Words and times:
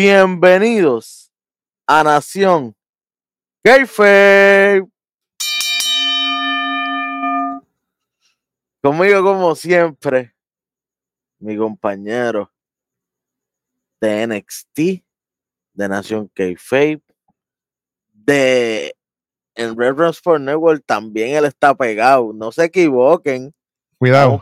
Bienvenidos 0.00 1.32
a 1.84 2.04
Nación 2.04 2.72
Keife. 3.64 4.86
Conmigo, 8.80 9.24
como 9.24 9.56
siempre, 9.56 10.36
mi 11.40 11.56
compañero 11.56 12.48
de 14.00 14.24
NXT, 14.28 15.04
de 15.72 15.88
Nación 15.88 16.30
Keife, 16.32 17.02
de 18.12 18.94
en 19.56 19.76
Red 19.76 20.12
for 20.22 20.40
Network 20.40 20.84
también 20.86 21.34
él 21.34 21.44
está 21.44 21.74
pegado. 21.74 22.32
No 22.32 22.52
se 22.52 22.66
equivoquen. 22.66 23.52
Cuidado. 23.98 24.40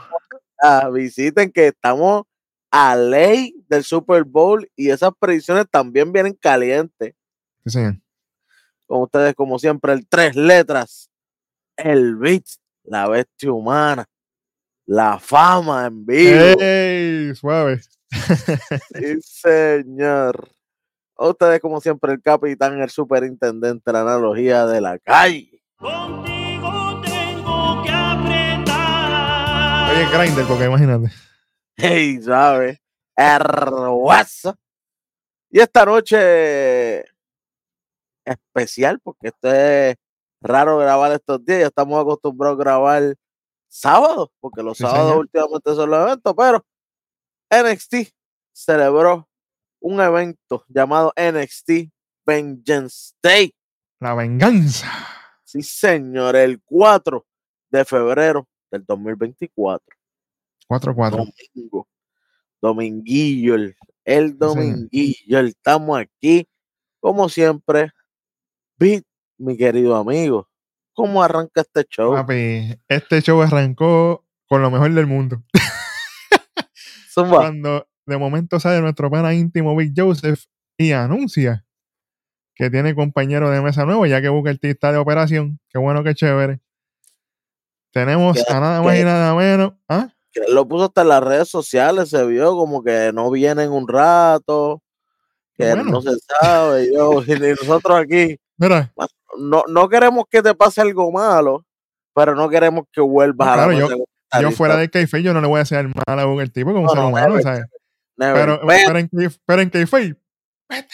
Ah, 0.63 0.91
visiten 0.91 1.51
que 1.51 1.69
estamos 1.69 2.25
a 2.71 2.95
ley 2.95 3.56
del 3.69 3.85
Super 3.85 4.25
Bowl 4.25 4.69
y 4.77 4.91
esas 4.91 5.13
predicciones 5.19 5.67
también 5.71 6.13
vienen 6.13 6.35
calientes. 6.35 7.15
Sí, 7.65 7.71
señor. 7.71 7.97
Con 8.87 9.03
ustedes, 9.03 9.35
como 9.35 9.59
siempre, 9.59 9.93
el 9.93 10.07
tres 10.07 10.37
letras, 10.37 11.11
el 11.77 12.17
beat, 12.17 12.45
la 12.85 13.09
bestia 13.09 13.53
humana, 13.53 14.07
la 14.87 15.19
fama 15.19 15.87
en 15.87 16.07
vivo. 16.07 16.61
¡Ey! 16.61 17.35
Suave. 17.35 17.81
Sí, 18.95 19.21
señor. 19.21 20.49
A 21.17 21.29
ustedes, 21.29 21.61
como 21.61 21.81
siempre, 21.81 22.13
el 22.13 22.23
capitán, 22.23 22.81
el 22.81 22.91
superintendente, 22.91 23.93
la 23.93 24.03
analogía 24.03 24.67
de 24.67 24.81
la 24.81 24.99
calle. 24.99 25.61
Contigo 25.77 27.01
tengo 27.03 27.83
que 27.83 27.91
apretar. 27.91 29.91
Oye, 29.91 30.07
Grindr, 30.13 30.47
porque 30.47 30.67
imagínate. 30.67 31.11
Hey, 31.77 32.21
¿sabes? 32.23 32.79
Hermosa. 33.17 34.55
Y 35.51 35.61
esta 35.61 35.85
noche 35.85 37.05
especial, 38.25 39.01
porque 39.01 39.29
esto 39.29 39.53
es 39.53 39.97
raro 40.41 40.79
grabar 40.79 41.13
estos 41.13 41.45
días. 41.45 41.61
Ya 41.61 41.67
estamos 41.69 42.01
acostumbrados 42.01 42.59
a 42.59 42.63
grabar 42.63 43.15
sábados, 43.69 44.31
porque 44.41 44.63
los 44.63 44.77
Sí, 44.77 44.83
sábados 44.85 45.07
señor. 45.11 45.19
últimamente 45.21 45.75
son 45.75 45.91
los 45.91 46.01
eventos, 46.07 46.35
pero 46.37 46.67
NXT 47.51 47.95
celebró 48.53 49.29
un 49.81 50.01
evento 50.01 50.65
llamado 50.69 51.13
NXT 51.17 51.91
Vengeance 52.27 53.15
Day. 53.23 53.55
La 54.01 54.15
venganza. 54.15 54.89
Sí, 55.45 55.63
señor, 55.63 56.35
el 56.37 56.61
4 56.63 57.25
de 57.71 57.85
febrero 57.85 58.49
del 58.71 58.85
2024. 58.85 59.97
4-4. 60.69 61.11
domingo. 61.55 61.87
Dominguillo, 62.61 63.55
el, 64.05 64.39
dominguillo. 64.39 65.41
Estamos 65.41 65.99
aquí, 65.99 66.49
como 67.01 67.29
siempre. 67.29 67.91
Beat, 68.79 69.05
mi 69.39 69.57
querido 69.57 69.97
amigo. 69.97 70.49
¿Cómo 70.93 71.23
arranca 71.23 71.61
este 71.63 71.85
show? 71.89 72.15
Papi, 72.15 72.79
este 72.89 73.21
show 73.23 73.41
arrancó 73.43 74.27
con 74.49 74.63
lo 74.63 74.71
mejor 74.71 74.93
del 74.93 75.07
mundo. 75.07 75.43
Cuando 77.15 77.89
de 78.05 78.19
momento 78.19 78.61
sale 78.61 78.81
nuestro 78.81 79.11
pana 79.11 79.35
íntimo 79.35 79.75
Big 79.75 79.93
Joseph 79.97 80.45
y 80.77 80.93
anuncia 80.93 81.65
que 82.55 82.71
tiene 82.71 82.95
compañero 82.95 83.51
de 83.51 83.61
mesa 83.61 83.85
nuevo, 83.85 84.07
ya 84.07 84.21
que 84.23 84.29
busca 84.29 84.51
el 84.51 84.59
está 84.63 84.93
de 84.93 84.99
operación. 84.99 85.59
Qué 85.69 85.79
bueno, 85.79 86.03
qué 86.03 86.15
chévere. 86.15 86.61
Tenemos 87.93 88.37
¿Qué- 88.37 88.53
a 88.53 88.61
nada 88.61 88.83
más 88.83 88.99
y 88.99 89.05
nada 89.05 89.35
menos. 89.35 89.75
¿Ah? 89.89 90.13
Que 90.37 90.53
lo 90.53 90.69
puso 90.69 90.85
hasta 90.85 91.01
en 91.01 91.09
las 91.09 91.23
redes 91.23 91.49
sociales, 91.49 92.11
se 92.11 92.27
vio 92.27 92.55
como 92.57 92.83
que 92.85 93.11
no 93.15 93.31
viene 93.31 93.63
en 93.65 93.73
un 93.73 93.89
rato, 93.89 94.83
que 95.57 95.75
Bueno. 95.75 95.85
no 95.93 96.03
se 96.03 96.11
sabe. 96.19 96.85
y 96.85 96.95
Yo, 96.95 97.23
y 97.27 97.55
nosotros 97.63 97.99
aquí, 97.99 98.37
Mira, 98.59 98.93
no, 99.39 99.65
no 99.67 99.89
queremos 99.89 100.25
que 100.31 100.43
te 100.43 100.55
pase 100.55 100.83
algo 100.83 101.11
malo, 101.11 101.65
pero 102.15 102.35
no 102.35 102.51
queremos 102.51 102.85
que 102.93 103.01
vuelvas 103.01 103.47
No, 103.57 103.63
a 103.63 103.67
la 103.67 103.79
yo- 103.79 103.89
yo 104.43 104.51
fuera 104.51 104.77
de 104.77 104.91
Keife, 104.91 105.23
yo 105.23 105.33
no 105.33 105.41
le 105.41 105.47
voy 105.47 105.59
a 105.59 105.63
hacer 105.63 105.87
mal 105.89 106.19
a 106.19 106.25
Booker 106.27 106.51
T 106.51 106.65
porque 106.65 106.79
es 106.79 106.83
un 106.83 106.85
No, 106.85 106.91
ser 106.91 107.01
no, 107.01 107.09
humano, 107.09 107.29
never, 107.29 107.43
¿sabes? 107.43 107.65
Never. 108.19 108.35
Pero, 108.35 108.61
pero 108.67 108.99
en, 108.99 109.11
pero 109.47 109.61
en 109.63 109.71
Keife, 109.71 110.17
vete. 110.69 110.89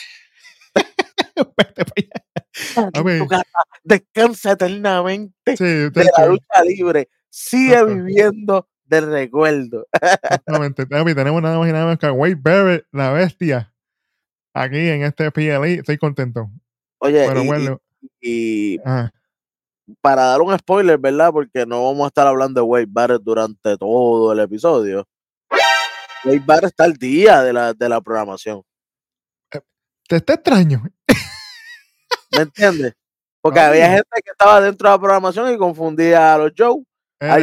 vete 1.56 1.84
pa' 1.84 3.36
allá. 3.36 3.44
descansa 3.82 4.52
eternamente 4.52 5.56
Sí, 5.56 5.64
de 5.64 6.04
la 6.16 6.26
lucha 6.26 6.62
libre. 6.64 7.08
Sigue 7.30 7.82
viviendo 7.84 8.68
del 8.92 9.10
recuerdo. 9.10 9.86
Exactamente. 9.92 10.86
Papi, 10.86 11.14
tenemos 11.14 11.40
nada 11.42 11.58
más 11.58 11.68
y 11.68 11.72
nada 11.72 11.84
menos 11.84 11.98
que 11.98 12.06
a 12.06 12.12
Wade 12.12 12.36
Barrett, 12.36 12.86
la 12.92 13.10
bestia, 13.12 13.72
aquí 14.54 14.88
en 14.88 15.02
este 15.04 15.30
PLE. 15.30 15.74
Estoy 15.74 15.98
contento. 15.98 16.50
Oye, 16.98 17.26
Pero 17.26 17.42
y, 17.42 17.46
bueno, 17.46 17.80
y- 18.20 18.78
para 20.00 20.22
dar 20.24 20.40
un 20.42 20.56
spoiler, 20.58 20.98
¿verdad? 20.98 21.32
Porque 21.32 21.66
no 21.66 21.84
vamos 21.84 22.04
a 22.04 22.08
estar 22.08 22.26
hablando 22.26 22.60
de 22.60 22.66
Wade 22.66 22.86
Barrett 22.88 23.22
durante 23.22 23.76
todo 23.76 24.32
el 24.32 24.40
episodio. 24.40 25.06
Wade 26.24 26.42
Barrett 26.44 26.70
está 26.70 26.84
al 26.84 26.94
día 26.94 27.42
de 27.42 27.52
la, 27.52 27.72
de 27.74 27.88
la 27.88 28.00
programación. 28.00 28.62
te 30.08 30.16
está 30.16 30.34
extraño. 30.34 30.82
¿Me 32.36 32.42
entiendes? 32.42 32.94
Porque 33.42 33.58
había 33.58 33.88
gente 33.90 34.20
que 34.24 34.30
estaba 34.30 34.60
dentro 34.60 34.88
de 34.88 34.94
la 34.94 35.00
programación 35.00 35.52
y 35.52 35.58
confundía 35.58 36.34
a 36.34 36.38
los 36.38 36.52
Joe. 36.56 36.84
A 37.30 37.36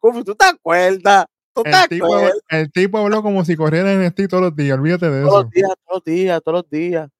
Coffey. 0.00 0.24
¿Tú 0.24 0.34
te 0.34 0.44
acuerdas? 0.46 1.26
¿Tú 1.54 1.62
te 1.62 1.70
el, 1.70 1.88
tipo, 1.88 2.06
acuerdas? 2.06 2.34
el 2.48 2.72
tipo 2.72 2.98
habló 2.98 3.22
como 3.22 3.44
si 3.44 3.56
corriera 3.56 3.92
en 3.92 4.02
este 4.02 4.28
todos 4.28 4.42
los 4.42 4.56
días. 4.56 4.76
Olvídate 4.78 5.08
de 5.10 5.22
Todos 5.22 5.32
eso. 5.34 5.42
los 5.44 5.50
días, 5.50 5.68
todos 5.86 5.96
los 5.96 6.04
días, 6.04 6.42
todos 6.42 6.54
los 6.62 6.70
días. 6.70 7.10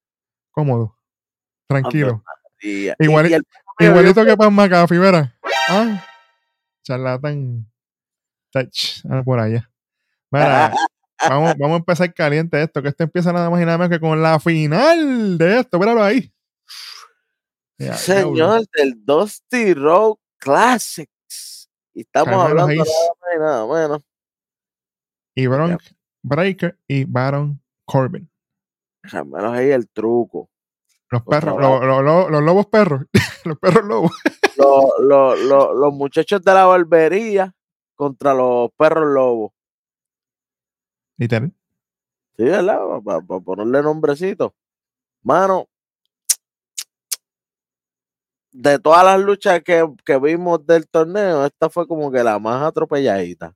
Cómodo. 0.51 0.97
Tranquilo. 1.67 2.23
Igual- 2.99 3.31
el- 3.33 3.47
Igualito 3.79 4.25
que 4.25 4.35
Pan 4.35 4.53
McAfee, 4.53 4.97
¿verdad? 4.97 5.31
Ah, 5.69 6.03
charlatán. 6.83 7.65
Tach, 8.51 9.03
ah, 9.09 9.21
por 9.23 9.39
allá. 9.39 9.69
Mira, 10.31 10.73
vamos, 11.29 11.53
vamos 11.57 11.75
a 11.75 11.77
empezar 11.77 12.13
caliente 12.13 12.61
esto, 12.61 12.81
que 12.81 12.89
esto 12.89 13.03
empieza 13.03 13.31
nada 13.31 13.49
más 13.51 13.61
y 13.61 13.65
nada 13.65 13.77
menos 13.77 13.91
que 13.91 13.99
con 13.99 14.19
la 14.21 14.39
final 14.39 15.37
de 15.37 15.59
esto. 15.59 15.77
Míralo 15.79 16.01
ahí. 16.03 16.33
Ya. 17.77 17.93
Señor, 17.93 18.65
del 18.75 19.05
Dusty 19.05 19.73
Road 19.75 20.15
Classics. 20.39 21.11
Y 21.97 22.01
estamos 22.01 22.29
Carmelo 22.29 22.61
hablando 22.61 22.83
Hayes. 22.83 22.93
nada 23.39 23.65
nada 23.65 23.87
menos. 23.87 24.03
Y 25.35 25.47
Bron 25.47 25.77
Breaker 26.21 26.77
y 26.87 27.05
Baron 27.05 27.59
Corbin. 27.85 28.29
Menos 29.11 29.53
ahí 29.53 29.71
el 29.71 29.89
truco. 29.89 30.47
Los 31.09 31.23
perros, 31.23 31.59
los, 31.59 31.81
los- 31.83 32.03
los- 32.03 32.29
los 32.29 32.43
lobos 32.43 32.67
perros. 32.67 33.01
los 33.45 33.57
perros 33.57 33.83
lobos. 33.85 34.11
Los 34.99 35.93
muchachos 35.93 36.41
de 36.43 36.53
la 36.53 36.65
barbería 36.65 37.55
contra 37.95 38.33
los 38.35 38.69
perros 38.77 39.07
lobos. 39.11 39.51
Literal. 41.17 41.51
Sí, 42.35 42.43
¿verdad? 42.43 42.79
Para 43.03 43.21
ponerle 43.21 43.81
nombrecito. 43.81 44.53
Mano, 45.23 45.67
de 48.51 48.79
todas 48.79 49.03
las 49.03 49.19
luchas 49.19 49.61
que, 49.63 49.85
que 50.05 50.17
vimos 50.19 50.65
del 50.65 50.87
torneo, 50.87 51.45
esta 51.45 51.69
fue 51.69 51.87
como 51.87 52.11
que 52.11 52.23
la 52.23 52.39
más 52.39 52.63
atropelladita. 52.63 53.53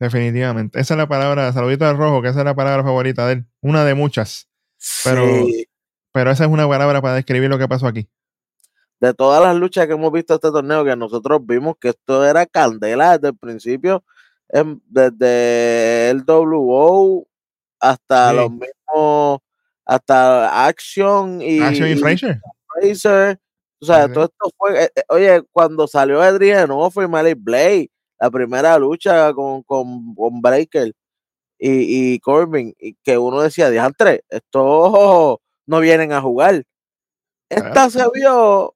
Definitivamente. 0.00 0.80
Esa 0.80 0.94
es 0.94 0.98
la 0.98 1.08
palabra, 1.08 1.52
saludito 1.52 1.84
al 1.86 1.96
rojo, 1.96 2.22
que 2.22 2.28
esa 2.28 2.40
es 2.40 2.44
la 2.44 2.54
palabra 2.54 2.82
favorita 2.84 3.26
de 3.26 3.32
él. 3.34 3.46
Una 3.60 3.84
de 3.84 3.94
muchas. 3.94 4.48
Pero- 5.04 5.26
Sí, 5.26 5.66
Pero 6.12 6.30
esa 6.30 6.44
es 6.44 6.50
una 6.50 6.66
palabra 6.68 7.00
para 7.02 7.14
describir 7.14 7.50
lo 7.50 7.58
que 7.58 7.68
pasó 7.68 7.86
aquí. 7.86 8.08
de 9.00 9.14
todas 9.14 9.40
las 9.40 9.54
luchas 9.54 9.86
que 9.86 9.92
hemos 9.92 10.10
visto 10.10 10.34
este 10.34 10.50
torneo, 10.50 10.84
que 10.84 10.96
nosotros 10.96 11.38
vimos 11.46 11.76
que 11.80 11.90
esto 11.90 12.24
era 12.26 12.44
candela 12.46 13.12
desde 13.16 13.28
el 13.28 13.36
principio, 13.36 14.02
em, 14.48 14.80
desde 14.86 16.10
el 16.10 16.24
WO 16.24 17.24
hasta 17.78 18.30
Sí. 18.30 18.36
los 18.36 18.50
mismos, 18.50 19.38
hasta 19.86 20.66
Action 20.66 21.40
y, 21.40 21.60
Action 21.60 21.88
y 21.88 21.94
Fraser. 21.94 22.40
Fraser. 22.74 23.38
O 23.80 23.86
sea, 23.86 24.06
Sí, 24.06 24.12
todo 24.12 24.24
esto 24.24 24.50
fue, 24.56 24.84
eh, 24.84 24.90
eh, 24.96 25.02
oye, 25.08 25.42
cuando 25.52 25.86
salió 25.86 26.20
Adrian 26.20 26.70
Offer 26.70 27.04
y 27.04 27.08
Malik 27.08 27.38
Blade, 27.40 27.90
la 28.20 28.30
primera 28.30 28.78
lucha 28.78 29.32
con, 29.34 29.62
con, 29.62 30.14
con 30.14 30.40
Breaker 30.42 30.92
y, 31.58 32.14
y 32.14 32.20
Corbin, 32.20 32.74
y 32.78 32.94
que 33.04 33.18
uno 33.18 33.40
decía, 33.42 33.70
diantre, 33.70 34.24
estos 34.30 35.38
no 35.66 35.80
vienen 35.80 36.12
a 36.12 36.20
jugar. 36.22 36.64
Esta 37.50 37.90
se 37.90 38.04
vio 38.14 38.74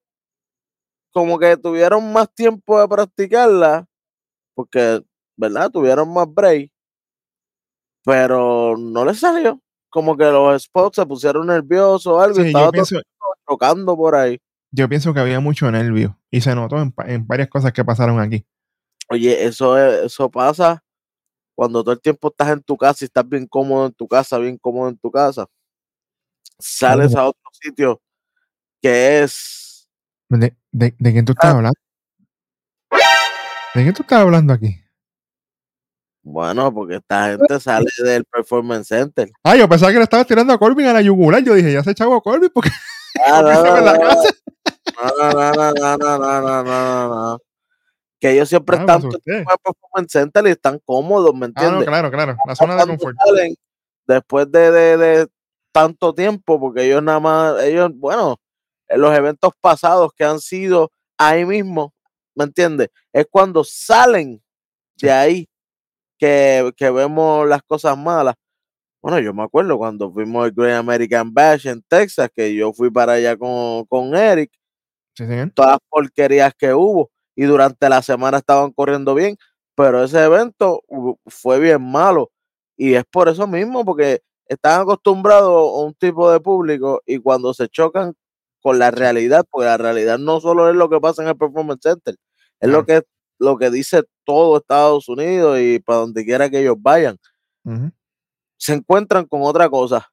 como 1.12 1.38
que 1.38 1.56
tuvieron 1.56 2.12
más 2.12 2.32
tiempo 2.34 2.80
de 2.80 2.88
practicarla, 2.88 3.86
porque, 4.54 5.02
¿verdad? 5.36 5.70
Tuvieron 5.70 6.12
más 6.12 6.26
break, 6.32 6.70
pero 8.04 8.76
no 8.76 9.04
les 9.04 9.20
salió. 9.20 9.60
Como 9.90 10.16
que 10.16 10.24
los 10.24 10.62
spots 10.62 10.96
se 10.96 11.06
pusieron 11.06 11.46
nerviosos 11.48 12.06
o 12.06 12.20
algo, 12.20 12.40
y 12.40 12.46
estaba 12.48 12.70
chocando 13.48 13.96
por 13.96 14.14
ahí. 14.14 14.38
Yo 14.72 14.88
pienso 14.88 15.14
que 15.14 15.20
había 15.20 15.38
mucho 15.40 15.70
nervio 15.70 16.18
y 16.30 16.40
se 16.40 16.54
notó 16.54 16.80
en, 16.82 16.92
en 17.06 17.26
varias 17.26 17.48
cosas 17.48 17.72
que 17.72 17.84
pasaron 17.84 18.18
aquí. 18.20 18.44
Oye, 19.08 19.44
eso, 19.44 19.78
es- 19.78 20.06
eso 20.06 20.30
pasa 20.30 20.82
cuando 21.54 21.82
todo 21.84 21.92
el 21.92 22.00
tiempo 22.00 22.28
estás 22.28 22.48
en 22.50 22.62
tu 22.62 22.76
casa 22.76 23.04
y 23.04 23.06
estás 23.06 23.28
bien 23.28 23.46
cómodo 23.46 23.86
en 23.86 23.92
tu 23.92 24.08
casa, 24.08 24.38
bien 24.38 24.56
cómodo 24.58 24.88
en 24.88 24.96
tu 24.98 25.10
casa. 25.10 25.46
sales 26.58 27.14
a 27.14 27.24
otro 27.26 27.42
sitio 27.52 28.00
que 28.80 29.22
es 29.22 29.88
¿De, 30.28 30.56
de, 30.72 30.94
de 30.98 31.12
quién 31.12 31.24
tú 31.24 31.32
estás 31.32 31.52
Ah. 31.52 31.56
hablando? 31.56 31.78
¿De 33.74 33.82
quién 33.82 33.94
tú 33.94 34.02
estás 34.02 34.20
hablando 34.20 34.52
aquí? 34.52 34.78
bueno, 36.24 36.72
porque 36.72 36.96
esta 36.96 37.30
gente 37.30 37.58
sale 37.58 37.90
del 38.04 38.24
Performance 38.24 38.86
Center. 38.88 39.28
Ah, 39.42 39.56
yo 39.56 39.68
pensaba 39.68 39.90
que 39.90 39.98
le 39.98 40.04
estabas 40.04 40.26
tirando 40.26 40.52
a 40.52 40.58
Corbin 40.58 40.86
a 40.86 40.92
la 40.92 41.02
yugular. 41.02 41.42
Yo 41.42 41.52
dije, 41.54 41.72
ya 41.72 41.82
se 41.82 41.94
chavo 41.96 42.14
a 42.14 42.22
Corbin 42.22 42.48
porque 42.54 42.70
Que 48.20 48.30
ellos 48.30 48.48
siempre 48.48 48.76
están 48.76 49.02
en 49.02 49.44
Performance 49.44 50.12
Center 50.12 50.46
y 50.46 50.50
están 50.50 50.78
cómodos, 50.84 51.34
¿me 51.34 51.46
entiendes? 51.46 51.84
claro, 51.84 52.10
claro. 52.10 52.36
La 52.46 52.54
zona 52.54 52.76
de 52.76 52.86
confort. 52.86 53.16
después 54.06 54.50
de, 54.50 55.28
tanto 55.72 56.14
tiempo, 56.14 56.60
porque 56.60 56.84
ellos 56.84 57.02
nada 57.02 57.18
más, 57.18 57.62
ellos, 57.62 57.90
bueno, 57.94 58.38
los 58.88 59.16
eventos 59.16 59.52
pasados 59.60 60.12
que 60.14 60.24
han 60.24 60.38
sido 60.38 60.92
ahí 61.18 61.44
mismo, 61.44 61.94
¿me 62.34 62.44
entiendes? 62.44 62.90
Es 63.12 63.26
cuando 63.30 63.64
salen 63.64 64.42
de 64.96 65.10
ahí 65.10 65.48
que, 66.18 66.72
que 66.76 66.90
vemos 66.90 67.48
las 67.48 67.62
cosas 67.62 67.98
malas. 67.98 68.34
Bueno, 69.02 69.18
yo 69.18 69.34
me 69.34 69.42
acuerdo 69.42 69.76
cuando 69.78 70.12
fuimos 70.12 70.44
al 70.44 70.52
Great 70.52 70.76
American 70.78 71.34
Bash 71.34 71.66
en 71.66 71.82
Texas, 71.82 72.30
que 72.34 72.54
yo 72.54 72.72
fui 72.72 72.88
para 72.90 73.14
allá 73.14 73.36
con, 73.36 73.84
con 73.86 74.14
Eric, 74.14 74.52
Sí, 75.14 75.26
señor. 75.26 75.50
todas 75.50 75.72
las 75.72 75.80
porquerías 75.90 76.54
que 76.56 76.72
hubo 76.72 77.10
y 77.34 77.44
durante 77.44 77.88
la 77.88 78.00
semana 78.00 78.38
estaban 78.38 78.70
corriendo 78.72 79.14
bien, 79.14 79.36
pero 79.74 80.04
ese 80.04 80.22
evento 80.24 80.82
fue 81.26 81.58
bien 81.58 81.82
malo 81.82 82.30
y 82.76 82.94
es 82.94 83.04
por 83.10 83.28
eso 83.28 83.46
mismo, 83.46 83.84
porque 83.84 84.20
están 84.46 84.82
acostumbrados 84.82 85.50
a 85.50 85.84
un 85.84 85.94
tipo 85.94 86.30
de 86.30 86.40
público 86.40 87.02
y 87.04 87.18
cuando 87.18 87.52
se 87.54 87.68
chocan 87.68 88.14
con 88.60 88.78
la 88.78 88.90
realidad, 88.90 89.44
porque 89.50 89.66
la 89.66 89.76
realidad 89.78 90.18
no 90.18 90.40
solo 90.40 90.70
es 90.70 90.76
lo 90.76 90.88
que 90.88 91.00
pasa 91.00 91.22
en 91.22 91.28
el 91.28 91.36
Performance 91.36 91.80
Center, 91.82 92.14
es 92.60 92.70
lo 92.70 92.86
que 92.86 93.02
lo 93.38 93.58
que 93.58 93.70
dice 93.70 94.04
todo 94.24 94.58
Estados 94.58 95.08
Unidos 95.08 95.58
y 95.58 95.80
para 95.80 95.98
donde 95.98 96.24
quiera 96.24 96.48
que 96.48 96.60
ellos 96.60 96.76
vayan, 96.78 97.18
Ujú. 97.64 97.90
Se 98.62 98.74
encuentran 98.74 99.26
con 99.26 99.42
otra 99.42 99.68
cosa. 99.68 100.08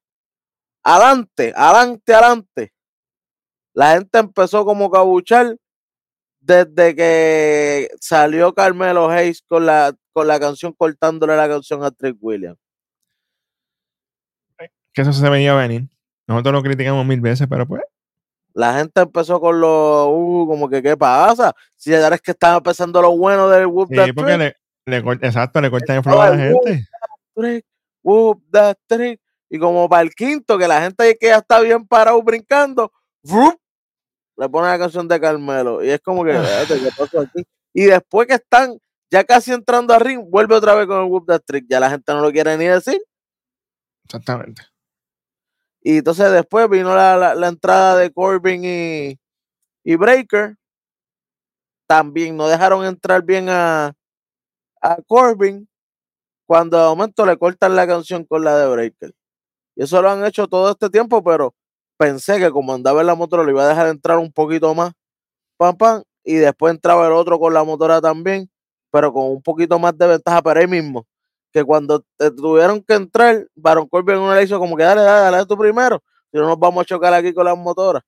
Adelante, 0.84 1.54
adelante, 1.56 2.14
adelante. 2.16 2.74
La 3.76 3.94
gente 3.94 4.18
empezó 4.18 4.66
como 4.66 4.90
cabuchar 4.90 5.56
desde 6.40 6.96
que 6.96 7.92
salió 8.02 8.52
Carmelo 8.56 9.08
Hayes 9.08 9.44
con 9.48 9.68
la, 9.68 9.94
con 10.14 10.28
la 10.28 10.40
canción 10.40 10.74
cortándole 10.74 11.38
la 11.38 11.48
canción 11.48 11.84
a 11.84 11.92
Trick 11.92 12.18
Williams. 12.20 12.58
Que 14.94 15.04
eso 15.04 15.14
se 15.14 15.30
venía 15.30 15.52
a 15.52 15.68
venir. 15.68 15.88
Nosotros 16.26 16.54
lo 16.54 16.64
criticamos 16.64 17.06
mil 17.06 17.22
veces, 17.22 17.46
pero 17.48 17.68
pues, 17.68 17.84
La 18.56 18.74
gente 18.74 19.02
empezó 19.02 19.40
con 19.40 19.62
los, 19.62 20.08
uh, 20.08 20.48
como 20.48 20.68
que, 20.68 20.82
¿qué 20.82 20.98
pasa? 20.98 21.54
Si 21.76 21.92
ya 21.92 22.08
es 22.08 22.22
que 22.22 22.32
estaba 22.32 22.58
empezando 22.58 23.00
lo 23.00 23.16
bueno 23.16 23.48
del 23.48 23.68
Whoop 23.68 23.90
sí, 23.90 23.96
That 23.96 24.10
porque 24.16 24.56
le, 24.88 24.98
exacto, 25.22 25.62
le 25.62 25.70
cortan 25.70 25.98
el 25.98 26.04
flow 26.04 26.20
a 26.20 26.30
la 26.32 26.38
gente. 26.38 26.88
Trick, 27.36 27.66
Whoop 28.04 28.44
That 28.52 28.78
Trick. 28.88 29.20
Y 29.50 29.58
como 29.60 29.90
para 29.90 30.04
el 30.04 30.14
quinto, 30.14 30.58
que 30.58 30.68
la 30.68 30.82
gente 30.82 31.18
que 31.20 31.28
ya 31.28 31.38
está 31.38 31.60
bien 31.60 31.88
parado 31.88 32.22
brincando, 32.22 32.92
le 34.38 34.48
pone 34.50 34.68
la 34.68 34.78
canción 34.78 35.08
de 35.08 35.20
Carmelo. 35.20 35.84
Y 35.84 35.90
es 35.90 36.00
como 36.02 36.24
que, 36.24 36.32
espérate, 36.32 36.80
¿qué 36.80 36.90
pasó 36.98 37.22
aquí? 37.22 37.44
Y 37.74 37.86
después 37.86 38.28
que 38.28 38.36
están 38.36 38.78
ya 39.12 39.24
casi 39.24 39.52
entrando 39.52 39.94
a 39.94 40.00
ring, 40.00 40.22
vuelve 40.30 40.56
otra 40.56 40.76
vez 40.76 40.86
con 40.88 41.00
el 41.02 41.10
Whoop 41.10 41.26
That 41.28 41.42
Trick. 41.46 41.66
Ya 41.68 41.80
la 41.80 41.90
gente 41.90 42.14
no 42.14 42.22
lo 42.22 42.32
quiere 42.32 42.56
ni 42.58 42.66
decir. 42.66 43.02
Exactamente. 44.06 44.62
Y 45.82 45.98
entonces 45.98 46.32
después 46.32 46.70
vino 46.70 46.94
la, 46.96 47.18
la- 47.18 47.36
la 47.36 47.48
entrada 47.48 47.96
de 47.98 48.12
Corbin 48.12 48.64
y, 48.64 49.20
y 49.84 49.96
Breaker. 49.96 50.56
También 51.88 52.38
no 52.38 52.48
dejaron 52.48 52.86
entrar 52.86 53.24
bien 53.24 53.50
a, 53.50 53.94
a 54.82 54.98
Corbin. 55.08 55.68
Cuando 56.50 56.80
de 56.80 56.84
momento 56.86 57.28
le 57.28 57.38
cortan 57.38 57.76
la 57.76 57.86
canción 57.86 58.26
con 58.26 58.44
la 58.44 58.58
de 58.58 58.68
Breaker. 58.68 59.14
Y 59.76 59.84
eso 59.84 60.02
lo 60.02 60.10
han 60.10 60.26
hecho 60.26 60.48
todo 60.48 60.72
este 60.72 60.90
tiempo, 60.90 61.24
pero 61.24 61.54
pensé 61.96 62.40
que 62.40 62.50
como 62.50 62.74
andaba 62.74 63.02
en 63.02 63.08
la 63.08 63.14
motora 63.14 63.44
lo 63.44 63.52
iba 63.52 63.64
a 63.66 63.68
dejar 63.68 63.86
entrar 63.86 64.18
un 64.18 64.34
poquito 64.34 64.74
más. 64.74 64.94
Pam, 65.58 65.78
pam. 65.78 66.04
Y 66.24 66.38
después 66.38 66.74
entraba 66.74 67.06
el 67.06 67.14
otro 67.14 67.38
con 67.40 67.54
la 67.54 67.64
motora 67.64 68.02
también, 68.02 68.50
pero 68.92 69.14
con 69.14 69.26
un 69.26 69.44
poquito 69.44 69.78
más 69.78 69.96
de 69.96 70.08
ventaja. 70.08 70.42
Pero 70.42 70.60
ahí 70.60 70.66
mismo, 70.66 71.06
que 71.54 71.64
cuando 71.64 72.04
tuvieron 72.36 72.82
que 72.84 72.96
entrar, 72.96 73.48
Baron 73.54 73.88
Corbin 73.88 74.18
uno 74.18 74.34
le 74.34 74.42
hizo 74.42 74.58
como 74.58 74.76
que 74.76 74.84
dale, 74.84 75.02
dale, 75.04 75.32
dale 75.32 75.46
tú 75.46 75.56
primero, 75.56 76.02
si 76.32 76.40
no 76.40 76.48
nos 76.48 76.58
vamos 76.58 76.82
a 76.82 76.86
chocar 76.86 77.14
aquí 77.14 77.32
con 77.32 77.46
las 77.46 77.56
motoras. 77.60 78.02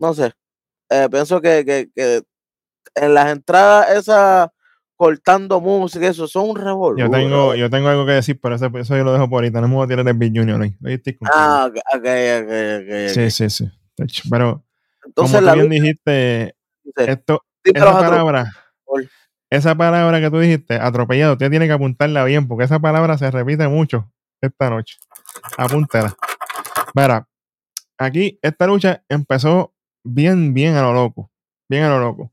No 0.00 0.12
sé, 0.12 0.32
eh, 0.90 1.08
pienso 1.08 1.40
que, 1.40 1.64
que, 1.64 1.88
que 1.94 2.22
en 2.96 3.14
las 3.14 3.30
entradas 3.30 3.90
esas 3.96 4.48
cortando 4.98 5.60
música, 5.60 6.08
eso 6.08 6.26
son 6.26 6.50
un 6.50 6.56
revolver. 6.56 7.06
Yo 7.06 7.10
tengo, 7.10 7.54
yo 7.54 7.70
tengo 7.70 7.88
algo 7.88 8.04
que 8.04 8.12
decir, 8.12 8.38
pero 8.42 8.56
eso, 8.56 8.66
eso 8.66 8.96
yo 8.96 9.04
lo 9.04 9.12
dejo 9.12 9.30
por 9.30 9.36
ahorita. 9.38 9.60
No 9.60 9.68
me 9.68 9.76
voy 9.76 9.84
a 9.84 9.88
tirar 9.88 10.06
el 10.06 10.14
Big 10.14 10.36
Junior 10.36 10.60
estoy 10.84 11.16
contigo. 11.16 11.32
Ah, 11.32 11.66
ok, 11.68 11.76
ok, 11.94 12.04
ok, 12.42 12.50
ok, 12.82 13.08
sí, 13.14 13.30
sí, 13.30 13.48
sí. 13.48 13.70
Pero 14.28 14.64
Entonces 15.06 15.36
como 15.36 15.46
la 15.46 15.52
tú 15.52 15.58
bien 15.58 15.68
lucha 15.68 15.82
dijiste, 15.82 16.56
esto, 16.96 17.44
"Dime 17.64 17.78
esa 17.78 17.98
palabra, 17.98 18.52
esa 19.50 19.74
palabra 19.76 20.20
que 20.20 20.30
tú 20.30 20.40
dijiste, 20.40 20.74
atropellado, 20.74 21.34
usted 21.34 21.48
tiene 21.48 21.68
que 21.68 21.72
apuntarla 21.72 22.24
bien, 22.24 22.48
porque 22.48 22.64
esa 22.64 22.80
palabra 22.80 23.16
se 23.18 23.30
repite 23.30 23.68
mucho 23.68 24.12
esta 24.40 24.68
noche. 24.68 24.98
Apúntala. 25.56 26.12
Mira, 26.92 27.28
aquí 27.98 28.36
esta 28.42 28.66
lucha 28.66 29.04
empezó 29.08 29.72
bien, 30.02 30.54
bien 30.54 30.74
a 30.74 30.82
lo 30.82 30.92
loco. 30.92 31.30
Bien 31.68 31.84
a 31.84 31.88
lo 31.88 32.00
loco. 32.00 32.32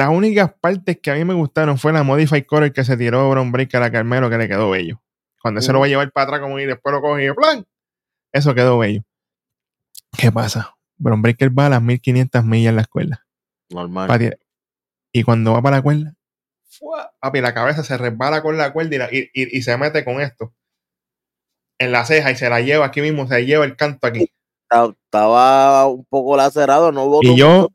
Las 0.00 0.08
únicas 0.08 0.50
partes 0.58 0.98
que 0.98 1.10
a 1.10 1.14
mí 1.14 1.26
me 1.26 1.34
gustaron 1.34 1.76
fue 1.76 1.92
la 1.92 2.02
Modify 2.02 2.42
Core 2.46 2.72
que 2.72 2.84
se 2.84 2.96
tiró 2.96 3.28
Bron 3.28 3.52
Breaker 3.52 3.82
a 3.82 3.92
Carmelo, 3.92 4.30
que 4.30 4.38
le 4.38 4.48
quedó 4.48 4.70
bello. 4.70 4.98
Cuando 5.42 5.60
se 5.60 5.72
lo 5.72 5.78
Ujú. 5.78 5.80
va 5.82 5.86
a 5.86 5.88
llevar 5.90 6.10
para 6.10 6.24
atrás 6.24 6.40
como 6.40 6.58
y 6.58 6.64
después 6.64 6.94
lo 6.94 7.02
coge 7.02 7.26
y 7.26 7.32
¡plan! 7.34 7.66
Eso 8.32 8.54
quedó 8.54 8.78
bello. 8.78 9.02
¿Qué 10.16 10.32
pasa? 10.32 10.74
Bron 10.96 11.20
Breaker 11.20 11.50
va 11.58 11.66
a 11.66 11.68
las 11.68 11.82
1500 11.82 12.42
millas 12.46 12.70
en 12.70 12.76
la 12.76 12.82
escuela. 12.82 13.26
Normal. 13.68 14.38
Y 15.12 15.22
cuando 15.22 15.52
va 15.52 15.60
para 15.60 15.76
la 15.76 15.82
cuerda, 15.82 16.14
¡fua! 16.70 17.12
papi, 17.20 17.42
la 17.42 17.52
cabeza 17.52 17.84
se 17.84 17.98
resbala 17.98 18.40
con 18.40 18.56
la 18.56 18.72
cuerda 18.72 18.94
y, 18.94 18.98
la- 18.98 19.08
y- 19.12 19.30
y- 19.34 19.58
y 19.58 19.60
se 19.62 19.76
mete 19.76 20.02
con 20.02 20.22
esto 20.22 20.54
en 21.78 21.92
la 21.92 22.06
ceja 22.06 22.30
y 22.30 22.36
se 22.36 22.48
la 22.48 22.62
lleva 22.62 22.86
aquí 22.86 23.02
mismo, 23.02 23.26
se 23.28 23.44
lleva 23.44 23.66
el 23.66 23.76
canto 23.76 24.06
aquí. 24.06 24.30
Ta- 24.66 24.94
Estaba 25.04 25.86
un 25.88 26.06
poco 26.06 26.38
lacerado, 26.38 26.90
no 26.90 27.04
hubo 27.04 27.18
Y 27.22 27.36
yo, 27.36 27.68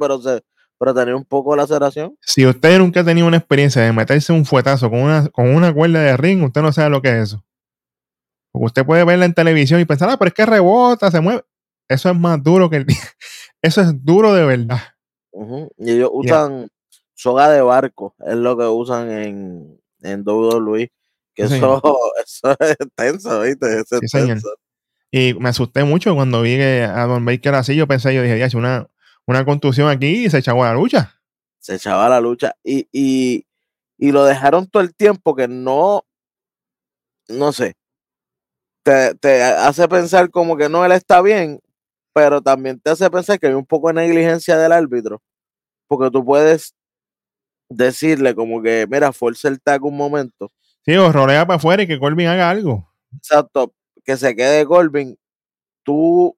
pero, 0.00 0.22
se, 0.22 0.42
pero 0.78 0.94
tenía 0.94 1.16
un 1.16 1.24
poco 1.24 1.52
de 1.52 1.58
laceración. 1.58 2.16
si 2.20 2.46
usted 2.46 2.78
nunca 2.78 3.00
ha 3.00 3.04
tenido 3.04 3.26
una 3.26 3.36
experiencia 3.38 3.82
de 3.82 3.92
meterse 3.92 4.32
un 4.32 4.44
fuetazo 4.44 4.90
con 4.90 5.00
una, 5.00 5.28
con 5.28 5.48
una 5.54 5.72
cuerda 5.72 6.00
de 6.00 6.16
ring, 6.16 6.42
usted 6.44 6.62
no 6.62 6.72
sabe 6.72 6.90
lo 6.90 7.00
que 7.02 7.08
es 7.10 7.14
eso. 7.30 7.44
Porque 8.52 8.66
usted 8.66 8.86
puede 8.86 9.04
verla 9.04 9.24
en 9.26 9.34
televisión 9.34 9.80
y 9.80 9.84
pensar, 9.84 10.08
ah, 10.10 10.16
pero 10.18 10.28
es 10.28 10.34
que 10.34 10.46
rebota, 10.46 11.10
se 11.10 11.20
mueve. 11.20 11.42
Eso 11.88 12.10
es 12.10 12.18
más 12.18 12.42
duro 12.42 12.68
que 12.70 12.76
el. 12.78 12.86
Eso 13.62 13.80
es 13.80 14.04
duro 14.04 14.32
de 14.34 14.44
verdad. 14.44 14.80
Y 15.78 15.90
ellos 15.92 16.10
Yeah. 16.22 16.44
usan 16.44 16.68
soga 17.14 17.48
de 17.50 17.60
barco, 17.62 18.14
es 18.24 18.36
lo 18.36 18.56
que 18.56 18.64
usan 18.64 19.10
en, 19.10 19.80
en 20.02 20.22
WWE. 20.24 20.90
Que 21.34 21.48
Sí, 21.48 21.54
eso, 21.54 21.82
eso 22.24 22.56
es 22.60 22.76
tenso, 22.94 23.40
¿viste? 23.42 23.80
Eso 23.80 23.96
es 24.00 24.10
Sí, 24.10 24.18
tenso. 24.18 24.48
Y 25.10 25.34
me 25.34 25.48
asusté 25.50 25.84
mucho 25.84 26.14
cuando 26.14 26.42
vi 26.42 26.56
que 26.56 26.84
a 26.84 27.04
Don 27.06 27.24
Baker 27.24 27.54
así. 27.54 27.76
Yo 27.76 27.86
pensé, 27.86 28.14
yo 28.14 28.22
dije, 28.22 28.38
ya, 28.38 28.48
una, 28.58 28.88
una 29.26 29.44
contusión 29.44 29.88
aquí 29.88 30.26
y 30.26 30.30
se 30.30 30.38
echó 30.38 30.52
a 30.62 30.68
la 30.68 30.74
lucha. 30.74 31.20
Se 31.58 31.74
echaba 31.74 32.08
la 32.08 32.20
lucha. 32.20 32.54
Y, 32.62 32.88
y, 32.92 33.46
y 33.98 34.12
lo 34.12 34.24
dejaron 34.24 34.68
todo 34.68 34.82
el 34.82 34.94
tiempo 34.94 35.34
que 35.34 35.48
no, 35.48 36.04
no 37.28 37.52
sé, 37.52 37.74
te, 38.82 39.14
te 39.16 39.42
hace 39.42 39.88
pensar 39.88 40.30
como 40.30 40.56
que 40.56 40.68
no, 40.68 40.84
él 40.84 40.92
está 40.92 41.20
bien, 41.20 41.60
pero 42.12 42.40
también 42.40 42.78
te 42.80 42.90
hace 42.90 43.10
pensar 43.10 43.38
que 43.38 43.48
hay 43.48 43.54
un 43.54 43.66
poco 43.66 43.88
de 43.88 43.94
negligencia 43.94 44.56
del 44.56 44.72
árbitro. 44.72 45.20
Porque 45.88 46.10
tú 46.10 46.24
puedes 46.24 46.74
decirle 47.68 48.34
como 48.34 48.62
que, 48.62 48.86
mira, 48.88 49.12
fuerza 49.12 49.48
el 49.48 49.60
tag 49.60 49.84
un 49.84 49.96
momento. 49.96 50.52
Sí, 50.84 50.94
o 50.94 51.10
rolea 51.10 51.46
para 51.46 51.56
afuera 51.56 51.82
y 51.82 51.86
que 51.88 51.98
Corbin 51.98 52.28
haga 52.28 52.48
algo. 52.48 52.88
Exacto, 53.16 53.74
que 54.04 54.16
se 54.16 54.36
quede 54.36 54.64
Corbin, 54.66 55.18
tú 55.82 56.36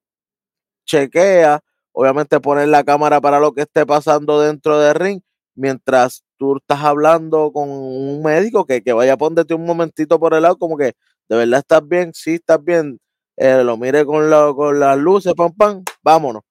chequeas, 0.87 1.61
obviamente 1.93 2.41
poner 2.41 2.69
la 2.69 2.85
cámara 2.85 3.21
para 3.21 3.41
lo 3.41 3.53
que 3.53 3.63
esté 3.63 3.85
pasando 3.87 4.41
dentro 4.41 4.79
del 4.79 4.95
ring, 4.95 5.21
mientras 5.55 6.23
tú 6.37 6.57
estás 6.59 6.81
hablando 6.85 7.51
con 7.53 7.69
un 7.69 8.23
médico 8.23 8.65
que, 8.65 8.83
que 8.83 8.93
vaya 8.93 9.15
a 9.15 9.17
ponerte 9.17 9.55
un 9.55 9.65
momentito 9.67 10.19
por 10.21 10.35
el 10.35 10.43
lado, 10.43 10.57
como 10.57 10.77
que 10.77 10.93
de 11.29 11.37
verdad 11.37 11.59
estás 11.61 11.87
bien, 11.87 12.13
sí 12.15 12.35
estás 12.35 12.63
bien, 12.63 12.99
eh, 13.37 13.63
lo 13.65 13.77
mire 13.77 14.05
con, 14.05 14.31
la- 14.31 14.53
con 14.55 14.79
las 14.79 14.97
luces, 14.99 15.35
pam, 15.35 15.53
pam, 15.53 15.83
vámonos. 16.03 16.43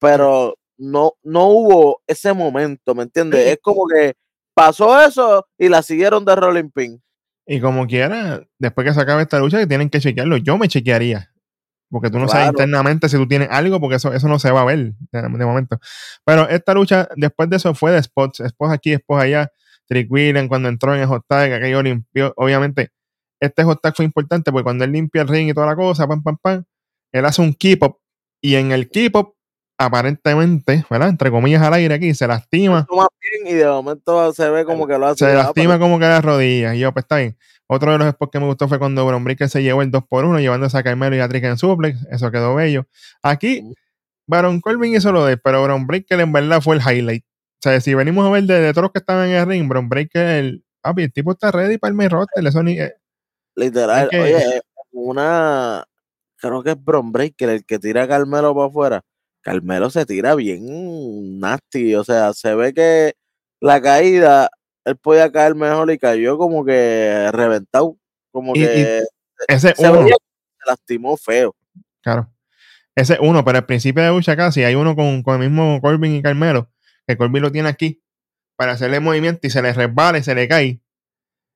Pero 0.00 0.54
no, 0.76 1.12
no 1.22 1.46
hubo 1.48 2.02
ese 2.06 2.32
momento, 2.32 2.94
¿me 2.94 3.04
entiendes? 3.04 3.40
Es 3.54 3.58
como 3.62 3.86
que 3.86 4.14
pasó 4.54 5.00
eso 5.02 5.46
y 5.56 5.68
la 5.68 5.82
siguieron 5.82 6.24
de 6.24 6.34
Rolling 6.36 6.70
Pin. 6.70 7.02
Y 7.46 7.60
como 7.60 7.86
quiera, 7.86 8.42
después 8.58 8.86
que 8.86 8.92
se 8.92 9.00
acabe 9.00 9.22
esta 9.22 9.38
lucha, 9.38 9.58
que 9.58 9.66
tienen 9.66 9.88
que 9.88 10.00
chequearlo. 10.00 10.36
Yo 10.36 10.58
me 10.58 10.68
chequearía. 10.68 11.32
Porque 11.90 12.10
tú 12.10 12.18
no 12.18 12.28
sabes 12.28 12.50
Claro. 12.50 12.62
internamente 12.64 13.08
si 13.08 13.16
tú 13.16 13.26
tienes 13.26 13.48
algo, 13.50 13.80
porque 13.80 13.96
eso, 13.96 14.12
eso 14.12 14.28
no 14.28 14.38
se 14.38 14.50
va 14.50 14.60
a 14.60 14.64
ver 14.64 14.92
de, 15.10 15.22
de 15.22 15.28
momento. 15.46 15.80
Pero 16.24 16.48
esta 16.48 16.74
lucha, 16.74 17.08
después 17.16 17.48
de 17.48 17.56
eso, 17.56 17.74
fue 17.74 17.92
de 17.92 18.02
spots. 18.02 18.42
Spots 18.46 18.72
aquí, 18.72 18.94
spots 18.94 19.22
allá. 19.22 19.50
Trick 19.86 20.10
William 20.12 20.48
cuando 20.48 20.68
entró 20.68 20.94
en 20.94 21.00
el 21.00 21.06
hot 21.06 21.24
tag, 21.26 21.50
aquello 21.52 21.82
limpió. 21.82 22.34
Obviamente, 22.36 22.90
este 23.40 23.64
hot 23.64 23.80
tag 23.80 23.94
fue 23.96 24.04
importante 24.04 24.52
porque 24.52 24.64
cuando 24.64 24.84
él 24.84 24.92
limpia 24.92 25.22
el 25.22 25.28
ring 25.28 25.48
y 25.48 25.54
toda 25.54 25.66
la 25.66 25.76
cosa, 25.76 26.06
pam, 26.06 26.22
pam, 26.22 26.36
pam, 26.42 26.64
él 27.12 27.24
hace 27.24 27.40
un 27.40 27.54
keep 27.54 27.82
up. 27.82 27.98
Y 28.42 28.56
en 28.56 28.70
el 28.72 28.90
keep 28.90 29.16
up, 29.16 29.34
aparentemente, 29.78 30.84
¿verdad? 30.90 31.08
Entre 31.08 31.30
comillas 31.30 31.62
al 31.62 31.72
aire 31.74 31.94
aquí, 31.94 32.12
se 32.14 32.26
lastima. 32.26 32.86
Y 33.46 33.54
de 33.54 33.66
momento 33.66 34.32
se 34.34 34.50
ve 34.50 34.64
como 34.64 34.86
que 34.86 34.98
lo 34.98 35.06
hace. 35.06 35.24
Se 35.24 35.34
lastima 35.34 35.78
como 35.78 35.98
que 35.98 36.04
las 36.06 36.24
rodillas. 36.24 36.74
Y 36.74 36.80
yo, 36.80 36.92
pues 36.92 37.04
está 37.04 37.16
bien. 37.16 37.36
Otro 37.68 37.92
de 37.92 37.98
los 37.98 38.08
spots 38.10 38.32
que 38.32 38.40
me 38.40 38.46
gustó 38.46 38.66
fue 38.66 38.78
cuando 38.78 39.06
Breakker 39.06 39.48
se 39.48 39.62
llevó 39.62 39.82
el 39.82 39.90
2x1, 39.90 40.40
llevándose 40.40 40.78
a 40.78 40.82
Carmelo 40.82 41.14
y 41.16 41.20
a 41.20 41.28
Trick 41.28 41.44
en 41.44 41.58
suplex. 41.58 41.98
Eso 42.10 42.30
quedó 42.30 42.54
bello. 42.54 42.86
Aquí, 43.22 43.60
Ujú. 43.62 43.74
Baron 44.26 44.60
Corbin 44.60 44.94
hizo 44.94 45.12
lo 45.12 45.24
de, 45.24 45.36
pero 45.36 45.62
Bron 45.62 45.86
Breakker 45.86 46.20
en 46.20 46.32
verdad 46.32 46.60
fue 46.60 46.76
el 46.76 46.82
highlight. 46.82 47.24
O 47.24 47.60
sea, 47.62 47.80
si 47.80 47.94
venimos 47.94 48.26
a 48.26 48.30
ver 48.30 48.44
de, 48.44 48.60
de 48.60 48.72
todos 48.72 48.84
los 48.84 48.92
que 48.92 48.98
estaban 49.00 49.28
en 49.28 49.36
el 49.36 49.46
ring, 49.46 49.68
Bron 49.68 49.88
Breakker, 49.88 50.26
el, 50.26 50.64
papi, 50.80 51.02
el 51.04 51.12
tipo 51.12 51.32
está 51.32 51.50
ready 51.50 51.76
para 51.78 51.90
el 51.90 51.94
main 51.96 52.10
roster. 52.10 52.46
Eso 52.46 52.62
ni, 52.62 52.78
eh, 52.78 52.94
Literal. 53.56 54.04
Es 54.04 54.10
que- 54.10 54.20
Oye, 54.20 54.56
eh, 54.56 54.60
una. 54.92 55.84
Creo 56.36 56.62
que 56.62 56.70
es 56.70 56.82
Bron 56.84 57.10
Breaker 57.10 57.48
el 57.48 57.64
que 57.64 57.78
tira 57.78 58.04
a 58.04 58.08
Carmelo 58.08 58.54
para 58.54 58.66
afuera. 58.68 59.02
Carmelo 59.42 59.90
se 59.90 60.06
tira 60.06 60.34
bien 60.34 61.38
nasty. 61.40 61.94
O 61.96 62.04
sea, 62.04 62.32
se 62.32 62.54
ve 62.54 62.72
que 62.72 63.14
la 63.60 63.80
caída, 63.82 64.48
él 64.88 64.96
podía 64.96 65.30
caer 65.30 65.54
mejor 65.54 65.90
y 65.90 65.98
cayó 65.98 66.38
como 66.38 66.64
que 66.64 67.28
reventado. 67.32 67.96
Como 68.30 68.54
Y- 68.56 68.60
y 68.60 68.64
que 68.66 69.02
ese 69.48 69.74
se 69.74 69.88
uno, 69.88 70.02
veía 70.04 70.14
se 70.16 70.70
lastimó 70.70 71.16
feo. 71.16 71.54
claro. 72.02 72.30
Ese 72.94 73.16
uno, 73.20 73.44
pero 73.44 73.58
al 73.58 73.66
principio 73.66 74.02
de 74.02 74.08
lucha 74.10 74.36
casi 74.36 74.64
hay 74.64 74.74
uno 74.74 74.96
con, 74.96 75.22
con 75.22 75.40
el 75.40 75.48
mismo 75.50 75.80
Corbin 75.80 76.16
y 76.16 76.22
Carmelo, 76.22 76.68
que 77.06 77.16
Corbin 77.16 77.42
lo 77.42 77.52
tiene 77.52 77.68
aquí 77.68 78.02
para 78.56 78.72
hacerle 78.72 78.98
movimiento 78.98 79.46
y 79.46 79.50
se 79.50 79.62
le 79.62 79.72
resbala 79.72 80.18
y 80.18 80.24
se 80.24 80.34
le 80.34 80.48
cae. 80.48 80.80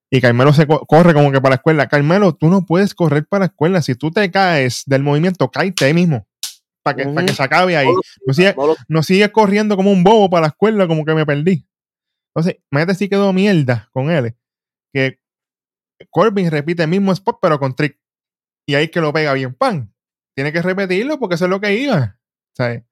Y 0.08 0.20
Carmelo 0.20 0.52
se 0.52 0.66
co- 0.68 0.86
corre 0.86 1.14
como 1.14 1.32
que 1.32 1.40
para 1.40 1.50
la 1.52 1.56
escuela. 1.56 1.88
Carmelo, 1.88 2.34
tú 2.34 2.48
no 2.48 2.64
puedes 2.64 2.94
correr 2.94 3.26
para 3.26 3.40
la 3.40 3.46
escuela. 3.46 3.82
Si 3.82 3.94
tú 3.96 4.10
te 4.12 4.30
caes 4.30 4.82
del 4.86 5.02
movimiento, 5.02 5.50
cállate 5.50 5.86
ahí 5.86 5.94
mismo. 5.94 6.28
Para 6.84 6.96
que, 6.98 7.06
para 7.08 7.26
que 7.26 7.32
se 7.32 7.42
acabe 7.42 7.76
ahí. 7.76 7.88
No 8.26 8.34
sigues 8.34 8.54
no 8.88 9.02
sigues 9.02 9.30
corriendo 9.30 9.74
como 9.76 9.90
un 9.90 10.04
bobo 10.04 10.28
para 10.30 10.42
la 10.42 10.48
escuela, 10.48 10.86
como 10.86 11.04
que 11.04 11.14
me 11.14 11.24
perdí. 11.26 11.66
Entonces, 12.34 12.62
imagínate 12.70 12.98
si 12.98 13.08
quedó 13.08 13.32
mierda 13.32 13.88
con 13.92 14.10
él. 14.10 14.34
Que 14.92 15.18
Corbin 16.10 16.50
repite 16.50 16.82
el 16.82 16.88
mismo 16.88 17.12
spot, 17.12 17.38
pero 17.40 17.58
con 17.58 17.74
trick. 17.74 17.98
Y 18.66 18.74
ahí 18.74 18.88
que 18.88 19.00
lo 19.00 19.12
pega 19.12 19.32
bien 19.34 19.54
pan. 19.54 19.94
Tiene 20.34 20.52
que 20.52 20.62
repetirlo 20.62 21.18
porque 21.18 21.34
eso 21.34 21.44
es 21.44 21.50
lo 21.50 21.60
que 21.60 21.74
iba. 21.74 22.18
¿sabes? 22.56 22.82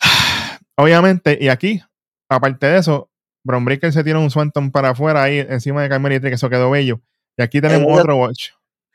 Obviamente, 0.76 1.38
y 1.40 1.48
aquí, 1.48 1.82
aparte 2.28 2.66
de 2.66 2.78
eso, 2.78 3.10
Bron 3.44 3.64
Breakker 3.64 3.92
se 3.92 4.04
tira 4.04 4.18
un 4.18 4.30
Swanton 4.30 4.70
para 4.70 4.90
afuera 4.90 5.22
ahí 5.22 5.38
encima 5.38 5.82
de 5.82 5.88
Carmelo 5.88 6.14
y 6.14 6.20
Trick, 6.20 6.34
eso 6.34 6.50
quedó 6.50 6.70
bello. 6.70 7.00
Y 7.36 7.42
aquí 7.42 7.60
tenemos 7.60 7.98
otro 7.98 8.16
watch. 8.16 8.50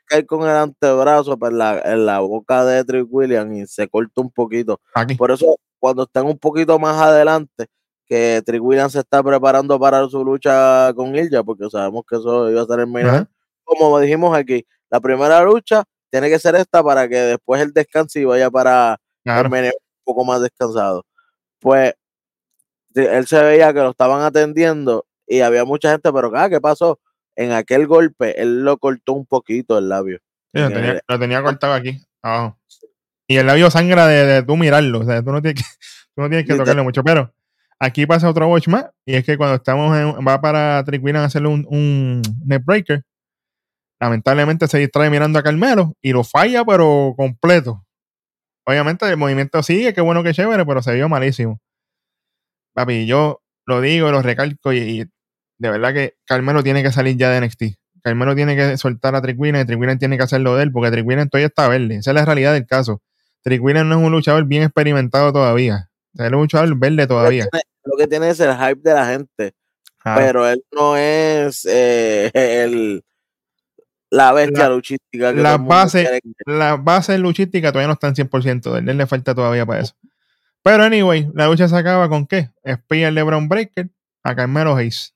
cae 0.06 0.24
con 0.26 0.42
el 0.42 0.56
antebrazo 0.56 1.38
en 1.40 1.58
la, 1.58 1.80
en 1.80 2.06
la 2.06 2.20
boca 2.20 2.64
de 2.64 2.84
Trick 2.84 3.06
Williams 3.10 3.56
y 3.56 3.66
se 3.66 3.88
corta 3.88 4.20
un 4.20 4.30
poquito. 4.30 4.80
Aquí. 4.94 5.14
Por 5.14 5.30
eso, 5.30 5.56
cuando 5.78 6.04
estén 6.04 6.24
un 6.26 6.38
poquito 6.38 6.78
más 6.78 6.96
adelante, 7.00 7.66
que 8.06 8.42
Trick 8.44 8.62
Williams 8.62 8.92
se 8.92 9.00
está 9.00 9.22
preparando 9.22 9.78
para 9.80 10.06
su 10.08 10.24
lucha 10.24 10.92
con 10.94 11.14
Ilja, 11.16 11.42
porque 11.42 11.68
sabemos 11.70 12.04
que 12.08 12.16
eso 12.16 12.50
iba 12.50 12.62
a 12.62 12.66
ser 12.66 12.80
el 12.80 12.86
main 12.86 13.06
Ajá. 13.06 13.14
event. 13.16 13.30
Como 13.64 13.98
dijimos 14.00 14.36
aquí, 14.36 14.66
la 14.90 15.00
primera 15.00 15.42
lucha 15.42 15.84
tiene 16.10 16.28
que 16.28 16.38
ser 16.38 16.54
esta 16.56 16.82
para 16.82 17.08
que 17.08 17.16
después 17.16 17.60
él 17.62 17.72
descanse 17.72 18.20
y 18.20 18.24
vaya 18.24 18.50
para 18.50 18.98
Claro. 19.24 19.54
el 19.56 19.64
un 19.64 19.72
poco 20.04 20.24
más 20.24 20.42
descansado. 20.42 21.04
Pues 21.60 21.94
él 22.94 23.26
se 23.26 23.42
veía 23.42 23.72
que 23.72 23.80
lo 23.80 23.90
estaban 23.90 24.20
atendiendo 24.22 25.06
y 25.26 25.40
había 25.40 25.64
mucha 25.64 25.90
gente, 25.90 26.12
pero 26.12 26.30
ah, 26.36 26.48
¿qué 26.50 26.60
pasó? 26.60 27.00
En 27.36 27.52
aquel 27.52 27.86
golpe, 27.86 28.40
él 28.40 28.62
lo 28.64 28.76
cortó 28.76 29.14
un 29.14 29.26
poquito 29.26 29.78
el 29.78 29.88
labio. 29.88 30.18
Sí, 30.52 30.60
lo, 30.60 30.66
En 30.66 30.72
tenía, 30.74 31.00
lo 31.08 31.18
tenía 31.18 31.42
cortado 31.42 31.72
aquí, 31.72 31.98
abajo. 32.22 32.58
Y 33.26 33.36
el 33.38 33.46
labio 33.46 33.70
sangra 33.70 34.06
de, 34.06 34.26
de 34.26 34.42
tú 34.42 34.56
mirarlo. 34.56 35.00
O 35.00 35.04
sea, 35.04 35.22
tú 35.22 35.32
no 35.32 35.40
tienes 35.40 35.62
que, 35.62 35.68
tú 36.14 36.20
no 36.22 36.28
tienes 36.28 36.46
que 36.46 36.54
tocarle 36.54 36.82
mucho. 36.82 37.02
Pero 37.02 37.32
aquí 37.84 38.06
pasa 38.06 38.28
otro 38.28 38.48
watch 38.48 38.68
más. 38.68 38.86
Y 39.06 39.14
es 39.14 39.24
que 39.24 39.36
cuando 39.36 39.56
estamos 39.56 39.96
en, 39.96 40.26
va 40.26 40.40
para 40.40 40.84
Williams 40.86 41.22
a 41.22 41.24
hacerle 41.24 41.48
un, 41.48 41.66
un 41.68 42.22
net 42.44 42.62
breaker, 42.64 43.02
lamentablemente 44.00 44.66
se 44.68 44.78
distrae 44.78 45.10
mirando 45.10 45.38
a 45.38 45.42
Carmelo 45.42 45.94
y 46.02 46.12
lo 46.12 46.24
falla, 46.24 46.64
pero 46.64 47.14
completo. 47.16 47.84
Obviamente 48.66 49.08
el 49.08 49.16
movimiento 49.16 49.62
sigue, 49.62 49.92
qué 49.92 50.00
bueno 50.00 50.22
que 50.22 50.32
chévere, 50.32 50.64
pero 50.64 50.82
se 50.82 50.94
vio 50.94 51.08
malísimo. 51.08 51.60
Papi, 52.74 53.06
yo 53.06 53.42
lo 53.66 53.80
digo, 53.80 54.10
lo 54.10 54.22
recalco 54.22 54.72
y, 54.72 55.04
de 55.58 55.70
verdad 55.70 55.92
que 55.92 56.14
Carmelo 56.26 56.62
tiene 56.62 56.82
que 56.82 56.90
salir 56.90 57.16
ya 57.16 57.30
de 57.30 57.46
NXT. 57.46 57.62
Carmelo 58.02 58.34
tiene 58.34 58.56
que 58.56 58.76
soltar 58.76 59.14
a 59.14 59.20
Williams 59.20 59.70
y 59.70 59.74
Williams 59.74 59.98
tiene 59.98 60.16
que 60.18 60.24
hacerlo 60.24 60.56
de 60.56 60.64
él 60.64 60.72
porque 60.72 61.00
Williams 61.00 61.30
todavía 61.30 61.46
está 61.46 61.68
verde. 61.68 61.96
Esa 61.96 62.10
es 62.10 62.14
la 62.14 62.24
realidad 62.24 62.52
del 62.52 62.66
caso. 62.66 63.00
Williams 63.46 63.86
no 63.88 63.98
es 63.98 64.04
un 64.04 64.12
luchador 64.12 64.44
bien 64.44 64.62
experimentado 64.62 65.32
todavía. 65.32 65.88
Es 66.14 66.30
un 66.30 66.40
luchador 66.40 66.76
verde 66.76 67.06
todavía. 67.06 67.46
Lo 67.84 67.96
que 67.96 68.06
tiene 68.06 68.30
es 68.30 68.40
el 68.40 68.54
hype 68.56 68.80
de 68.82 68.94
la 68.94 69.06
gente, 69.06 69.52
pero 70.02 70.48
él 70.48 70.62
no 70.72 70.96
es 70.96 71.64
eh, 71.66 72.30
el 72.34 73.02
la 74.10 74.32
bestia 74.32 74.68
La- 74.68 74.74
luchística 74.74 75.32
que 75.32 75.38
el. 75.38 75.42
Las 76.46 76.82
bases 76.84 77.18
luchísticas 77.18 77.72
todavía 77.72 77.88
no 77.88 77.94
están 77.94 78.14
100% 78.14 78.72
de 78.72 78.78
él. 78.78 78.88
Él 78.88 78.96
le 78.96 79.06
falta 79.06 79.34
todavía 79.34 79.66
para 79.66 79.80
eso. 79.80 79.94
Pero 80.62 80.82
anyway, 80.84 81.28
la 81.34 81.46
lucha 81.48 81.68
se 81.68 81.76
acaba 81.76 82.08
con 82.08 82.26
qué? 82.26 82.50
Spear 82.66 83.12
de 83.12 83.22
Brown 83.22 83.48
Breaker 83.48 83.90
a 84.22 84.34
Carmelo 84.34 84.76
Hayes. 84.76 85.14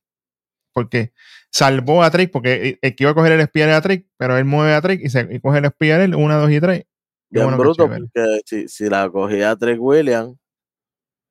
Porque 0.73 1.13
salvó 1.51 2.03
a 2.03 2.11
Trick, 2.11 2.31
porque 2.31 2.79
el 2.83 2.95
que 2.97 3.05
iba 3.05 3.13
a 3.13 3.15
coger 3.15 3.33
el 3.33 3.47
Spear 3.47 3.69
era 3.69 3.81
Trick, 3.81 4.07
pero 4.17 4.37
él 4.37 4.45
mueve 4.45 4.75
a 4.75 4.83
Trick 4.83 5.01
y, 5.03 5.09
se, 5.09 5.27
y 5.31 5.41
coge 5.41 5.59
el 5.59 5.67
Spear 5.67 6.01
él, 6.01 6.15
una, 6.15 6.37
dos 6.37 6.51
y 6.51 6.61
tres. 6.61 6.81
Qué 6.81 6.87
Bien 7.31 7.45
bueno 7.45 7.59
bruto, 7.59 7.89
porque 7.89 8.41
si, 8.45 8.69
si 8.69 8.89
la 8.89 9.09
cogía 9.11 9.55
Trick 9.57 9.81
Williams, 9.81 10.37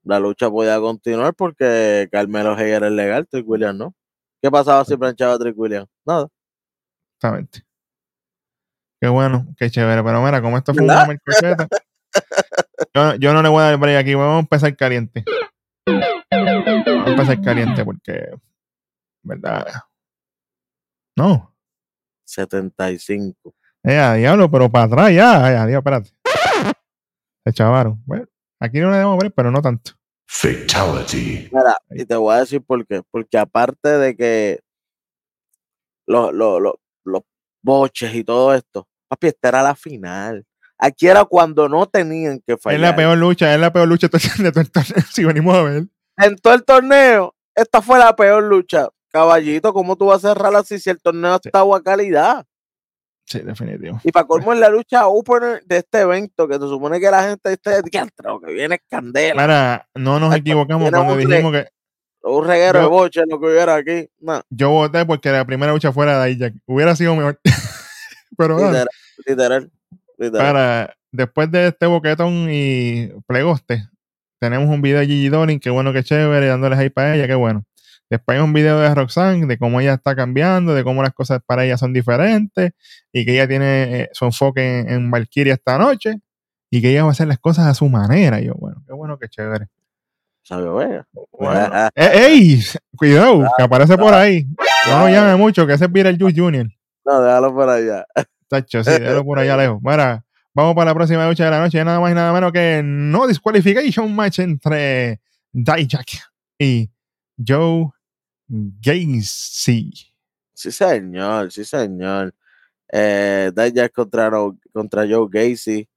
la 0.08 0.20
lucha 0.20 0.50
podía 0.50 0.80
continuar 0.80 1.34
porque 1.36 2.08
Carmelo 2.12 2.54
Hayes 2.54 2.78
era 2.78 2.90
legal, 2.90 3.28
Trick 3.28 3.48
Williams 3.48 3.78
no. 3.78 3.96
¿Qué 4.42 4.50
pasaba 4.52 4.86
si 4.86 4.96
planchaba 4.96 5.34
a 5.34 5.40
Trick 5.40 5.58
Williams? 5.58 5.90
Nada. 6.06 6.28
Exactamente. 7.18 7.64
Qué 9.00 9.08
bueno, 9.08 9.48
qué 9.58 9.70
chévere. 9.70 10.04
Pero 10.04 10.22
mira, 10.24 10.42
como 10.42 10.58
esto 10.58 10.74
fue 10.74 10.86
¿Verdad? 10.86 11.10
una 11.10 11.68
yo, 12.94 13.16
yo 13.16 13.34
no 13.34 13.42
le 13.42 13.50
voy 13.50 13.62
a 13.62 13.66
dar 13.66 13.78
break 13.78 13.98
aquí. 13.98 14.16
Vamos 14.16 14.36
a 14.36 14.40
empezar 14.40 14.76
caliente. 14.76 15.24
Vamos 15.86 17.08
a 17.08 17.12
empezar 17.12 17.42
caliente 17.42 17.86
porque, 17.86 18.32
¿verdad? 19.24 19.66
No. 21.16 21.54
75. 22.26 23.56
Eh, 23.84 23.98
a 23.98 24.16
diablo, 24.16 24.50
pero 24.52 24.70
para 24.70 24.86
atrás 24.86 25.10
ya. 25.14 25.52
ya, 25.52 25.66
Dios, 25.66 25.78
espérate. 25.80 26.12
Se 27.46 27.54
chavaron. 27.54 28.02
Bueno, 28.06 28.26
aquí 28.60 28.80
no 28.80 28.92
le 28.92 28.98
damos 28.98 29.18
break, 29.18 29.34
pero 29.36 29.52
no 29.52 29.62
tanto. 29.62 29.97
Fatality. 30.28 31.50
Mira, 31.52 31.78
y 31.92 32.06
te 32.06 32.16
voy 32.16 32.36
a 32.36 32.40
decir 32.40 32.62
por 32.62 32.86
qué. 32.86 33.02
Porque 33.12 33.38
aparte 33.38 33.90
de 33.98 34.16
que 34.16 34.60
los, 36.06 36.34
los, 36.34 36.62
los, 36.62 36.74
los 37.06 37.22
boches 37.62 38.14
y 38.14 38.24
todo 38.24 38.54
esto, 38.54 38.88
papi, 39.08 39.28
esta 39.28 39.50
era 39.50 39.64
la 39.64 39.76
final. 39.76 40.46
Aquí 40.78 41.08
era 41.08 41.26
cuando 41.26 41.68
no 41.68 41.88
tenían 41.88 42.42
que 42.46 42.58
fallar. 42.58 42.76
Es 42.76 42.82
la 42.82 42.96
peor 42.96 43.18
lucha, 43.18 43.54
es 43.54 43.60
la 43.60 43.74
peor 43.74 43.88
lucha 43.88 44.08
de 44.38 44.52
todo 44.52 44.62
el 44.62 44.72
torneo, 44.72 45.04
si 45.12 45.24
venimos 45.24 45.56
a 45.56 45.64
ver. 45.64 45.84
En 46.18 46.36
todo 46.38 46.54
el 46.54 46.64
torneo, 46.64 47.34
esta 47.56 47.82
fue 47.82 47.98
la 47.98 48.16
peor 48.16 48.44
lucha. 48.44 48.90
Caballito, 49.12 49.74
¿cómo 49.74 49.96
tú 49.96 50.06
vas 50.08 50.24
a 50.24 50.30
cerrar 50.34 50.56
así 50.56 50.78
si 50.80 50.90
el 50.90 51.02
torneo 51.02 51.36
Sí. 51.42 51.50
está 51.50 51.62
a 51.62 51.82
calidad? 51.82 52.46
Sí, 53.28 53.40
definitivo. 53.40 54.00
Y 54.06 54.12
para 54.14 54.26
colmo 54.26 54.54
en 54.54 54.62
la 54.62 54.70
lucha 54.70 55.06
opener 55.08 55.62
de 55.66 55.78
este 55.78 56.00
evento, 56.00 56.48
que 56.48 56.54
se 56.54 56.62
supone 56.62 56.98
que 56.98 57.12
la 57.12 57.28
gente 57.28 57.52
esté 57.52 57.82
diantre, 57.82 58.30
que 58.46 58.54
viene 58.54 58.80
candela, 58.90 59.42
Mira, 59.42 59.90
no 59.96 60.18
nos 60.18 60.34
Ay, 60.34 60.40
equivocamos 60.40 60.90
cuando 60.90 61.14
un 61.14 61.20
dijimos 61.20 61.52
que 61.52 61.68
un 62.24 62.46
reguero 62.46 62.80
de 62.80 62.86
boche 62.88 63.22
lo 63.28 63.40
que 63.40 63.48
hubiera 63.48 63.76
aquí. 63.76 64.10
Yo 64.50 64.70
voté 64.72 65.06
porque 65.06 65.30
la 65.30 65.46
primera 65.46 65.74
lucha 65.74 65.92
fuera 65.92 66.24
de 66.24 66.38
Jack. 66.38 66.56
Hubiera 66.66 66.96
sido 66.96 67.16
mejor. 67.16 67.40
pero 68.38 68.58
literal, 68.58 68.88
literal, 69.26 69.72
literal. 70.18 70.54
para 70.54 70.98
después 71.12 71.52
de 71.52 71.68
este 71.68 71.86
boquetón 71.86 72.48
y 72.50 73.10
plegoste, 73.26 73.88
tenemos 74.40 74.70
un 74.70 74.82
video 74.82 75.00
de 75.00 75.08
Gigi 75.08 75.30
Dolin, 75.30 75.60
que 75.60 75.70
bueno, 75.70 75.92
que 75.92 76.04
chévere, 76.04 76.48
dándoles 76.48 76.80
ahí 76.80 76.90
para 76.90 77.16
ella, 77.16 77.28
qué 77.28 77.36
bueno. 77.36 77.66
Después 78.10 78.38
hay 78.38 78.44
un 78.44 78.54
video 78.54 78.80
de 78.80 78.94
Roxanne, 78.94 79.46
de 79.46 79.58
cómo 79.58 79.82
ella 79.82 79.96
está 79.96 80.16
cambiando, 80.16 80.74
de 80.74 80.84
cómo 80.84 81.04
las 81.04 81.14
cosas 81.14 81.42
para 81.46 81.66
ella 81.66 81.78
son 81.78 81.94
diferentes, 81.94 82.72
y 83.12 83.26
que 83.26 83.34
ella 83.34 83.48
tiene 83.48 84.02
eh, 84.02 84.10
su 84.14 84.26
enfoque 84.26 84.80
en, 84.80 84.90
en 84.90 85.12
Valkyria 85.12 85.56
esta 85.56 85.78
noche, 85.78 86.16
y 86.70 86.82
que 86.82 86.92
ella 86.92 87.04
va 87.04 87.10
a 87.10 87.12
hacer 87.12 87.28
las 87.28 87.40
cosas 87.40 87.66
a 87.66 87.74
su 87.74 87.88
manera. 87.90 88.40
Y 88.40 88.46
yo, 88.46 88.54
bueno, 88.56 88.84
qué 88.86 88.94
bueno, 88.94 89.18
qué 89.18 89.28
chévere. 89.28 89.68
Vega. 90.50 91.06
Bueno. 91.32 91.90
¡Eh, 91.96 92.28
¡Ey! 92.28 92.64
Cuidado, 92.96 93.44
que 93.58 93.64
aparece 93.64 93.98
por 93.98 94.14
ahí. 94.14 94.46
No 94.90 95.00
lo 95.00 95.10
llame 95.10 95.36
mucho, 95.36 95.68
que 95.68 95.74
ese 95.74 95.86
es 95.86 95.92
Beetlejuice 95.92 96.40
Junior. 96.40 96.68
No, 97.06 97.22
déjalo 97.22 97.54
por 97.54 97.70
allá. 97.70 98.06
Tacho, 98.48 98.84
sí, 98.84 98.92
déjalo 98.92 99.26
por 99.26 99.40
allá 99.40 99.58
lejos. 99.58 99.80
Mira, 99.82 100.24
vamos 100.54 100.76
para 100.76 100.92
la 100.92 100.96
próxima 100.96 101.28
lucha 101.28 101.46
de 101.46 101.52
la 101.52 101.60
noche. 101.60 101.84
Nada 101.84 102.00
más 102.00 102.12
y 102.12 102.16
nada 102.16 102.32
menos 102.32 102.52
que 102.54 102.82
no 102.84 103.28
disqualification 103.28 104.16
match 104.16 104.40
entre 104.40 105.20
Dijak 105.52 106.08
y 106.58 106.90
Joe 107.46 107.90
Gacy. 108.50 109.92
Sí, 110.54 110.72
señor, 110.72 111.52
sí, 111.52 111.64
señor. 111.66 112.34
Eh, 112.92 113.52
contra, 113.94 114.32
contra 114.74 115.08
Joe 115.08 115.28
Gacy. 115.30 115.88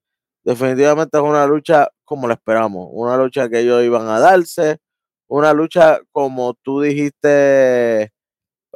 Definitivamente 0.45 1.17
es 1.19 1.23
una 1.25 1.47
lucha 1.47 1.89
como 2.05 2.27
la 2.29 2.35
esperamos. 2.35 2.89
Una 2.93 3.17
lucha 3.17 3.49
que 3.49 3.61
ellos 3.61 3.83
iban 3.85 4.09
a 4.09 4.19
darse. 4.19 4.79
Una 5.29 5.53
lucha 5.53 6.01
como 6.13 6.55
tú 6.55 6.81
dijiste 6.81 8.13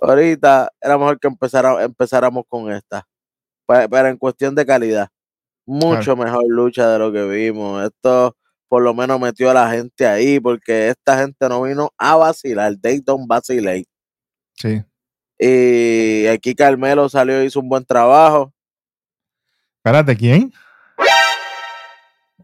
ahorita. 0.00 0.70
Era 0.80 0.98
mejor 0.98 1.18
que 1.20 1.28
empezara- 1.28 1.82
empezáramos 1.84 2.44
con 2.48 2.70
esta. 2.72 3.06
Pe- 3.66 3.88
Pero 3.88 4.08
en 4.08 4.18
cuestión 4.18 4.54
de 4.54 4.66
calidad. 4.66 5.08
Mucho 5.66 6.16
mejor 6.16 6.44
lucha 6.48 6.90
de 6.90 6.98
lo 6.98 7.12
que 7.12 7.24
vimos. 7.26 7.84
Esto 7.84 8.36
por 8.68 8.82
lo 8.82 8.94
menos 8.94 9.20
metió 9.20 9.50
a 9.50 9.54
la 9.54 9.70
gente 9.70 10.06
ahí. 10.06 10.40
Porque 10.40 10.88
esta 10.88 11.18
gente 11.18 11.48
no 11.48 11.62
vino 11.62 11.90
a 11.98 12.16
vacilar. 12.16 12.76
They 12.80 13.00
don't 13.00 13.26
vacilate. 13.26 13.86
Sí. 14.54 14.82
Y 15.38 16.26
aquí 16.26 16.54
Carmelo 16.54 17.08
salió 17.08 17.42
y 17.42 17.46
hizo 17.46 17.60
un 17.60 17.68
buen 17.68 17.84
trabajo. 17.84 18.52
Espérate, 19.78 20.16
¿quién? 20.16 20.52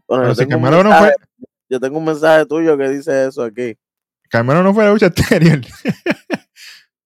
Bueno, 0.07 0.27
yo, 0.27 0.35
si 0.35 0.45
tengo 0.45 0.69
no 0.69 0.83
mensaje, 0.83 0.99
fue, 0.99 1.47
yo 1.69 1.79
tengo 1.79 1.97
un 1.97 2.05
mensaje 2.05 2.45
tuyo 2.45 2.77
que 2.77 2.89
dice 2.89 3.27
eso 3.27 3.43
aquí. 3.43 3.77
Carmelo 4.29 4.61
no 4.61 4.73
fue 4.73 4.83
la 4.83 4.91
lucha 4.91 5.07
anterior. 5.07 5.61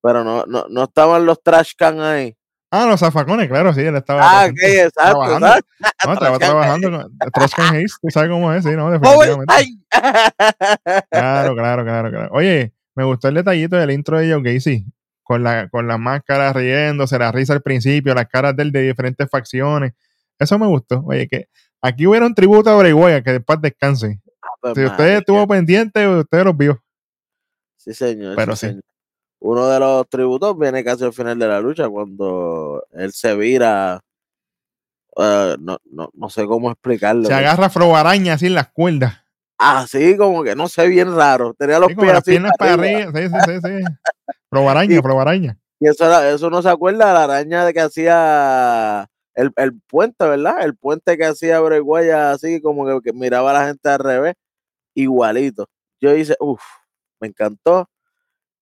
Pero 0.01 0.23
no, 0.23 0.45
no, 0.45 0.65
no 0.69 0.83
estaban 0.83 1.25
los 1.25 1.41
trash 1.41 1.73
can 1.77 1.99
ahí. 2.01 2.35
Ah, 2.77 2.85
los 2.87 2.99
zafacones, 2.99 3.47
claro, 3.47 3.73
sí, 3.73 3.79
él 3.79 3.95
estaba. 3.95 4.21
Ah, 4.21 4.45
ok, 4.47 4.57
exacto. 4.61 5.11
trabajando. 5.11 5.47
No, 6.05 6.13
estaba 6.13 6.39
trabajando 6.39 6.91
con 6.91 7.31
Trash 7.31 7.51
Can 7.55 7.73
Hayes, 7.75 7.97
tú 8.01 8.09
sabes 8.09 8.29
cómo 8.29 8.51
es, 8.51 8.65
sí, 8.65 8.71
no, 8.71 8.87
Overtime. 8.87 9.13
definitivamente. 9.13 9.75
Claro, 11.09 11.55
claro, 11.55 11.83
claro, 11.85 12.09
claro. 12.09 12.29
Oye, 12.33 12.73
me 12.95 13.05
gustó 13.05 13.29
el 13.29 13.35
detallito 13.35 13.77
del 13.77 13.91
intro 13.91 14.19
de 14.19 14.29
Joe 14.33 14.41
Gacy, 14.43 14.85
con 15.23 15.41
la, 15.43 15.69
con 15.69 15.87
las 15.87 15.97
máscaras 15.99 16.53
riéndose, 16.53 17.17
la 17.17 17.31
risa 17.31 17.53
al 17.53 17.61
principio, 17.61 18.13
las 18.13 18.27
caras 18.27 18.55
de 18.57 18.63
él 18.63 18.71
de 18.73 18.81
diferentes 18.81 19.29
facciones. 19.29 19.93
Eso 20.37 20.59
me 20.59 20.67
gustó. 20.67 21.01
Oye, 21.05 21.29
que 21.29 21.47
aquí 21.81 22.05
hubiera 22.05 22.25
un 22.25 22.35
tributo 22.35 22.69
a 22.69 22.77
Wyatt, 22.77 23.23
que 23.23 23.31
después 23.31 23.61
descanse. 23.61 24.19
Pues, 24.59 24.73
Si 24.75 24.83
usted 24.83 25.17
estuvo 25.19 25.47
pendiente, 25.47 26.05
usted 26.07 26.43
los 26.43 26.57
vio. 26.57 26.83
Sí, 27.77 27.93
señor. 27.93 28.35
Pero 28.35 28.55
sí, 28.55 28.67
sí. 28.67 28.67
señor. 28.67 28.83
Uno 29.47 29.67
de 29.67 29.79
los 29.79 30.09
tributos 30.09 30.57
viene 30.57 30.83
casi 30.83 31.03
al 31.03 31.13
final 31.13 31.37
de 31.37 31.47
la 31.47 31.59
lucha 31.59 31.87
cuando 31.87 32.83
él 32.93 33.13
se 33.13 33.35
vira. 33.35 34.01
eh, 35.17 35.55
no, 35.59 35.77
no, 35.91 36.09
no 36.13 36.29
sé 36.31 36.45
cómo 36.45 36.71
explicarlo. 36.71 37.25
Se 37.27 37.33
agarra 37.33 37.69
Fro 37.69 37.95
Araña 37.95 38.33
así 38.33 38.47
en 38.47 38.55
las 38.55 38.69
cuerdas. 38.71 39.21
Así 39.57 40.17
como 40.17 40.43
que 40.43 40.55
no 40.55 40.67
sé, 40.67 40.87
bien 40.87 41.15
raro. 41.15 41.53
Tenía 41.53 41.77
los 41.79 41.89
Sí, 41.89 41.95
pies 41.95 42.07
las 42.07 42.17
así 42.21 42.31
piernas 42.31 42.51
para 42.57 42.73
arriba. 42.73 43.09
arriba. 43.09 43.39
Sí, 43.45 43.51
sí, 43.53 43.59
sí, 43.61 43.77
sí. 43.79 44.33
Fro 44.49 44.69
Araña, 44.69 44.95
Y- 44.97 45.01
Fro 45.01 45.21
Araña. 45.21 45.57
Y 45.79 45.87
eso, 45.89 46.05
era- 46.05 46.29
eso 46.31 46.49
no 46.49 46.61
se 46.63 46.69
acuerda 46.69 47.07
de 47.07 47.13
la 47.13 47.23
araña 47.25 47.65
de 47.65 47.73
que 47.73 47.81
hacía 47.81 49.07
el, 49.35 49.51
el 49.57 49.79
puente, 49.87 50.25
¿verdad? 50.27 50.63
El 50.63 50.75
puente 50.75 51.17
que 51.17 51.25
hacía 51.25 51.59
Bray 51.59 52.09
así 52.09 52.61
como 52.61 52.85
que, 52.87 52.99
que 53.03 53.13
miraba 53.13 53.51
a 53.51 53.53
la 53.61 53.67
gente 53.67 53.89
al 53.89 53.99
revés, 53.99 54.33
igualito. 54.95 55.67
Yo 56.01 56.15
hice, 56.15 56.35
uff, 56.39 56.63
me 57.21 57.27
encantó. 57.27 57.87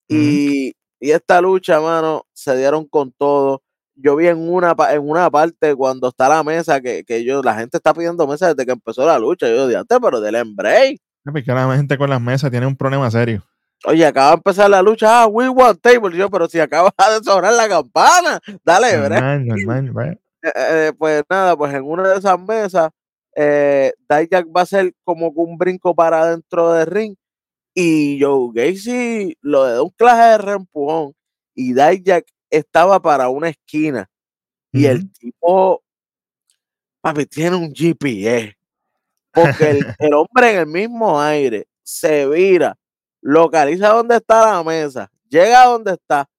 Y, 0.07 0.73
y 0.99 1.11
esta 1.11 1.41
lucha, 1.41 1.79
mano, 1.79 2.25
se 2.33 2.55
dieron 2.57 2.87
con 2.87 3.11
todo. 3.11 3.61
Yo 3.95 4.15
vi 4.15 4.27
en 4.27 4.49
una, 4.49 4.75
en 4.91 5.07
una 5.07 5.29
parte 5.29 5.75
cuando 5.75 6.09
está 6.09 6.27
la 6.29 6.43
mesa 6.43 6.81
que, 6.81 7.03
que 7.03 7.23
yo, 7.23 7.41
la 7.41 7.55
gente 7.55 7.77
está 7.77 7.93
pidiendo 7.93 8.27
mesa 8.27 8.53
desde 8.53 8.65
que 8.65 8.71
empezó 8.71 9.05
la 9.05 9.19
lucha. 9.19 9.47
Yo 9.47 9.67
dije, 9.67 9.79
"Ante, 9.79 9.99
pero 9.99 10.19
del 10.19 10.35
break. 10.53 10.99
Porque 11.23 11.43
la 11.45 11.75
gente 11.75 11.97
con 11.97 12.09
las 12.09 12.21
mesas 12.21 12.51
tiene 12.51 12.67
un 12.67 12.75
problema 12.75 13.09
serio. 13.09 13.43
Oye, 13.85 14.05
acaba 14.05 14.29
de 14.29 14.35
empezar 14.35 14.69
la 14.69 14.81
lucha. 14.81 15.23
Ah, 15.23 15.27
we 15.27 15.49
want 15.49 15.81
table. 15.81 16.15
Yo, 16.17 16.29
pero 16.29 16.47
si 16.47 16.59
acaba 16.59 16.93
de 17.19 17.23
sobrar 17.23 17.53
la 17.53 17.67
campana, 17.67 18.39
dale, 18.63 18.97
break. 18.97 19.65
Bueno. 19.65 20.17
eh, 20.43 20.51
eh, 20.55 20.91
pues 20.97 21.23
nada, 21.29 21.55
pues 21.55 21.73
en 21.73 21.83
una 21.83 22.09
de 22.09 22.17
esas 22.17 22.39
mesas, 22.39 22.89
eh, 23.35 23.93
Dijak 24.09 24.47
va 24.47 24.61
a 24.61 24.63
hacer 24.63 24.93
como 25.03 25.27
un 25.29 25.57
brinco 25.57 25.95
para 25.95 26.21
adentro 26.21 26.73
del 26.73 26.87
ring 26.87 27.15
y 27.73 28.19
Joe 28.21 28.49
Gacy 28.53 29.37
lo 29.41 29.65
de 29.65 29.81
un 29.81 29.89
clase 29.91 30.31
de 30.31 30.37
reempujón 30.37 31.13
y 31.55 31.73
Dijak 31.73 32.25
estaba 32.49 33.01
para 33.01 33.29
una 33.29 33.49
esquina 33.49 34.09
y 34.71 34.85
el 34.85 35.11
tipo, 35.13 35.83
papi, 37.01 37.25
tiene 37.27 37.55
un 37.55 37.73
GPS 37.73 38.55
porque 39.31 39.71
el, 39.71 39.85
el 39.99 40.13
hombre 40.13 40.51
en 40.51 40.59
el 40.59 40.67
mismo 40.67 41.19
aire 41.19 41.67
se 41.83 42.27
vira, 42.27 42.77
localiza 43.21 43.89
dónde 43.89 44.17
está 44.17 44.53
la 44.53 44.63
mesa, 44.63 45.11
llega 45.29 45.63
a 45.63 45.67
donde 45.67 45.93
está, 45.93 46.29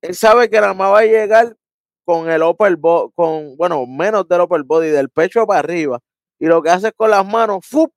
él 0.00 0.14
sabe 0.14 0.48
que 0.48 0.60
nada 0.60 0.74
más 0.74 0.92
va 0.92 1.00
a 1.00 1.04
llegar 1.04 1.56
con 2.04 2.30
el 2.30 2.42
upper 2.42 2.76
body, 2.76 3.12
con, 3.14 3.56
bueno, 3.56 3.86
menos 3.86 4.26
del 4.28 4.40
upper 4.40 4.62
body, 4.62 4.88
del 4.88 5.10
pecho 5.10 5.46
para 5.46 5.60
arriba, 5.60 6.00
y 6.38 6.46
lo 6.46 6.62
que 6.62 6.70
hace 6.70 6.88
es 6.88 6.94
con 6.96 7.10
las 7.10 7.26
manos, 7.26 7.66
¡fup! 7.66 7.92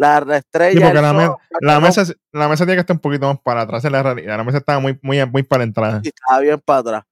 La 0.00 0.20
Sí, 0.24 0.32
estrella. 0.32 0.80
porque 0.86 1.00
la, 1.02 1.12
me- 1.12 1.28
la 1.60 1.80
mesa, 1.80 2.04
la 2.32 2.48
mesa 2.48 2.64
tiene 2.64 2.76
que 2.76 2.80
estar 2.82 2.94
un 2.96 3.00
poquito 3.00 3.26
más 3.26 3.38
para 3.40 3.62
atrás 3.62 3.84
en 3.84 3.90
la 3.92 4.02
realidad. 4.02 4.36
La 4.36 4.44
mesa 4.44 4.58
estaba 4.58 4.78
muy, 4.78 4.96
muy, 5.02 5.26
muy 5.26 5.42
para 5.42 5.58
la 5.58 5.64
entrada. 5.64 6.00
y 6.04 6.08
estaba 6.08 6.38
bien 6.40 6.60
para 6.64 6.78
atrás. 6.78 7.02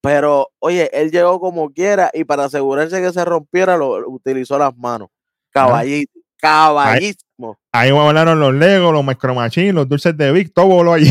Pero, 0.00 0.50
oye, 0.60 0.88
él 0.92 1.10
llegó 1.10 1.40
como 1.40 1.72
quiera 1.72 2.10
y 2.14 2.22
para 2.22 2.44
asegurarse 2.44 3.02
que 3.02 3.12
se 3.12 3.24
rompiera, 3.24 3.76
lo, 3.76 3.98
lo 3.98 4.08
utilizó 4.10 4.56
las 4.58 4.76
manos. 4.76 5.08
Caballito, 5.50 6.12
caballísimo. 6.40 7.58
Ahí 7.72 7.90
volaron 7.90 8.38
los 8.38 8.54
Legos, 8.54 8.92
los 8.92 9.04
Micro 9.04 9.34
Machines, 9.34 9.74
los 9.74 9.88
dulces 9.88 10.16
de 10.16 10.30
Vic, 10.32 10.52
todo 10.54 10.66
voló 10.66 10.92
allí. 10.92 11.10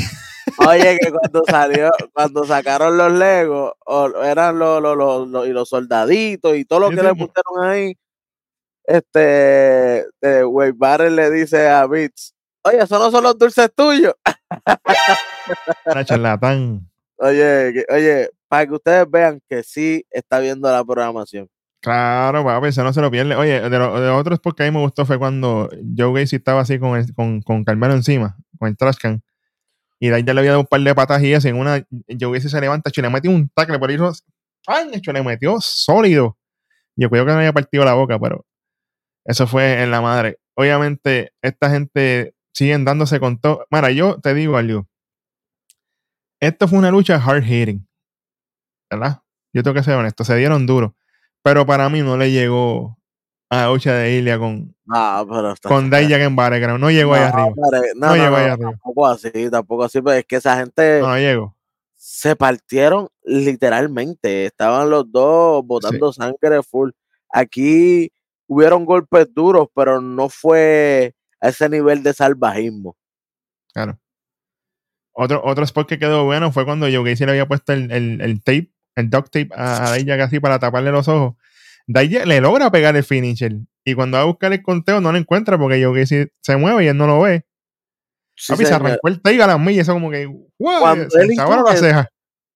Oye, 0.59 0.97
que 0.99 1.11
cuando 1.11 1.43
salió, 1.45 1.91
cuando 2.13 2.45
sacaron 2.45 2.97
los 2.97 3.11
Legos, 3.11 3.73
o- 3.85 4.23
eran 4.23 4.57
los, 4.57 4.81
los, 4.81 4.95
los, 4.95 5.27
los- 5.27 5.47
y 5.47 5.49
los 5.49 5.67
soldaditos 5.67 6.55
y 6.55 6.63
todo 6.65 6.79
lo 6.79 6.89
Sí, 6.89 6.95
que 6.95 7.01
sí, 7.01 7.07
le 7.07 7.13
mo- 7.13 7.27
pusieron 7.27 7.69
ahí, 7.69 7.93
este, 8.87 9.99
eh, 10.21 10.43
Wade 10.45 10.73
Barrett 10.75 11.11
le 11.11 11.29
dice 11.31 11.67
a 11.67 11.85
Beats, 11.87 12.33
oye, 12.63 12.77
esos 12.77 12.99
no 12.99 13.11
son 13.11 13.23
los 13.23 13.37
dulces 13.37 13.69
tuyos. 13.75 14.13
Charlatán. 16.05 16.89
Oye, 17.17 17.85
oye, 17.89 18.29
para 18.47 18.67
que 18.67 18.73
ustedes 18.73 19.09
vean 19.09 19.41
que 19.49 19.63
sí 19.63 20.05
está 20.09 20.39
viendo 20.39 20.69
la 20.71 20.83
programación. 20.83 21.47
Claro, 21.81 22.43
papi, 22.43 22.67
eso 22.67 22.83
no 22.83 22.91
se 22.93 23.01
lo 23.01 23.11
pierde. 23.11 23.35
Oye, 23.35 23.61
de, 23.61 23.77
lo- 23.77 23.99
de 23.99 24.09
otros 24.09 24.39
porque 24.39 24.63
a 24.63 24.65
mí 24.65 24.71
me 24.75 24.81
gustó 24.83 25.05
fue 25.05 25.17
cuando 25.19 25.69
Joe 25.97 26.19
Gacy 26.21 26.37
estaba 26.37 26.61
así 26.61 26.79
con, 26.79 26.97
el- 26.97 27.13
con, 27.13 27.41
con 27.41 27.63
Carmelo 27.63 27.93
encima, 27.93 28.35
con 28.57 28.69
el 28.69 28.75
trash 28.77 28.97
can. 28.97 29.21
Y 29.99 30.09
de 30.09 30.15
ahí 30.15 30.23
ya 30.25 30.33
le 30.33 30.39
había 30.41 30.51
dado 30.51 30.61
un 30.61 30.67
par 30.67 30.81
de 30.81 30.93
patas 30.95 31.21
y 31.23 31.31
eso, 31.33 31.47
en 31.47 31.57
una 31.57 31.85
Joe 32.19 32.33
Gacy 32.37 32.49
se 32.49 32.59
levanta, 32.59 32.91
le 32.95 33.09
metió 33.09 33.31
un 33.31 33.49
tackle 33.49 33.79
por 33.79 33.89
ahí, 33.89 33.97
¡pam! 34.65 34.89
hecho, 34.93 35.13
le 35.13 35.23
metió 35.23 35.57
sólido. 35.61 36.37
Yo 36.95 37.09
creo 37.09 37.25
que 37.25 37.31
no 37.31 37.37
había 37.37 37.53
partido 37.53 37.85
la 37.85 37.93
boca, 37.93 38.17
pero 38.19 38.45
eso 39.25 39.47
fue 39.47 39.81
en 39.83 39.91
la 39.91 40.01
madre. 40.01 40.37
Obviamente, 40.55 41.33
esta 41.41 41.69
gente 41.69 42.33
siguen 42.53 42.85
dándose 42.85 43.19
con 43.19 43.39
todo. 43.39 43.65
Mira, 43.69 43.91
yo 43.91 44.19
te 44.21 44.33
digo 44.33 44.55
algo. 44.57 44.87
Esto 46.39 46.67
fue 46.67 46.79
una 46.79 46.91
lucha 46.91 47.15
hard 47.15 47.43
hitting. 47.43 47.87
¿Verdad? 48.89 49.21
Yo 49.53 49.63
tengo 49.63 49.73
que 49.73 49.83
ser 49.83 49.95
honesto. 49.95 50.23
Se 50.23 50.35
dieron 50.35 50.65
duro. 50.65 50.95
Pero 51.43 51.65
para 51.65 51.89
mí 51.89 52.01
no 52.01 52.17
le 52.17 52.31
llegó 52.31 52.97
a 53.49 53.57
la 53.57 53.67
lucha 53.69 53.93
de 53.93 54.13
Ilia 54.17 54.37
con, 54.39 54.75
Ah, 54.89 55.23
pero 55.27 55.51
está- 55.53 55.69
con 55.69 55.89
Dijak 55.89 56.21
en 56.21 56.35
Battleground. 56.35 56.79
No 56.81 56.89
llegó 56.91 57.13
ahí 57.13 57.21
No, 57.21 57.27
arriba. 57.27 57.45
hombre, 57.45 57.79
No, 57.95 58.07
No 58.07 58.07
no, 58.07 58.15
llegó 58.15 58.29
no, 58.31 58.35
ahí 58.37 58.47
no, 58.47 58.53
arriba. 58.53 58.69
tampoco 58.71 59.07
así, 59.07 59.49
tampoco 59.51 59.83
así, 59.83 60.01
pero 60.01 60.13
es 60.17 60.25
que 60.25 60.35
esa 60.37 60.57
gente 60.57 60.99
No, 61.01 61.07
no 61.07 61.17
llegó. 61.17 61.55
se 61.95 62.35
partieron 62.35 63.07
literalmente. 63.23 64.45
Estaban 64.45 64.89
los 64.89 65.11
dos 65.11 65.65
botando 65.65 66.11
sangre 66.13 66.61
full. 66.63 66.91
Aquí 67.29 68.11
hubieron 68.47 68.85
golpes 68.85 69.33
duros, 69.33 69.67
pero 69.73 70.01
no 70.01 70.29
fue 70.29 71.13
a 71.41 71.49
ese 71.49 71.69
nivel 71.69 72.03
de 72.03 72.13
salvajismo. 72.13 72.95
Claro. 73.73 73.99
Otro, 75.13 75.41
otro 75.45 75.63
spot 75.63 75.87
que 75.87 75.99
quedó 75.99 76.25
bueno 76.25 76.51
fue 76.51 76.65
cuando 76.65 76.87
Joe 76.87 77.09
Gacy 77.09 77.25
le 77.25 77.31
había 77.31 77.47
puesto 77.47 77.73
el, 77.73 77.89
el, 77.91 78.21
el 78.21 78.43
tape, 78.43 78.71
el 78.95 79.09
duct 79.09 79.31
tape 79.31 79.49
a, 79.55 79.93
a 79.93 79.95
así 80.23 80.39
para 80.39 80.59
taparle 80.59 80.91
los 80.91 81.07
ojos. 81.07 81.35
Dijak 81.87 82.25
le 82.25 82.41
logra 82.41 82.71
pegar 82.71 82.95
el 82.95 83.03
finisher. 83.03 83.53
Y 83.83 83.93
cuando 83.93 84.17
va 84.17 84.23
a 84.23 84.25
buscar 84.25 84.51
el 84.51 84.63
conteo 84.63 84.99
no 84.99 85.11
lo 85.11 85.17
encuentra 85.17 85.57
porque 85.57 85.83
Joe 85.83 85.99
Gacy 85.99 86.27
se 86.41 86.57
mueve 86.57 86.85
y 86.85 86.87
él 86.87 86.97
no 86.97 87.07
lo 87.07 87.21
ve. 87.21 87.45
Sí, 88.35 88.53
Papi, 88.53 88.65
se 88.65 88.73
arrancó 88.73 89.07
el 89.07 89.21
tape 89.21 89.41
a 89.41 89.47
las 89.47 89.59
millas. 89.59 89.83
Eso 89.83 89.93
como 89.93 90.09
que, 90.09 90.23
echaban 90.23 91.63
la 91.63 91.75
ceja. 91.75 92.09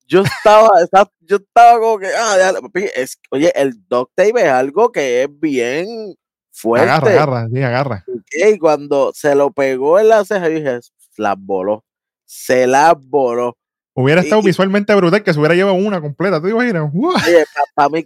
Yo 0.10 0.24
estaba, 0.24 0.70
yo 1.22 1.38
estaba 1.38 1.80
como 1.80 2.00
que, 2.00 2.08
ah, 2.08 2.52
es, 2.96 3.20
oye, 3.30 3.52
el 3.56 3.74
duct 3.88 4.12
tape 4.16 4.42
es 4.42 4.50
algo 4.50 4.92
que 4.92 5.24
es 5.24 5.30
bien 5.40 6.16
fuerte. 6.52 6.90
Agarra, 6.90 7.12
agarra, 7.12 7.48
sí, 7.48 7.62
agarra. 7.62 8.06
Y 8.32 8.58
cuando 8.58 9.12
se 9.14 9.36
lo 9.36 9.52
pegó 9.52 10.00
en 10.00 10.10
la 10.10 10.26
ceja, 10.26 10.50
yo 10.50 10.56
dije, 10.56 10.80
las 11.18 11.36
voló. 11.38 11.86
Se 12.26 12.66
las 12.66 12.94
voló. 12.98 13.56
Hubiera 13.94 14.22
estado 14.22 14.42
visualmente 14.42 14.96
brutal 14.96 15.24
que 15.24 15.34
se 15.34 15.40
hubiera 15.40 15.56
llevado 15.56 15.76
una 15.76 16.02
completa. 16.02 16.40
¿Tú 16.40 16.48
te 16.48 16.54
imaginas? 16.54 16.90
¡Guau! 16.94 17.16
Oye, 17.16 17.46
para 17.76 17.90
mí, 17.90 18.06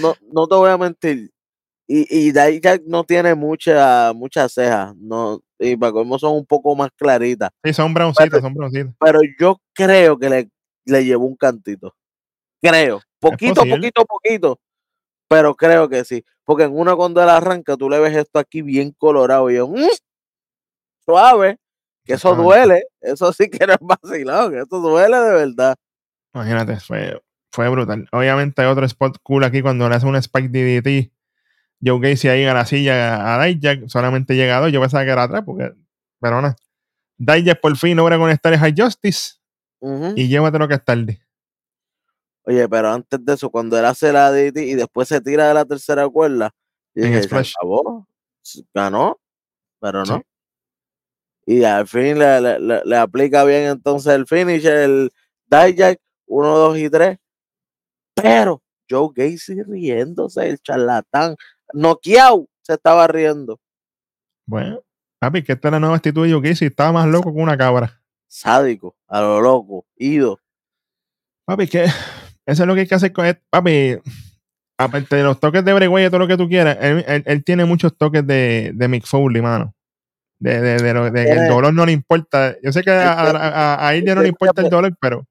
no, 0.00 0.14
no 0.32 0.46
te 0.46 0.54
voy 0.54 0.70
a 0.70 0.78
mentir. 0.78 1.30
Y, 1.86 2.06
y 2.10 2.32
Dijak 2.32 2.82
no 2.86 3.04
tiene 3.04 3.34
mucha, 3.34 4.12
muchas 4.14 4.52
cejas. 4.52 4.94
No, 4.96 5.40
y 5.58 5.76
para 5.76 5.92
colmo 5.92 6.18
son 6.18 6.36
un 6.36 6.46
poco 6.46 6.74
más 6.76 6.90
claritas. 6.96 7.50
Sí, 7.64 7.72
son 7.72 7.92
broncitas, 7.92 8.40
son 8.40 8.54
broncitas. 8.54 8.94
Pero 9.00 9.20
yo 9.38 9.60
creo 9.74 10.18
que 10.18 10.30
le, 10.30 10.48
le 10.88 11.04
llevó 11.04 11.26
un 11.26 11.36
cantito. 11.36 11.94
Creo. 12.62 13.00
Poquito, 13.20 13.62
poquito, 13.66 14.04
poquito. 14.04 14.60
Pero 15.28 15.56
creo 15.56 15.88
que 15.88 16.04
sí. 16.04 16.24
Porque 16.44 16.64
en 16.64 16.78
una 16.78 16.94
cuando 16.96 17.22
él 17.22 17.28
arranca, 17.28 17.76
tú 17.76 17.90
le 17.90 17.98
ves 17.98 18.16
esto 18.16 18.38
aquí 18.38 18.62
bien 18.62 18.92
colorado. 18.96 19.50
Y 19.50 19.56
yo, 19.56 19.68
"Mm, 19.68 19.88
suave. 21.04 21.58
Que 22.04 22.14
eso 22.14 22.34
duele. 22.34 22.84
Eso 23.00 23.32
sí 23.32 23.50
que 23.50 23.66
no 23.66 23.74
es 23.74 23.78
vacilón. 23.80 24.56
Eso 24.56 24.80
duele 24.80 25.16
de 25.18 25.32
verdad. 25.32 25.76
Imagínate, 26.34 26.80
fue, 26.80 27.20
fue 27.52 27.68
brutal. 27.68 28.08
Obviamente 28.12 28.62
hay 28.62 28.68
otro 28.68 28.86
spot 28.86 29.18
cool 29.22 29.44
aquí 29.44 29.60
cuando 29.60 29.88
le 29.88 29.94
hace 29.96 30.06
un 30.06 30.16
Spike 30.16 30.48
DDT. 30.48 31.12
Joe 31.84 32.00
Gacy 32.00 32.28
ahí 32.28 32.44
a 32.44 32.54
la 32.54 32.64
silla 32.64 33.34
a 33.34 33.44
Dijak, 33.44 33.88
solamente 33.88 34.36
llegado. 34.36 34.68
Yo 34.68 34.80
pensaba 34.80 35.04
que 35.04 35.10
era 35.10 35.24
atrás, 35.24 35.42
porque, 35.44 35.72
pero 36.20 36.40
no. 36.40 36.54
Dijak 37.18 37.60
por 37.60 37.76
fin 37.76 37.96
logra 37.96 38.16
conectar 38.18 38.52
el 38.52 38.58
High 38.58 38.74
Justice 38.76 39.37
Ujú. 39.80 40.12
y 40.16 40.28
llévatelo 40.28 40.66
que 40.68 40.74
es 40.74 40.84
tarde. 40.84 41.20
Oye, 42.44 42.68
pero 42.68 42.88
antes 42.90 43.24
de 43.24 43.34
eso, 43.34 43.50
cuando 43.50 43.78
él 43.78 43.84
hace 43.84 44.12
la 44.12 44.30
DT 44.32 44.56
y 44.66 44.74
después 44.74 45.06
se 45.08 45.20
tira 45.20 45.48
de 45.48 45.54
la 45.54 45.64
tercera 45.64 46.08
cuerda, 46.08 46.50
En 46.94 47.02
dije, 47.04 47.16
se 47.22 47.28
Splash. 47.28 47.52
acabó, 47.56 48.06
ganó, 48.74 49.18
pero 49.80 50.04
Sí. 50.06 50.12
no. 50.12 50.22
Y 51.46 51.64
al 51.64 51.86
fin 51.86 52.18
le, 52.18 52.40
le- 52.40 52.82
le- 52.84 52.96
aplica 52.96 53.44
bien 53.44 53.64
entonces 53.64 54.12
el 54.14 54.26
finish, 54.26 54.66
el 54.66 55.10
Dijak, 55.46 55.98
1, 56.26 56.56
2 56.56 56.78
y 56.78 56.90
3. 56.90 57.18
Pero 58.14 58.62
Joe 58.90 59.08
Gacy 59.14 59.62
riéndose, 59.62 60.48
el 60.48 60.58
charlatán, 60.60 61.36
noqueado, 61.72 62.46
se 62.62 62.74
estaba 62.74 63.06
riendo. 63.06 63.58
Bueno, 64.46 64.80
papi, 65.18 65.42
que 65.42 65.52
esta 65.52 65.68
es 65.68 65.72
la 65.72 65.80
nueva 65.80 65.96
actitud 65.96 66.26
de 66.26 66.32
Joe 66.32 66.40
Gacy. 66.48 66.66
Estaba 66.66 66.92
más 66.92 67.06
loco 67.06 67.32
que 67.32 67.40
una 67.40 67.56
cabra. 67.56 67.97
Sádico, 68.28 68.94
a 69.08 69.20
lo 69.20 69.40
loco, 69.40 69.86
ido. 69.96 70.38
Papi, 71.46 71.66
que 71.66 71.84
eso 71.84 72.62
es 72.62 72.66
lo 72.66 72.74
que 72.74 72.82
hay 72.82 72.86
que 72.86 72.94
hacer 72.94 73.12
con 73.12 73.24
él. 73.26 73.40
Papi, 73.50 73.96
aparte 74.78 75.16
de 75.16 75.22
los 75.22 75.40
toques 75.40 75.64
de 75.64 75.72
Wyatt 75.88 76.08
y 76.08 76.10
todo 76.10 76.18
lo 76.20 76.28
que 76.28 76.36
tú 76.36 76.48
quieras, 76.48 76.76
él, 76.80 77.04
él- 77.08 77.22
él 77.26 77.44
tiene 77.44 77.64
muchos 77.64 77.96
toques 77.96 78.26
de, 78.26 78.72
de 78.74 78.88
Mick 78.88 79.06
Foley, 79.06 79.42
mano. 79.42 79.74
De, 80.40 80.60
de, 80.60 80.76
de, 80.76 80.94
lo- 80.94 81.10
de 81.10 81.24
que 81.24 81.32
el 81.32 81.48
dolor 81.48 81.74
no 81.74 81.84
le 81.84 81.92
importa. 81.92 82.54
Yo 82.62 82.70
sé 82.70 82.82
que 82.82 82.90
a, 82.92 83.12
a, 83.12 83.30
a- 83.30 83.88
a 83.88 83.92
no 84.00 84.22
le 84.22 84.28
importa 84.28 84.60
el 84.62 84.68
dolor, 84.70 84.96
pero 85.00 85.24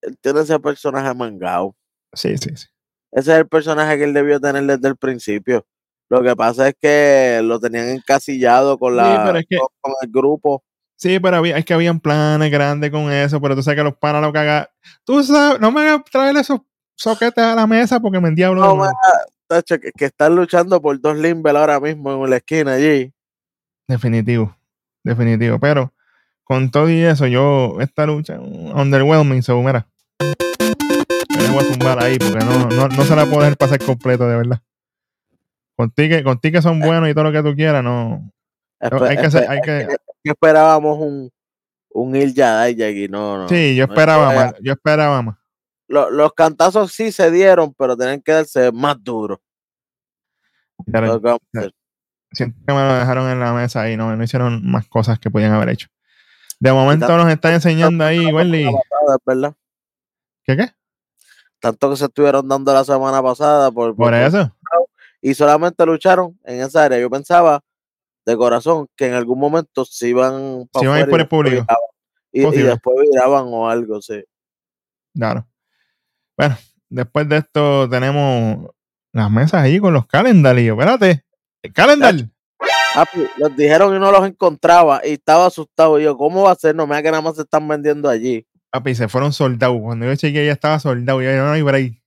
Él 0.00 0.16
tiene 0.20 0.40
ese 0.40 0.58
personaje 0.60 1.12
mangado. 1.14 1.74
sí, 2.14 2.38
sí, 2.38 2.50
sí. 2.56 2.66
Ese 3.12 3.32
es 3.32 3.38
el 3.38 3.48
personaje 3.48 3.96
que 3.98 4.04
él 4.04 4.12
debió 4.14 4.38
tener 4.40 4.64
desde 4.64 4.88
el 4.88 4.96
principio. 4.96 5.66
Lo 6.08 6.22
que 6.22 6.36
pasa 6.36 6.68
es 6.68 6.74
que 6.80 7.40
lo 7.42 7.58
tenían 7.58 7.88
encasillado 7.88 8.78
con 8.78 8.96
la 8.96 9.22
pero 9.26 9.38
es 9.38 9.46
que- 9.48 9.56
con, 9.58 9.68
con 9.80 9.94
el 10.02 10.10
grupo. 10.10 10.62
Sí, 10.96 11.20
pero 11.20 11.36
había, 11.36 11.58
es 11.58 11.64
que 11.64 11.74
habían 11.74 12.00
planes 12.00 12.50
grandes 12.50 12.90
con 12.90 13.12
eso, 13.12 13.40
pero 13.40 13.54
tú 13.54 13.62
sabes 13.62 13.78
que 13.78 13.84
los 13.84 13.96
panas 13.96 14.22
lo 14.22 14.32
cagan. 14.32 14.66
Tú 15.04 15.22
sabes, 15.22 15.60
no 15.60 15.70
me 15.70 15.82
hagas 15.82 16.04
traer 16.10 16.36
esos 16.38 16.60
soquetes 16.94 17.44
a 17.44 17.54
la 17.54 17.66
mesa 17.66 18.00
porque 18.00 18.18
me 18.18 18.28
endiablo 18.28 18.62
de 18.62 18.68
No. 18.68 18.90
Tacho, 19.48 19.78
que, 19.78 19.92
que 19.92 20.06
están 20.06 20.34
luchando 20.34 20.80
por 20.80 20.98
dos 21.00 21.16
Limbel 21.18 21.56
ahora 21.56 21.78
mismo 21.78 22.24
en 22.24 22.30
la 22.30 22.36
esquina 22.38 22.72
allí. 22.72 23.12
Definitivo, 23.86 24.56
definitivo. 25.04 25.58
Pero 25.60 25.92
con 26.42 26.70
todo 26.70 26.88
y 26.90 27.00
eso, 27.02 27.26
yo, 27.26 27.76
esta 27.80 28.06
lucha, 28.06 28.40
underwhelming, 28.40 29.42
so, 29.42 29.60
mira. 29.62 29.86
Le 30.18 31.48
voy 31.50 31.64
a 31.64 31.68
tumbar 31.72 32.02
ahí 32.02 32.18
porque 32.18 32.44
no, 32.44 32.68
no, 32.70 32.88
no 32.88 33.04
se 33.04 33.14
la 33.14 33.24
puedo 33.26 33.40
dejar 33.40 33.56
pasar 33.58 33.78
completo, 33.84 34.26
de 34.26 34.36
verdad. 34.36 34.60
Contigo, 35.76 36.16
que- 36.16 36.24
contigo 36.24 36.52
que 36.54 36.62
son 36.62 36.80
buenos 36.80 37.08
y 37.10 37.14
todo 37.14 37.24
lo 37.24 37.32
que 37.32 37.42
tú 37.48 37.54
quieras, 37.54 37.84
no. 37.84 38.32
Espe- 38.80 39.08
hay 39.10 39.16
que 39.18 39.26
hacer- 39.26 39.44
espe- 39.44 39.48
hay 39.50 39.60
que- 39.60 39.96
que- 40.26 40.30
esperábamos 40.32 40.98
un, 40.98 41.30
un 41.90 42.16
Il 42.16 42.34
Yadai 42.34 42.80
y 43.04 43.08
no, 43.08 43.38
no. 43.38 43.48
Sí, 43.48 43.74
yo 43.76 43.84
esperaba 43.84 44.34
más, 44.34 44.54
yo 44.62 44.72
esperaba 44.72 45.22
más. 45.22 45.36
Lo- 45.88 46.10
los 46.10 46.32
cantazos 46.34 46.92
sí 46.92 47.12
se 47.12 47.30
dieron, 47.30 47.72
pero 47.74 47.96
tienen 47.96 48.20
que 48.20 48.32
darse 48.32 48.72
más 48.72 48.96
duros. 49.02 49.38
Hacer. 50.86 51.72
siento 52.32 52.58
que 52.66 52.74
me 52.74 52.80
lo 52.86 52.94
dejaron 52.94 53.30
en 53.30 53.40
la 53.40 53.52
mesa 53.52 53.90
y 53.90 53.96
no, 53.96 54.14
no 54.14 54.22
hicieron 54.22 54.68
más 54.70 54.86
cosas 54.88 55.18
que 55.18 55.30
podían 55.30 55.52
haber 55.52 55.70
hecho. 55.70 55.88
De 56.60 56.72
momento 56.72 57.06
tanto- 57.06 57.24
nos 57.24 57.32
están 57.32 57.54
enseñando 57.54 58.04
ahí, 58.04 58.26
Welly. 58.32 58.68
¿Qué 60.44 60.56
qué? 60.56 60.70
Tanto 61.60 61.90
que 61.90 61.96
se 61.96 62.04
estuvieron 62.04 62.46
dando 62.48 62.72
la 62.72 62.84
semana 62.84 63.22
pasada 63.22 63.70
por, 63.70 63.96
Por 63.96 64.14
eso. 64.14 64.54
y 65.22 65.34
solamente 65.34 65.84
lucharon 65.86 66.38
en 66.44 66.60
esa 66.60 66.84
área. 66.84 66.98
Yo 66.98 67.10
pensaba 67.10 67.62
de 68.26 68.36
corazón 68.36 68.88
que 68.96 69.06
en 69.06 69.14
algún 69.14 69.38
momento 69.38 69.84
se 69.84 70.08
iban 70.08 70.68
Se 70.74 70.84
iban 70.84 70.96
a 70.96 71.00
ir 71.00 71.08
por 71.08 71.20
y 71.20 71.22
el 71.22 71.28
público. 71.28 71.66
Y, 72.32 72.40
después 72.40 72.96
viraban 73.00 73.46
o 73.46 73.70
algo, 73.70 74.02
sí. 74.02 74.22
Claro. 75.14 75.46
Bueno, 76.36 76.58
después 76.90 77.26
de 77.28 77.38
esto 77.38 77.88
tenemos 77.88 78.70
las 79.12 79.30
mesas 79.30 79.62
ahí 79.62 79.78
con 79.78 79.94
los 79.94 80.06
calendar. 80.06 80.58
Y 80.58 80.66
yo, 80.66 80.74
espérate, 80.74 81.24
el 81.62 81.72
calendar. 81.72 82.14
Ah, 82.94 83.06
pues, 83.12 83.30
los 83.38 83.56
dijeron 83.56 83.94
y 83.96 83.98
no 83.98 84.10
los 84.10 84.26
encontraba 84.26 85.00
y 85.04 85.12
estaba 85.12 85.46
asustado. 85.46 85.98
Y 85.98 86.04
yo, 86.04 86.16
¿cómo 86.18 86.42
va 86.42 86.50
a 86.50 86.56
ser? 86.56 86.74
No 86.74 86.86
me 86.86 86.96
da 86.96 87.02
que 87.02 87.10
nada 87.10 87.22
más 87.22 87.36
se 87.36 87.42
están 87.42 87.66
vendiendo 87.66 88.08
allí. 88.08 88.46
Papi, 88.70 88.94
se 88.94 89.08
fueron 89.08 89.32
soldados. 89.32 89.80
Cuando 89.80 90.04
yo 90.04 90.16
chequeé, 90.16 90.46
ya 90.46 90.52
estaba 90.52 90.78
soldado. 90.78 91.22
Y 91.22 91.24
yo, 91.24 91.36
no 91.36 91.52
hay 91.52 91.62
break. 91.62 92.02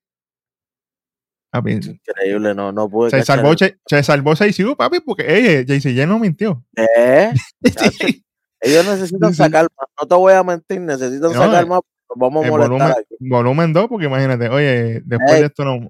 Papi, 1.51 1.71
Increíble, 1.73 2.53
no, 2.53 2.71
no 2.71 2.87
pude. 2.89 3.09
se 3.09 3.23
salvó, 3.23 3.53
el- 3.53 3.79
se 3.87 4.03
salvó 4.03 4.33
JCU, 4.35 4.75
papi, 4.75 4.99
porque 4.99 5.23
ey, 5.27 5.65
JCJ 5.65 6.05
no 6.05 6.19
mintió. 6.19 6.63
¿Eh? 6.75 7.33
Ellos 8.61 8.85
necesitan 8.85 9.31
Sí, 9.31 9.37
sacar 9.37 9.63
más. 9.63 9.87
No 10.01 10.07
te 10.07 10.15
voy 10.15 10.33
a 10.33 10.43
mentir, 10.43 10.81
necesitan 10.81 11.31
No, 11.33 11.39
sacar 11.45 11.63
eh, 11.63 11.67
más. 11.67 11.79
Vamos 12.15 12.45
a 12.45 12.49
molestar 12.49 12.69
volumen, 12.71 12.91
aquí. 12.91 13.15
volumen 13.19 13.73
2, 13.73 13.87
porque 13.87 14.05
imagínate, 14.07 14.49
oye, 14.49 15.01
después 15.05 15.33
Ey. 15.33 15.39
de 15.41 15.45
esto 15.47 15.63
nos, 15.65 15.87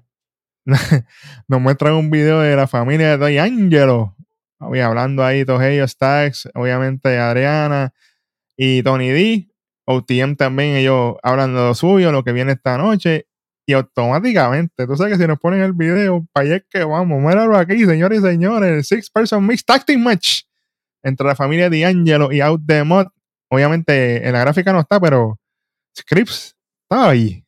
nos 1.48 1.60
muestran 1.60 1.94
un 1.94 2.10
video 2.10 2.40
de 2.40 2.56
la 2.56 2.66
familia 2.66 3.10
de 3.10 3.16
Doy 3.18 3.38
Angelo. 3.38 4.16
Oye, 4.60 4.82
hablando 4.82 5.24
ahí, 5.24 5.44
todos 5.44 5.62
ellos, 5.62 5.90
Stax, 5.90 6.48
obviamente 6.54 7.18
Adriana 7.18 7.92
y 8.56 8.82
Tony 8.82 9.08
D. 9.10 9.46
OTM 9.86 10.36
también, 10.36 10.76
ellos 10.76 11.16
hablan 11.22 11.54
de 11.54 11.60
lo 11.60 11.74
suyo, 11.74 12.12
lo 12.12 12.22
que 12.22 12.32
viene 12.32 12.52
esta 12.52 12.78
noche. 12.78 13.26
Y 13.70 13.72
automáticamente, 13.72 14.84
tú 14.84 14.96
sabes 14.96 15.12
que 15.12 15.22
si 15.22 15.28
nos 15.28 15.38
ponen 15.38 15.60
el 15.60 15.72
video, 15.72 16.26
para 16.32 16.44
allá 16.44 16.56
es 16.56 16.64
que 16.68 16.82
vamos, 16.82 17.22
míralo 17.22 17.56
aquí, 17.56 17.84
señores 17.84 18.18
y 18.18 18.22
señores, 18.22 18.68
el 18.68 18.82
Six 18.84 19.10
Person 19.10 19.46
Mixed 19.46 19.64
Tag 19.64 19.84
Team 19.84 20.02
Match 20.02 20.42
entre 21.04 21.24
la 21.24 21.36
familia 21.36 21.70
D'Angelo 21.70 22.32
y 22.32 22.40
Out 22.40 22.62
the 22.66 22.82
Mod. 22.82 23.06
Obviamente 23.48 24.26
en 24.26 24.32
la 24.32 24.40
gráfica 24.40 24.72
no 24.72 24.80
está, 24.80 24.98
pero 24.98 25.38
Scripps 25.96 26.56
estaba 26.82 27.10
allí. 27.10 27.44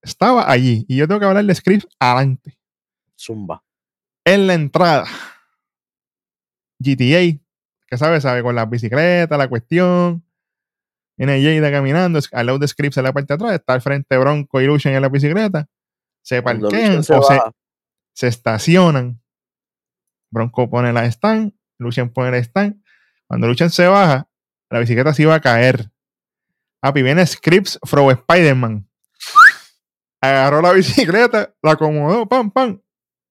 Estaba 0.00 0.50
allí. 0.50 0.86
Y 0.88 0.96
yo 0.96 1.06
tengo 1.06 1.20
que 1.20 1.26
hablar 1.26 1.44
de 1.44 1.54
Scripps 1.54 1.88
adelante. 2.00 2.56
Zumba. 3.14 3.62
En 4.24 4.46
la 4.46 4.54
entrada. 4.54 5.04
GTA, 6.78 7.38
que 7.86 7.98
sabe, 7.98 8.22
sabe, 8.22 8.42
con 8.42 8.54
la 8.54 8.64
bicicleta, 8.64 9.36
la 9.36 9.48
cuestión. 9.48 10.24
Viene 11.16 11.42
Jada 11.42 11.70
caminando, 11.70 12.18
al 12.32 12.46
lado 12.46 12.58
de 12.58 12.68
Scripps 12.68 12.96
en 12.96 13.04
la 13.04 13.12
parte 13.12 13.28
de 13.28 13.34
atrás, 13.34 13.52
está 13.52 13.74
al 13.74 13.82
frente 13.82 14.16
Bronco 14.18 14.60
y 14.60 14.66
Lucian 14.66 14.94
en 14.94 15.02
la 15.02 15.08
bicicleta. 15.08 15.66
Se 16.22 16.42
parquean 16.42 17.04
se 17.04 17.14
o 17.14 17.22
se, 17.22 17.38
se 18.12 18.28
estacionan. 18.28 19.20
Bronco 20.30 20.68
pone 20.68 20.92
la 20.92 21.04
stand, 21.06 21.52
Lucian 21.78 22.10
pone 22.10 22.32
la 22.32 22.38
stand. 22.38 22.82
Cuando 23.28 23.46
Lucian 23.46 23.70
se 23.70 23.86
baja, 23.86 24.28
la 24.70 24.80
bicicleta 24.80 25.14
se 25.14 25.22
iba 25.22 25.34
a 25.34 25.40
caer. 25.40 25.90
Papi, 26.80 27.02
viene 27.02 27.24
Scripps 27.24 27.78
from 27.84 28.10
Spider-Man. 28.10 28.88
Agarró 30.20 30.62
la 30.62 30.72
bicicleta, 30.72 31.54
la 31.62 31.72
acomodó, 31.72 32.26
pam, 32.26 32.50
pam. 32.50 32.80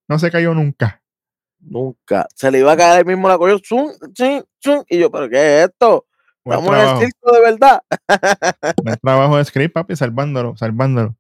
No 0.08 0.20
se 0.20 0.32
cayó 0.32 0.54
nunca. 0.54 1.04
Nunca. 1.60 2.28
Se 2.36 2.52
le 2.52 2.60
iba 2.60 2.72
a 2.72 2.78
caer 2.78 3.00
el 3.00 3.06
mismo 3.06 3.28
la 3.28 3.38
cogió. 3.38 3.60
zum, 3.60 3.92
zum, 4.16 4.44
zum, 4.60 4.84
Y 4.88 5.00
yo, 5.00 5.12
¿pero 5.12 5.30
qué 5.30 5.36
es 5.36 5.70
esto? 5.70 6.08
Estamos 6.46 6.76
en 6.76 6.88
el 6.90 6.98
circo 7.00 7.32
de 7.32 7.42
verdad. 7.42 7.82
buen 8.84 8.98
trabajo 9.02 9.38
de 9.38 9.46
Scripps, 9.46 9.74
papi, 9.74 9.96
salvándolo, 9.96 10.56
salvándolo. 10.58 11.16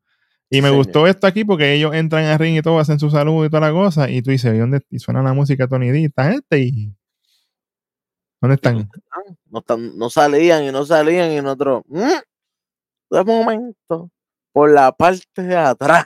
Y 0.49 0.61
me 0.61 0.69
gustó 0.69 1.07
esto 1.07 1.25
aquí 1.25 1.43
porque 1.45 1.73
ellos 1.73 1.93
entran 1.95 2.25
al 2.25 2.37
ring 2.37 2.57
y 2.57 2.61
todo, 2.61 2.77
hacen 2.79 2.99
su 2.99 3.09
salud 3.09 3.45
y 3.45 3.49
toda 3.49 3.67
la 3.67 3.71
cosa. 3.73 4.09
Y 4.09 4.21
tú 4.21 4.29
dices, 4.31 4.53
¿y 4.53 4.57
dónde 4.59 4.81
y 4.89 4.99
suena 4.99 5.23
la 5.23 5.33
música 5.33 5.67
Tony 5.67 5.89
D? 5.89 6.05
¿Esta 6.05 6.31
gente? 6.31 6.59
Y... 6.59 6.93
¿Dónde 8.41 8.55
están? 8.55 8.89
No, 9.49 9.59
están- 9.59 9.97
no 9.97 10.09
salían 10.09 10.63
y 10.63 10.71
no 10.71 10.85
salían 10.85 11.31
y 11.31 11.41
nosotros. 11.41 11.83
"Mm, 11.87 12.19
De 13.09 13.23
momento, 13.23 14.11
por 14.51 14.69
la 14.71 14.91
parte 14.91 15.41
de 15.41 15.55
atrás. 15.55 16.05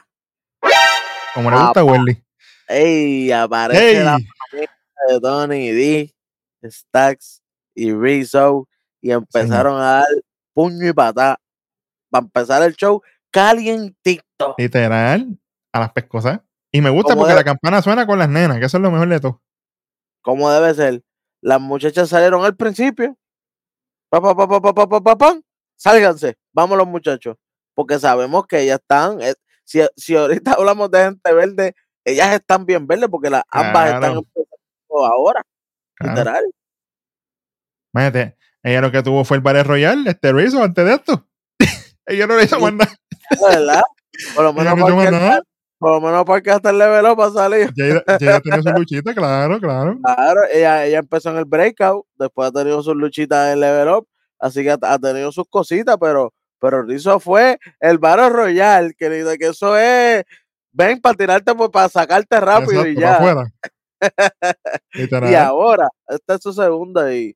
Como 1.34 1.50
le 1.52 1.58
gusta 1.58 1.80
a 1.82 1.84
Welly. 1.84 2.24
¡Ey! 2.68 3.32
Aparece 3.32 3.98
¡Ey! 3.98 4.04
la 4.04 4.18
familia 4.50 4.72
de 5.10 5.20
Tony 5.22 5.72
D, 5.72 6.16
Stacks 6.66 7.42
y 7.76 7.92
Rizzo 7.94 8.68
y 9.08 9.12
empezaron 9.14 9.80
a 9.80 10.00
dar 10.00 10.08
puño 10.54 10.86
y 10.86 10.92
patada 10.92 11.40
para 12.10 12.26
empezar 12.26 12.62
el 12.64 12.76
show 12.76 13.02
calientito. 13.32 14.54
Literal, 14.58 15.40
a 15.72 15.80
las 15.80 15.94
pescosas. 15.94 16.42
Y 16.74 16.82
me 16.82 16.90
gusta 16.90 17.16
porque 17.16 17.34
la 17.34 17.46
campana 17.46 17.82
suena 17.82 18.06
con 18.06 18.20
las 18.20 18.28
nenas, 18.28 18.60
que 18.60 18.66
eso 18.66 18.76
es 18.76 18.84
lo 18.84 18.92
mejor 18.92 19.08
de 19.08 19.22
todo. 19.22 19.42
Como 20.22 20.52
debe 20.52 20.74
ser. 20.74 21.02
Las 21.40 21.62
muchachas 21.62 22.10
salieron 22.10 22.44
al 22.44 22.58
principio. 22.58 23.18
Pa, 24.10 24.20
pa, 24.20 24.36
pa, 24.36 25.40
Sálganse, 25.78 26.36
vamos 26.52 26.78
los 26.78 26.88
muchachos. 26.88 27.38
Porque 27.74 27.98
sabemos 27.98 28.46
que 28.46 28.60
ellas 28.60 28.80
están. 28.82 29.22
Eh, 29.22 29.36
si, 29.64 29.80
si, 29.96 30.18
ahorita 30.18 30.52
hablamos 30.58 30.92
de 30.92 31.06
gente 31.06 31.34
verde, 31.34 31.76
ellas 32.04 32.34
están 32.34 32.66
bien 32.66 32.86
verdes 32.86 33.08
porque 33.10 33.30
las, 33.30 33.44
ambas 33.52 33.94
están 33.94 34.18
empezando 34.18 35.06
ahora. 35.06 35.46
Literal. 36.02 36.44
Imagínate, 37.94 38.38
ella 38.70 38.82
lo 38.82 38.92
que 38.92 39.04
tuvo 39.04 39.24
fue 39.24 39.38
el 39.38 39.44
Battle 39.44 39.64
Royale, 39.64 40.10
este 40.10 40.32
Rizzo, 40.34 40.64
antes 40.64 40.86
de 40.86 40.94
esto. 40.94 41.26
ella 42.06 42.28
no 42.28 42.36
le 42.38 42.44
hizo 42.46 42.60
más 42.60 42.74
nada. 42.74 42.92
Verdad. 43.50 43.82
Por 44.36 44.44
lo 44.46 44.50
Ella 44.62 44.76
menos 44.76 44.78
no 44.78 44.78
hizo 44.78 44.86
para 44.86 44.96
más 44.96 45.06
que 45.06 45.12
nada. 45.12 45.42
por 45.80 45.92
lo 45.92 46.02
menos 46.02 46.26
para 46.26 46.42
que 46.42 46.52
hasta 46.52 46.70
el 46.72 46.78
level 46.80 47.06
up 47.06 47.22
ha 47.22 47.32
salido. 47.32 47.70
Jada, 47.78 48.04
Jada 48.20 48.40
tenía 48.42 48.62
su 48.64 48.70
luchita, 48.72 49.14
claro, 49.14 49.60
claro. 49.60 50.00
Claro, 50.04 50.42
ella, 50.52 50.86
ella 50.86 51.00
empezó 51.00 51.30
en 51.30 51.38
el 51.38 51.46
breakout, 51.46 52.06
después 52.16 52.48
ha 52.50 52.52
tenido 52.52 52.82
sus 52.82 52.96
luchitas 52.96 53.54
en 53.54 53.60
level 53.60 53.90
up, 53.90 54.08
así 54.40 54.64
que 54.64 54.72
ha, 54.72 54.78
ha 54.82 54.98
tenido 55.00 55.32
sus 55.32 55.46
cositas, 55.50 55.98
pero, 56.00 56.34
pero 56.60 56.82
Rizzo 56.84 57.20
fue 57.20 57.60
el 57.80 57.98
Battle 58.00 58.30
Royal, 58.30 58.96
que, 58.98 59.10
ni- 59.10 59.38
que 59.38 59.48
eso 59.48 59.78
es, 59.78 60.24
ven 60.72 61.00
para 61.00 61.16
tirarte, 61.16 61.54
pues, 61.54 61.70
para 61.70 61.90
sacarte 61.90 62.40
rápido 62.40 62.84
Exacto, 62.86 63.46
y 64.94 65.08
ya. 65.10 65.30
Y 65.32 65.36
ahora, 65.36 65.88
esta 66.08 66.36
es 66.36 66.42
su 66.42 66.54
segunda 66.54 67.14
y 67.14 67.36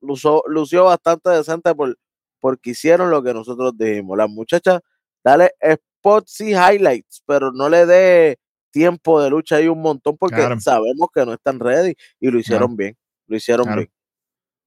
lució, 0.00 0.42
lució 0.46 0.84
bastante 0.84 1.30
decente 1.30 1.74
por, 1.74 1.96
porque 2.40 2.70
hicieron 2.70 3.10
lo 3.10 3.22
que 3.22 3.34
nosotros 3.34 3.72
dijimos. 3.76 4.16
Las 4.18 4.28
muchachas, 4.30 4.80
dale 5.24 5.52
spots 6.00 6.40
y 6.40 6.50
highlights, 6.54 7.22
pero 7.26 7.52
no 7.52 7.68
le 7.68 7.86
dé 7.86 8.38
tiempo 8.70 9.20
de 9.22 9.30
lucha 9.30 9.56
ahí 9.56 9.68
un 9.68 9.82
montón 9.82 10.16
porque 10.16 10.36
Claro. 10.36 10.60
sabemos 10.60 11.08
que 11.14 11.26
no 11.26 11.32
están 11.34 11.58
ready 11.60 11.94
y 12.20 12.30
lo 12.30 12.38
hicieron 12.38 12.76
bien. 12.76 12.96
Lo 13.26 13.36
hicieron 13.36 13.66
Claro. 13.66 13.80
bien. 13.80 13.92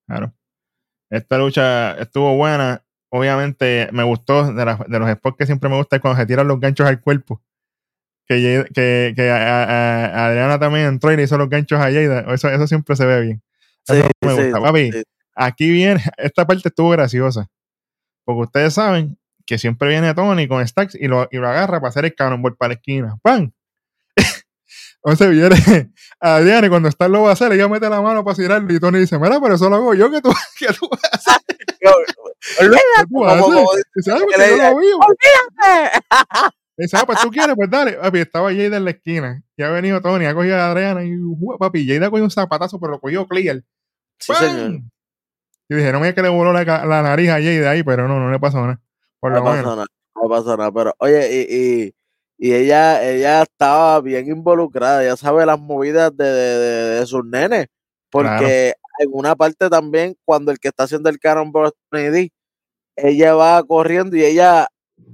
Claro. 0.08 0.34
Esta 1.10 1.38
lucha 1.38 1.98
estuvo 2.00 2.36
buena. 2.36 2.84
Obviamente 3.10 3.88
me 3.92 4.04
gustó 4.04 4.52
de, 4.52 4.66
las- 4.66 4.80
de 4.88 5.00
los 5.00 5.10
spots 5.12 5.38
que 5.38 5.46
siempre 5.46 5.70
me 5.70 5.78
gusta 5.78 5.96
es 5.98 6.02
cuando 6.02 6.20
se 6.20 6.26
tiran 6.26 6.48
los 6.48 6.60
ganchos 6.60 6.88
al 6.88 7.00
cuerpo. 7.00 7.42
Que, 8.26 8.66
que, 8.74 9.14
que 9.16 9.30
a- 9.30 9.64
a- 9.64 10.06
a 10.06 10.26
Adriana 10.28 10.58
también 10.60 10.86
entró 10.86 11.12
y 11.12 11.18
le 11.18 11.24
hizo 11.24 11.38
los 11.38 11.50
ganchos 11.50 11.80
a 11.80 11.84
Jada. 11.92 12.22
Eso, 12.34 12.50
eso 12.50 12.68
siempre 12.68 12.96
se 12.96 13.06
ve 13.06 13.22
bien. 13.22 13.44
Sí, 13.84 13.94
me 14.22 14.36
sí, 14.36 14.42
gusta. 14.44 14.62
Papi, 14.62 14.92
sí. 14.92 15.04
Aquí 15.36 15.70
viene, 15.72 16.02
esta 16.18 16.46
parte 16.48 16.70
estuvo 16.70 16.90
graciosa. 16.90 17.48
Porque 18.26 18.42
ustedes 18.44 18.74
saben 18.74 19.18
que 19.46 19.58
siempre 19.58 19.90
viene 19.90 20.14
Tony 20.14 20.48
con 20.48 20.66
Stacks 20.66 20.96
y 20.96 21.08
lo, 21.08 21.28
y 21.32 21.38
lo 21.38 21.48
agarra 21.50 21.80
para 21.82 21.90
hacer 21.90 22.06
el 22.06 22.16
cannonball 22.16 22.56
para 22.56 22.70
la 22.70 22.74
esquina. 22.76 23.18
¡Pam! 23.22 23.52
Entonces 25.04 25.30
viene 25.32 25.92
Adriana 26.22 26.68
y 26.68 26.70
cuando 26.70 26.88
está 26.88 27.08
lo 27.10 27.24
va 27.24 27.32
a 27.32 27.34
hacer, 27.34 27.52
ella 27.52 27.68
mete 27.68 27.90
la 27.90 28.02
mano 28.02 28.24
para 28.24 28.38
tirarlo 28.38 28.74
y 28.74 28.80
Tony 28.80 29.00
dice, 29.00 29.20
mira, 29.20 29.40
pero 29.42 29.56
eso 29.56 29.70
lo 29.70 29.76
hago 29.76 29.94
yo, 29.94 30.10
que 30.10 30.22
tú, 30.22 30.32
que 30.58 30.68
tú, 30.68 30.88
como- 33.10 33.26
haces. 33.26 33.42
como- 33.44 33.72
Dice, 36.78 36.98
"Ah, 36.98 37.04
pues 37.06 37.20
tú 37.22 37.30
quieres, 37.30 37.56
pues 37.56 37.70
dale. 37.70 37.94
Papi, 37.94 38.20
estaba 38.20 38.50
Jada 38.52 38.78
en 38.78 38.86
la 38.86 38.92
esquina. 38.92 39.44
Y 39.56 39.62
ha 39.64 39.70
venido 39.70 40.02
Tony, 40.02 40.26
ha 40.26 40.34
cogido 40.34 40.56
a 40.58 40.72
Adriana 40.72 41.04
y, 41.04 41.12
papi, 41.60 41.88
Jada 41.88 42.10
cogió 42.10 42.24
un 42.24 42.32
zapatazo, 42.32 42.80
pero 42.80 42.94
lo 42.94 43.00
cogió 43.00 43.28
clear. 43.28 43.62
Sí. 44.20 44.84
Y 45.70 45.76
dije, 45.76 45.92
no 45.92 46.00
me 46.00 46.14
que 46.14 46.22
le 46.22 46.30
voló 46.30 46.52
la, 46.54 46.64
nariz 47.02 47.30
a 47.30 47.42
Jada 47.42 47.72
ahí, 47.72 47.84
pero 47.84 48.08
no, 48.08 48.20
no 48.20 48.32
le 48.32 48.40
pasó 48.40 48.62
nada. 48.62 48.82
Por 49.20 49.32
No 49.32 49.40
lo 49.40 49.52
menos. 49.52 49.66
nada, 49.78 49.86
no 50.22 50.30
pasa 50.30 50.58
nada. 50.58 50.72
Pero, 50.72 50.94
oye, 51.00 51.30
y, 51.50 51.56
y, 51.56 51.96
y 52.38 52.54
ella, 52.54 53.04
ella 53.04 53.44
estaba 53.44 54.02
bien 54.02 54.28
involucrada, 54.28 55.04
ya 55.04 55.16
sabe 55.16 55.46
las 55.46 55.60
movidas 55.60 56.16
de, 56.16 56.26
de, 56.26 56.58
de- 56.60 57.00
de 57.00 57.06
sus 57.06 57.26
nenes. 57.26 57.68
Porque 58.10 58.74
en 59.00 59.10
una 59.14 59.36
parte 59.36 59.70
también, 59.70 60.16
cuando 60.26 60.52
el 60.52 60.60
que 60.60 60.68
está 60.68 60.84
haciendo 60.84 61.10
el 61.10 61.20
Cannonball 61.20 61.72
D, 61.92 62.32
ella 62.96 63.34
va 63.34 63.64
corriendo 63.64 64.16
y 64.16 64.24
ella 64.24 64.68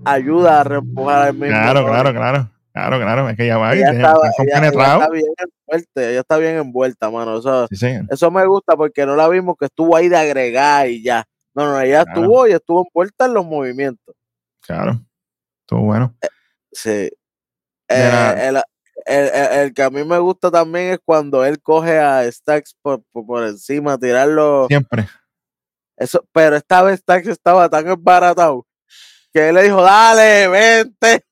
ayuda 0.03 0.59
a 0.59 0.63
reempujar 0.63 1.27
al 1.27 1.33
mismo. 1.33 1.47
Claro, 1.47 1.85
claro, 1.85 2.11
claro. 2.13 2.49
Claro, 2.79 2.99
claro. 2.99 3.29
Es 3.29 3.35
que 3.37 3.47
ya 3.47 3.57
va 3.57 3.73
Ella, 3.73 3.91
está 3.91 4.13
ella- 4.13 4.67
está 4.67 5.09
bien 5.09 5.25
envuelta, 5.37 6.09
ella 6.09 6.19
está 6.21 6.37
bien 6.37 6.55
envuelta, 6.57 7.09
mano. 7.09 7.39
Eso, 7.39 7.67
Sí, 7.67 7.75
señor. 7.75 8.05
eso 8.09 8.31
me 8.31 8.45
gusta 8.45 8.75
porque 8.77 9.05
no 9.05 9.15
la 9.15 9.27
vimos 9.27 9.55
que 9.59 9.65
estuvo 9.65 9.95
ahí 9.95 10.07
de 10.07 10.17
agregar 10.17 10.87
y 10.89 11.03
ya. 11.03 11.25
No, 11.53 11.65
no, 11.65 11.79
ella 11.81 12.05
Claro. 12.05 12.21
estuvo 12.21 12.47
y 12.47 12.51
estuvo 12.53 12.85
envuelta 12.87 13.25
en 13.25 13.33
los 13.33 13.45
movimientos. 13.45 14.15
Claro. 14.61 14.99
Estuvo 15.61 15.81
bueno. 15.81 16.15
Sí. 16.71 17.09
la- 17.89 18.33
Eh, 18.33 18.47
el, 18.49 18.55
el- 19.07 19.29
el- 19.33 19.59
el 19.59 19.73
que 19.73 19.81
a 19.83 19.89
mí 19.89 20.03
me 20.03 20.19
gusta 20.19 20.51
también 20.51 20.93
es 20.93 20.99
cuando 21.03 21.43
él 21.43 21.59
coge 21.61 21.97
a 21.99 22.31
Stacks 22.31 22.75
por, 22.81 23.01
por, 23.11 23.25
por 23.25 23.43
encima, 23.47 23.97
tirarlo. 23.97 24.67
Siempre. 24.67 25.07
Eso, 25.97 26.23
pero 26.31 26.55
esta 26.55 26.81
vez 26.83 26.99
Stacks 26.99 27.27
estaba 27.27 27.67
tan 27.67 27.87
embaratado 27.89 28.65
que 29.33 29.49
él 29.49 29.55
le 29.55 29.63
dijo, 29.63 29.81
dale, 29.81 30.47
vente. 30.47 31.25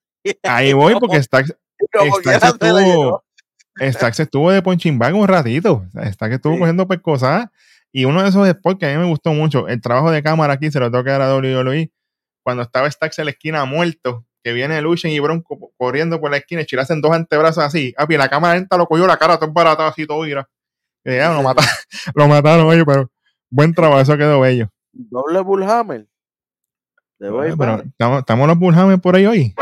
Ahí 0.43 0.73
voy 0.73 0.95
porque 0.99 1.21
Stacks, 1.21 1.55
Stacks 2.19 2.43
estuvo, 2.45 3.23
Stacks 3.79 4.19
estuvo 4.19 4.51
de 4.51 4.61
punching 4.61 4.97
bag 4.97 5.13
un 5.15 5.27
ratito. 5.27 5.85
Stacks 6.11 6.35
estuvo 6.35 6.53
Sí. 6.53 6.59
cogiendo 6.59 6.87
pescosas. 6.87 7.47
Y 7.91 8.05
uno 8.05 8.21
de 8.21 8.29
esos 8.29 8.47
spots 8.49 8.79
que 8.79 8.85
a 8.85 8.93
mí 8.95 8.97
me 9.03 9.09
gustó 9.09 9.31
mucho, 9.33 9.67
el 9.67 9.81
trabajo 9.81 10.11
de 10.11 10.21
cámara 10.21 10.53
aquí 10.53 10.69
se 10.71 10.79
lo 10.79 10.91
tengo 10.91 11.03
que 11.03 11.09
dar 11.11 11.21
a 11.21 11.33
WWE, 11.35 11.91
cuando 12.43 12.63
estaba 12.63 12.89
Stacks 12.91 13.19
en 13.19 13.25
la 13.25 13.31
esquina 13.31 13.65
muerto, 13.65 14.25
que 14.43 14.53
viene 14.53 14.81
Lucien 14.81 15.13
y 15.13 15.19
Bronco 15.19 15.57
co- 15.59 15.71
corriendo 15.77 16.19
por 16.21 16.29
la 16.31 16.37
esquina 16.37 16.63
y 16.69 16.75
hacen 16.77 17.01
dos 17.01 17.11
antebrazos 17.11 17.63
así. 17.63 17.93
Ah, 17.97 18.05
y 18.07 18.17
la 18.17 18.29
cámara 18.29 18.55
lenta 18.55 18.77
lo 18.77 18.85
cogió 18.87 19.07
la 19.07 19.17
cara 19.17 19.37
todo 19.37 19.47
embaratado 19.47 19.89
así 19.89 20.05
todo 20.05 20.25
ira. 20.25 20.47
Y 21.03 21.15
ya, 21.15 21.33
lo, 21.33 21.41
mata- 21.41 21.63
lo 22.15 22.27
mataron 22.27 22.71
ellos, 22.73 22.85
pero 22.85 23.09
buen 23.49 23.73
trabajo, 23.73 24.01
eso 24.01 24.17
quedó 24.17 24.41
bello. 24.41 24.69
Doble 24.91 25.39
Bullhammer. 25.41 26.07
Pero 27.17 27.43
estamos, 27.83 28.19
estamos 28.19 28.47
los 28.47 28.59
Bullhammer 28.59 28.99
por 28.99 29.15
ahí 29.15 29.25
hoy. 29.25 29.55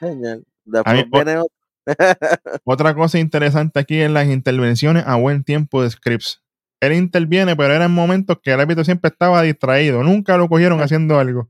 Después 0.00 1.06
viene 1.10 1.38
otro. 1.38 1.58
Otra 2.64 2.94
cosa 2.94 3.18
interesante 3.18 3.80
aquí 3.80 4.00
en 4.00 4.14
las 4.14 4.26
intervenciones 4.28 5.04
a 5.06 5.16
buen 5.16 5.42
tiempo 5.44 5.82
de 5.82 5.90
Scripps. 5.90 6.42
Él 6.80 6.92
interviene, 6.92 7.56
pero 7.56 7.74
eran 7.74 7.92
momentos 7.92 8.38
que 8.42 8.52
el 8.52 8.60
árbitro 8.60 8.84
siempre 8.84 9.10
estaba 9.10 9.42
distraído. 9.42 10.02
Nunca 10.02 10.36
lo 10.36 10.48
cogieron 10.48 10.80
haciendo 10.80 11.18
algo. 11.18 11.48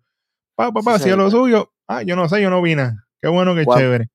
Pa, 0.54 0.72
pa, 0.72 0.80
pa, 0.80 0.98
Sí, 0.98 1.10
lo 1.10 1.30
suyo. 1.30 1.72
Ah, 1.86 2.02
yo 2.02 2.16
no 2.16 2.28
sé, 2.28 2.40
yo 2.40 2.50
no 2.50 2.62
vi 2.62 2.74
nada. 2.74 3.06
Qué 3.20 3.28
bueno, 3.28 3.54
qué 3.54 3.66
chévere. 3.66 4.08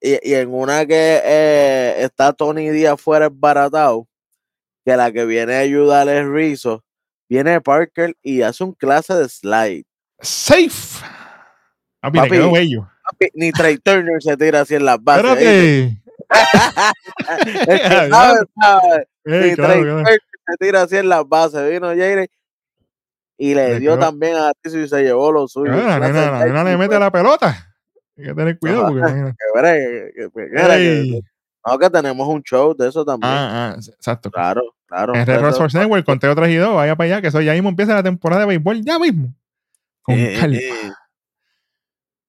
Y, 0.00 0.30
y 0.30 0.34
en 0.34 0.52
una 0.52 0.86
que 0.86 1.20
eh, 1.24 1.94
está 2.00 2.32
Tony 2.32 2.70
Díaz 2.70 3.00
fuera 3.00 3.26
embaratado, 3.26 4.06
que 4.84 4.96
la 4.96 5.10
que 5.10 5.24
viene 5.24 5.54
a 5.54 5.60
ayudar 5.60 6.08
es 6.08 6.26
Rizzo, 6.26 6.84
viene 7.28 7.60
Parker 7.60 8.14
y 8.22 8.42
hace 8.42 8.62
un 8.62 8.72
clase 8.72 9.14
de 9.14 9.28
slide. 9.28 9.84
Safe. 10.20 11.04
Papi, 12.00 12.18
le 12.18 12.22
Papi, 12.22 12.30
quedó 12.30 12.52
bello. 12.52 12.88
Ni 13.34 13.52
Trey 13.52 13.78
Turner 13.78 14.20
se 14.22 14.36
tira 14.36 14.60
así 14.62 14.74
en 14.74 14.84
las 14.84 15.02
bases. 15.02 15.38
El 15.40 15.98
que 17.66 18.08
sabe, 18.10 18.38
sabe. 18.60 19.08
Ey, 19.24 19.50
Ni 19.50 19.54
claro, 19.56 19.72
Trey 19.72 19.82
claro. 19.82 19.96
Turner 20.02 20.20
se 20.46 20.56
tira 20.58 20.82
así 20.82 20.96
en 20.96 21.08
las 21.08 21.28
bases. 21.28 21.70
Vino 21.70 21.88
Jaire 21.88 22.30
y 23.38 23.54
le 23.54 23.78
dio 23.80 23.92
quedó- 23.92 24.00
también 24.06 24.36
a 24.36 24.52
Rizzo 24.62 24.78
y 24.78 24.88
se 24.88 25.02
llevó 25.02 25.30
lo 25.32 25.46
suyo. 25.48 25.72
La 25.72 25.98
nena, 25.98 26.30
la 26.30 26.44
nena 26.46 26.64
le 26.64 26.76
mete 26.76 26.98
la 26.98 27.10
pelota. 27.10 27.74
Hay 28.18 28.24
que 28.24 28.34
tener 28.34 28.58
cuidado 28.58 28.88
porque 28.88 29.00
que 29.02 29.10
que- 30.14 30.30
que- 30.30 30.50
que- 30.50 30.56
que-. 30.56 31.20
No, 31.68 31.78
que 31.78 31.90
tenemos 31.90 32.28
un 32.28 32.42
show 32.42 32.74
de 32.76 32.88
eso 32.88 33.04
también. 33.04 33.32
Ah, 33.32 33.72
ah, 33.74 33.76
exacto. 33.76 34.30
Claro, 34.30 34.62
claro. 34.86 35.14
En 35.16 35.26
Red 35.26 35.34
Pero- 35.34 35.40
Rock 35.42 35.52
Sports 35.52 35.74
Network, 35.74 36.04
conté 36.06 36.32
3 36.32 36.50
y 36.50 36.54
2, 36.56 36.74
vaya 36.76 36.94
para 36.94 37.06
allá, 37.06 37.20
que 37.20 37.26
eso 37.28 37.40
ya 37.40 37.52
mismo 37.54 37.68
empieza 37.68 37.92
la 37.94 38.04
temporada 38.04 38.42
de 38.42 38.46
béisbol, 38.46 38.82
ya 38.82 38.98
mismo. 39.00 39.34
Con 40.02 40.14
Eh, 40.14 40.36
calma. 40.40 40.56
eh, 40.56 40.92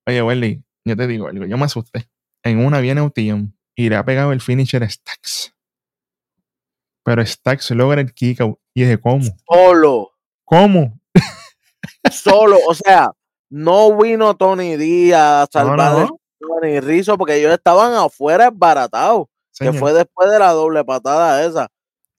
Oye, 0.07 0.21
Welly, 0.23 0.63
yo 0.87 0.95
te 0.95 1.07
digo 1.07 1.27
algo, 1.27 1.45
yo 1.45 1.57
me 1.57 1.65
asusté. 1.65 2.09
En 2.43 2.65
una 2.65 2.79
viene 2.79 3.01
Utium 3.01 3.53
y 3.75 3.89
le 3.89 3.95
ha 3.95 4.05
pegado 4.05 4.31
el 4.31 4.41
finisher 4.41 4.89
Stacks. 4.89 5.53
Pero 7.03 7.25
Stacks 7.25 7.71
logra 7.71 8.01
el 8.01 8.13
kick 8.13 8.41
out. 8.41 8.59
Y 8.73 8.81
dije, 8.81 8.99
¿cómo? 8.99 9.23
Solo. 9.49 10.11
¿Cómo? 10.43 10.99
solo, 12.11 12.57
o 12.67 12.73
sea, 12.73 13.11
no 13.49 13.97
vino 13.97 14.35
Tony 14.35 14.75
Díaz 14.75 15.49
a 15.55 15.63
No, 15.63 15.69
salvar 15.69 15.91
no, 15.93 16.19
show, 16.39 16.59
ni 16.61 16.79
Rizzo 16.79 17.17
porque 17.17 17.35
ellos 17.35 17.53
estaban 17.53 17.93
afuera 17.93 18.47
esbaratados, 18.47 19.27
que 19.57 19.73
fue 19.73 19.93
después 19.93 20.29
de 20.31 20.39
la 20.39 20.51
doble 20.51 20.83
patada 20.83 21.45
esa. 21.45 21.69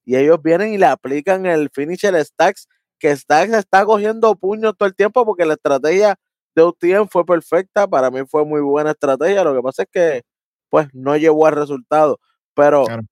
Y 0.04 0.16
ellos 0.16 0.40
vienen 0.42 0.72
y 0.72 0.78
le 0.78 0.87
aplican 0.87 1.46
el 1.46 1.70
finisher 1.70 2.14
Stacks, 2.24 2.66
que 2.98 3.14
Stacks 3.14 3.52
está 3.52 3.85
cogiendo 3.85 4.35
puños 4.35 4.74
todo 4.76 4.88
el 4.88 4.94
tiempo 4.94 5.24
porque 5.24 5.44
la 5.44 5.54
estrategia 5.54 6.18
de 6.58 6.64
UTM 6.64 7.08
fue 7.08 7.24
perfecta, 7.24 7.86
para 7.86 8.10
mí 8.10 8.20
fue 8.28 8.44
muy 8.44 8.60
buena 8.60 8.90
estrategia, 8.92 9.44
lo 9.44 9.54
que 9.54 9.62
pasa 9.62 9.82
es 9.84 9.88
que 9.92 10.22
pues 10.70 10.88
no 10.92 11.16
llevó 11.16 11.46
al 11.46 11.54
resultado, 11.56 12.20
pero 12.54 12.84
Claro. 12.84 13.02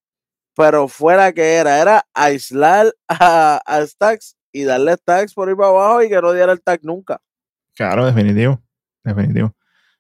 pero 0.55 0.89
fuera 0.89 1.33
que 1.33 1.55
era, 1.55 1.81
era 1.81 2.07
aislar 2.15 2.93
a, 3.09 3.61
a 3.65 3.87
Stacks 3.87 4.37
y 4.53 4.65
darle 4.65 4.95
Stacks 4.97 5.35
por 5.35 5.49
ir 5.51 5.57
para 5.57 5.69
abajo 5.71 6.03
y 6.03 6.09
que 6.09 6.21
no 6.21 6.33
diera 6.33 6.53
el 6.53 6.63
tag 6.63 6.81
nunca. 6.83 7.21
Claro, 7.75 8.07
definitivo. 8.07 8.61
Definitivo. 9.05 9.55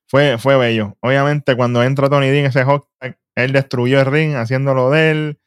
Fue, 0.08 0.38
fue 0.38 0.56
bello. 0.56 0.96
Obviamente, 1.00 1.56
cuando 1.56 1.82
entra 1.82 2.08
Tony 2.08 2.28
D 2.28 2.40
en 2.40 2.46
ese 2.46 2.64
hot 2.64 2.86
tag, 2.98 3.18
él 3.34 3.52
destruyó 3.52 4.00
el 4.00 4.06
ring 4.06 4.34
haciéndolo 4.34 4.90
de 4.90 5.10
él. 5.10 5.40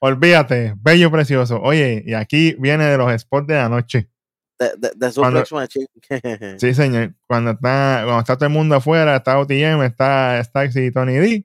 Olvídate, 0.00 0.74
bello, 0.78 1.10
precioso. 1.10 1.60
Oye, 1.62 2.02
y 2.04 2.14
aquí 2.14 2.54
viene 2.58 2.84
de 2.86 2.98
los 2.98 3.20
spots 3.20 3.46
de 3.46 3.54
la 3.54 3.68
noche. 3.68 4.10
De, 4.58 4.70
de, 4.78 4.90
de 4.96 5.12
Cuando- 5.14 5.44
Suplex 5.44 5.52
Machine. 5.52 5.86
Sí, 6.58 6.72
señor. 6.74 7.14
Cuando 7.26 7.50
está, 7.52 8.00
cuando 8.04 8.20
está 8.20 8.36
todo 8.36 8.46
el 8.46 8.52
mundo 8.54 8.76
afuera, 8.76 9.16
está 9.16 9.38
OTM, 9.38 9.82
está 9.84 10.42
Staxi 10.42 10.86
y 10.86 10.90
Tony 10.90 11.14
D. 11.16 11.44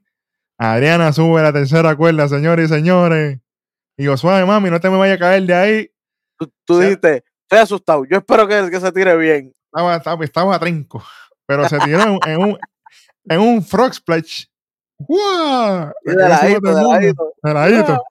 Adriana 0.57 1.11
sube 1.11 1.41
la 1.41 1.51
tercera 1.51 1.95
cuerda, 1.95 2.27
señores 2.29 2.69
y 2.69 2.73
señores. 2.73 3.39
Y 3.97 4.05
yo, 4.05 4.15
suave, 4.15 4.45
mami, 4.45 4.69
no 4.69 4.79
te 4.79 4.89
me 4.89 4.97
vaya 4.97 5.15
a 5.15 5.19
caer 5.19 5.43
de 5.43 5.53
ahí. 5.53 5.91
Tú, 6.37 6.51
tú 6.65 6.75
sea- 6.77 6.85
dijiste, 6.85 7.23
estoy 7.43 7.59
asustado. 7.59 8.05
Yo 8.05 8.17
espero 8.17 8.47
que, 8.47 8.69
que 8.69 8.79
se 8.79 8.91
tire 8.91 9.17
bien. 9.17 9.53
Estaba, 9.65 9.95
estaba, 9.95 10.23
estaba 10.25 10.55
a 10.55 10.59
trinco. 10.59 11.03
Pero 11.45 11.67
se 11.67 11.77
tiró 11.79 12.01
en, 12.03 12.19
en 12.27 12.41
un, 12.41 12.57
en 13.25 13.39
un 13.39 13.61
frog 13.63 13.93
splash. 13.93 14.45
Le 14.99 15.07
de 16.13 16.15
todo 16.15 16.43
el 16.45 16.53
de 16.53 16.59
mundo. 16.61 16.91
ladito. 16.93 17.33
De 17.43 17.53
ladito. 17.53 18.03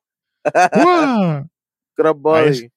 ¡Guau! 0.74 1.48
Crossbody. 1.94 2.70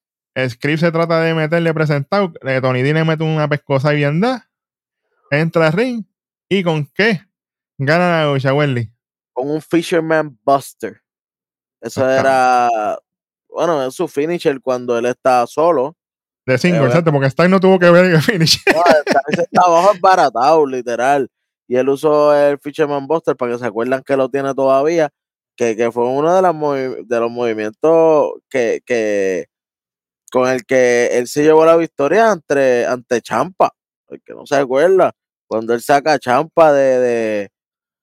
Script 0.48 0.80
se 0.80 0.90
trata 0.92 1.20
de 1.20 1.34
meterle 1.34 1.72
presentado. 1.72 2.32
eh, 2.42 2.60
Tony 2.60 2.82
D 2.82 2.92
le 2.92 3.04
mete 3.04 3.22
una 3.22 3.48
pescosa 3.48 3.92
y 3.92 3.98
bien 3.98 4.20
da. 4.20 4.48
Entra 5.30 5.68
al 5.68 5.72
ring. 5.72 6.04
¿Y 6.48 6.62
con 6.62 6.86
qué? 6.94 7.20
Gana 7.78 8.24
la 8.24 8.32
lucha, 8.32 8.52
Welly. 8.52 8.90
Con 9.32 9.50
un 9.50 9.62
Fisherman 9.62 10.38
Buster. 10.44 11.00
Eso 11.80 12.08
era. 12.08 12.68
Bueno, 13.48 13.84
es 13.86 13.94
su 13.94 14.08
finisher 14.08 14.60
cuando 14.60 14.96
él 14.98 15.06
está 15.06 15.46
solo. 15.46 15.96
De 16.46 16.58
single, 16.58 16.88
Eh, 16.88 16.90
¿cierto? 16.92 17.10
Porque 17.12 17.30
Stein 17.30 17.50
no 17.50 17.60
tuvo 17.60 17.78
que 17.78 17.90
ver 17.90 18.04
el 18.06 18.20
finish. 18.22 18.62
No, 18.72 18.82
ese 19.28 19.42
está 19.42 19.62
abajo 19.62 19.92
baratado, 20.00 20.66
literal. 20.66 21.28
Y 21.66 21.76
él 21.76 21.88
usó 21.88 22.34
el 22.36 22.58
Fisherman 22.58 23.06
Buster 23.06 23.36
para 23.36 23.52
que 23.52 23.58
se 23.58 23.66
acuerdan 23.66 24.02
que 24.02 24.16
lo 24.16 24.28
tiene 24.28 24.54
todavía. 24.54 25.10
Que, 25.56 25.76
que 25.76 25.90
fue 25.92 26.04
uno 26.08 26.34
de, 26.34 26.42
las 26.42 26.54
de 27.08 27.20
los 27.20 27.30
movimientos 27.30 28.32
que, 28.50 28.82
que 28.84 29.46
con 30.34 30.48
el 30.50 30.64
que 30.66 31.06
él 31.12 31.28
se 31.28 31.44
llevó 31.44 31.64
la 31.64 31.76
victoria 31.76 32.32
ante, 32.32 32.84
ante 32.86 33.22
Champa. 33.22 33.72
El 34.08 34.20
que 34.20 34.34
no 34.34 34.44
se 34.46 34.56
acuerda. 34.56 35.12
Cuando 35.46 35.72
él 35.74 35.80
saca 35.80 36.14
a 36.14 36.18
Champa 36.18 36.72
de, 36.72 36.98
de, 36.98 37.50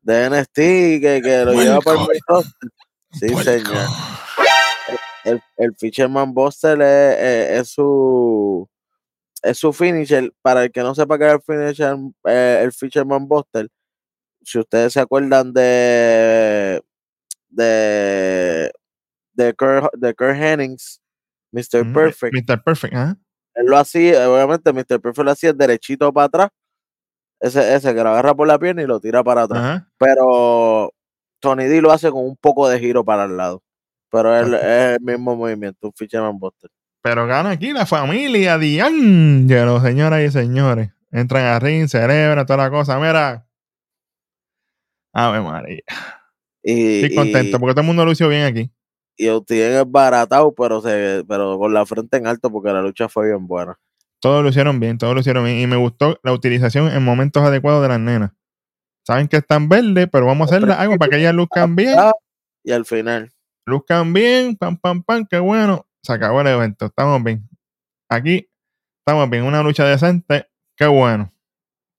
de 0.01 0.29
NXT, 0.29 0.55
que, 0.55 1.21
que 1.21 1.43
lo 1.45 1.51
lleva 1.65 1.79
por 1.81 1.93
el 1.95 1.99
main. 2.07 2.43
Sí, 3.11 3.27
señor. 3.43 3.85
El, 5.25 5.41
el 5.57 5.75
Fisherman 5.75 6.33
Buster 6.33 6.81
es, 6.81 7.17
es- 7.19 7.59
es 7.61 7.69
su 7.69 8.65
es 9.43 9.57
su 9.57 9.73
finisher. 9.73 10.31
Para 10.41 10.63
el 10.63 10.71
que 10.71 10.81
no 10.83 10.95
sepa 10.95 11.17
qué 11.19 11.27
es 11.27 11.33
el 11.33 11.41
finisher, 11.41 11.95
eh, 12.27 12.61
el 12.63 12.71
Fisherman 12.71 13.27
Buster, 13.27 13.67
si 14.41 14.57
ustedes 14.59 14.93
se 14.93 15.01
acuerdan 15.01 15.51
de 15.51 16.81
de 17.49 18.71
de 19.33 19.53
Kurt, 19.53 19.93
de 19.97 20.13
Kurt 20.15 20.35
Hennings, 20.37 21.00
Mr. 21.51 21.85
Mm, 21.85 21.93
Perfect, 21.93 22.33
Mr. 22.33 22.63
Perfect, 22.63 22.93
¿ah? 22.95 23.17
él 23.55 23.65
lo 23.65 23.77
hacía, 23.77 24.29
obviamente 24.29 24.71
Mr. 24.71 25.01
Perfect 25.01 25.25
lo 25.25 25.31
hacía 25.31 25.53
derechito 25.53 26.11
para 26.13 26.25
atrás, 26.25 26.49
ese, 27.39 27.75
ese 27.75 27.93
que 27.93 28.03
lo 28.03 28.09
agarra 28.09 28.35
por 28.35 28.47
la 28.47 28.59
pierna 28.59 28.83
y 28.83 28.87
lo 28.87 28.99
tira 28.99 29.23
para 29.23 29.43
atrás. 29.43 29.59
Ajá. 29.59 29.91
Pero 29.97 30.93
Tony 31.39 31.65
D 31.65 31.81
lo 31.81 31.91
hace 31.91 32.11
con 32.11 32.23
un 32.23 32.37
poco 32.37 32.69
de 32.69 32.79
giro 32.79 33.03
para 33.03 33.25
el 33.25 33.35
lado. 33.35 33.63
Pero 34.11 34.37
él, 34.37 34.53
es 34.53 34.97
el 34.97 35.01
mismo 35.01 35.35
movimiento, 35.35 35.87
un 35.87 35.93
Fisherman 35.93 36.37
Buster. 36.37 36.69
Pero 37.01 37.25
gana 37.25 37.51
aquí 37.51 37.73
la 37.73 37.85
familia 37.85 38.57
D'Angelo, 38.57 39.81
señoras 39.81 40.21
y 40.21 40.29
señores. 40.29 40.91
Entran 41.11 41.45
a 41.45 41.59
ring, 41.59 41.87
celebran 41.87 42.45
toda 42.45 42.57
la 42.57 42.69
cosa. 42.69 42.99
Mira. 42.99 43.47
Ave 45.13 45.41
María. 45.41 45.81
Y, 46.63 47.01
Estoy 47.01 47.15
contento 47.15 47.59
porque 47.59 47.73
todo 47.73 47.81
el 47.81 47.87
mundo 47.87 48.05
lució 48.05 48.29
bien 48.29 48.43
aquí. 48.43 48.71
Y, 49.23 49.27
Outien 49.27 49.73
es 49.73 49.83
baratado, 49.89 50.53
pero, 50.53 50.81
se, 50.81 51.23
pero 51.27 51.57
con 51.57 51.73
la 51.73 51.85
frente 51.85 52.17
en 52.17 52.27
alto 52.27 52.51
porque 52.51 52.71
la 52.71 52.81
lucha 52.81 53.09
fue 53.09 53.27
bien 53.27 53.47
buena. 53.47 53.77
Todos 54.19 54.43
lo 54.43 54.49
hicieron 54.49 54.79
bien, 54.79 54.97
todos 54.97 55.13
lo 55.13 55.21
hicieron 55.21 55.43
bien. 55.43 55.59
Y 55.59 55.67
me 55.67 55.75
gustó 55.75 56.19
la 56.23 56.31
utilización 56.31 56.87
en 56.91 57.03
momentos 57.03 57.43
adecuados 57.43 57.81
de 57.81 57.87
las 57.87 57.99
nenas. 57.99 58.31
Saben 59.05 59.27
que 59.27 59.37
están 59.37 59.67
verdes, 59.67 60.07
pero 60.11 60.27
vamos 60.27 60.51
a 60.51 60.55
hacerle 60.55 60.73
algo 60.73 60.97
para 60.97 61.09
que 61.09 61.17
ellas 61.17 61.33
luzcan 61.33 61.75
bien. 61.75 61.95
Ah, 61.97 62.13
Y 62.63 62.71
al 62.71 62.85
final, 62.85 63.31
Luzcan 63.65 64.11
bien, 64.13 64.55
pam, 64.55 64.77
pam, 64.77 65.03
pam, 65.03 65.25
qué 65.29 65.39
bueno. 65.39 65.85
Se 66.03 66.13
acabó 66.13 66.41
el 66.41 66.47
evento, 66.47 66.85
estamos 66.87 67.23
bien. 67.23 67.47
Aquí 68.09 68.49
estamos 68.99 69.29
bien, 69.29 69.43
una 69.43 69.63
lucha 69.63 69.85
decente, 69.85 70.47
qué 70.75 70.87
bueno. 70.87 71.31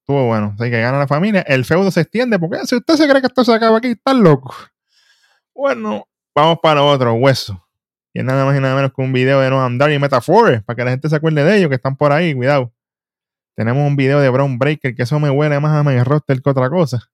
Estuvo 0.00 0.26
bueno, 0.26 0.54
así 0.58 0.70
que 0.70 0.80
gana 0.80 0.98
la 0.98 1.06
familia. 1.06 1.42
El 1.42 1.64
feudo 1.64 1.90
se 1.90 2.00
extiende, 2.00 2.38
porque 2.38 2.66
si 2.66 2.76
usted 2.76 2.94
se 2.94 3.08
cree 3.08 3.20
que 3.20 3.28
esto 3.28 3.44
se 3.44 3.54
acaba 3.54 3.78
aquí, 3.78 3.88
está 3.88 4.12
loco. 4.12 4.54
Bueno, 5.54 6.08
vamos 6.34 6.58
para 6.62 6.82
otro, 6.82 7.14
hueso. 7.14 7.62
Y 8.14 8.20
es 8.20 8.24
nada 8.24 8.44
más 8.44 8.56
y 8.56 8.60
nada 8.60 8.74
menos 8.74 8.92
que 8.92 9.00
un 9.00 9.12
video 9.12 9.40
de 9.40 9.48
Noam 9.48 9.78
Dar 9.78 9.90
y 9.90 9.98
Metaphores, 9.98 10.62
para 10.62 10.76
que 10.76 10.84
la 10.84 10.90
gente 10.90 11.08
se 11.08 11.16
acuerde 11.16 11.44
de 11.44 11.58
ellos, 11.58 11.68
que 11.68 11.76
están 11.76 11.96
por 11.96 12.12
ahí, 12.12 12.34
cuidado. 12.34 12.72
Tenemos 13.56 13.86
un 13.86 13.96
video 13.96 14.20
de 14.20 14.28
Brown 14.28 14.58
Breaker, 14.58 14.94
que 14.94 15.02
eso 15.02 15.18
me 15.18 15.30
huele 15.30 15.60
más 15.60 15.74
a 15.74 15.82
mi 15.82 16.02
roster 16.02 16.40
que 16.42 16.50
otra 16.50 16.68
cosa. 16.70 17.10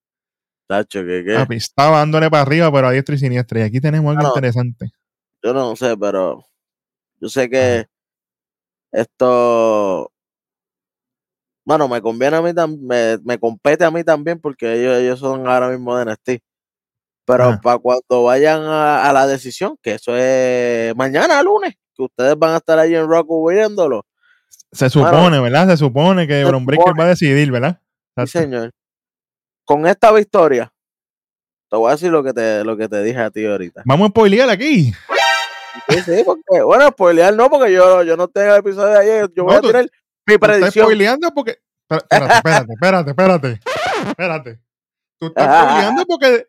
tacho, 0.68 1.00
que 1.00 1.24
qué. 1.24 1.56
Estaba 1.56 1.98
dándole 1.98 2.30
para 2.30 2.42
arriba, 2.42 2.72
pero 2.72 2.88
a 2.88 2.90
diestro 2.92 3.14
y 3.14 3.18
siniestra. 3.18 3.60
Y 3.60 3.62
aquí 3.62 3.80
tenemos 3.80 4.10
algo 4.10 4.22
no. 4.22 4.28
interesante. 4.28 4.90
Yo 5.42 5.52
no 5.52 5.74
sé, 5.76 5.96
pero 5.96 6.44
yo 7.20 7.28
sé 7.28 7.48
que 7.48 7.86
esto, 8.92 10.12
bueno, 11.64 11.88
me 11.88 12.00
conviene 12.00 12.36
a 12.36 12.42
mí 12.42 12.54
también, 12.54 12.86
me, 12.86 13.18
me 13.24 13.38
compete 13.38 13.84
a 13.84 13.90
mí 13.90 14.02
también 14.02 14.40
porque 14.40 14.80
ellos, 14.80 14.96
ellos 14.96 15.18
son 15.20 15.46
ahora 15.46 15.68
mismo 15.68 15.96
de 15.96 16.06
NXT. 16.06 16.42
Pero 17.28 17.60
para 17.62 17.78
cuando 17.78 18.24
vayan 18.24 18.62
a, 18.62 19.08
a 19.08 19.12
la 19.12 19.26
decisión, 19.26 19.76
que 19.82 19.94
eso 19.94 20.16
es 20.16 20.96
mañana, 20.96 21.42
lunes, 21.42 21.74
que 21.94 22.02
ustedes 22.02 22.38
van 22.38 22.54
a 22.54 22.56
estar 22.56 22.78
ahí 22.78 22.94
en 22.94 23.06
Roku 23.08 23.50
viéndolo. 23.50 24.04
Se 24.72 24.90
supone, 24.90 25.40
¿verdad? 25.40 25.68
Se 25.68 25.76
supone 25.76 26.26
que 26.26 26.44
Bron 26.44 26.66
va 26.66 27.04
a 27.04 27.08
decidir, 27.08 27.50
¿verdad? 27.50 27.80
Sí, 28.16 28.26
señor. 28.26 28.72
Con 29.64 29.86
esta 29.86 30.10
victoria, 30.12 30.72
te 31.70 31.76
voy 31.76 31.88
a 31.88 31.92
decir 31.92 32.10
lo 32.10 32.22
que 32.22 32.32
te, 32.32 32.64
lo 32.64 32.76
que 32.76 32.88
te 32.88 33.02
dije 33.02 33.18
a 33.18 33.30
ti 33.30 33.44
ahorita. 33.46 33.82
Vamos 33.84 34.06
a 34.06 34.10
spoilear 34.10 34.48
aquí. 34.50 34.92
Sí, 35.88 36.00
sí, 36.04 36.22
porque, 36.24 36.62
bueno, 36.62 36.88
spoilear 36.88 37.34
no, 37.34 37.48
porque 37.50 37.72
yo, 37.72 38.02
yo 38.02 38.16
no 38.16 38.28
tengo 38.28 38.52
el 38.54 38.60
episodio 38.60 38.88
de 38.88 38.98
ayer. 38.98 39.30
Yo 39.34 39.44
voy 39.44 39.54
a 39.54 39.60
tirar 39.60 39.82
mi 39.84 39.90
Tú 40.26 40.32
estás 40.34 40.48
predicción. 40.48 40.86
spoileando 40.86 41.30
porque. 41.34 41.58
Espérate, 41.90 42.34
espérate, 42.34 42.72
espérate, 42.72 43.10
espérate. 43.10 43.60
Espérate. 44.08 44.60
Tú 45.18 45.26
estás 45.26 45.46
spoileando 45.70 46.04
porque. 46.06 46.46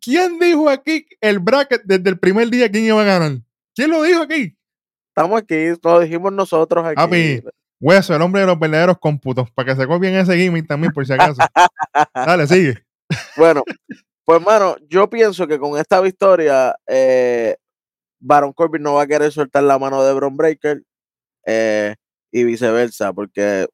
¿Quién 0.00 0.38
dijo 0.38 0.68
aquí 0.68 1.06
el 1.20 1.38
bracket 1.38 1.82
desde 1.84 2.08
el 2.10 2.18
primer 2.18 2.48
día 2.48 2.70
quién 2.70 2.84
iba 2.84 3.00
a 3.00 3.04
ganar? 3.04 3.32
¿Quién 3.74 3.90
lo 3.90 4.02
dijo 4.02 4.22
aquí? 4.22 4.56
Estamos 5.08 5.40
aquí, 5.40 5.54
lo 5.82 6.00
dijimos 6.00 6.32
nosotros 6.32 6.84
aquí. 6.84 6.96
Papi. 6.96 7.42
Hueso, 7.80 8.14
el 8.14 8.22
hombre 8.22 8.42
de 8.42 8.46
los 8.46 8.58
verdaderos 8.58 8.98
cómputos. 8.98 9.50
Para 9.50 9.72
que 9.72 9.80
se 9.80 9.86
copien 9.86 10.14
ese 10.14 10.36
gimmick 10.36 10.66
también, 10.66 10.92
por 10.92 11.06
si 11.06 11.12
acaso. 11.12 11.40
Dale, 12.14 12.46
sigue. 12.46 12.84
Bueno, 13.36 13.62
pues 14.24 14.42
mano, 14.42 14.76
yo 14.88 15.08
pienso 15.08 15.46
que 15.46 15.58
con 15.58 15.78
esta 15.78 16.00
victoria, 16.00 16.74
eh, 16.86 17.56
Baron 18.20 18.52
Corbin 18.52 18.82
no 18.82 18.94
va 18.94 19.02
a 19.02 19.06
querer 19.06 19.32
soltar 19.32 19.62
la 19.62 19.78
mano 19.78 20.04
de 20.04 20.12
Bron 20.12 20.36
Breaker 20.36 20.82
eh, 21.46 21.96
y 22.30 22.44
viceversa, 22.44 23.12
porque, 23.12 23.66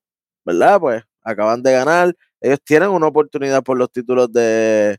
¿verdad? 0.44 0.80
Pues 0.80 1.02
acaban 1.22 1.62
de 1.62 1.72
ganar. 1.72 2.14
Ellos 2.40 2.60
tienen 2.64 2.90
una 2.90 3.08
oportunidad 3.08 3.62
por 3.62 3.76
los 3.76 3.90
títulos 3.90 4.32
de 4.32 4.98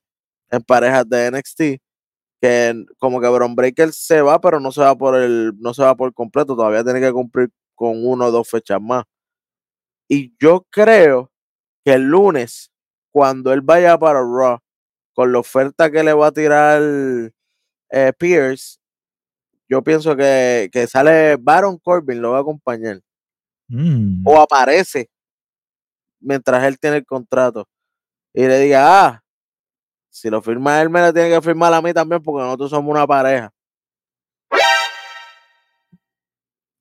en 0.51 0.61
parejas 0.61 1.07
de 1.09 1.31
NXT. 1.31 1.61
Que 2.39 2.85
como 2.99 3.19
que 3.19 3.27
Bron 3.27 3.55
Breaker 3.55 3.91
se 3.91 4.21
va, 4.21 4.39
pero 4.39 4.59
no 4.59 4.71
se 4.71 4.81
va 4.81 4.95
por 4.95 5.15
el, 5.15 5.53
no 5.59 5.73
se 5.73 5.83
va 5.83 5.95
por 5.95 6.13
completo. 6.13 6.55
Todavía 6.55 6.83
tiene 6.83 7.01
que 7.01 7.11
cumplir 7.11 7.49
con 7.75 8.05
uno 8.05 8.25
o 8.25 8.31
dos 8.31 8.49
fechas 8.49 8.81
más. 8.81 9.05
Y 10.07 10.35
yo 10.39 10.65
creo 10.69 11.31
que 11.83 11.93
el 11.93 12.03
lunes, 12.03 12.71
cuando 13.11 13.51
él 13.53 13.61
vaya 13.61 13.97
para 13.97 14.19
Raw, 14.19 14.59
con 15.13 15.31
la 15.31 15.39
oferta 15.39 15.89
que 15.89 16.03
le 16.03 16.13
va 16.13 16.27
a 16.27 16.31
tirar 16.31 16.81
eh, 17.89 18.13
Pierce, 18.17 18.77
yo 19.69 19.83
pienso 19.83 20.15
que, 20.15 20.69
que 20.71 20.87
sale 20.87 21.35
Baron 21.37 21.77
Corbin, 21.77 22.21
lo 22.21 22.31
va 22.31 22.37
a 22.37 22.41
acompañar. 22.41 23.01
Mm. 23.67 24.25
O 24.25 24.39
aparece 24.39 25.09
mientras 26.19 26.63
él 26.63 26.79
tiene 26.79 26.97
el 26.97 27.05
contrato. 27.05 27.67
Y 28.33 28.45
le 28.47 28.59
diga, 28.59 29.07
ah, 29.07 29.23
si 30.19 30.29
lo 30.31 30.41
firma 30.41 30.81
él, 30.81 30.89
me 30.89 30.99
lo 31.01 31.13
tiene 31.13 31.29
que 31.29 31.41
firmar 31.41 31.71
a 31.73 31.81
mí 31.81 31.93
también, 31.93 32.21
porque 32.23 32.43
nosotros 32.43 32.71
somos 32.71 32.89
una 32.91 33.05
pareja. 33.05 33.51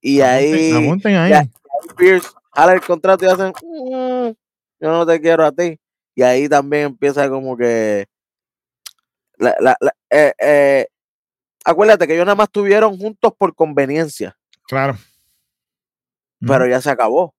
Y 0.00 0.20
ahí 0.20 0.72
apunten 0.72 1.16
ahí. 1.16 1.50
Pierce 1.96 2.28
jala 2.52 2.72
el 2.74 2.80
contrato 2.80 3.24
y 3.24 3.28
hacen, 3.28 3.52
"Mm, 3.62 4.28
yo 4.80 4.90
no 4.90 5.06
te 5.06 5.20
quiero 5.20 5.44
a 5.44 5.52
ti. 5.52 5.78
Y 6.14 6.22
ahí 6.22 6.48
también 6.48 6.84
empieza 6.84 7.28
como 7.28 7.56
que. 7.56 8.06
la- 9.38 9.54
la- 9.60 9.76
la- 9.80 9.94
eh, 10.08 10.32
eh, 10.38 10.86
acuérdate 11.62 12.06
que 12.06 12.14
ellos 12.14 12.24
nada 12.24 12.36
más 12.36 12.46
estuvieron 12.46 12.96
juntos 12.96 13.34
por 13.36 13.54
conveniencia, 13.54 14.34
Claro. 14.66 14.96
pero 16.40 16.66
ya 16.66 16.80
se 16.80 16.88
acabó. 16.90 17.34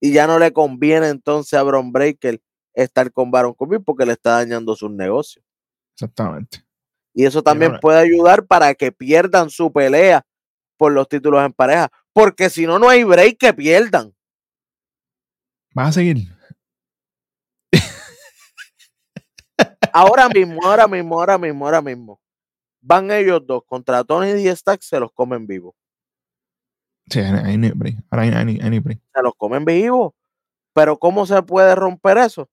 y 0.00 0.12
ya 0.12 0.26
no 0.26 0.38
le 0.38 0.52
conviene 0.52 1.08
entonces 1.08 1.54
a 1.58 1.62
Bron 1.62 1.90
Breaker 1.90 2.38
estar 2.76 3.10
con 3.10 3.30
Baron 3.30 3.54
Corbin 3.54 3.82
porque 3.82 4.06
le 4.06 4.12
está 4.12 4.32
dañando 4.32 4.76
sus 4.76 4.90
negocios. 4.90 5.44
Exactamente. 5.94 6.64
Y 7.14 7.24
eso 7.24 7.42
también 7.42 7.78
puede 7.80 7.98
ayudar 7.98 8.46
para 8.46 8.74
que 8.74 8.92
pierdan 8.92 9.48
su 9.48 9.72
pelea 9.72 10.24
por 10.76 10.92
los 10.92 11.08
títulos 11.08 11.44
en 11.44 11.52
pareja. 11.52 11.90
Porque 12.12 12.50
si 12.50 12.66
no, 12.66 12.78
no 12.78 12.88
hay 12.88 13.02
break 13.04 13.38
que 13.38 13.54
pierdan. 13.54 14.14
Vas 15.74 15.88
a 15.88 15.92
seguir. 15.92 16.28
Ahora 19.92 20.28
mismo, 20.28 20.60
ahora 20.62 20.86
mismo, 20.86 21.18
ahora 21.18 21.38
mismo, 21.38 21.64
ahora 21.64 21.80
mismo. 21.80 22.20
Van 22.82 23.10
ellos 23.10 23.40
dos 23.46 23.62
contra 23.64 24.04
Tony 24.04 24.32
y 24.32 24.54
Stack, 24.54 24.82
se 24.82 25.00
los 25.00 25.10
comen 25.12 25.46
vivos. 25.46 25.74
Sí, 27.08 27.20
hay 27.20 27.56
ni 27.56 27.70
break. 27.70 27.96
Ahora 28.10 28.24
hay, 28.24 28.30
hay, 28.30 28.60
hay 28.60 28.70
ni 28.70 28.78
break. 28.78 29.00
Se 29.14 29.22
los 29.22 29.34
comen 29.36 29.64
vivos. 29.64 30.12
Pero 30.74 30.98
¿cómo 30.98 31.24
se 31.24 31.42
puede 31.42 31.74
romper 31.74 32.18
eso? 32.18 32.50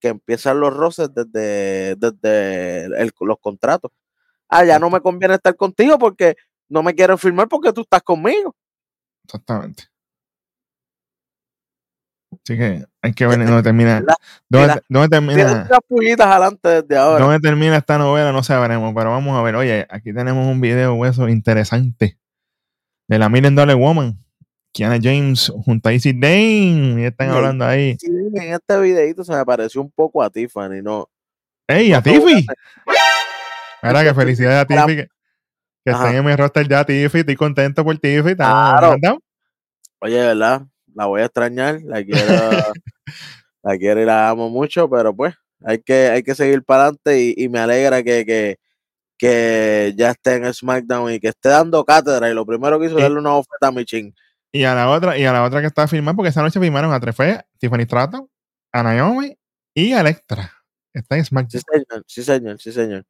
Que 0.00 0.08
empiezan 0.08 0.58
los 0.60 0.74
roces 0.74 1.10
desde, 1.14 1.94
desde 1.96 2.86
el- 3.02 3.12
los 3.20 3.38
contratos. 3.40 3.92
Ah, 4.48 4.64
ya 4.64 4.78
no 4.78 4.90
me 4.90 5.00
conviene 5.00 5.34
estar 5.34 5.54
contigo 5.54 5.98
porque 5.98 6.36
no 6.68 6.82
me 6.82 6.94
quieren 6.94 7.18
firmar 7.18 7.48
porque 7.48 7.72
tú 7.72 7.82
estás 7.82 8.02
conmigo. 8.02 8.54
Exactamente. 9.24 9.84
Así 12.32 12.56
que 12.56 12.84
hay 13.02 13.12
que 13.12 13.26
ver 13.26 13.44
dónde 13.44 13.62
termina. 13.62 14.02
Dónde, 14.48 14.82
dónde 14.88 15.08
termina. 15.08 15.68
pullitas 15.88 16.26
adelante 16.26 16.68
desde 16.68 16.96
ahora. 16.96 17.24
¿Dónde 17.24 17.40
termina 17.40 17.76
esta 17.76 17.98
novela? 17.98 18.32
No 18.32 18.42
sabremos, 18.42 18.92
pero 18.94 19.10
vamos 19.10 19.36
a 19.36 19.42
ver. 19.42 19.56
Oye, 19.56 19.86
aquí 19.90 20.12
tenemos 20.14 20.46
un 20.46 20.60
video 20.60 20.94
hueso 20.94 21.28
interesante 21.28 22.18
de 23.08 23.18
la 23.18 23.28
Million 23.28 23.54
Dollar 23.56 23.76
Woman, 23.76 24.24
Kiana 24.72 24.98
James 25.02 25.52
junto 25.64 25.88
a 25.88 25.92
Izzy 25.92 26.12
Dane. 26.12 27.02
Y 27.02 27.04
están 27.04 27.30
Sí. 27.30 27.36
hablando 27.36 27.64
ahí. 27.64 27.96
Sí, 27.98 28.06
en 28.08 28.52
este 28.54 28.80
videito 28.80 29.24
se 29.24 29.32
me 29.34 29.44
pareció 29.44 29.80
un 29.80 29.90
poco 29.90 30.22
a 30.22 30.30
Tiffany, 30.30 30.82
¿no? 30.82 31.08
¡Ey, 31.68 31.92
a 31.92 32.02
Tiffy! 32.02 32.46
Mira 33.82 34.04
que 34.04 34.14
felicidades 34.14 34.62
a 34.62 34.66
Tiffy. 34.88 34.96
Que, 34.96 35.08
que 35.84 35.90
Ajá. 35.90 36.14
en 36.16 36.24
mi 36.24 36.34
roster 36.36 36.68
ya, 36.68 36.84
Tiffy. 36.84 37.20
Estoy 37.20 37.36
contento 37.36 37.84
por 37.84 37.96
Tiffy. 37.98 38.34
Claro. 38.36 38.96
Oye, 40.00 40.16
¿verdad? 40.18 40.62
La 40.94 41.06
voy 41.06 41.20
a 41.22 41.26
extrañar, 41.26 41.80
la 41.84 42.02
quiero, 42.02 42.18
la 43.62 43.78
quiero 43.78 44.02
y 44.02 44.04
la 44.04 44.30
amo 44.30 44.48
mucho, 44.50 44.88
pero 44.90 45.14
pues 45.14 45.34
hay 45.64 45.78
que, 45.80 46.08
hay 46.08 46.22
que 46.22 46.34
seguir 46.34 46.64
para 46.64 46.84
adelante 46.84 47.20
y, 47.20 47.34
y 47.36 47.48
me 47.48 47.60
alegra 47.60 48.02
que, 48.02 48.24
que, 48.26 48.56
que 49.18 49.92
ya 49.96 50.10
esté 50.10 50.34
en 50.36 50.52
SmackDown 50.52 51.12
y 51.12 51.20
que 51.20 51.28
esté 51.28 51.50
dando 51.50 51.84
cátedra 51.84 52.28
y 52.30 52.34
lo 52.34 52.44
primero 52.46 52.80
que 52.80 52.86
hizo 52.86 52.96
es 52.96 53.02
darle 53.02 53.18
una 53.18 53.34
oferta 53.36 53.68
a 53.68 53.72
Michin. 53.72 54.12
Y 54.52 54.64
a 54.64 54.74
la 54.74 54.90
otra, 54.90 55.16
y 55.16 55.24
a 55.24 55.32
la 55.32 55.44
otra 55.44 55.60
que 55.60 55.66
está 55.68 55.86
firmando, 55.86 56.16
porque 56.16 56.30
esa 56.30 56.42
noche 56.42 56.58
firmaron 56.60 56.92
a 56.92 56.98
Trefe, 57.00 57.40
Tiffany 57.58 57.84
Stratton, 57.84 58.28
a 58.72 58.82
Naomi 58.82 59.36
y 59.74 59.92
a 59.92 60.00
Electra. 60.00 60.50
Está 60.92 61.16
en 61.16 61.24
Sí, 61.24 61.28
SmackDown. 61.28 61.62
señor, 61.62 62.04
sí, 62.06 62.22
señor, 62.24 62.60
sí, 62.60 62.72
señor. 62.72 63.06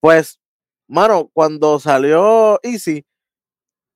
Pues, 0.00 0.38
mano, 0.88 1.30
cuando 1.32 1.78
salió 1.80 2.60
Easy, 2.62 3.04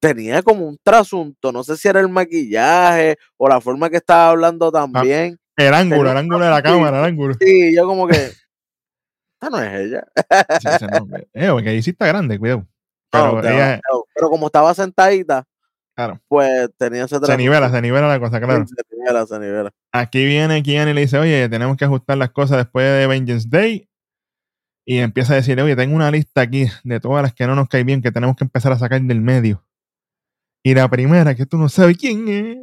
tenía 0.01 0.43
como 0.43 0.67
un 0.67 0.79
trasunto, 0.83 1.53
no 1.53 1.63
sé 1.63 1.77
si 1.77 1.89
era 1.89 2.01
el 2.01 2.09
maquillaje 2.09 3.17
o 3.37 3.49
la 3.49 3.61
forma 3.61 3.91
que 3.91 3.99
estaba 3.99 4.31
hablando 4.31 4.73
también. 4.73 5.39
El 5.57 5.75
ángulo, 5.75 5.99
Tenía 5.99 6.13
el 6.13 6.19
ángulo 6.19 6.45
de 6.45 6.51
la 6.51 6.63
cámara, 6.63 6.99
el 7.01 7.05
ángulo. 7.05 7.35
Sí, 7.41 7.75
yo 7.75 7.87
como 7.87 8.07
que, 8.07 8.15
esta 8.17 9.51
no 9.51 9.61
es 9.63 9.81
ella. 9.81 10.07
Sí, 10.61 10.69
ese 10.69 10.87
no, 10.87 11.07
eh, 11.35 11.49
porque 11.51 11.83
sí 11.83 11.91
está 11.91 12.07
grande, 12.07 12.39
cuidado. 12.39 12.67
Ella 13.13 13.81
no, 13.93 14.05
pero 14.15 14.29
como 14.31 14.47
estaba 14.47 14.75
sentadita, 14.75 15.45
Claro. 15.97 16.21
pues 16.29 16.71
tenía 16.77 17.05
ese 17.05 17.19
se 17.19 17.37
nivela, 17.39 17.71
se 17.71 17.81
nivela 17.81 18.07
la 18.07 18.21
cosa, 18.21 18.39
claro. 18.39 18.67
Sí, 18.67 18.75
Se 18.77 18.97
nivela, 18.97 19.27
se 19.27 19.39
nivela. 19.39 19.71
Aquí 19.93 20.27
viene 20.27 20.63
Kian 20.63 20.89
y 20.91 20.93
le 20.93 21.01
dice, 21.01 21.19
oye, 21.19 21.49
tenemos 21.49 21.77
que 21.79 21.87
ajustar 21.87 22.19
las 22.19 22.31
cosas 22.31 22.59
después 22.59 22.85
de 22.87 23.07
Vengeance 23.07 23.49
Day. 23.49 23.89
Y 24.85 24.99
empieza 24.99 25.33
a 25.33 25.37
decirle, 25.37 25.63
oye, 25.63 25.75
tengo 25.75 25.97
una 25.97 26.11
lista 26.11 26.43
aquí 26.43 26.67
de 26.85 27.01
todas 27.01 27.23
las 27.23 27.33
que 27.35 27.47
no 27.47 27.55
nos 27.57 27.69
caen 27.69 27.87
bien, 27.87 28.03
que 28.03 28.13
tenemos 28.13 28.37
que 28.37 28.45
empezar 28.45 28.73
a 28.73 28.79
sacar 28.79 29.01
del 29.01 29.21
medio. 29.23 29.67
Y 30.63 30.75
la 30.75 30.89
primera, 30.91 31.35
que 31.35 31.47
tú 31.47 31.57
no 31.59 31.69
sabes 31.71 31.97
quién 31.97 32.29
es, 32.29 32.59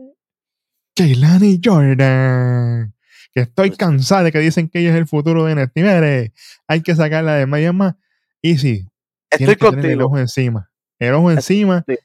Keilani 0.96 1.60
Jordan. 1.64 2.94
Que 3.34 3.42
estoy 3.42 3.70
Pues- 3.70 3.78
cansada 3.80 4.24
de 4.24 4.32
que 4.32 4.40
dicen 4.40 4.70
que 4.70 4.80
ella 4.80 4.92
es 4.92 4.96
el 4.96 5.08
futuro 5.08 5.46
de 5.46 5.54
NXT. 5.56 5.78
Mire, 5.78 6.34
hay 6.68 6.82
que 6.82 6.96
sacarla 6.96 7.34
de 7.34 7.48
medio 7.48 7.74
más. 7.74 7.96
Y 8.44 8.58
sí, 8.60 8.88
Estoy 9.32 9.56
tener 9.56 9.58
el 9.58 9.58
contigo. 9.58 10.06
ojo 10.06 10.20
encima. 10.20 10.70
El 11.00 11.14
ojo 11.16 11.32
encima 11.32 11.84
Sí. 11.88 11.96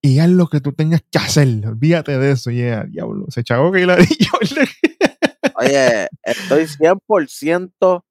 Y 0.00 0.18
haz 0.20 0.28
lo 0.28 0.46
que 0.48 0.60
tú 0.60 0.72
tengas 0.72 1.02
que 1.10 1.18
hacer. 1.18 1.48
Olvídate 1.66 2.18
de 2.18 2.32
eso. 2.32 2.50
Yeah, 2.50 2.84
diablo. 2.84 3.26
Se 3.30 3.42
chagó 3.44 3.72
Keilani 3.72 4.06
Jordan. 4.30 4.66
Oye, 5.56 6.08
estoy 6.22 6.64
100% 6.64 8.04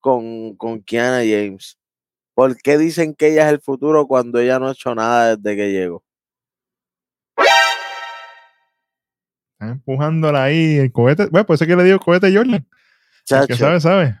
con, 0.00 0.56
con 0.56 0.80
Kiana 0.82 1.18
James. 1.18 1.78
¿Por 2.34 2.56
qué 2.58 2.78
dicen 2.78 3.14
que 3.14 3.32
ella 3.32 3.46
es 3.46 3.52
el 3.54 3.60
futuro 3.60 4.06
cuando 4.06 4.38
ella 4.38 4.58
no 4.58 4.68
ha 4.68 4.72
hecho 4.72 4.94
nada 4.94 5.36
desde 5.36 5.56
que 5.56 5.72
llegó? 5.72 6.04
Está 9.58 9.72
empujándola 9.72 10.44
ahí, 10.44 10.76
el 10.76 10.92
cohete. 10.92 11.26
Bueno, 11.26 11.46
pues 11.46 11.60
es 11.62 11.66
que 11.68 11.76
le 11.76 11.84
digo 11.84 11.98
cohete 11.98 12.34
Jordan. 12.34 12.54
El 12.56 12.62
que 12.62 13.54
Chacho, 13.54 13.56
sabe, 13.56 13.80
sabe. 13.80 14.20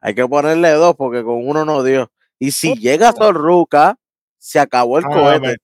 hay 0.00 0.14
que 0.14 0.26
ponerle 0.28 0.70
dos 0.72 0.94
porque 0.96 1.24
con 1.24 1.46
uno 1.48 1.64
no 1.64 1.82
dio. 1.82 2.12
Y 2.38 2.50
si 2.50 2.74
llega 2.74 3.12
Sorruca, 3.12 3.98
se 4.38 4.60
acabó 4.60 4.98
el 4.98 5.04
Ah, 5.06 5.08
cohete. 5.08 5.56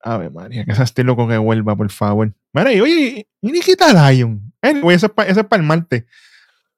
Ave 0.00 0.30
María, 0.30 0.64
que 0.64 0.72
ese 0.72 0.82
estilo 0.82 1.16
con 1.16 1.28
que 1.28 1.38
vuelva, 1.38 1.76
por 1.76 1.90
favor. 1.90 2.32
Mira, 2.52 2.72
y 2.72 2.80
oye, 2.80 3.26
y 3.40 3.52
Nikita 3.52 4.10
Lion. 4.10 4.52
Anyway, 4.62 4.96
ese 4.96 5.06
es 5.06 5.44
para 5.44 5.60
el 5.60 5.66
martes. 5.66 6.04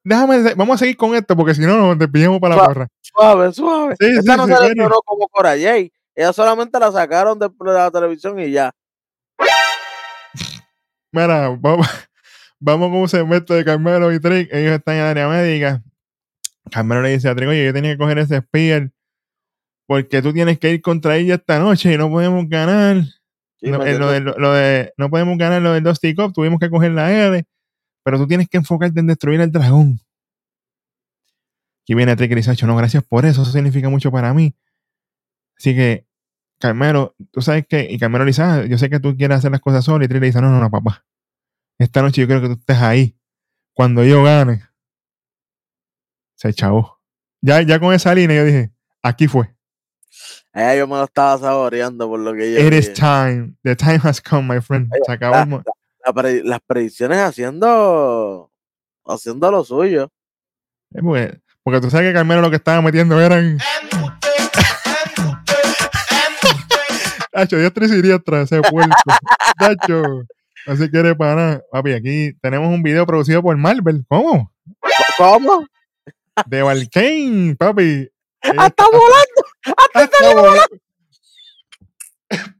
Déjame, 0.03 0.55
vamos 0.55 0.75
a 0.75 0.77
seguir 0.79 0.97
con 0.97 1.13
esto 1.13 1.35
porque 1.35 1.53
si 1.53 1.61
no 1.61 1.77
nos 1.77 1.99
despillamos 1.99 2.39
para 2.39 2.55
la 2.55 2.61
Va. 2.61 2.67
porra. 2.67 2.87
Suave, 3.01 3.53
suave. 3.53 3.95
Sí, 3.99 4.07
Esa 4.07 4.21
sí, 4.21 4.27
no 4.37 4.47
sí, 4.47 4.53
se 4.53 4.69
lesionó 4.69 5.01
como 5.05 5.27
Cora 5.27 5.51
Jay. 5.51 5.91
Ella 6.15 6.33
solamente 6.33 6.79
la 6.79 6.91
sacaron 6.91 7.37
de 7.37 7.47
de 7.47 7.73
la 7.73 7.91
televisión 7.91 8.39
y 8.39 8.51
ya. 8.51 8.71
Mira, 11.11 11.49
vamos, 11.59 11.87
vamos 12.59 12.89
con 12.89 12.99
un 12.99 13.09
segmento 13.09 13.53
de 13.53 13.63
Carmelo 13.63 14.11
y 14.11 14.19
Trick. 14.19 14.49
Ellos 14.51 14.73
están 14.73 14.95
en 14.95 15.01
el 15.01 15.07
área 15.07 15.27
médica. 15.27 15.83
Carmelo 16.71 17.01
le 17.01 17.09
dice 17.09 17.29
a 17.29 17.35
Trick, 17.35 17.49
oye, 17.49 17.65
yo 17.65 17.73
tenía 17.73 17.91
que 17.91 17.97
coger 17.97 18.17
ese 18.19 18.39
spear 18.41 18.91
porque 19.91 20.21
tú 20.21 20.31
tienes 20.31 20.57
que 20.57 20.71
ir 20.71 20.81
contra 20.81 21.17
ella 21.17 21.35
esta 21.35 21.59
noche 21.59 21.93
y 21.93 21.97
no 21.97 22.09
podemos 22.09 22.47
ganar. 22.47 22.95
No, 23.61 23.83
eh, 23.83 23.99
lo, 23.99 24.09
entiendo. 24.09 24.33
de, 24.33 24.39
lo 24.39 24.53
de- 24.53 24.93
no 24.95 25.09
podemos 25.09 25.37
ganar 25.37 25.61
lo 25.61 25.73
del 25.73 25.83
Dusty 25.83 26.15
Cup, 26.15 26.31
tuvimos 26.31 26.61
que 26.61 26.69
coger 26.69 26.93
la 26.93 27.11
R, 27.11 27.43
pero 28.01 28.17
tú 28.17 28.25
tienes 28.25 28.47
que 28.47 28.55
enfocarte 28.55 29.01
en 29.01 29.07
destruir 29.07 29.41
al 29.41 29.51
dragón. 29.51 29.99
Aquí 31.83 31.93
viene 31.93 32.15
Trick 32.15 32.31
y 32.31 32.35
dice, 32.35 32.51
"Acho, 32.51 32.67
no, 32.67 32.77
gracias 32.77 33.03
por 33.03 33.25
eso, 33.25 33.41
eso 33.41 33.51
significa 33.51 33.89
mucho 33.89 34.13
para 34.13 34.33
mí. 34.33 34.55
Así 35.57 35.75
que, 35.75 36.07
Carmelo, 36.57 37.13
tú 37.29 37.41
sabes 37.41 37.67
que, 37.67 37.85
y 37.91 37.99
Carmelo 37.99 38.23
le 38.23 38.29
dice, 38.29 38.43
"Ah, 38.43 38.65
yo 38.65 38.77
sé 38.77 38.89
que 38.89 39.01
tú 39.01 39.17
quieres 39.17 39.39
hacer 39.39 39.51
las 39.51 39.59
cosas 39.59 39.83
solo, 39.83 40.05
y 40.05 40.07
Trick 40.07 40.21
le 40.21 40.27
dice, 40.27 40.39
no, 40.39 40.49
no, 40.49 40.61
no, 40.61 40.71
papá. 40.71 41.03
Esta 41.77 42.01
noche 42.01 42.21
yo 42.21 42.27
quiero 42.27 42.39
que 42.41 42.47
tú 42.47 42.53
estés 42.53 42.77
ahí. 42.77 43.17
Cuando 43.73 44.05
yo 44.05 44.23
gane, 44.23 44.63
se 46.37 46.53
chavó. 46.53 47.01
Ya, 47.41 47.61
ya 47.61 47.77
con 47.77 47.93
esa 47.93 48.15
línea 48.15 48.37
yo 48.37 48.45
dije, 48.45 48.71
aquí 49.03 49.27
fue. 49.27 49.53
Ella 50.53 50.75
yo 50.75 50.87
me 50.87 50.95
lo 50.95 51.03
estaba 51.05 51.37
saboreando 51.37 52.07
por 52.07 52.19
lo 52.19 52.33
que 52.33 52.47
ella 52.57 52.67
It 52.67 52.73
is 52.73 52.93
time. 52.93 53.55
The 53.63 53.75
time 53.75 53.99
has 54.03 54.21
come, 54.21 54.53
my 54.55 54.61
friend. 54.61 54.89
Se 55.05 55.11
acabó 55.11 55.37
el 55.37 55.47
mo- 55.47 55.63
las 56.43 56.59
predicciones 56.65 57.19
haciendo 57.19 58.51
haciendo 59.05 59.51
lo 59.51 59.63
suyo. 59.63 60.11
Eh, 60.93 60.99
Porque, 61.01 61.39
porque 61.63 61.81
tú 61.81 61.89
sabes 61.89 62.09
que 62.09 62.13
Carmelo 62.13 62.41
lo 62.41 62.49
que 62.49 62.55
estaba 62.57 62.81
metiendo 62.81 63.19
eran. 63.21 63.57
Tacho, 67.31 67.57
diestra 67.57 67.85
y 67.85 67.89
siniestra, 67.89 68.41
ese 68.41 68.61
puerco. 68.61 68.93
Tacho, 69.57 70.01
no 70.67 70.75
se 70.75 70.89
quiere 70.89 71.15
para 71.15 71.35
nada. 71.35 71.63
Papi, 71.71 71.93
aquí 71.93 72.33
tenemos 72.41 72.67
un 72.73 72.83
video 72.83 73.05
producido 73.05 73.41
por 73.41 73.55
Marvel. 73.57 74.03
¿Cómo? 74.09 74.51
¿Cómo? 75.17 75.65
De 76.45 76.61
Valkane, 76.61 77.55
papi. 77.57 78.09
¡Hasta 78.43 78.83
volando! 78.85 79.85
Hasta 79.93 80.33
volando. 80.33 80.77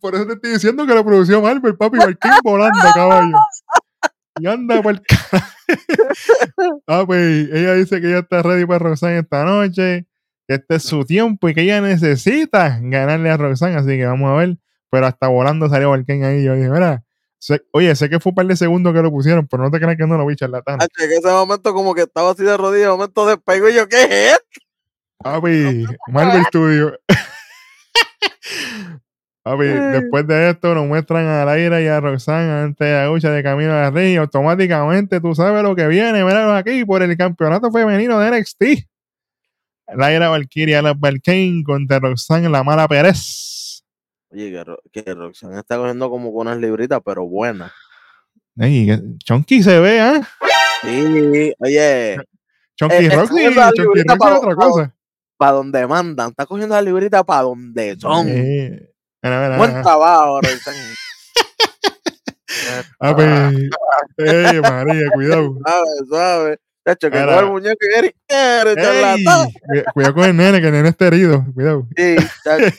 Por 0.01 0.15
eso 0.15 0.27
te 0.27 0.33
estoy 0.33 0.51
diciendo 0.51 0.85
que 0.85 0.93
lo 0.93 1.05
produció 1.05 1.41
Marvel, 1.41 1.77
papi. 1.77 1.97
Valkane 1.97 2.35
volando, 2.43 2.79
caballo. 2.93 3.37
Y 4.39 4.47
anda 4.47 4.81
por 4.81 4.93
el 4.93 5.01
cara. 5.01 5.47
Papi, 6.85 7.13
ella 7.13 7.73
dice 7.75 8.01
que 8.01 8.07
ella 8.07 8.19
está 8.19 8.41
ready 8.41 8.65
para 8.65 8.79
Roxanne 8.79 9.19
esta 9.19 9.43
noche. 9.45 10.07
Que 10.47 10.55
este 10.55 10.75
es 10.75 10.83
su 10.83 11.05
tiempo 11.05 11.47
y 11.47 11.53
que 11.53 11.61
ella 11.61 11.79
necesita 11.81 12.79
ganarle 12.81 13.29
a 13.29 13.37
Roxanne. 13.37 13.77
Así 13.77 13.87
que 13.97 14.05
vamos 14.05 14.29
a 14.31 14.35
ver. 14.35 14.57
Pero 14.89 15.05
hasta 15.07 15.27
volando 15.29 15.69
salió 15.69 15.89
Valkane 15.91 16.25
ahí. 16.25 16.43
Yo 16.43 16.53
dije, 16.55 16.69
mira. 16.69 17.03
sé- 17.39 17.63
oye, 17.71 17.95
sé 17.95 18.09
que 18.09 18.19
fue 18.19 18.31
un 18.31 18.35
par 18.35 18.45
de 18.47 18.57
segundos 18.57 18.93
que 18.93 19.01
lo 19.01 19.09
pusieron, 19.09 19.47
pero 19.47 19.63
no 19.63 19.71
te 19.71 19.79
creas 19.79 19.95
que 19.97 20.05
no 20.05 20.17
lo 20.17 20.25
vi 20.25 20.35
charlatán. 20.35 20.79
En 20.81 21.11
ese 21.11 21.29
momento 21.29 21.73
como 21.73 21.93
que 21.95 22.01
estaba 22.01 22.31
así 22.31 22.43
de 22.43 22.57
rodillas, 22.57 22.87
de 22.87 22.91
momento 22.91 23.25
despego 23.25 23.69
y 23.69 23.75
yo, 23.75 23.87
¿qué 23.87 24.03
es 24.03 24.09
esto? 24.33 24.61
Papi, 25.23 25.85
Marvel 26.07 26.43
Studio. 26.45 26.97
Papi, 29.43 29.63
Eh. 29.65 29.79
después 30.01 30.27
de 30.27 30.49
esto 30.51 30.75
nos 30.75 30.85
muestran 30.87 31.25
a 31.25 31.45
Laira 31.45 31.81
y 31.81 31.87
a 31.87 31.99
Roxanne 31.99 32.51
antes 32.51 32.87
de 32.87 32.93
la 32.93 33.07
lucha 33.07 33.31
de 33.31 33.41
camino 33.41 33.73
a 33.73 33.89
ring 33.89 34.13
y 34.13 34.15
automáticamente 34.17 35.19
tú 35.19 35.33
sabes 35.33 35.63
lo 35.63 35.75
que 35.75 35.87
viene, 35.87 36.23
míralo 36.23 36.53
aquí 36.53 36.85
por 36.85 37.01
el 37.01 37.17
campeonato 37.17 37.71
femenino 37.71 38.19
de 38.19 38.39
NXT. 38.39 38.63
Laira 39.95 40.29
Valkyria 40.29 40.81
la 40.81 40.93
Valkane 40.93 41.63
contra 41.65 41.99
Roxanne 41.99 42.49
la 42.49 42.63
mala 42.63 42.87
Pérez. 42.87 43.83
Oye, 44.29 44.51
que, 44.51 44.63
Ro- 44.63 44.79
que 44.91 45.03
Roxanne 45.13 45.57
está 45.59 45.75
cogiendo 45.77 46.09
como 46.09 46.29
unas 46.29 46.57
libritas, 46.57 47.01
pero 47.03 47.25
buenas. 47.27 47.71
Ey, 48.57 48.89
Chonky 49.25 49.63
se 49.63 49.79
ve, 49.79 49.97
¿eh? 49.97 50.21
Sí, 50.83 51.53
oye, 51.59 52.17
Chonky 52.75 52.95
Eh, 52.95 53.09
Roxy, 53.09 53.33
Chonky 53.43 53.55
Roxy 53.55 53.81
es 53.99 54.05
otra 54.37 54.55
cosa. 54.55 54.95
Para 55.41 55.53
donde 55.53 55.87
mandan, 55.87 56.29
está 56.29 56.45
cogiendo 56.45 56.75
la 56.75 56.83
librita 56.83 57.23
para 57.23 57.41
donde 57.41 57.97
son. 57.99 58.27
Eh, 58.29 58.93
mira, 59.23 59.41
mira, 59.41 59.57
Buen 59.57 59.81
trabajo, 59.81 60.39
Roxanne. 60.39 60.77
Ah, 62.99 63.15
pues, 63.15 64.29
ey, 64.29 64.61
María, 64.61 65.09
cuidado. 65.11 65.57
Suave, 65.65 65.89
suave. 66.07 66.59
Chacho, 66.87 67.09
que 67.09 67.17
el 67.17 67.45
muñeco 67.47 67.77
y 67.81 68.05
Ey, 68.29 69.83
cuidado 69.95 70.13
con 70.13 70.25
el 70.25 70.37
nene, 70.37 70.61
que 70.61 70.67
el 70.67 70.73
nene 70.73 70.89
está 70.89 71.07
herido. 71.07 71.43
Cuidado. 71.55 71.87
Sí, 71.97 72.17
chacho, 72.43 72.75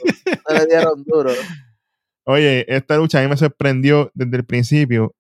se 0.46 0.54
le 0.54 0.66
dieron 0.66 1.02
duro. 1.04 1.32
Oye, 2.26 2.64
esta 2.68 2.96
lucha 2.96 3.18
a 3.18 3.22
mí 3.22 3.28
me 3.28 3.36
sorprendió 3.36 4.12
desde 4.14 4.36
el 4.36 4.44
principio 4.44 5.16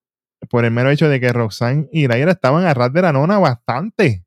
por 0.48 0.64
el 0.64 0.70
mero 0.70 0.90
hecho 0.90 1.08
de 1.08 1.18
que 1.18 1.32
Roxanne 1.32 1.88
y 1.90 2.06
Laira 2.06 2.30
estaban 2.30 2.66
a 2.66 2.74
ras 2.74 2.92
de 2.92 3.02
la 3.02 3.12
nona 3.12 3.40
bastante. 3.40 4.24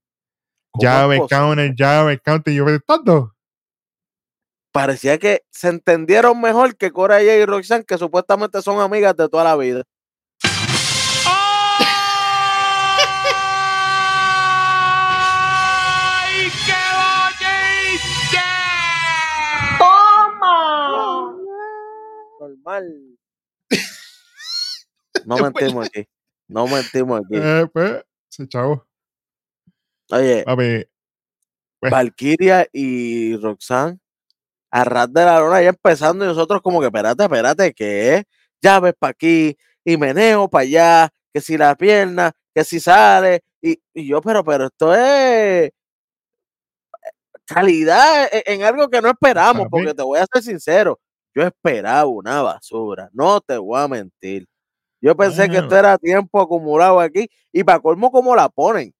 ¿Cómo 0.76 0.84
Llave, 0.84 1.15
es 1.15 1.21
posible? 1.21 1.39
counter, 1.39 1.73
llave, 1.76 2.19
counter, 2.19 2.53
y 2.53 2.57
yo 2.57 2.65
tanto. 2.82 3.34
Parecía 4.73 5.17
que 5.17 5.45
se 5.49 5.69
entendieron 5.69 6.41
mejor 6.41 6.76
que 6.76 6.91
Cora 6.91 7.23
y 7.23 7.45
Roxanne, 7.45 7.86
que 7.86 7.97
supuestamente 7.97 8.61
son 8.61 8.82
amigas 8.82 9.15
de 9.15 9.30
toda 9.30 9.45
la 9.45 9.55
vida. 9.55 9.84
¡Ay, 10.43 10.51
qué 16.65 16.73
bonito! 17.80 18.41
Normal. 22.41 23.17
No 25.23 25.38
mentimos 25.41 25.88
aquí. 25.88 26.05
No 26.49 26.67
mentimos 26.67 27.21
aquí. 27.21 27.36
Eh, 27.38 27.65
pues, 27.71 28.03
se 28.28 28.45
chavo. 28.45 28.86
Oye, 30.11 30.43
Papi, 30.43 30.85
pues. 31.79 31.91
Valkyria 31.91 32.67
y 32.71 33.35
Roxanne 33.37 33.99
a 34.71 34.83
ras 34.83 35.11
de 35.13 35.23
la 35.23 35.39
lona 35.39 35.61
ya 35.61 35.69
empezando 35.69 36.25
y 36.25 36.27
nosotros 36.27 36.61
como 36.61 36.81
que 36.81 36.87
espérate, 36.87 37.23
espérate, 37.23 37.73
¿qué? 37.73 38.25
Llaves 38.61 38.93
para 38.99 39.11
aquí 39.11 39.55
y 39.85 39.97
meneo 39.97 40.49
para 40.49 40.63
allá, 40.63 41.09
que 41.33 41.39
si 41.39 41.57
la 41.57 41.75
pierna, 41.75 42.33
que 42.53 42.63
si 42.65 42.79
sale 42.79 43.41
y, 43.61 43.79
y 43.93 44.07
yo, 44.07 44.21
pero, 44.21 44.43
pero 44.43 44.65
esto 44.65 44.93
es 44.93 45.71
calidad 47.45 48.25
e- 48.33 48.43
en 48.47 48.63
algo 48.63 48.89
que 48.89 49.01
no 49.01 49.09
esperamos, 49.09 49.63
Papi. 49.65 49.69
porque 49.69 49.93
te 49.93 50.03
voy 50.03 50.19
a 50.19 50.25
ser 50.31 50.43
sincero, 50.43 50.99
yo 51.33 51.43
esperaba 51.43 52.05
una 52.05 52.41
basura, 52.41 53.09
no 53.13 53.39
te 53.39 53.57
voy 53.57 53.79
a 53.79 53.87
mentir. 53.87 54.45
Yo 55.01 55.15
pensé 55.15 55.47
que 55.49 55.57
esto 55.57 55.77
era 55.77 55.97
tiempo 55.97 56.41
acumulado 56.41 56.99
aquí 56.99 57.29
y 57.51 57.63
para 57.63 57.79
colmo 57.79 58.11
como 58.11 58.35
la 58.35 58.49
ponen. 58.49 58.93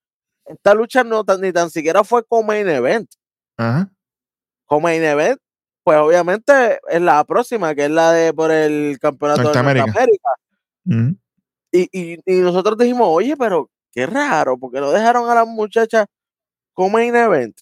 Esta 0.46 0.74
lucha 0.74 1.04
no 1.04 1.24
tan- 1.24 1.42
ni 1.42 1.52
tan 1.52 1.70
siquiera 1.70 2.04
fue 2.04 2.24
como 2.24 2.44
main 2.44 2.68
event. 2.70 3.10
Ajá. 3.58 3.90
Como 4.66 4.82
main 4.82 5.04
event, 5.04 5.40
pues 5.84 5.98
obviamente 5.98 6.80
es 6.90 7.02
la 7.02 7.24
próxima, 7.24 7.74
que 7.76 7.86
es 7.86 7.92
la 7.92 8.12
de 8.12 8.34
por 8.34 8.52
el 8.52 8.98
campeonato 9.00 9.42
de 9.42 9.48
Norteamérica. 9.94 10.30
Ujú. 10.86 11.18
Y, 11.72 11.90
y, 11.92 12.20
y 12.26 12.40
nosotros 12.42 12.78
dijimos, 12.78 13.08
oye, 13.10 13.36
pero 13.38 13.70
qué 13.92 14.06
raro, 14.06 14.58
porque 14.58 14.80
no 14.80 14.92
dejaron 14.92 15.30
a 15.30 15.36
las 15.36 15.48
muchachas 15.48 16.06
con 16.74 16.92
main 16.92 17.16
event. 17.16 17.58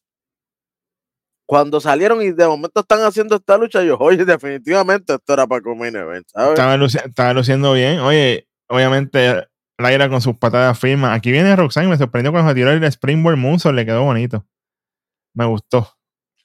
Cuando 1.46 1.82
salieron 1.82 2.22
y 2.22 2.32
de 2.32 2.48
momento 2.48 2.80
están 2.80 3.02
haciendo 3.02 3.36
esta 3.36 3.58
lucha, 3.58 3.84
yo, 3.84 3.98
oye, 4.00 4.24
definitivamente 4.24 5.14
esto 5.14 5.34
era 5.34 5.46
para 5.46 5.62
con 5.62 5.78
main 5.78 5.96
event, 5.96 6.26
¿sabes? 6.32 6.52
Estaba, 6.52 6.78
luci- 6.78 7.04
estaba 7.06 7.34
luciendo 7.34 7.74
bien. 7.74 8.00
Oye, 8.00 8.48
obviamente, 8.70 9.46
Laira 9.84 10.10
con 10.10 10.22
sus 10.22 10.38
patadas 10.38 10.80
firmas. 10.80 11.16
Aquí 11.16 11.32
viene 11.32 11.56
Roxanne, 11.56 11.88
me 11.88 11.98
sorprendió 11.98 12.32
cuando 12.32 12.50
se 12.50 12.56
tiró 12.56 12.72
el 12.72 12.84
Springboard 12.84 13.38
Moonsault, 13.38 13.76
le 13.76 13.86
quedó 13.86 14.04
bonito. 14.04 14.46
Me 15.36 15.46
gustó. 15.46 15.88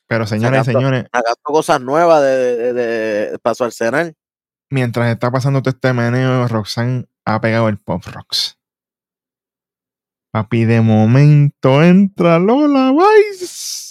Pero 0.06 0.26
señoras 0.26 0.66
y 0.68 0.72
señores, 0.72 1.04
Sacando 1.04 1.36
cosas 1.42 1.80
nuevas 1.80 2.22
de, 2.22 2.56
de, 2.56 2.72
de, 2.72 3.38
para 3.40 3.54
su 3.54 3.64
arsenal. 3.64 4.14
mientras 4.70 5.10
está 5.10 5.30
pasando 5.30 5.62
todo 5.62 5.70
este 5.70 5.92
meneo, 5.92 6.48
Roxanne 6.48 7.06
ha 7.24 7.40
pegado 7.40 7.68
el 7.68 7.78
Pop 7.78 8.04
Rocks. 8.06 8.58
Papi, 10.30 10.64
de 10.64 10.80
momento 10.80 11.82
entra 11.82 12.38
Lola 12.38 12.92
Vice. 12.92 13.88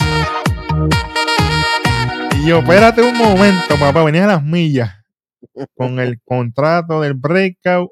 Y 2.35 2.47
yo, 2.47 2.59
espérate 2.59 3.01
un 3.01 3.17
momento, 3.17 3.75
papá, 3.79 4.03
venía 4.03 4.25
a 4.25 4.27
las 4.27 4.43
millas 4.43 4.95
con 5.75 5.99
el 5.99 6.21
contrato 6.23 7.01
del 7.01 7.15
breakout. 7.15 7.91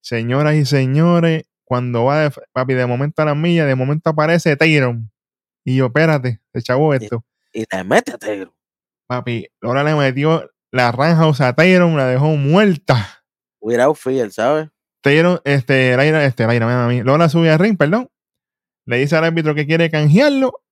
Señoras 0.00 0.54
y 0.54 0.64
señores, 0.64 1.44
cuando 1.64 2.04
va 2.04 2.22
de, 2.22 2.32
papi, 2.52 2.74
de 2.74 2.86
momento 2.86 3.22
a 3.22 3.26
las 3.26 3.36
millas, 3.36 3.66
de 3.66 3.74
momento 3.74 4.10
aparece 4.10 4.56
Tyron. 4.56 5.10
Y 5.64 5.76
yo, 5.76 5.86
espérate, 5.86 6.40
se 6.52 6.62
chavó 6.62 6.94
esto. 6.94 7.24
Y 7.52 7.64
le 7.70 7.84
mete 7.84 8.16
Taylor. 8.18 8.52
Papi, 9.06 9.46
Lola 9.60 9.84
le 9.84 9.94
metió 9.94 10.50
la 10.70 10.92
Roundhouse 10.92 11.40
a 11.40 11.52
Tyron, 11.54 11.96
la 11.96 12.06
dejó 12.06 12.28
muerta. 12.36 13.24
Without 13.60 13.96
fear, 13.96 14.30
¿sabes? 14.30 14.68
Tyron, 15.02 15.40
este, 15.44 15.96
Laira, 15.96 16.24
este, 16.24 16.46
Laira, 16.46 16.66
mira 16.66 16.84
a 16.84 16.88
mí. 16.88 17.02
Lola 17.02 17.28
sube 17.28 17.50
al 17.50 17.58
ring, 17.58 17.76
perdón. 17.76 18.08
Le 18.86 18.98
dice 18.98 19.16
al 19.16 19.24
árbitro 19.24 19.54
que 19.54 19.66
quiere 19.66 19.90
canjearlo. 19.90 20.62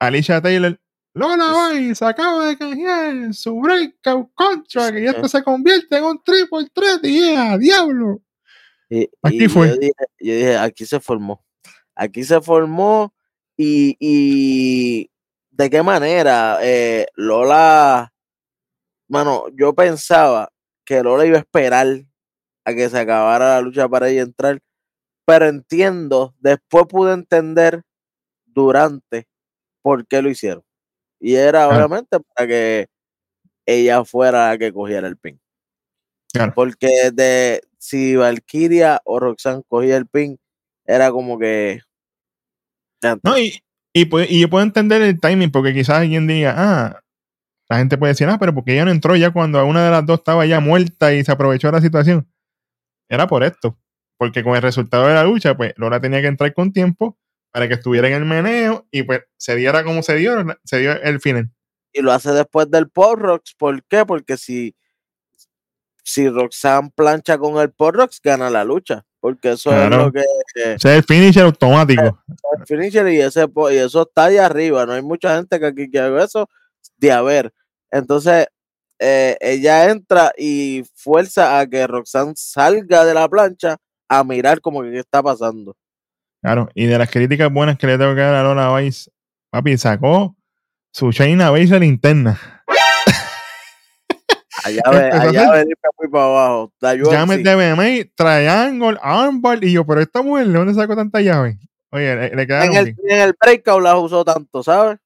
Alicia 0.00 0.40
Taylor, 0.40 0.80
Lola 1.14 1.52
Bay 1.52 1.94
se 1.94 2.04
acaba 2.04 2.48
de 2.48 2.58
canjear 2.58 3.32
su 3.32 3.60
breakout 3.60 4.32
contract 4.34 4.98
y 4.98 5.06
esto 5.06 5.28
se 5.28 5.44
convierte 5.44 5.96
en 5.96 6.04
un 6.04 6.22
triple 6.22 6.68
threat 6.74 7.04
y 7.04 7.20
yeah, 7.20 7.56
diablo. 7.56 8.20
Y, 8.90 9.08
Aquí 9.22 9.44
y 9.44 9.48
fue. 9.48 9.68
Yo 9.68 9.76
dije, 9.76 9.92
yo 10.18 10.34
dije, 10.34 10.56
aquí 10.56 10.84
se 10.84 10.98
formó. 10.98 11.44
Aquí 11.94 12.24
se 12.24 12.40
formó 12.40 13.14
y, 13.56 13.96
y 14.00 15.08
de 15.52 15.70
qué 15.70 15.84
manera 15.84 16.58
eh, 16.62 17.06
Lola, 17.14 18.12
mano, 19.06 19.44
yo 19.54 19.72
pensaba 19.72 20.50
que 20.84 21.00
Lola 21.00 21.26
iba 21.26 21.36
a 21.36 21.40
esperar 21.42 21.86
a 22.64 22.74
que 22.74 22.88
se 22.90 22.98
acabara 22.98 23.54
la 23.54 23.60
lucha 23.60 23.88
para 23.88 24.08
ella 24.08 24.22
entrar, 24.22 24.60
pero 25.24 25.46
entiendo, 25.46 26.34
después 26.40 26.86
pude 26.88 27.12
entender 27.12 27.82
durante 28.46 29.28
por 29.80 30.04
qué 30.08 30.20
lo 30.20 30.28
hicieron. 30.28 30.64
Y 31.24 31.36
era 31.36 31.66
Claro. 31.66 31.86
obviamente 31.86 32.18
para 32.20 32.46
que 32.46 32.86
ella 33.64 34.04
fuera 34.04 34.50
la 34.50 34.58
que 34.58 34.74
cogiera 34.74 35.08
el 35.08 35.16
pin. 35.16 35.40
Claro. 36.34 36.52
Porque 36.54 37.10
de 37.14 37.62
si 37.78 38.14
Valkyria 38.14 39.00
o 39.06 39.18
Roxanne 39.18 39.62
cogía 39.66 39.96
el 39.96 40.06
pin, 40.06 40.38
era 40.84 41.10
como 41.10 41.38
que. 41.38 41.80
No, 43.22 43.38
y, 43.38 43.58
y, 43.94 44.06
y 44.34 44.40
yo 44.42 44.50
puedo 44.50 44.62
entender 44.64 45.00
el 45.00 45.18
timing, 45.18 45.50
porque 45.50 45.72
quizás 45.72 46.00
alguien 46.00 46.26
diga, 46.26 46.54
ah, 46.58 47.00
la 47.70 47.78
gente 47.78 47.96
puede 47.96 48.12
decir, 48.12 48.28
ah, 48.28 48.36
pero 48.38 48.54
porque 48.54 48.74
ella 48.74 48.84
no 48.84 48.90
entró 48.90 49.16
ya 49.16 49.30
cuando 49.30 49.64
una 49.64 49.82
de 49.82 49.90
las 49.90 50.04
dos 50.04 50.18
estaba 50.18 50.44
ya 50.44 50.60
muerta 50.60 51.14
y 51.14 51.24
se 51.24 51.32
aprovechó 51.32 51.68
de 51.68 51.72
la 51.72 51.80
situación. 51.80 52.30
Era 53.08 53.26
por 53.26 53.44
esto. 53.44 53.78
Porque 54.18 54.44
con 54.44 54.56
el 54.56 54.62
resultado 54.62 55.06
de 55.06 55.14
la 55.14 55.24
lucha, 55.24 55.56
pues 55.56 55.72
Lola 55.76 56.00
tenía 56.00 56.20
que 56.20 56.26
entrar 56.28 56.52
con 56.52 56.70
tiempo 56.70 57.18
para 57.54 57.68
que 57.68 57.74
estuviera 57.74 58.08
en 58.08 58.14
el 58.14 58.24
meneo 58.24 58.84
y 58.90 59.04
pues 59.04 59.22
se 59.36 59.54
diera 59.54 59.84
como 59.84 60.02
se 60.02 60.16
dio, 60.16 60.44
se 60.64 60.78
dio 60.78 61.00
el 61.00 61.20
final. 61.20 61.52
Y 61.92 62.02
lo 62.02 62.10
hace 62.10 62.32
después 62.32 62.68
del 62.68 62.90
Pop 62.90 63.16
Rocks. 63.16 63.54
¿Por 63.56 63.80
qué? 63.84 64.04
Porque 64.04 64.36
si, 64.36 64.74
si 66.02 66.28
Roxanne 66.28 66.90
plancha 66.96 67.38
con 67.38 67.56
el 67.58 67.70
Pop 67.70 67.94
Rocks, 67.94 68.20
gana 68.20 68.50
la 68.50 68.64
lucha. 68.64 69.06
Porque 69.20 69.52
eso 69.52 69.72
es 69.72 69.88
lo 69.88 70.10
que 70.10 70.24
O 70.74 70.78
sea, 70.80 70.96
el 70.96 71.04
finisher 71.04 71.44
automático. 71.44 72.02
es 72.26 72.58
el 72.58 72.66
finisher 72.66 73.06
y, 73.06 73.20
ese, 73.20 73.46
y 73.70 73.76
eso 73.76 74.02
está 74.02 74.24
ahí 74.24 74.36
arriba. 74.36 74.84
No 74.84 74.94
hay 74.94 75.02
mucha 75.02 75.36
gente 75.36 75.60
que 75.60 75.66
aquí 75.66 75.88
quiere 75.88 76.24
eso 76.24 76.48
de 76.96 77.12
haber. 77.12 77.54
Entonces, 77.92 78.48
eh, 78.98 79.36
ella 79.40 79.92
entra 79.92 80.32
y 80.36 80.82
fuerza 80.96 81.60
a 81.60 81.68
que 81.68 81.86
Roxanne 81.86 82.32
salga 82.34 83.04
de 83.04 83.14
la 83.14 83.28
plancha 83.28 83.76
a 84.08 84.24
mirar 84.24 84.60
como 84.60 84.82
que 84.82 84.90
qué 84.90 84.98
está 84.98 85.22
pasando. 85.22 85.76
Claro. 86.44 86.68
Y 86.74 86.84
de 86.84 86.98
las 86.98 87.10
críticas 87.10 87.50
buenas 87.50 87.78
que 87.78 87.86
le 87.86 87.96
tengo 87.96 88.14
que 88.14 88.20
dar 88.20 88.34
a 88.34 88.42
Lola 88.42 88.76
Vice, 88.76 89.10
papi, 89.50 89.78
sacó 89.78 90.36
su 90.92 91.10
China 91.10 91.48
Baszler 91.48 91.82
interna. 91.82 92.38
Allá 94.62 94.82
ve, 94.92 95.10
allá 95.10 95.50
ve, 95.52 95.64
muy 95.98 96.10
para 96.10 96.24
abajo. 96.26 96.72
UFC. 96.82 97.42
de 97.42 97.54
BMI, 97.56 98.04
Triangle, 98.14 98.98
Armbar. 99.00 99.64
Y 99.64 99.72
yo, 99.72 99.86
pero 99.86 100.02
esta 100.02 100.20
mujer, 100.20 100.48
¿de 100.48 100.52
dónde 100.52 100.74
sacó 100.74 100.94
tanta 100.94 101.22
llave? 101.22 101.58
Oye, 101.90 102.14
le, 102.14 102.36
le 102.36 102.46
quedaron 102.46 102.76
en, 102.76 102.88
el, 102.88 102.96
en 103.08 103.20
el 103.22 103.34
breakout 103.40 103.82
las 103.82 103.94
usó 103.94 104.22
tanto, 104.22 104.62
¿sabes? 104.62 104.98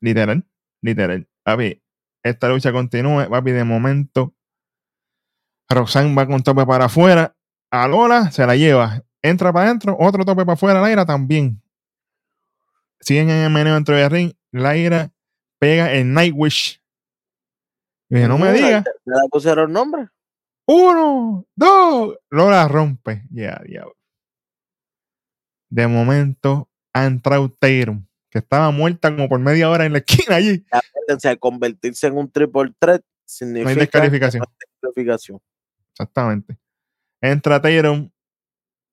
Literal, 0.00 0.42
literal. 0.80 1.28
Papi, 1.42 1.82
esta 2.22 2.48
lucha 2.48 2.72
continúe. 2.72 3.28
Papi, 3.28 3.50
de 3.50 3.64
momento, 3.64 4.32
Roxanne 5.68 6.14
va 6.14 6.26
con 6.26 6.42
tope 6.42 6.64
para 6.64 6.86
afuera. 6.86 7.36
A 7.70 7.86
Lola 7.86 8.30
se 8.30 8.46
la 8.46 8.56
lleva. 8.56 9.04
Entra 9.22 9.52
para 9.52 9.66
adentro, 9.66 9.96
otro 9.98 10.24
tope 10.24 10.44
para 10.44 10.54
afuera. 10.54 10.80
Laira 10.80 11.04
también. 11.04 11.60
Siguen 13.00 13.30
en 13.30 13.44
el 13.44 13.50
meneo 13.50 13.74
dentro 13.74 13.94
del 13.94 14.10
ring. 14.10 14.32
Laira 14.52 15.10
pega 15.58 15.92
el 15.92 16.12
Nightwish. 16.12 16.80
Y 18.08 18.16
dije, 18.16 18.28
no 18.28 18.38
me 18.38 18.52
digas. 18.52 18.84
¿Ya 18.84 19.14
le 19.14 19.28
pusieron 19.30 19.72
nombre? 19.72 20.08
Uno, 20.66 21.46
dos. 21.54 22.16
Lola 22.30 22.66
rompe. 22.68 23.24
Ya, 23.30 23.60
diablo. 23.64 23.96
De 25.68 25.86
momento 25.86 26.68
ha 26.92 27.06
entrado 27.06 27.48
Tatum, 27.48 28.04
que 28.30 28.38
estaba 28.38 28.70
muerta 28.70 29.14
como 29.14 29.28
por 29.28 29.38
media 29.38 29.70
hora 29.70 29.84
en 29.84 29.92
la 29.92 29.98
esquina 29.98 30.36
allí. 30.36 30.64
Acuérdense, 30.70 31.28
al 31.28 31.38
convertirse 31.38 32.06
en 32.08 32.16
un 32.16 32.30
triple 32.30 32.72
threat 32.78 33.02
significa 33.24 33.74
descalificación. 33.80 34.40
no 34.40 34.46
hay 34.48 34.66
descalificación. 34.82 35.40
Exactamente. 35.92 36.58
Entra 37.20 37.60
Tatum, 37.60 38.10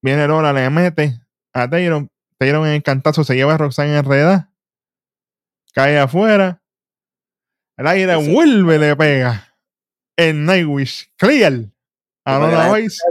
viene 0.02 0.28
Lola, 0.28 0.54
le 0.54 0.70
mete 0.70 1.20
a 1.54 1.70
Tatum. 1.70 2.08
Tatum 2.38 2.66
en 2.66 2.74
el 2.74 2.84
cantazo 2.84 3.24
se 3.24 3.36
lleva 3.36 3.56
a 3.56 3.58
Roxanne 3.58 3.98
enredada. 3.98 4.52
Cae 5.74 6.00
afuera. 6.00 6.62
El 7.78 7.88
aire 7.88 8.16
vuelve, 8.16 8.80
le 8.80 8.96
pega. 8.96 9.56
El 10.16 10.46
Nightwish. 10.46 11.12
Clear. 11.18 11.66
A 12.26 12.40
Lola 12.40 12.74
Vice. 12.74 13.02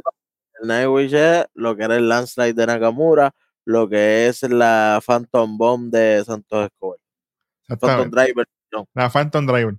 El 0.61 0.69
Nightwish 0.69 1.15
es 1.15 1.47
lo 1.55 1.77
que 1.77 1.85
era 1.85 1.97
el 1.97 2.09
landslide 2.09 2.55
de 2.55 2.67
Nakamura, 2.67 3.35
lo 3.65 3.89
que 3.89 4.27
es 4.29 4.43
la 4.43 5.01
Phantom 5.05 5.57
Bomb 5.57 5.93
de 5.93 6.25
Santos 6.25 6.67
Escobar. 6.67 6.99
Phantom. 7.69 8.11
Driver, 8.11 8.47
no. 8.73 8.89
La 8.95 9.11
Phantom 9.11 9.47
Driver. 9.47 9.77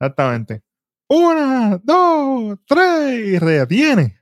Exactamente. 0.00 0.62
Una, 1.08 1.80
dos, 1.82 2.58
tres. 2.66 3.26
Y 3.26 3.38
retiene. 3.38 4.20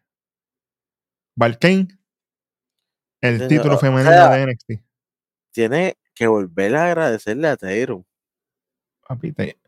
Valkane. 1.37 1.89
El 3.23 3.47
título 3.49 3.77
o 3.77 3.79
femenino 3.79 4.11
sea, 4.11 4.31
de 4.31 4.47
NXT. 4.47 4.71
Tiene 5.53 5.97
que 6.15 6.27
volver 6.27 6.75
a 6.77 6.87
agradecerle 6.87 7.49
a 7.49 7.57
Tatum. 7.57 8.03
Papi, 9.09 9.33
te- 9.33 9.59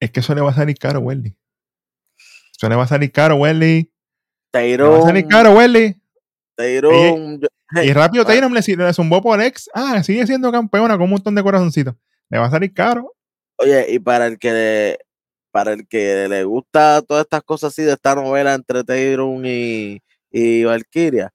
es 0.00 0.10
que 0.10 0.20
eso 0.20 0.34
le 0.34 0.40
va 0.40 0.50
a 0.50 0.54
salir 0.54 0.78
caro, 0.78 1.00
Welly. 1.00 1.36
Eso 2.56 2.68
le 2.68 2.76
va 2.76 2.84
a 2.84 2.88
salir 2.88 3.12
caro, 3.12 3.36
Welly. 3.36 3.92
Le 4.54 4.76
va 4.76 4.98
a 4.98 5.02
salir 5.02 5.26
caro, 5.26 5.52
Welly. 5.52 5.96
Tatum, 6.56 7.40
yo- 7.40 7.48
Y 7.82 7.92
rápido 7.92 8.24
Bueno. 8.24 8.40
Tatum 8.40 8.76
le, 8.78 8.84
le 8.86 8.92
zumbó 8.92 9.22
por 9.22 9.40
ex. 9.40 9.68
Ah, 9.74 10.02
sigue 10.02 10.26
siendo 10.26 10.52
campeona 10.52 10.94
con 10.94 11.04
un 11.04 11.10
montón 11.10 11.34
de 11.34 11.42
corazoncitos. 11.42 11.94
Le 12.28 12.38
va 12.38 12.46
a 12.46 12.50
salir 12.50 12.72
caro. 12.72 13.14
Oye, 13.56 13.86
y 13.92 13.98
para 13.98 14.26
el 14.26 14.38
que 14.38 14.52
le, 14.52 14.98
para 15.50 15.72
el 15.72 15.86
que 15.88 16.28
le 16.28 16.44
gusta 16.44 17.02
todas 17.02 17.24
estas 17.24 17.42
cosas 17.42 17.72
así 17.72 17.82
de 17.82 17.92
esta 17.92 18.14
novela 18.14 18.54
entre 18.54 18.84
Tatum 18.84 19.42
y, 19.46 20.02
y 20.30 20.64
Valkyria, 20.64 21.32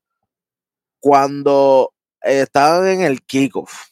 cuando 1.00 1.94
estaban 2.22 2.88
en 2.88 3.02
el 3.02 3.22
kickoff, 3.24 3.88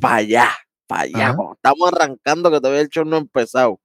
para 0.00 0.16
allá, 0.16 0.48
para 0.86 1.02
allá, 1.02 1.30
estamos 1.54 1.92
arrancando, 1.92 2.50
que 2.50 2.58
todavía 2.60 2.80
el 2.82 2.88
show 2.88 3.04
no 3.04 3.16
ha 3.16 3.20
empezado. 3.20 3.80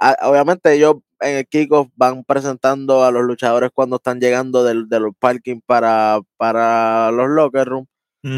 a- 0.00 0.16
obviamente 0.28 0.72
ellos 0.72 0.96
en 1.20 1.36
el 1.38 1.46
kickoff 1.46 1.88
van 1.96 2.24
presentando 2.24 3.04
a 3.04 3.10
los 3.10 3.22
luchadores 3.24 3.70
cuando 3.74 3.96
están 3.96 4.20
llegando 4.20 4.64
del- 4.64 4.88
de 4.88 5.00
los 5.00 5.12
parking 5.18 5.60
para, 5.64 6.20
para 6.36 7.10
los 7.12 7.28
locker 7.28 7.66
rooms. 7.68 7.88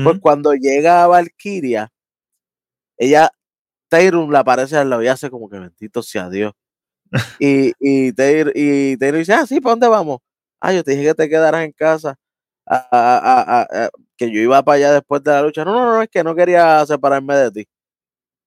Pues 0.04 0.18
cuando 0.20 0.54
llega 0.54 1.06
Valkyria, 1.06 1.90
ella, 2.96 3.30
Tatum 3.88 4.30
le 4.30 4.38
aparece 4.38 4.76
al 4.76 4.90
lado 4.90 5.02
y 5.02 5.08
hace 5.08 5.30
como 5.30 5.48
que 5.48 5.58
bendito 5.58 6.02
sea 6.02 6.28
Dios. 6.30 6.52
y, 7.40 7.72
y, 7.80 8.12
y 8.54 8.96
dice, 8.96 9.34
ah, 9.34 9.46
sí, 9.46 9.60
¿para 9.60 9.72
dónde 9.72 9.88
vamos? 9.88 10.18
Ah, 10.60 10.72
yo 10.72 10.82
te 10.84 10.92
dije 10.92 11.04
que 11.04 11.14
te 11.14 11.28
quedaras 11.28 11.64
en 11.64 11.72
casa. 11.72 12.16
Ah, 12.66 13.66
que 14.16 14.30
yo 14.30 14.40
iba 14.40 14.62
para 14.62 14.76
allá 14.76 14.92
después 14.92 15.22
de 15.22 15.30
la 15.32 15.42
lucha. 15.42 15.64
No, 15.64 15.72
no, 15.72 15.84
no, 15.94 16.02
es 16.02 16.08
que 16.08 16.24
no 16.24 16.34
quería 16.34 16.84
separarme 16.86 17.34
de 17.36 17.50
ti. 17.50 17.68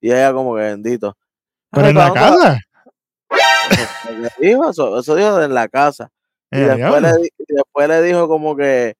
Y 0.01 0.11
ella 0.11 0.33
como 0.33 0.55
que 0.55 0.61
bendito. 0.61 1.15
Pero 1.71 1.85
"Ay, 1.87 1.91
en 1.91 1.97
la 1.97 2.13
¿para 2.13 2.29
dónde 2.31 2.45
casa. 2.45 2.59
vas?" 4.21 4.31
Dijo 4.39 4.69
eso, 4.69 4.99
eso 4.99 5.15
dijo 5.15 5.41
en 5.41 5.53
la 5.53 5.67
casa. 5.67 6.09
Y 6.51 6.59
Eh, 6.59 6.65
después, 6.67 7.01
le, 7.01 7.09
y 7.37 7.45
después 7.53 7.87
le 7.89 8.01
dijo 8.03 8.27
como 8.27 8.55
que, 8.55 8.95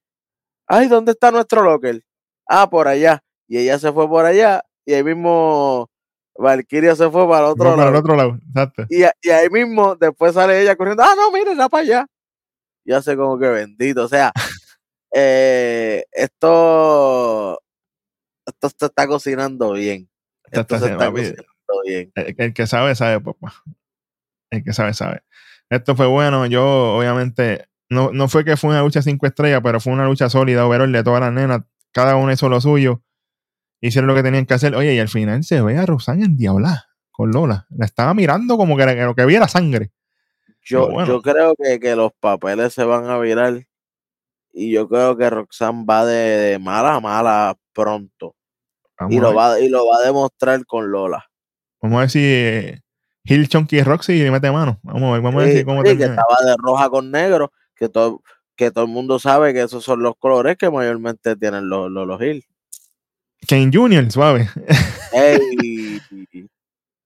ay, 0.68 0.88
¿dónde 0.88 1.14
está 1.14 1.32
nuestro 1.32 1.64
locker? 1.64 2.02
Ah, 2.48 2.70
por 2.70 2.88
allá. 2.88 3.22
Y 3.48 3.58
ella 3.60 3.80
se 3.80 3.92
fue 3.94 4.08
por 4.10 4.26
allá 4.26 4.64
y 4.86 4.94
ahí 4.94 5.04
mismo 5.04 5.90
Valkyria 6.38 6.96
se 6.96 7.10
fue 7.10 7.28
para 7.28 7.48
el 7.48 7.52
otro 7.54 7.66
Fue 7.66 7.72
para 7.76 7.78
lado. 7.86 7.90
el 7.92 7.96
otro 7.98 8.16
lado. 8.16 8.38
Exacto. 8.50 8.84
Y, 8.90 9.04
a- 9.04 9.14
y 9.22 9.30
ahí 9.30 9.50
mismo 9.50 9.96
después 9.96 10.34
sale 10.34 10.62
ella 10.62 10.76
corriendo, 10.76 11.04
ah, 11.04 11.14
no, 11.16 11.32
mire, 11.32 11.54
era 11.54 11.70
para 11.70 11.84
allá. 11.84 12.08
Y 12.86 12.94
hace 12.94 13.16
como 13.18 13.38
que 13.40 13.48
bendito. 13.48 14.04
O 14.04 14.08
sea, 14.10 14.32
eh, 15.20 16.06
esto, 16.12 17.60
esto 18.46 18.70
se 18.78 18.86
está 18.86 19.08
cocinando 19.08 19.72
bien. 19.74 20.08
Esto 20.52 20.78
se 20.80 20.92
está 20.92 21.12
cocinando 21.12 21.82
bien. 21.86 22.12
El, 22.16 22.36
el 22.38 22.54
que 22.54 22.68
sabe, 22.68 22.94
sabe, 22.96 23.20
papá. 23.20 23.54
El 24.52 24.64
que 24.64 24.74
sabe, 24.74 24.94
sabe. 24.94 25.24
Esto 25.70 25.96
fue 25.96 26.08
bueno. 26.08 26.46
Yo, 26.46 26.96
obviamente, 26.98 27.68
no, 27.90 28.12
no 28.12 28.28
fue 28.28 28.46
que 28.46 28.56
fue 28.58 28.70
una 28.70 28.82
lucha 28.82 29.02
cinco 29.02 29.26
estrellas, 29.26 29.62
pero 29.64 29.80
fue 29.80 29.92
una 29.92 30.06
lucha 30.06 30.30
sólida, 30.30 30.66
overall, 30.66 30.92
de 30.92 31.04
todas 31.04 31.22
las 31.22 31.34
nenas. 31.34 31.62
Cada 31.92 32.16
una 32.16 32.34
hizo 32.34 32.48
lo 32.48 32.62
suyo. 32.62 33.02
Hicieron 33.82 34.08
lo 34.08 34.16
que 34.16 34.24
tenían 34.24 34.46
que 34.46 34.54
hacer. 34.54 34.76
Oye, 34.76 34.94
y 34.94 35.00
al 35.00 35.10
final 35.10 35.44
se 35.44 35.62
ve 35.62 35.78
a 35.78 35.86
Rosanne 35.86 36.26
en 36.26 36.38
diabla 36.38 36.86
con 37.12 37.32
Lola. 37.32 37.66
La 37.72 37.86
estaba 37.86 38.14
mirando 38.14 38.56
como 38.58 38.78
que, 38.78 38.84
era- 38.84 38.96
que 38.96 39.02
lo 39.04 39.16
que 39.16 39.26
viera 39.26 39.48
sangre. 39.48 39.92
Yo, 40.62 40.90
bueno. 40.90 41.08
yo 41.08 41.22
creo 41.22 41.56
que, 41.56 41.80
que 41.80 41.96
los 41.96 42.12
papeles 42.20 42.74
se 42.74 42.84
van 42.84 43.06
a 43.10 43.18
virar 43.20 43.66
y 44.58 44.72
yo 44.72 44.90
creo 44.90 45.16
que 45.16 45.30
Roxanne 45.30 45.86
va 45.86 46.06
de, 46.06 46.16
de 46.16 46.60
mala 46.60 46.96
a 46.96 47.00
mala 47.00 47.58
pronto 47.74 48.36
Vamos, 49.00 49.14
y 49.14 49.20
lo, 49.20 49.34
va, 49.34 49.60
y 49.60 49.70
lo 49.70 49.86
va 49.88 49.98
a 49.98 50.02
demostrar 50.02 50.66
con 50.66 50.92
Lola. 50.92 51.24
Vamos 51.82 51.98
a 51.98 52.00
ver 52.02 52.10
si 52.10 52.20
eh, 52.24 52.82
Hill, 53.24 53.48
Chunky 53.48 53.78
y 53.78 53.84
Roxy 53.84 54.18
le 54.24 54.32
mete 54.32 54.52
mano. 54.52 54.80
Vamos 54.82 55.04
a 55.04 55.12
ver, 55.14 55.22
vamos 55.22 55.42
a 55.42 55.46
ver 55.46 55.54
Sí, 55.54 55.60
si 55.60 55.66
cómo 55.66 55.84
sí, 55.84 55.90
que 55.92 55.98
termina. 55.98 56.22
estaba 56.24 56.50
de 56.50 56.56
roja 56.58 56.90
con 56.90 57.12
negro, 57.12 57.52
que 57.76 57.90
todo, 57.90 58.24
que 58.56 58.72
todo 58.72 58.86
el 58.86 58.90
mundo 58.90 59.20
sabe 59.20 59.54
que 59.54 59.62
esos 59.62 59.84
son 59.84 60.02
los 60.02 60.16
colores 60.18 60.58
que 60.58 60.72
mayormente 60.72 61.36
tienen 61.36 61.70
los, 61.70 61.92
los, 61.92 62.08
los 62.08 62.20
Hill. 62.20 62.44
Kane 63.48 63.70
Jr., 63.72 64.12
suave. 64.12 64.50
Ey, 65.14 66.02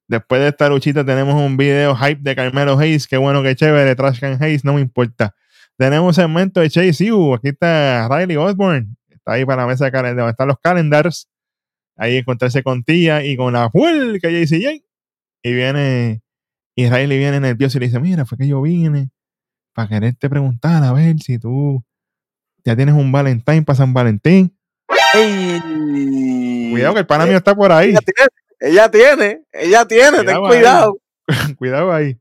Después 0.07 0.41
de 0.41 0.47
esta 0.49 0.69
luchita 0.69 1.05
tenemos 1.05 1.35
un 1.35 1.55
video 1.57 1.95
hype 1.95 2.21
de 2.21 2.35
Carmelo 2.35 2.77
Hayes. 2.77 3.07
Qué 3.07 3.17
bueno, 3.17 3.43
qué 3.43 3.55
chévere. 3.55 3.95
Trash 3.95 4.19
Can 4.19 4.41
Hayes, 4.41 4.63
no 4.65 4.73
me 4.73 4.81
importa. 4.81 5.35
Tenemos 5.77 6.07
un 6.07 6.13
segmento 6.13 6.59
de 6.59 6.69
Chase 6.69 7.11
U. 7.11 7.33
Aquí 7.33 7.49
está 7.49 8.07
Riley 8.09 8.37
Osborne. 8.37 8.87
Está 9.09 9.33
ahí 9.33 9.45
para 9.45 9.63
la 9.63 9.67
mesa 9.67 9.89
de 9.89 9.91
donde 9.91 10.29
están 10.29 10.47
los 10.47 10.57
calendars. 10.61 11.27
Ahí 11.97 12.17
encontrarse 12.17 12.63
con 12.63 12.83
Tía 12.83 13.23
y 13.23 13.35
con 13.35 13.53
la 13.53 13.69
que 13.73 14.45
JCJ. 14.45 14.83
Y 15.43 15.53
viene, 15.53 16.21
y 16.75 16.89
Riley 16.89 17.17
viene 17.17 17.39
nervioso 17.39 17.77
y 17.77 17.81
le 17.81 17.87
dice: 17.87 17.99
Mira, 17.99 18.25
fue 18.25 18.37
que 18.37 18.47
yo 18.47 18.61
vine 18.61 19.09
para 19.73 19.87
quererte 19.87 20.29
preguntar 20.29 20.83
a 20.83 20.93
ver 20.93 21.19
si 21.19 21.39
tú 21.39 21.83
ya 22.63 22.75
tienes 22.75 22.95
un 22.95 23.11
Valentine 23.11 23.63
para 23.63 23.77
San 23.77 23.93
Valentín. 23.93 24.55
ey. 25.13 26.69
Cuidado 26.71 26.93
que 26.93 26.99
el 27.01 27.07
pana 27.07 27.25
mío 27.25 27.37
está 27.37 27.55
por 27.55 27.71
ahí. 27.71 27.89
Ella 27.89 27.99
tiene, 28.01 28.29
ella 28.59 28.91
tiene, 28.91 29.41
ella 29.51 29.85
tiene, 29.85 30.17
ten 30.19 30.29
ahí. 30.29 30.41
cuidado. 30.47 30.97
cuidado 31.57 31.91
ahí. 31.91 32.17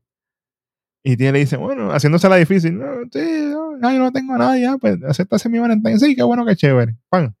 Y 1.03 1.17
Tía 1.17 1.31
le 1.31 1.39
dice, 1.39 1.57
bueno, 1.57 1.91
haciéndose 1.91 2.29
la 2.29 2.35
difícil, 2.35 2.77
no, 2.77 2.85
sí, 3.11 3.51
no, 3.79 3.91
yo 3.91 3.99
no 3.99 4.11
tengo 4.11 4.37
nada 4.37 4.57
ya, 4.57 4.77
pues 4.77 5.01
acéptase 5.03 5.49
mi 5.49 5.57
Valentine. 5.57 5.99
Sí, 5.99 6.15
qué 6.15 6.23
bueno, 6.23 6.45
qué 6.45 6.55
chévere. 6.55 6.95
Pan. 7.09 7.35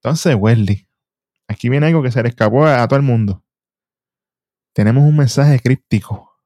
Entonces, 0.00 0.36
Welly, 0.38 0.88
aquí 1.48 1.68
viene 1.68 1.86
algo 1.86 2.02
que 2.02 2.12
se 2.12 2.22
le 2.22 2.28
escapó 2.28 2.64
a, 2.64 2.82
a 2.82 2.88
todo 2.88 2.98
el 2.98 3.04
mundo. 3.04 3.44
Tenemos 4.72 5.04
un 5.04 5.16
mensaje 5.16 5.58
críptico 5.58 6.38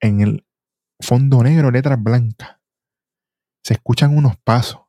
en 0.00 0.20
el 0.20 0.46
fondo 1.00 1.42
negro, 1.42 1.70
letras 1.70 2.02
blancas. 2.02 2.56
Se 3.62 3.74
escuchan 3.74 4.16
unos 4.16 4.36
pasos. 4.38 4.80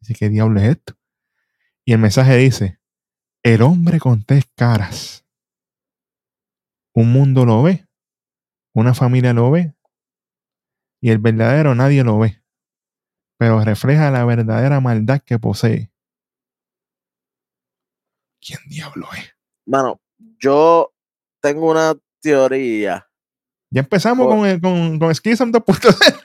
Dice, 0.00 0.14
¿qué 0.14 0.28
diablo 0.28 0.60
es 0.60 0.68
esto? 0.68 0.94
Y 1.84 1.92
el 1.92 1.98
mensaje 1.98 2.36
dice, 2.36 2.78
el 3.42 3.62
hombre 3.62 3.98
con 3.98 4.24
tres 4.24 4.44
caras. 4.54 5.26
Un 6.94 7.12
mundo 7.12 7.44
lo 7.44 7.62
ve, 7.62 7.86
una 8.74 8.92
familia 8.94 9.32
lo 9.32 9.50
ve, 9.50 9.74
y 11.00 11.10
el 11.10 11.18
verdadero 11.18 11.74
nadie 11.74 12.02
lo 12.04 12.18
ve, 12.18 12.42
pero 13.38 13.60
refleja 13.64 14.10
la 14.10 14.24
verdadera 14.24 14.80
maldad 14.80 15.20
que 15.24 15.38
posee. 15.38 15.90
¿Quién 18.40 18.58
diablo 18.68 19.06
es? 19.16 19.32
Mano, 19.66 20.00
yo 20.38 20.92
tengo 21.40 21.70
una 21.70 21.94
teoría. 22.20 23.06
Ya 23.70 23.80
empezamos 23.80 24.26
Por- 24.26 24.36
con, 24.36 24.46
el- 24.46 24.60
con, 24.60 24.98
con 24.98 25.14
Schism 25.14 25.50
2.0. 25.50 26.24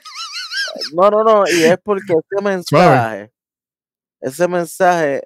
No, 0.94 1.10
no, 1.10 1.24
no, 1.24 1.44
y 1.48 1.64
es 1.64 1.78
porque 1.82 2.12
ese 2.12 2.42
mensaje, 2.44 3.32
ese 4.20 4.46
mensaje, 4.46 5.22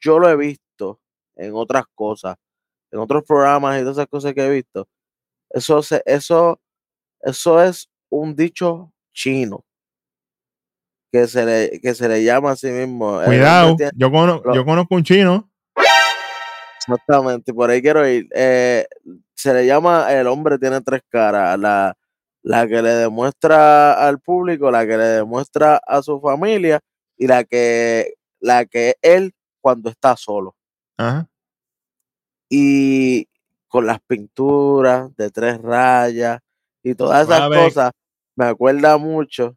yo 0.00 0.18
lo 0.18 0.30
he 0.30 0.36
visto 0.36 0.98
en 1.36 1.52
otras 1.54 1.84
cosas, 1.94 2.36
en 2.90 2.98
otros 2.98 3.22
programas 3.24 3.76
y 3.76 3.80
todas 3.82 3.98
esas 3.98 4.06
cosas 4.06 4.32
que 4.32 4.46
he 4.46 4.50
visto. 4.50 4.88
Eso, 5.50 5.82
se, 5.82 6.02
eso, 6.06 6.60
eso 7.20 7.62
es 7.62 7.88
un 8.10 8.34
dicho 8.36 8.92
chino 9.12 9.64
que 11.12 11.26
se 11.26 11.44
le, 11.44 11.80
que 11.80 11.94
se 11.94 12.08
le 12.08 12.22
llama 12.22 12.52
a 12.52 12.56
sí 12.56 12.68
mismo. 12.68 13.20
hombre 13.20 13.24
Cuidado, 13.24 13.76
yo, 13.94 14.10
cono- 14.10 14.42
yo 14.54 14.64
conozco 14.64 14.94
un 14.94 15.04
chino. 15.04 15.50
Exactamente, 16.78 17.52
por 17.52 17.70
ahí 17.70 17.82
quiero 17.82 18.06
ir. 18.08 18.28
Eh, 18.34 18.86
se 19.34 19.52
le 19.54 19.66
llama 19.66 20.12
el 20.12 20.26
hombre 20.26 20.58
tiene 20.58 20.80
tres 20.80 21.02
caras. 21.08 21.58
La, 21.58 21.96
la 22.42 22.66
que 22.66 22.80
le 22.82 22.90
demuestra 22.90 24.06
al 24.06 24.20
público, 24.20 24.70
la 24.70 24.86
que 24.86 24.96
le 24.96 25.04
demuestra 25.04 25.80
a 25.86 26.02
su 26.02 26.20
familia 26.20 26.80
y 27.16 27.26
la 27.26 27.44
que, 27.44 28.14
la 28.40 28.64
que 28.64 28.90
es 28.90 28.94
él 29.02 29.34
cuando 29.60 29.90
está 29.90 30.16
solo. 30.16 30.54
Ajá. 30.96 31.28
Y 32.50 33.28
con 33.68 33.86
las 33.86 34.00
pinturas 34.00 35.14
de 35.16 35.30
tres 35.30 35.60
rayas 35.60 36.40
y 36.82 36.94
todas 36.94 37.28
esas 37.28 37.48
cosas, 37.48 37.92
me 38.34 38.46
acuerda 38.46 38.96
mucho 38.96 39.56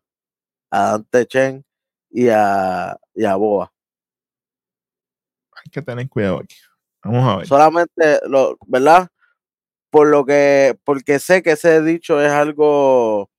a 0.69 0.91
Dante 0.91 1.25
Chen 1.25 1.65
y 2.09 2.27
a, 2.29 2.97
y 3.13 3.25
a 3.25 3.35
Boa. 3.35 3.71
Hay 5.53 5.71
que 5.71 5.81
tener 5.81 6.09
cuidado 6.09 6.39
aquí. 6.39 6.55
Vamos 7.03 7.27
a 7.27 7.37
ver. 7.37 7.47
solamente 7.47 8.19
lo, 8.27 8.57
¿verdad? 8.67 9.07
Por 9.89 10.07
lo 10.07 10.25
que, 10.25 10.77
porque 10.83 11.19
sé 11.19 11.41
que 11.41 11.51
ese 11.51 11.81
dicho 11.81 12.21
es 12.21 12.31
algo, 12.31 13.29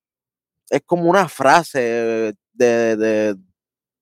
es 0.69 0.83
como 0.85 1.05
una 1.05 1.29
frase 1.29 2.35
de, 2.53 2.97
de, 2.97 3.37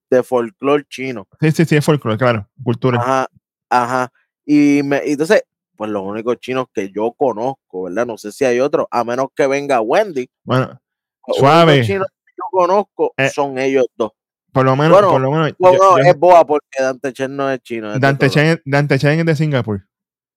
de 0.09 0.23
folclore 0.23 0.85
chino. 0.89 1.27
Sí, 1.39 1.51
sí, 1.51 1.65
sí, 1.65 1.75
es 1.77 1.85
folclore, 1.85 2.17
claro. 2.17 2.49
Cultura. 2.63 2.99
Ajá, 2.99 3.27
ajá. 3.69 4.11
Y 4.45 4.81
me, 4.83 5.01
y 5.05 5.11
entonces, 5.11 5.43
pues 5.81 5.89
los 5.89 6.03
únicos 6.03 6.37
chinos 6.39 6.67
que 6.71 6.91
yo 6.91 7.11
conozco, 7.13 7.85
¿verdad? 7.85 8.05
No 8.05 8.15
sé 8.15 8.31
si 8.31 8.45
hay 8.45 8.59
otros, 8.59 8.85
a 8.91 9.03
menos 9.03 9.29
que 9.35 9.47
venga 9.47 9.81
Wendy. 9.81 10.29
Bueno, 10.43 10.79
Los 11.25 11.37
Suave. 11.37 11.71
únicos 11.73 11.87
chinos 11.87 12.07
que 12.23 12.33
yo 12.37 12.43
conozco 12.51 13.13
Eh, 13.17 13.29
son 13.29 13.57
ellos 13.57 13.87
dos. 13.95 14.11
por 14.53 14.63
lo 14.63 14.75
menos, 14.75 14.91
Bueno, 14.91 15.09
por 15.09 15.21
lo 15.21 15.31
menos. 15.31 15.53
No, 15.57 15.73
yo- 15.73 15.97
es 15.97 16.15
Boa 16.19 16.45
porque 16.45 16.67
Dante 16.79 17.11
Chen 17.13 17.35
no 17.35 17.49
es 17.49 17.61
chino. 17.63 17.95
es 17.95 17.99
Dante, 17.99 18.27
otro 18.27 18.33
Chen, 18.41 18.61
Dante 18.63 18.99
Chen 18.99 19.19
es 19.21 19.25
de 19.25 19.35
Singapur. 19.35 19.77
lado. 19.77 19.87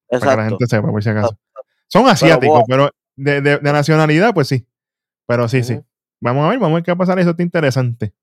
Para 0.08 0.20
que 0.20 0.26
la 0.26 0.32
Exacto. 0.32 0.48
gente 0.58 0.66
sepa, 0.76 0.90
por 0.90 1.02
si 1.02 1.10
acaso. 1.10 1.38
Son 1.88 2.06
asiáticos, 2.08 2.62
pero 2.66 2.88
de, 3.14 3.42
de- 3.42 3.58
de 3.58 3.72
nacionalidad, 3.72 4.32
pues 4.32 4.48
sí. 4.48 4.66
Pero 5.26 5.46
sí, 5.46 5.62
sí. 5.62 5.78
Vamos 6.22 6.46
a 6.46 6.48
ver, 6.48 6.58
vamos 6.58 6.72
a 6.72 6.74
ver 6.76 6.84
qué 6.84 6.90
va 6.92 6.94
a 6.94 6.98
pasar. 6.98 7.18
Eso 7.18 7.30
está 7.30 7.42
interesante. 7.42 8.14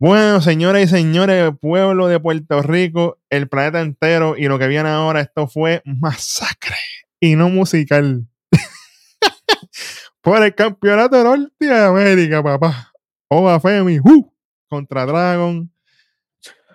Bueno, 0.00 0.40
señoras 0.40 0.82
y 0.82 0.86
señores, 0.86 1.50
pueblo 1.60 2.06
de 2.06 2.20
Puerto 2.20 2.62
Rico, 2.62 3.18
el 3.30 3.48
planeta 3.48 3.80
entero 3.80 4.36
y 4.36 4.46
lo 4.46 4.56
que 4.56 4.68
viene 4.68 4.88
ahora, 4.88 5.20
esto 5.20 5.48
fue 5.48 5.82
masacre 5.84 6.76
y 7.18 7.34
no 7.34 7.48
musical. 7.48 8.24
Por 10.20 10.40
el 10.44 10.54
campeonato 10.54 11.16
de 11.16 11.24
Norte 11.24 11.66
de 11.66 11.84
América, 11.84 12.40
papá. 12.44 12.92
Oba 13.26 13.58
Femi, 13.58 13.98
¡uh! 13.98 14.32
contra 14.68 15.04
Dragon, 15.04 15.68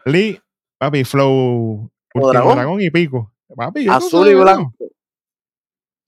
Lee, 0.04 0.42
papi, 0.78 1.06
Flow, 1.06 1.90
Dragón. 2.14 2.56
Dragón 2.58 2.82
y 2.82 2.90
Pico. 2.90 3.32
Papi, 3.56 3.86
yo 3.86 3.92
no 3.92 3.98
azul 4.00 4.28
y 4.28 4.34
blanco. 4.34 4.74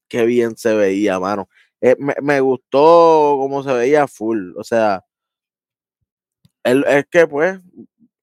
Qué 0.09 0.25
bien 0.25 0.57
se 0.57 0.73
veía, 0.73 1.17
mano. 1.17 1.47
Eh, 1.79 1.95
me, 1.97 2.13
me 2.21 2.41
gustó 2.41 3.37
cómo 3.39 3.63
se 3.63 3.71
veía 3.71 4.05
full. 4.05 4.51
O 4.57 4.65
sea, 4.65 5.01
él, 6.65 6.83
es 6.87 7.05
que 7.09 7.25
pues, 7.27 7.59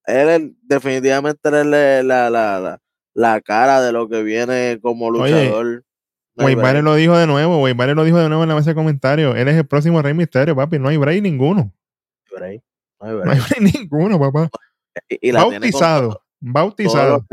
él 0.07 0.55
definitivamente 0.63 1.49
él 1.49 1.73
es 1.75 2.05
la, 2.05 2.29
la, 2.31 2.61
la, 2.61 2.81
la 3.15 3.41
cara 3.41 3.81
de 3.81 3.93
lo 3.93 4.09
que 4.09 4.23
viene 4.23 4.79
como 4.83 5.07
Oye, 5.07 5.31
luchador. 5.47 5.85
Break, 6.35 6.83
lo 6.83 6.95
dijo 6.95 7.17
de 7.17 7.27
nuevo, 7.27 7.61
Barrett 7.75 7.97
lo 7.97 8.05
dijo 8.05 8.19
de 8.19 8.29
nuevo 8.29 8.43
en 8.43 8.49
la 8.49 8.55
mesa 8.55 8.71
de 8.71 8.75
comentarios. 8.75 9.37
Él 9.37 9.49
es 9.49 9.57
el 9.57 9.67
próximo 9.67 10.01
Rey 10.03 10.15
Misterio, 10.15 10.57
papi. 10.57 10.79
No 10.79 10.89
hay 10.89 10.97
break 10.97 11.23
ninguno. 11.23 11.73
no 12.31 12.45
hay 12.45 12.61
break, 13.15 13.25
no 13.25 13.31
hay 13.31 13.39
break 13.41 13.61
ninguno, 13.61 14.19
papá. 14.19 14.49
Y, 15.09 15.29
y 15.29 15.33
Bautizado. 15.33 16.09
todo- 16.09 16.23
Bautizado. 16.41 17.27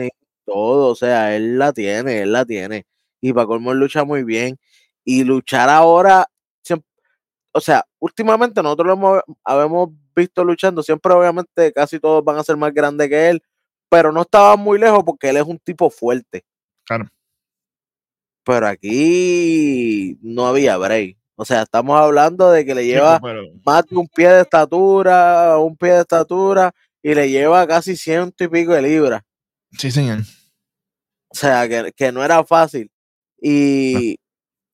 todo, 0.45 0.88
o 0.91 0.95
sea, 0.95 1.36
él 1.36 1.57
la 1.57 1.74
tiene, 1.74 2.22
él 2.22 2.32
la 2.34 2.45
tiene. 2.45 2.86
Y 3.22 3.34
para 3.34 3.47
colmo 3.47 3.74
lucha 3.74 4.03
muy 4.03 4.24
bien. 4.24 4.57
Y 5.03 5.24
luchar 5.24 5.70
ahora, 5.70 6.28
o 7.51 7.62
sea, 7.62 7.84
últimamente 7.99 8.62
nosotros 8.62 8.88
lo 8.88 8.93
hemos, 8.93 9.22
habemos 9.43 9.89
visto 10.20 10.43
luchando, 10.43 10.84
siempre 10.84 11.13
obviamente 11.13 11.72
casi 11.74 11.99
todos 11.99 12.24
van 12.24 12.38
a 12.38 12.43
ser 12.43 12.55
más 12.57 12.74
grandes 12.74 13.09
que 13.09 13.30
él, 13.30 13.41
pero 13.89 14.11
no 14.11 14.22
estaba 14.22 14.55
muy 14.55 14.78
lejos 14.80 15.03
porque 15.03 15.30
él 15.30 15.38
es 15.38 15.43
un 15.43 15.57
tipo 15.59 15.89
fuerte. 15.89 16.43
Claro. 16.86 17.09
Pero 18.45 18.67
aquí 18.67 20.17
no 20.22 20.47
había 20.47 20.78
break. 20.78 21.17
O 21.36 21.45
sea, 21.45 21.61
estamos 21.63 21.99
hablando 21.99 22.51
de 22.51 22.65
que 22.65 22.76
le 22.76 22.86
lleva 22.86 23.20
Pero- 23.22 23.43
más 23.65 23.86
de 23.86 23.95
un 23.95 24.07
pie 24.07 24.30
de 24.30 24.41
estatura, 24.41 25.57
un 25.57 25.78
pie 25.78 25.91
de 25.93 26.01
estatura, 26.01 26.72
y 27.01 27.13
le 27.13 27.30
lleva 27.30 27.65
casi 27.65 27.95
ciento 27.95 28.43
y 28.43 28.47
pico 28.49 28.74
de 28.74 28.82
libras. 28.82 29.22
Sí, 29.78 29.89
señor. 29.91 30.20
O 31.30 31.36
sea, 31.36 31.67
que, 31.70 31.93
que 31.95 32.11
no 32.11 32.24
era 32.24 32.43
fácil. 32.43 32.91
Y 33.41 34.17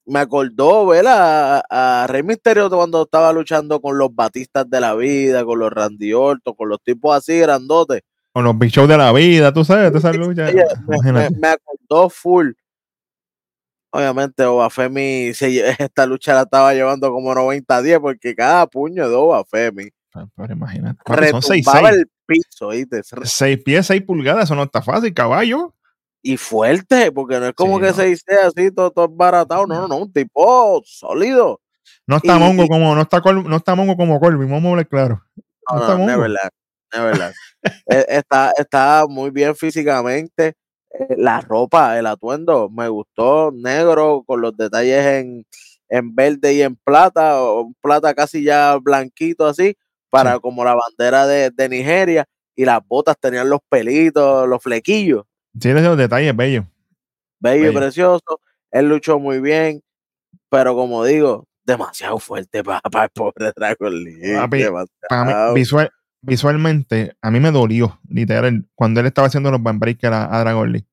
me 0.08 0.20
acordó 0.20 0.86
ver 0.86 1.06
a, 1.08 1.60
a 1.70 2.08
Rey 2.08 2.24
Misterio 2.24 2.70
cuando 2.70 3.04
estaba 3.04 3.34
luchando 3.34 3.82
con 3.82 3.98
los 3.98 4.14
Batistas 4.14 4.70
de 4.70 4.80
la 4.80 4.94
vida, 4.96 5.44
con 5.46 5.60
los 5.60 5.72
Randy 5.72 6.14
Orton, 6.14 6.54
con 6.56 6.70
los 6.70 6.82
tipos 6.84 7.16
así 7.16 7.40
grandotes. 7.40 8.02
Con 8.32 8.44
los 8.44 8.58
big 8.58 8.70
shows 8.70 8.90
de 8.90 8.98
la 8.98 9.12
vida, 9.14 9.54
tú 9.54 9.64
sabes, 9.64 9.92
de 9.92 9.98
esa 10.00 10.12
lucha. 10.14 10.44
Me, 10.52 10.64
Imagínate. 10.96 11.30
me- 11.32 11.40
me 11.40 11.48
acordó 11.48 12.10
full. 12.10 12.52
Obviamente, 13.92 14.44
Obafemi, 14.44 15.32
esta 15.80 16.06
lucha 16.06 16.34
la 16.34 16.42
estaba 16.42 16.74
llevando 16.74 17.12
como 17.12 17.34
90-10 17.34 18.02
porque 18.02 18.36
cada 18.36 18.68
puño 18.68 19.08
de 19.10 19.16
Obafemi 19.16 19.90
Ah, 20.18 20.26
Pero 20.34 20.54
imagínate. 20.54 21.00
Son 21.30 21.42
6 21.42 21.66
retumbaba 21.66 21.90
el 21.90 22.10
piso, 22.26 22.70
¿viste? 22.70 23.02
Re- 23.12 23.58
pies, 23.58 23.86
6 23.88 24.02
pulgadas, 24.04 24.46
eso 24.46 24.56
no 24.56 24.64
está 24.64 24.82
fácil, 24.82 25.14
caballo. 25.14 25.75
Y 26.28 26.38
fuerte, 26.38 27.12
porque 27.12 27.40
no 27.40 27.46
es 27.46 27.54
como 27.54 27.76
Sí, 27.76 27.82
que 27.84 27.88
no. 27.90 27.94
se 27.94 28.06
dice 28.06 28.36
así, 28.44 28.72
todo, 28.72 28.90
todo 28.90 29.08
baratado. 29.10 29.68
No, 29.68 29.82
no, 29.82 29.88
no, 29.88 29.98
un 29.98 30.12
tipo 30.12 30.82
sólido. 30.84 31.62
No 32.08 32.18
está 32.18 32.36
Y- 32.38 32.40
mongo 32.40 32.68
como, 32.68 32.96
no 32.96 33.02
está, 33.04 33.22
Col- 33.22 33.48
no 33.48 33.56
está 33.58 33.76
mongo 33.76 33.96
como 33.96 34.20
Colby, 34.20 34.46
vamos 34.46 34.66
a 34.66 34.70
hablar 34.72 34.88
claro. 34.88 35.22
No 35.70 35.76
No, 35.76 35.82
está 35.82 35.92
no, 35.94 35.98
mongo. 36.00 36.12
Neverland, 36.12 36.50
Neverland. 36.94 37.34
Eh, 37.88 38.06
está, 38.10 38.52
está 38.58 39.06
muy 39.08 39.30
bien 39.30 39.56
físicamente. 39.56 40.56
Eh, 40.90 41.16
La 41.18 41.42
ropa, 41.42 41.98
el 42.00 42.08
atuendo, 42.08 42.70
me 42.70 42.88
gustó. 42.90 43.52
Negro, 43.52 44.24
con 44.26 44.42
los 44.42 44.58
detalles 44.58 45.06
en, 45.06 45.46
en 45.90 46.16
verde 46.16 46.54
y 46.56 46.62
en 46.64 46.76
plata, 46.76 47.40
un 47.44 47.76
plata 47.82 48.16
casi 48.16 48.44
ya 48.44 48.78
blanquito 48.82 49.46
así, 49.46 49.76
para 50.10 50.34
Sí. 50.36 50.40
como 50.42 50.64
la 50.66 50.76
bandera 50.76 51.28
de, 51.28 51.52
de 51.52 51.70
Nigeria. 51.70 52.26
Y 52.56 52.66
las 52.66 52.80
botas 52.88 53.16
tenían 53.20 53.48
los 53.50 53.60
pelitos, 53.70 54.48
los 54.48 54.62
flequillos. 54.64 55.24
Tiene 55.60 55.80
esos 55.82 55.98
detalles. 55.98 56.36
Bello 57.40 57.56
y 57.56 57.60
Bello. 57.68 57.80
precioso. 57.80 58.42
Él 58.72 58.90
luchó 58.90 59.20
muy 59.20 59.40
bien, 59.40 59.82
pero 60.50 60.76
como 60.76 61.04
digo, 61.06 61.48
demasiado 61.64 62.20
fuerte 62.20 62.64
para, 62.64 62.82
el 63.04 63.10
pobre 63.10 63.52
Dragon 63.56 64.04
Lee. 64.04 64.36
Papi, 64.36 64.58
demasiado. 64.58 64.90
Para 65.08 65.48
mí, 65.50 65.54
visual, 65.56 65.92
visualmente, 66.22 67.16
a 67.22 67.32
mí 67.32 67.40
me 67.40 67.52
dolió, 67.52 68.00
literal, 68.10 68.66
cuando 68.76 69.00
él 69.00 69.06
estaba 69.06 69.28
haciendo 69.28 69.52
los 69.52 69.62
Van 69.64 69.80
a, 70.14 70.36
a 70.36 70.40
Dragon 70.42 70.72
Lee. 70.72 70.86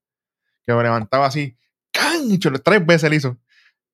Que 0.65 0.73
lo 0.73 0.83
levantaba 0.83 1.27
así, 1.27 1.57
¡can! 1.91 2.31
Y 2.31 2.39
chulo, 2.39 2.61
tres 2.61 2.85
veces 2.87 3.11
le 3.11 3.17
hizo, 3.17 3.37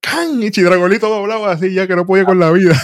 ¡can! 0.00 0.42
Y 0.42 0.50
todo 0.98 1.20
doblado 1.20 1.46
así, 1.46 1.72
ya 1.72 1.86
que 1.86 1.96
no 1.96 2.04
podía 2.06 2.24
con 2.26 2.38
la 2.38 2.50
vida. 2.50 2.74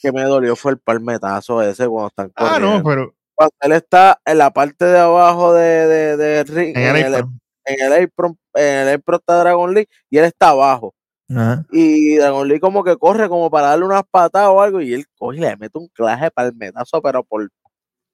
que 0.00 0.10
me 0.12 0.22
dolió 0.22 0.56
fue 0.56 0.72
el 0.72 0.78
palmetazo 0.78 1.60
ese 1.62 1.86
cuando 1.86 2.08
están 2.08 2.32
Ah, 2.36 2.52
corriendo. 2.52 2.78
no, 2.78 2.84
pero 2.84 3.14
Cuando 3.40 3.54
él 3.62 3.72
está 3.72 4.20
en 4.26 4.36
la 4.36 4.50
parte 4.50 4.84
de 4.84 4.98
abajo 4.98 5.54
de, 5.54 5.86
de, 5.86 6.16
de 6.18 6.44
ring, 6.44 6.76
en 6.76 6.96
el 6.96 7.14
apron. 7.14 7.40
en 7.64 7.80
el 7.80 8.04
apron, 8.04 8.38
en 8.52 8.88
el 8.88 8.94
apron 8.96 9.18
está 9.18 9.40
Dragon 9.40 9.72
Lee 9.72 9.88
y 10.10 10.18
él 10.18 10.26
está 10.26 10.50
abajo. 10.50 10.94
Ajá. 11.30 11.64
Y 11.72 12.16
Dragon 12.16 12.46
Lee 12.46 12.60
como 12.60 12.84
que 12.84 12.98
corre 12.98 13.30
como 13.30 13.50
para 13.50 13.68
darle 13.68 13.86
unas 13.86 14.02
patadas 14.10 14.50
o 14.50 14.60
algo 14.60 14.82
y 14.82 14.92
él 14.92 15.06
coge 15.16 15.38
y 15.38 15.40
le 15.40 15.56
mete 15.56 15.78
un 15.78 15.88
claje 15.88 16.30
palmetazo, 16.30 17.00
pero 17.00 17.24
por 17.24 17.48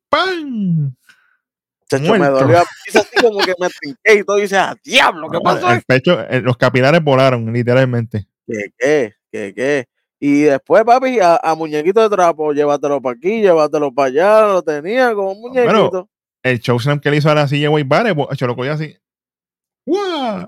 ¡Pam! 0.08 0.94
chacho, 1.90 2.12
me 2.12 2.28
dolió. 2.28 2.58
Así 2.58 3.20
como 3.20 3.40
que 3.40 3.54
me 3.58 3.68
trinqué 3.68 4.20
y 4.20 4.22
todo 4.22 4.38
y 4.38 4.42
dice, 4.42 4.58
¡ah, 4.58 4.76
diablo! 4.84 5.28
¿Qué 5.28 5.40
pasó? 5.40 5.72
El 5.72 5.82
pecho, 5.82 6.20
eh, 6.20 6.40
los 6.40 6.56
capilares 6.56 7.02
volaron, 7.02 7.52
literalmente. 7.52 8.28
¿Qué, 8.46 8.70
qué? 8.78 9.14
¿Qué, 9.32 9.52
qué? 9.56 9.88
Y 10.18 10.42
después, 10.42 10.82
papi, 10.84 11.20
a, 11.20 11.36
a 11.42 11.54
muñequito 11.54 12.00
de 12.00 12.08
trapo, 12.08 12.52
llévatelo 12.52 13.00
para 13.02 13.16
aquí, 13.16 13.42
llévatelo 13.42 13.92
para 13.92 14.08
allá, 14.08 14.46
lo 14.46 14.62
tenía 14.62 15.14
como 15.14 15.32
un 15.32 15.40
Bueno, 15.42 15.72
muñequito. 15.72 16.08
El 16.42 16.60
chokeslam 16.60 17.00
que 17.00 17.10
le 17.10 17.18
hizo 17.18 17.30
a 17.30 17.34
la 17.34 17.48
silla 17.48 17.70
Wade 17.70 17.84
Barrett, 17.84 18.16
hecho, 18.32 18.46
lo 18.46 18.56
cogía 18.56 18.72
así. 18.74 18.96
¡Guau! 19.86 20.46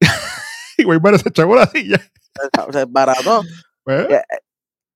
y 0.78 0.84
Wade 0.84 1.00
Barrett 1.00 1.22
se 1.22 1.28
echó 1.30 1.54
la 1.54 1.66
silla. 1.66 2.00
O 2.66 2.72
sea, 2.72 2.84
barato. 2.88 3.42
Pues, 3.84 4.08
Eh, 4.10 4.22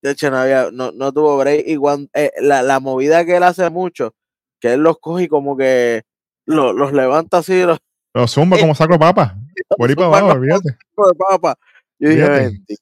De 0.02 0.10
hecho, 0.12 0.30
no, 0.30 0.36
había, 0.38 0.68
no, 0.72 0.92
no 0.92 1.12
tuvo 1.12 1.36
break. 1.38 1.64
Y 1.66 1.76
cuando, 1.76 2.08
eh, 2.14 2.30
la, 2.40 2.62
la 2.62 2.80
movida 2.80 3.24
que 3.24 3.36
él 3.36 3.42
hace 3.42 3.68
mucho, 3.70 4.14
que 4.60 4.74
él 4.74 4.80
los 4.80 4.98
coge 4.98 5.24
y 5.24 5.28
como 5.28 5.56
que 5.56 6.02
lo- 6.46 6.72
los 6.72 6.92
levanta 6.92 7.38
así, 7.38 7.62
los 7.62 7.78
Lo 8.14 8.26
zumba 8.28 8.56
como 8.60 8.74
saco 8.74 8.92
de 8.94 8.98
papa. 8.98 9.36
Por 9.76 9.88
ahí 9.88 9.96
para 9.96 10.08
abajo, 10.08 10.26
olvídate. 10.28 10.70
saco 10.94 11.08
de 11.08 11.14
papa. 11.14 11.58
Yo 12.02 12.08
dije, 12.08 12.28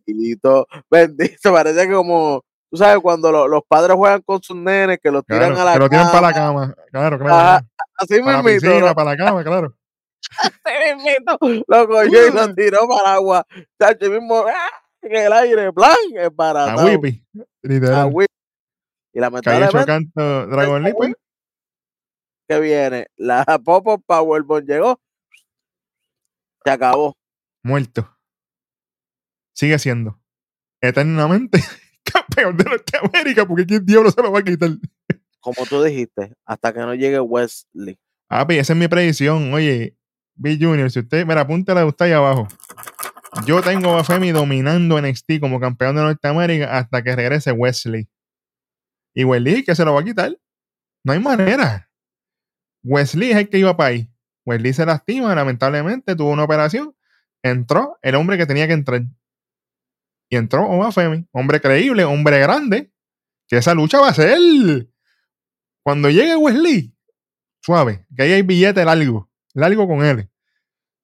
bendito, 0.06 0.66
bendito, 0.90 1.52
parece 1.52 1.86
que 1.86 1.92
como, 1.92 2.42
tú 2.70 2.76
sabes, 2.78 3.00
cuando 3.02 3.30
lo- 3.30 3.46
los 3.48 3.62
padres 3.68 3.94
juegan 3.96 4.22
con 4.22 4.42
sus 4.42 4.56
nenes, 4.56 4.98
que 5.02 5.10
los 5.10 5.24
tiran 5.26 5.52
Claro, 5.52 5.60
a 5.60 5.64
la 5.64 5.72
que 5.74 5.78
lo 5.78 5.88
tiran 5.90 6.06
para 6.10 6.20
la 6.28 6.32
cama, 6.32 6.60
cama. 6.72 6.74
Claro, 6.90 7.18
claro. 7.20 7.34
Ajá, 7.34 7.66
así 7.98 8.20
Para 8.22 8.42
mismito, 8.42 8.66
piscina, 8.66 8.86
¿no? 8.88 8.94
para 8.94 9.10
la 9.10 9.16
cama, 9.16 9.44
claro. 9.44 9.74
Así 10.64 10.94
mismito, 10.94 11.38
lo 11.66 11.86
cogió 11.88 12.28
y 12.28 12.30
lo 12.32 12.54
tiró 12.54 12.88
para 12.88 13.14
agua, 13.14 13.46
chacho, 13.78 14.06
y 14.06 14.10
mismo, 14.10 14.44
¡ah! 14.46 14.70
en 15.02 15.16
el 15.16 15.32
aire, 15.32 15.72
plan, 15.72 15.96
es 16.14 16.26
A 16.26 16.30
baratado. 16.30 16.86
Whippy. 16.86 17.22
Literal. 17.62 18.10
Y 18.12 18.16
Que 18.16 19.18
haya 19.18 19.66
hecho 19.66 19.78
lamentablemente, 19.78 19.84
canto 19.86 20.46
Dragon 20.46 20.82
League, 20.82 20.96
pues. 20.96 21.12
que 22.48 22.60
viene, 22.60 23.06
la 23.16 23.44
Popo 23.64 23.98
Powerbomb 23.98 24.64
llegó, 24.66 24.98
se 26.64 26.70
acabó. 26.70 27.16
Muerto. 27.62 28.08
Sigue 29.60 29.78
siendo 29.78 30.18
eternamente 30.80 31.62
campeón 32.02 32.56
de 32.56 32.64
Norteamérica, 32.64 33.46
porque 33.46 33.66
quién 33.66 33.84
diablo 33.84 34.10
se 34.10 34.22
lo 34.22 34.32
va 34.32 34.38
a 34.38 34.42
quitar. 34.42 34.70
Como 35.38 35.66
tú 35.66 35.82
dijiste, 35.82 36.32
hasta 36.46 36.72
que 36.72 36.78
no 36.78 36.94
llegue 36.94 37.20
Wesley. 37.20 38.00
Ah, 38.30 38.46
pues 38.46 38.60
esa 38.60 38.72
es 38.72 38.78
mi 38.78 38.88
predicción. 38.88 39.52
Oye, 39.52 39.98
B 40.34 40.56
Junior, 40.58 40.90
si 40.90 41.00
usted, 41.00 41.26
mira, 41.26 41.42
apúntala 41.42 41.80
de 41.80 41.88
usted 41.88 42.06
ahí 42.06 42.12
abajo. 42.12 42.48
Yo 43.44 43.60
tengo 43.60 43.98
a 43.98 44.02
Femi 44.02 44.32
dominando 44.32 44.98
NXT 44.98 45.40
como 45.40 45.60
campeón 45.60 45.94
de 45.94 46.04
Norteamérica 46.04 46.78
hasta 46.78 47.02
que 47.02 47.14
regrese 47.14 47.52
Wesley. 47.52 48.08
Y 49.12 49.24
Wesley 49.24 49.62
que 49.62 49.74
se 49.74 49.84
lo 49.84 49.92
va 49.92 50.00
a 50.00 50.04
quitar. 50.04 50.38
No 51.04 51.12
hay 51.12 51.20
manera. 51.20 51.90
Wesley 52.82 53.32
es 53.32 53.36
el 53.36 53.50
que 53.50 53.58
iba 53.58 53.76
para 53.76 53.90
ahí. 53.90 54.10
Wesley 54.46 54.72
se 54.72 54.86
lastima, 54.86 55.34
lamentablemente, 55.34 56.16
tuvo 56.16 56.30
una 56.30 56.44
operación. 56.44 56.96
Entró 57.42 57.98
el 58.00 58.14
hombre 58.14 58.38
que 58.38 58.46
tenía 58.46 58.66
que 58.66 58.72
entrar. 58.72 59.02
Y 60.30 60.36
entró 60.36 60.64
Oma 60.66 60.92
Femi, 60.92 61.26
hombre 61.32 61.60
creíble, 61.60 62.04
hombre 62.04 62.38
grande, 62.38 62.92
que 63.48 63.56
esa 63.56 63.74
lucha 63.74 63.98
va 64.00 64.08
a 64.08 64.14
ser. 64.14 64.38
Cuando 65.82 66.08
llegue 66.08 66.36
Wesley, 66.36 66.94
suave, 67.60 68.06
que 68.16 68.22
ahí 68.22 68.32
hay 68.32 68.42
billete 68.42 68.84
largo, 68.84 69.28
largo 69.54 69.88
con 69.88 70.04
él. 70.04 70.30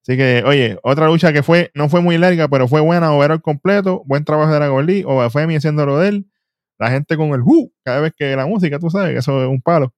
Así 0.02 0.16
que, 0.16 0.44
oye, 0.46 0.78
otra 0.84 1.06
lucha 1.06 1.32
que 1.32 1.42
fue, 1.42 1.72
no 1.74 1.88
fue 1.88 2.00
muy 2.00 2.16
larga, 2.16 2.46
pero 2.46 2.68
fue 2.68 2.80
buena, 2.80 3.12
overall 3.12 3.42
completo, 3.42 4.04
buen 4.06 4.24
trabajo 4.24 4.52
de 4.52 4.58
Dragon 4.58 4.86
Lee, 4.86 5.02
o 5.04 5.28
Femi 5.28 5.56
haciendo 5.56 5.84
lo 5.84 5.98
de 5.98 6.08
él, 6.08 6.30
la 6.78 6.90
gente 6.90 7.16
con 7.16 7.30
el 7.30 7.40
hu, 7.42 7.72
cada 7.84 7.98
vez 8.00 8.12
que 8.16 8.36
la 8.36 8.46
música, 8.46 8.78
tú 8.78 8.90
sabes, 8.90 9.12
que 9.12 9.18
eso 9.18 9.42
es 9.42 9.48
un 9.48 9.60
palo. 9.60 9.92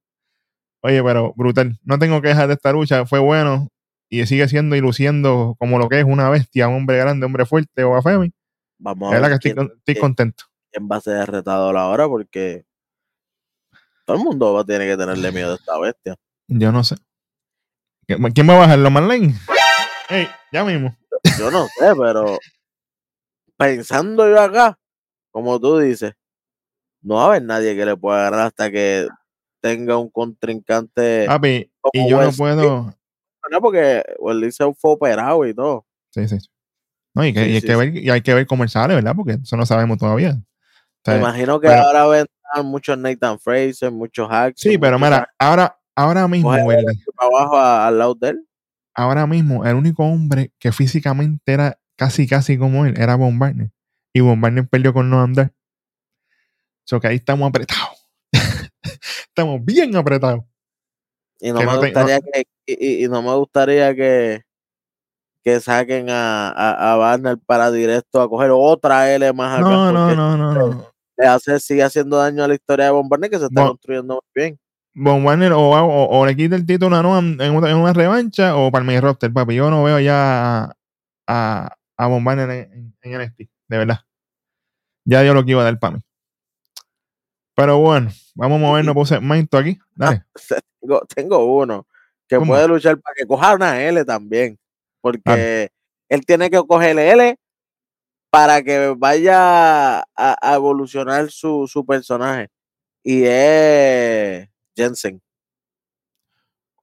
Oye, 0.82 1.02
pero 1.02 1.34
brutal, 1.36 1.78
no 1.82 1.98
tengo 1.98 2.22
quejas 2.22 2.48
de 2.48 2.54
esta 2.54 2.72
lucha, 2.72 3.04
fue 3.04 3.18
bueno, 3.18 3.68
y 4.08 4.24
sigue 4.24 4.48
siendo 4.48 4.74
y 4.76 4.80
luciendo 4.80 5.56
como 5.58 5.78
lo 5.78 5.90
que 5.90 6.00
es 6.00 6.06
una 6.06 6.30
bestia, 6.30 6.68
un 6.68 6.76
hombre 6.76 6.96
grande, 6.96 7.26
hombre 7.26 7.44
fuerte, 7.44 7.84
o 7.84 8.00
Femi. 8.00 8.32
Vamos 8.78 9.12
Es 9.12 9.18
a 9.18 9.20
ver 9.20 9.28
que 9.30 9.34
estoy, 9.34 9.52
quién, 9.52 9.56
con- 9.56 9.76
estoy 9.78 9.94
quién- 9.94 10.00
contento. 10.00 10.44
quién 10.70 10.88
va 10.90 10.96
a 10.96 11.00
ser 11.00 11.30
retador 11.30 11.76
ahora, 11.76 12.06
porque 12.08 12.64
todo 14.04 14.16
el 14.16 14.22
mundo 14.24 14.54
va 14.54 14.60
a 14.60 14.64
tener 14.64 14.88
que 14.88 14.96
tenerle 14.96 15.32
miedo 15.32 15.52
a 15.52 15.56
esta 15.56 15.78
bestia. 15.78 16.16
Yo 16.48 16.72
no 16.72 16.82
sé. 16.84 16.96
¿Quién 18.06 18.48
va 18.48 18.54
a 18.54 18.58
bajarlo, 18.60 18.90
Marlene? 18.90 19.34
Ey, 20.08 20.26
ya 20.52 20.64
mismo. 20.64 20.96
Yo 21.38 21.50
no 21.50 21.66
sé, 21.66 21.94
pero 21.96 22.38
pensando 23.56 24.28
yo 24.28 24.40
acá, 24.40 24.78
como 25.30 25.60
tú 25.60 25.78
dices, 25.78 26.14
no 27.02 27.16
va 27.16 27.22
a 27.24 27.26
haber 27.26 27.42
nadie 27.42 27.76
que 27.76 27.84
le 27.84 27.96
pueda 27.96 28.22
ganar 28.30 28.46
hasta 28.46 28.70
que 28.70 29.06
tenga 29.60 29.98
un 29.98 30.08
contrincante. 30.10 31.26
Papi, 31.26 31.70
y 31.92 32.08
yo 32.08 32.22
no 32.22 32.32
puedo. 32.32 32.94
¿no? 33.50 33.60
Porque 33.60 34.04
Wesley 34.18 34.52
se 34.52 34.72
fue 34.74 34.92
operado 34.92 35.46
y 35.46 35.54
todo. 35.54 35.86
Sí, 36.10 36.26
sí. 36.28 36.36
No, 37.18 37.26
y, 37.26 37.32
que, 37.32 37.44
Sí, 37.44 37.50
y 37.50 37.54
hay 37.54 37.60
sí, 37.60 37.66
que 37.66 37.76
ver, 37.76 37.96
y 37.96 38.10
hay 38.10 38.20
que 38.22 38.34
ver 38.34 38.46
cómo 38.46 38.62
él 38.62 38.70
sale, 38.70 38.94
¿verdad? 38.94 39.14
Porque 39.16 39.38
eso 39.42 39.56
no 39.56 39.66
sabemos 39.66 39.98
todavía. 39.98 40.30
O 40.38 41.00
sea, 41.04 41.14
Me 41.14 41.20
imagino 41.20 41.60
que 41.60 41.66
pero- 41.68 41.82
ahora 41.82 42.06
vendrán 42.06 42.66
muchos 42.66 42.96
Nathan 42.96 43.38
Fraser, 43.40 43.90
muchos 43.90 44.28
hacks. 44.30 44.60
sí, 44.60 44.78
pero 44.78 44.98
mira, 44.98 45.28
ahora, 45.38 45.78
ahora 45.96 46.28
mismo, 46.28 46.52
abajo 46.52 47.58
al 47.58 47.98
lado 47.98 48.14
de 48.14 48.28
él. 48.30 48.48
ahora 48.94 49.26
mismo, 49.26 49.64
el 49.64 49.74
único 49.74 50.04
hombre 50.04 50.52
que 50.58 50.70
físicamente 50.72 51.52
era 51.52 51.78
casi, 51.96 52.26
casi 52.28 52.56
como 52.56 52.86
él, 52.86 52.94
era 52.98 53.16
Von 53.16 53.38
Barner. 53.38 53.70
Y 54.12 54.20
Von 54.20 54.40
Barner 54.40 54.66
perdió 54.68 54.92
con 54.94 55.10
Noam 55.10 55.34
Dar. 55.34 55.52
So 56.84 57.00
que 57.00 57.08
ahí 57.08 57.16
estamos 57.16 57.48
apretados. 57.48 57.90
estamos 59.28 59.64
bien 59.64 59.94
apretados. 59.96 60.44
Y 61.40 61.52
no 61.52 61.58
Que 61.60 61.66
me 61.66 61.72
no 61.72 61.80
te- 61.80 61.92
no- 61.92 62.00
gustaría 62.00 62.20
que, 62.20 62.42
y, 62.66 62.86
y- 62.86 63.04
y 63.04 63.08
no 63.08 63.22
me 63.22 63.34
gustaría 63.34 63.94
que, 63.94 64.42
que 65.48 65.60
saquen 65.60 66.10
a, 66.10 66.50
a, 66.50 66.92
a 66.92 66.96
Barner 66.96 67.38
para 67.38 67.70
directo 67.70 68.20
a 68.20 68.28
coger 68.28 68.50
otra 68.52 69.12
L 69.14 69.32
más 69.32 69.60
acá. 69.60 69.68
No, 69.68 69.92
no, 69.92 70.14
no, 70.14 70.36
no, 70.36 70.52
no. 70.52 70.86
Le 71.16 71.26
hace, 71.26 71.58
sigue 71.58 71.82
haciendo 71.82 72.16
daño 72.18 72.44
a 72.44 72.48
la 72.48 72.54
historia 72.54 72.86
de 72.86 72.90
Von 72.92 73.08
que 73.08 73.38
se 73.38 73.46
está 73.46 73.62
Bon- 73.62 73.68
construyendo 73.70 74.14
muy 74.14 74.42
bien. 74.44 74.58
Von 74.94 75.24
Warner 75.24 75.52
o, 75.52 75.60
o, 75.60 76.18
o 76.20 76.26
le 76.26 76.36
quita 76.36 76.56
el 76.56 76.66
título 76.66 76.96
a 76.96 77.02
Noam 77.02 77.40
en 77.40 77.54
una, 77.54 77.70
en 77.70 77.76
una 77.76 77.92
revancha 77.92 78.56
o 78.56 78.70
para 78.70 78.84
mi 78.84 78.98
roster, 79.00 79.32
papi. 79.32 79.54
Yo 79.54 79.70
no 79.70 79.84
veo 79.84 80.00
ya 80.00 80.64
a, 80.64 80.74
a, 81.26 81.76
a 81.96 82.06
Von 82.06 82.26
Warner 82.26 82.50
en, 82.50 82.94
en, 83.02 83.12
en 83.12 83.20
NXT, 83.22 83.38
de 83.68 83.78
verdad. 83.78 84.00
Ya 85.04 85.22
dio 85.22 85.34
lo 85.34 85.44
que 85.44 85.52
iba 85.52 85.62
a 85.62 85.64
dar 85.64 85.78
para 85.78 85.96
mí. 85.96 86.02
Pero 87.56 87.78
bueno, 87.78 88.10
vamos 88.34 88.56
a 88.56 88.60
movernos 88.60 88.94
por 88.94 89.06
segmento 89.06 89.56
aquí. 89.58 89.78
Dale. 89.94 90.24
Tengo, 90.80 91.00
tengo 91.12 91.44
uno 91.58 91.86
que 92.28 92.36
¿Cómo? 92.36 92.52
puede 92.52 92.68
luchar 92.68 92.98
para 93.00 93.14
que 93.16 93.26
coja 93.26 93.54
una 93.54 93.82
L 93.82 94.04
también. 94.04 94.56
Porque 95.14 95.30
Dale. 95.30 95.72
él 96.08 96.26
tiene 96.26 96.50
que 96.50 96.58
coger 96.66 96.98
L 96.98 97.36
para 98.30 98.62
que 98.62 98.94
vaya 98.96 100.00
a, 100.00 100.04
a 100.14 100.54
evolucionar 100.54 101.30
su, 101.30 101.66
su 101.66 101.84
personaje. 101.86 102.48
Y 103.02 103.22
es 103.24 104.48
Jensen. 104.76 105.20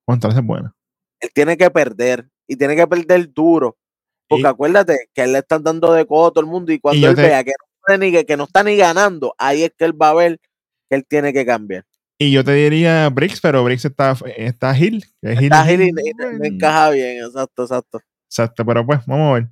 Contra 0.06 0.30
es 0.32 0.42
buena. 0.42 0.74
Él 1.20 1.30
tiene 1.34 1.58
que 1.58 1.70
perder. 1.70 2.28
Y 2.48 2.56
tiene 2.56 2.76
que 2.76 2.88
perder 2.88 3.32
duro. 3.32 3.78
Porque 4.28 4.44
Y- 4.44 4.48
acuérdate 4.48 5.10
que 5.14 5.24
él 5.24 5.34
le 5.34 5.40
están 5.40 5.64
dando 5.64 5.94
de 5.94 6.06
codo 6.06 6.28
a 6.28 6.32
todo 6.32 6.42
el 6.42 6.50
mundo. 6.50 6.72
Y 6.72 6.80
cuando 6.80 7.08
él 7.10 7.16
te- 7.16 7.22
vea 7.24 7.44
que 7.44 7.52
no, 7.88 7.98
ni, 7.98 8.12
que, 8.26 8.38
no 8.38 8.44
está 8.46 8.64
ni 8.64 8.76
ganando, 8.78 9.36
ahí 9.38 9.64
es 9.64 9.72
que 9.78 9.86
él 9.86 10.00
va 10.00 10.10
a 10.10 10.14
ver 10.16 10.40
que 10.90 10.96
él 10.96 11.06
tiene 11.08 11.32
que 11.34 11.46
cambiar. 11.46 11.86
Y 12.18 12.32
yo 12.32 12.44
te 12.44 12.54
diría 12.54 13.10
Briggs, 13.10 13.42
pero 13.42 13.64
Briggs 13.64 13.86
está, 13.86 14.16
está 14.38 14.78
Hill. 14.78 15.04
Está 15.22 15.72
Hill, 15.72 15.82
Gil 15.82 15.92
y- 15.98 16.44
y 16.44 16.48
encaja 16.48 16.90
bien. 16.92 17.24
Exacto, 17.24 17.64
exacto. 17.64 18.00
Exacto, 18.38 18.66
pero 18.66 18.86
pues, 18.86 19.00
vamos 19.06 19.32
a 19.32 19.34
ver. 19.36 19.48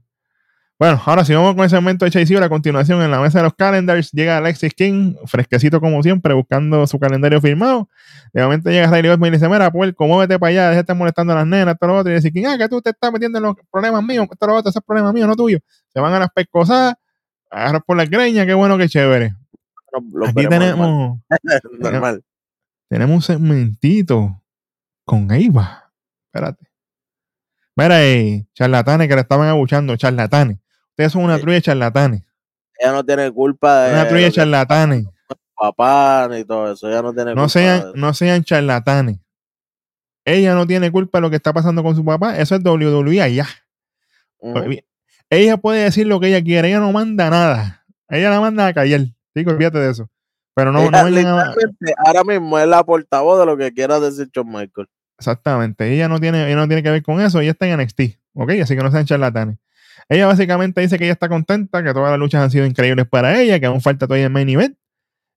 Bueno, 0.77 1.01
ahora 1.05 1.23
sí 1.23 1.33
vamos 1.33 1.55
con 1.55 1.63
el 1.63 1.69
segmento 1.69 2.03
de 2.03 2.11
Chase 2.11 2.35
a 2.37 2.49
continuación 2.49 3.01
en 3.01 3.11
la 3.11 3.21
mesa 3.21 3.37
de 3.39 3.43
los 3.45 3.53
calendars 3.53 4.11
llega 4.11 4.37
Alexis 4.37 4.73
King, 4.73 5.15
fresquecito 5.25 5.79
como 5.79 6.03
siempre, 6.03 6.33
buscando 6.33 6.85
su 6.87 6.99
calendario 6.99 7.39
firmado. 7.39 7.87
De 8.33 8.43
momento 8.43 8.69
llega 8.69 8.87
Riley 8.91 9.11
Osman 9.11 9.27
y 9.27 9.31
le 9.31 9.37
dice, 9.37 9.47
mira, 9.47 9.71
puerco, 9.71 10.05
muévete 10.05 10.37
para 10.37 10.49
allá, 10.49 10.61
deja 10.63 10.73
de 10.73 10.79
estar 10.81 10.95
molestando 10.97 11.31
a 11.31 11.37
las 11.37 11.47
nenas, 11.47 11.77
todo 11.79 11.91
lo 11.91 11.97
otro. 11.99 12.11
Y 12.11 12.15
dice, 12.15 12.31
King, 12.33 12.43
ah, 12.47 12.57
que 12.57 12.67
tú 12.67 12.81
te 12.81 12.89
estás 12.89 13.13
metiendo 13.13 13.37
en 13.37 13.43
los 13.45 13.55
problemas 13.71 14.03
míos, 14.03 14.27
todo 14.37 14.49
lo 14.49 14.57
otro, 14.57 14.71
ese 14.71 14.79
es 14.79 14.85
problema 14.85 15.13
mío, 15.13 15.25
no 15.27 15.35
tuyo. 15.37 15.59
Se 15.93 16.01
van 16.01 16.13
a 16.13 16.19
las 16.19 16.29
pescosadas, 16.33 16.95
agarras 17.49 17.83
por 17.85 17.95
la 17.95 18.05
greña, 18.05 18.45
qué 18.45 18.53
bueno, 18.53 18.77
qué 18.77 18.89
chévere. 18.89 19.33
Lo- 20.11 20.25
Aquí 20.27 20.47
tenemos, 20.49 21.19
normal. 21.79 22.23
tenemos 22.89 23.15
un 23.15 23.21
segmentito 23.21 24.41
con 25.05 25.31
Eva. 25.31 25.91
Espérate. 26.25 26.65
Mira, 27.75 27.97
charlatanes 28.53 29.07
que 29.07 29.15
le 29.15 29.21
estaban 29.21 29.47
abuchando, 29.47 29.95
charlatanes. 29.95 30.59
Ustedes 30.91 31.11
son 31.11 31.23
una 31.23 31.35
Sí. 31.37 31.41
trulla 31.41 31.55
de 31.55 31.61
charlatanes. 31.61 32.23
Ella 32.77 32.91
no 32.91 33.03
tiene 33.03 33.31
culpa 33.31 33.83
de 33.83 33.93
Una 33.93 34.07
trulla 34.07 34.25
de 34.25 34.31
charlatanes. 34.31 35.05
papá 35.55 36.27
ni 36.29 36.43
todo 36.43 36.71
eso. 36.71 36.87
Ella 36.87 37.01
no 37.01 37.13
tiene 37.13 37.31
No 37.31 37.43
culpa. 37.43 37.49
sean, 37.49 37.91
no 37.95 38.13
sean 38.13 38.43
charlatanes. 38.43 39.19
Ella 40.25 40.53
no 40.55 40.65
tiene 40.67 40.91
culpa 40.91 41.17
de 41.17 41.21
lo 41.23 41.29
que 41.29 41.35
está 41.37 41.51
pasando 41.53 41.83
con 41.83 41.95
su 41.95 42.05
papá. 42.05 42.37
Eso 42.37 42.55
es 42.55 42.63
WWE 42.63 43.29
y 43.29 43.35
ya. 43.35 43.47
Ujú. 44.39 44.71
Ella 45.29 45.57
puede 45.57 45.83
decir 45.83 46.05
lo 46.07 46.19
que 46.19 46.27
ella 46.27 46.43
quiere. 46.43 46.67
Ella 46.69 46.79
no 46.79 46.91
manda 46.91 47.29
nada. 47.29 47.85
Ella 48.09 48.29
la 48.29 48.39
manda 48.39 48.67
a 48.67 48.73
callar. 48.73 49.01
Sí, 49.35 49.43
olvídate 49.45 49.79
de 49.79 49.91
eso. 49.91 50.09
Pero 50.55 50.71
no, 50.71 50.81
Ella 50.83 50.91
no 51.23 51.37
a- 51.39 51.55
ahora 52.05 52.23
mismo 52.23 52.59
es 52.59 52.67
la 52.67 52.83
portavoz 52.83 53.39
de 53.39 53.45
lo 53.47 53.57
que 53.57 53.73
quiera 53.73 53.99
decir 53.99 54.29
John 54.33 54.47
Michael. 54.51 54.87
Exactamente. 55.23 55.93
Ella 55.93 56.09
no 56.09 56.19
tiene, 56.19 56.45
ella 56.45 56.57
no 56.57 56.67
tiene 56.67 56.83
que 56.83 56.91
ver 56.91 57.01
con 57.01 57.21
eso. 57.21 57.39
Ella 57.39 57.51
está 57.51 57.65
en 57.65 57.79
NXT. 57.79 58.01
¿Ok? 58.33 58.51
Así 58.61 58.75
que 58.75 58.83
no 58.83 58.91
sean 58.91 59.05
charlatanes. 59.05 59.57
Ella 60.09 60.27
básicamente 60.27 60.81
dice 60.81 60.97
que 60.97 61.05
ella 61.05 61.13
está 61.13 61.29
contenta, 61.29 61.81
que 61.81 61.93
todas 61.93 62.11
las 62.11 62.19
luchas 62.19 62.43
han 62.43 62.51
sido 62.51 62.65
increíbles 62.65 63.07
para 63.07 63.39
ella, 63.39 63.57
que 63.59 63.67
aún 63.67 63.79
falta 63.79 64.05
todavía 64.05 64.25
el 64.25 64.33
main 64.33 64.49
event. 64.49 64.77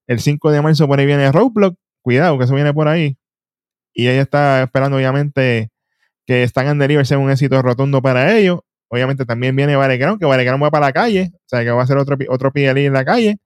El 0.07 0.19
5 0.19 0.51
de 0.51 0.61
marzo 0.61 0.87
por 0.87 0.99
ahí 0.99 1.05
viene 1.05 1.31
Roadblock. 1.31 1.77
Cuidado, 2.01 2.37
que 2.37 2.43
eso 2.43 2.53
viene 2.53 2.73
por 2.73 2.89
ahí. 2.89 3.17
Y 3.93 4.09
ella 4.09 4.21
está 4.21 4.63
esperando, 4.63 4.97
obviamente, 4.97 5.69
que 6.25 6.43
Stan 6.43 6.67
and 6.67 6.81
Deliver 6.81 7.05
sea 7.05 7.17
un 7.17 7.31
éxito 7.31 7.61
rotundo 7.61 8.01
para 8.01 8.35
ellos. 8.37 8.59
Obviamente 8.89 9.25
también 9.25 9.55
viene 9.55 9.77
Bareground, 9.77 10.19
que 10.19 10.25
Bareground 10.25 10.63
va 10.63 10.69
para 10.69 10.87
la 10.87 10.93
calle. 10.93 11.31
O 11.33 11.39
sea, 11.45 11.63
que 11.63 11.71
va 11.71 11.83
a 11.83 11.87
ser 11.87 11.97
otro, 11.97 12.17
otro 12.27 12.51
PLE 12.51 12.85
en 12.85 12.93
la 12.93 13.05
calle. 13.05 13.37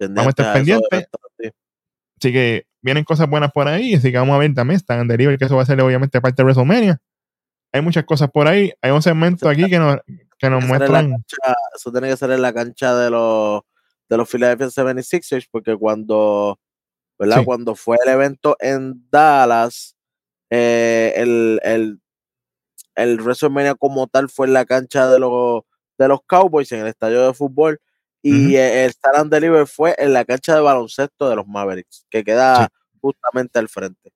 Vamos 0.00 0.26
a 0.26 0.30
estar 0.30 0.52
pendientes. 0.52 1.06
Así 2.18 2.32
que 2.32 2.66
vienen 2.82 3.04
cosas 3.04 3.28
buenas 3.28 3.52
por 3.52 3.68
ahí. 3.68 3.94
Así 3.94 4.10
que 4.10 4.18
vamos 4.18 4.34
a 4.34 4.38
ver 4.38 4.54
también 4.54 4.76
Stan 4.76 5.00
and 5.00 5.10
Deliver, 5.10 5.38
que 5.38 5.44
eso 5.44 5.56
va 5.56 5.62
a 5.62 5.66
ser 5.66 5.80
obviamente 5.80 6.20
parte 6.20 6.42
de 6.42 6.44
WrestleMania. 6.44 7.00
Hay 7.72 7.82
muchas 7.82 8.04
cosas 8.04 8.30
por 8.30 8.48
ahí. 8.48 8.72
Hay 8.82 8.90
un 8.90 9.02
segmento 9.02 9.48
aquí 9.48 9.68
que 9.68 9.78
nos, 9.78 9.96
que 10.38 10.50
nos 10.50 10.62
en 10.62 10.68
muestran. 10.68 11.10
cancha- 11.10 11.56
eso 11.76 11.92
tiene 11.92 12.08
que 12.08 12.16
ser 12.16 12.30
en 12.32 12.42
la 12.42 12.52
cancha 12.52 12.94
de 12.96 13.10
los 13.10 13.62
de 14.08 14.16
los 14.16 14.28
Philadelphia 14.28 14.66
76ers, 14.66 15.46
porque 15.52 15.76
cuando, 15.76 16.58
¿verdad? 17.16 17.38
Sí. 17.38 17.44
Cuando 17.44 17.76
fue 17.76 17.96
el 18.04 18.12
evento 18.12 18.56
en 18.58 19.08
Dallas, 19.08 19.94
eh, 20.50 21.12
el, 21.14 21.60
el, 21.62 22.00
el 22.96 23.20
WrestleMania 23.20 23.76
como 23.76 24.08
tal 24.08 24.28
fue 24.28 24.48
en 24.48 24.52
la 24.54 24.64
cancha 24.64 25.06
de 25.08 25.20
los, 25.20 25.62
de 25.96 26.08
los 26.08 26.20
Cowboys, 26.26 26.72
en 26.72 26.80
el 26.80 26.88
estadio 26.88 27.24
de 27.24 27.32
fútbol, 27.34 27.80
y 28.22 28.32
Ujú. 28.46 28.56
eh, 28.56 28.84
el 28.84 28.90
Stand 28.90 29.16
and 29.16 29.32
Deliver 29.32 29.66
fue 29.66 29.94
en 29.98 30.12
la 30.12 30.24
cancha 30.24 30.54
de 30.54 30.60
baloncesto 30.60 31.28
de 31.28 31.36
los 31.36 31.46
Mavericks, 31.46 32.06
que 32.10 32.22
queda 32.24 32.64
Sí. 32.66 32.98
justamente 33.00 33.58
al 33.58 33.68
frente. 33.68 34.12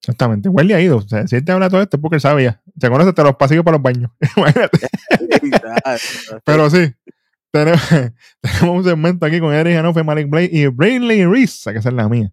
Exactamente. 0.00 0.48
Welly 0.48 0.72
ha 0.74 0.80
ido. 0.80 0.98
O 0.98 1.02
sea, 1.02 1.26
si 1.26 1.36
él 1.36 1.44
te 1.44 1.52
habla 1.52 1.68
todo 1.68 1.82
esto 1.82 1.96
es 1.96 2.00
porque 2.00 2.16
él 2.16 2.20
sabía. 2.20 2.62
Se 2.80 2.88
conoce 2.88 3.10
hasta 3.10 3.22
los 3.24 3.36
pasillos 3.36 3.64
para 3.64 3.76
los 3.76 3.82
baños. 3.82 4.10
Imagínate. 4.36 4.78
Pero 6.44 6.70
sí, 6.70 6.92
tenemos, 7.50 7.80
tenemos 8.40 8.76
un 8.78 8.84
segmento 8.84 9.26
aquí 9.26 9.40
con 9.40 9.52
Eric 9.52 9.76
Hanoff, 9.76 9.96
Malik 10.04 10.28
Blake 10.30 10.50
y 10.52 10.66
Brayley 10.68 11.24
Reese, 11.26 11.72
que 11.72 11.78
esa 11.78 11.88
es 11.88 11.94
la 11.94 12.08
mía. 12.08 12.32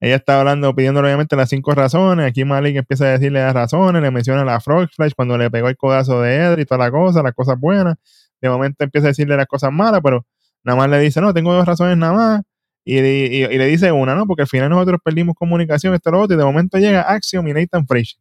Ella 0.00 0.16
está 0.16 0.40
hablando, 0.40 0.74
pidiéndole 0.74 1.06
obviamente 1.08 1.36
las 1.36 1.48
cinco 1.48 1.72
razones. 1.74 2.26
Aquí 2.26 2.44
Malik 2.44 2.76
empieza 2.76 3.04
a 3.04 3.10
decirle 3.10 3.40
las 3.40 3.54
razones, 3.54 4.02
le 4.02 4.10
menciona 4.10 4.44
la 4.44 4.60
Frog 4.60 4.88
Splash 4.92 5.12
cuando 5.14 5.38
le 5.38 5.48
pegó 5.50 5.68
el 5.68 5.76
codazo 5.76 6.20
de 6.20 6.34
Edri 6.36 6.62
y 6.62 6.64
toda 6.64 6.78
la 6.84 6.90
cosa, 6.90 7.22
las 7.22 7.32
cosas 7.34 7.58
buenas. 7.58 7.96
De 8.42 8.50
momento 8.50 8.84
empieza 8.84 9.06
a 9.06 9.10
decirle 9.10 9.36
las 9.36 9.46
cosas 9.46 9.72
malas, 9.72 10.00
pero 10.04 10.26
nada 10.64 10.76
más 10.76 10.90
le 10.90 10.98
dice, 11.00 11.20
no, 11.22 11.32
tengo 11.32 11.54
dos 11.54 11.64
razones 11.66 11.96
nada 11.96 12.12
más. 12.12 12.42
Y, 12.84 12.98
y- 12.98 13.46
le 13.46 13.66
dice 13.66 13.92
una, 13.92 14.14
¿no? 14.14 14.26
Porque 14.26 14.42
al 14.42 14.48
final 14.48 14.68
nosotros 14.68 15.00
perdimos 15.04 15.34
comunicación, 15.36 15.94
esto 15.94 16.10
lo 16.10 16.20
otro, 16.20 16.34
y 16.34 16.38
de 16.38 16.44
momento 16.44 16.78
llega 16.78 17.02
Axiom 17.02 17.48
y 17.48 17.54
Nathan 17.54 17.86
Frazier. 17.86 18.20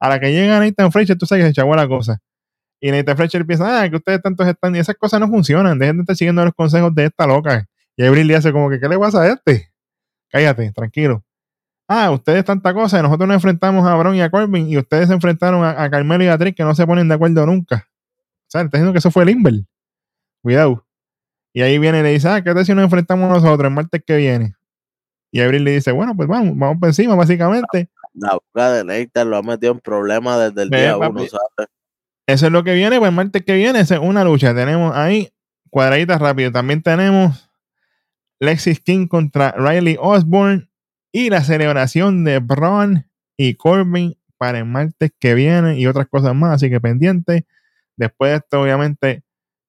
A 0.00 0.08
la 0.10 0.20
que 0.20 0.32
llega 0.32 0.60
Nathan 0.60 0.92
Frazier, 0.92 1.18
tú 1.18 1.26
sabes 1.26 1.42
que 1.44 1.52
se 1.54 1.60
echó 1.60 1.74
la 1.74 1.88
cosa. 1.88 2.18
Y 2.80 2.90
Nathan 2.92 3.16
Fletcher 3.16 3.40
empieza, 3.40 3.82
ah, 3.82 3.90
que 3.90 3.96
ustedes 3.96 4.22
tantos 4.22 4.46
están, 4.46 4.76
y 4.76 4.78
esas 4.78 4.94
cosas 4.96 5.18
no 5.20 5.28
funcionan, 5.28 5.78
dejen 5.78 5.96
de 5.96 6.02
estar 6.02 6.16
siguiendo 6.16 6.44
los 6.44 6.54
consejos 6.54 6.94
de 6.94 7.06
esta 7.06 7.26
loca. 7.26 7.66
Y 7.96 8.04
Abril 8.04 8.26
le 8.28 8.36
hace 8.36 8.52
como 8.52 8.70
que, 8.70 8.78
¿qué 8.78 8.88
le 8.88 8.98
pasa 8.98 9.22
a 9.22 9.28
este? 9.32 9.70
Cállate, 10.30 10.70
tranquilo. 10.72 11.24
Ah, 11.88 12.10
ustedes 12.10 12.44
tanta 12.44 12.74
cosa, 12.74 13.02
nosotros 13.02 13.26
nos 13.26 13.36
enfrentamos 13.36 13.86
a 13.86 13.94
Bron 13.96 14.14
y 14.14 14.20
a 14.22 14.30
Corbin, 14.30 14.68
y 14.68 14.76
ustedes 14.78 15.08
se 15.08 15.14
enfrentaron 15.14 15.64
a, 15.64 15.82
a 15.82 15.90
Carmelo 15.90 16.22
y 16.24 16.28
a 16.28 16.38
Trick, 16.38 16.56
que 16.56 16.62
no 16.64 16.74
se 16.74 16.86
ponen 16.86 17.08
de 17.08 17.14
acuerdo 17.14 17.46
nunca. 17.46 17.88
Sea, 18.48 18.62
está 18.62 18.78
diciendo 18.78 18.92
que 18.92 18.98
eso 18.98 19.10
fue 19.10 19.22
el 19.24 19.30
Inver. 19.30 19.54
Cuidado. 20.42 20.86
Y 21.52 21.62
ahí 21.62 21.78
viene 21.78 22.00
y 22.00 22.02
le 22.02 22.10
dice, 22.10 22.28
ah, 22.28 22.42
¿qué 22.42 22.54
tal 22.54 22.64
si 22.64 22.74
nos 22.74 22.84
enfrentamos 22.84 23.28
nosotros 23.28 23.68
el 23.68 23.74
martes 23.74 24.02
que 24.06 24.16
viene? 24.16 24.54
Y 25.30 25.40
Abril 25.40 25.64
le 25.64 25.72
dice, 25.72 25.92
bueno, 25.92 26.16
pues 26.16 26.28
vamos, 26.28 26.56
vamos 26.56 26.78
por 26.78 26.88
encima, 26.88 27.14
básicamente. 27.14 27.90
La 28.14 28.34
boca 28.34 28.72
de 28.72 28.84
Nathan 28.84 29.30
lo 29.30 29.36
ha 29.36 29.42
metido 29.42 29.72
en 29.72 29.80
problemas 29.80 30.38
desde 30.38 30.62
el 30.62 30.70
día 30.70 30.98
papi. 30.98 31.10
uno, 31.10 31.28
¿sabes? 31.28 31.70
Eso 32.26 32.46
es 32.46 32.52
lo 32.52 32.64
que 32.64 32.74
viene, 32.74 32.98
pues 32.98 33.08
el 33.08 33.14
martes 33.14 33.44
que 33.44 33.54
viene 33.54 33.80
es 33.80 33.90
una 33.90 34.24
lucha. 34.24 34.54
Tenemos 34.54 34.94
ahí 34.94 35.30
cuadraditas 35.70 36.20
rápido. 36.20 36.52
También 36.52 36.82
tenemos 36.82 37.50
Lexis 38.40 38.80
King 38.80 39.06
contra 39.06 39.52
Riley 39.52 39.96
Osborne 39.98 40.68
y 41.12 41.30
la 41.30 41.42
celebración 41.42 42.24
de 42.24 42.38
Braun 42.38 43.06
y 43.36 43.54
Corbin 43.54 44.18
para 44.36 44.58
el 44.58 44.64
martes 44.66 45.12
que 45.18 45.34
viene 45.34 45.78
y 45.78 45.86
otras 45.86 46.06
cosas 46.06 46.34
más, 46.34 46.56
así 46.56 46.70
que 46.70 46.80
pendiente. 46.80 47.46
Después 47.98 48.30
de 48.30 48.36
esto, 48.38 48.62
obviamente, 48.62 49.22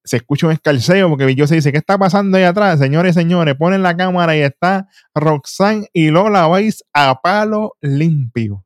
se 0.05 0.17
escucha 0.17 0.47
un 0.47 0.53
escalceo 0.53 1.09
porque 1.09 1.35
yo 1.35 1.45
se 1.47 1.55
dice, 1.55 1.71
¿qué 1.71 1.77
está 1.79 1.97
pasando 1.97 2.37
ahí 2.37 2.43
atrás? 2.45 2.79
Señores 2.79 3.15
señores, 3.15 3.55
ponen 3.55 3.83
la 3.83 3.97
cámara 3.97 4.35
y 4.37 4.41
está 4.41 4.87
Roxanne 5.13 5.87
y 5.93 6.09
Lola 6.09 6.47
vais 6.47 6.83
a 6.93 7.19
palo 7.21 7.75
limpio. 7.81 8.63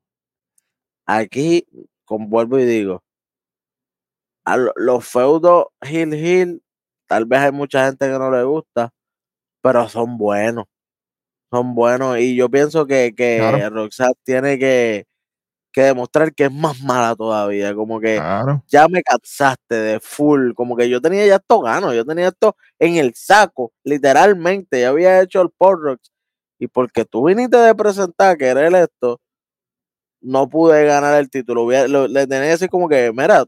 Aquí, 1.05 1.65
vuelvo 2.07 2.59
y 2.59 2.65
digo, 2.65 3.01
a 4.45 4.57
lo- 4.57 4.73
los 4.75 5.05
feudos 5.07 5.65
Hill 5.89 6.13
Hill, 6.13 6.61
tal 7.07 7.25
vez 7.25 7.39
hay 7.39 7.51
mucha 7.51 7.85
gente 7.85 8.05
que 8.05 8.19
no 8.19 8.29
le 8.31 8.43
gusta, 8.43 8.91
pero 9.61 9.87
son 9.89 10.17
buenos. 10.17 10.65
Son 11.51 11.75
buenos. 11.75 12.19
Y 12.19 12.35
yo 12.35 12.49
pienso 12.49 12.85
que, 12.85 13.13
que 13.15 13.37
Claro. 13.37 13.69
Roxanne 13.69 14.13
tiene 14.23 14.57
que, 14.59 15.05
que 15.73 15.83
demostrar 15.83 16.33
que 16.35 16.45
es 16.45 16.53
más 16.53 16.81
mala 16.81 17.15
todavía. 17.15 17.75
Como 17.75 17.99
que 18.01 18.15
Claro. 18.17 18.63
ya 18.69 18.87
me 18.89 19.03
cansaste 19.03 19.75
de 19.75 19.99
full. 20.01 20.53
Como 20.55 20.77
que 20.77 20.89
yo 20.89 21.01
tenía 21.01 21.25
ya 21.27 21.37
esto 21.37 21.61
gano. 21.61 21.93
Yo 21.93 22.05
tenía 22.05 22.29
esto 22.29 22.55
en 22.79 22.97
el 22.97 23.13
saco, 23.15 23.73
literalmente. 23.85 24.81
Ya 24.81 24.89
había 24.89 25.21
hecho 25.21 25.41
el 25.41 25.49
Porrox. 25.57 26.11
Y 26.59 26.67
porque 26.67 27.05
tú 27.05 27.25
viniste 27.27 27.57
de 27.57 27.75
presentar 27.75 28.31
a 28.31 28.37
querer 28.37 28.73
esto, 28.75 29.19
no 30.21 30.47
pude 30.49 30.85
ganar 30.85 31.19
el 31.19 31.29
título. 31.29 31.69
Le 31.69 32.27
tenía 32.27 32.43
que 32.45 32.49
decir 32.49 32.69
como 32.69 32.87
que, 32.89 33.11
mira, 33.13 33.45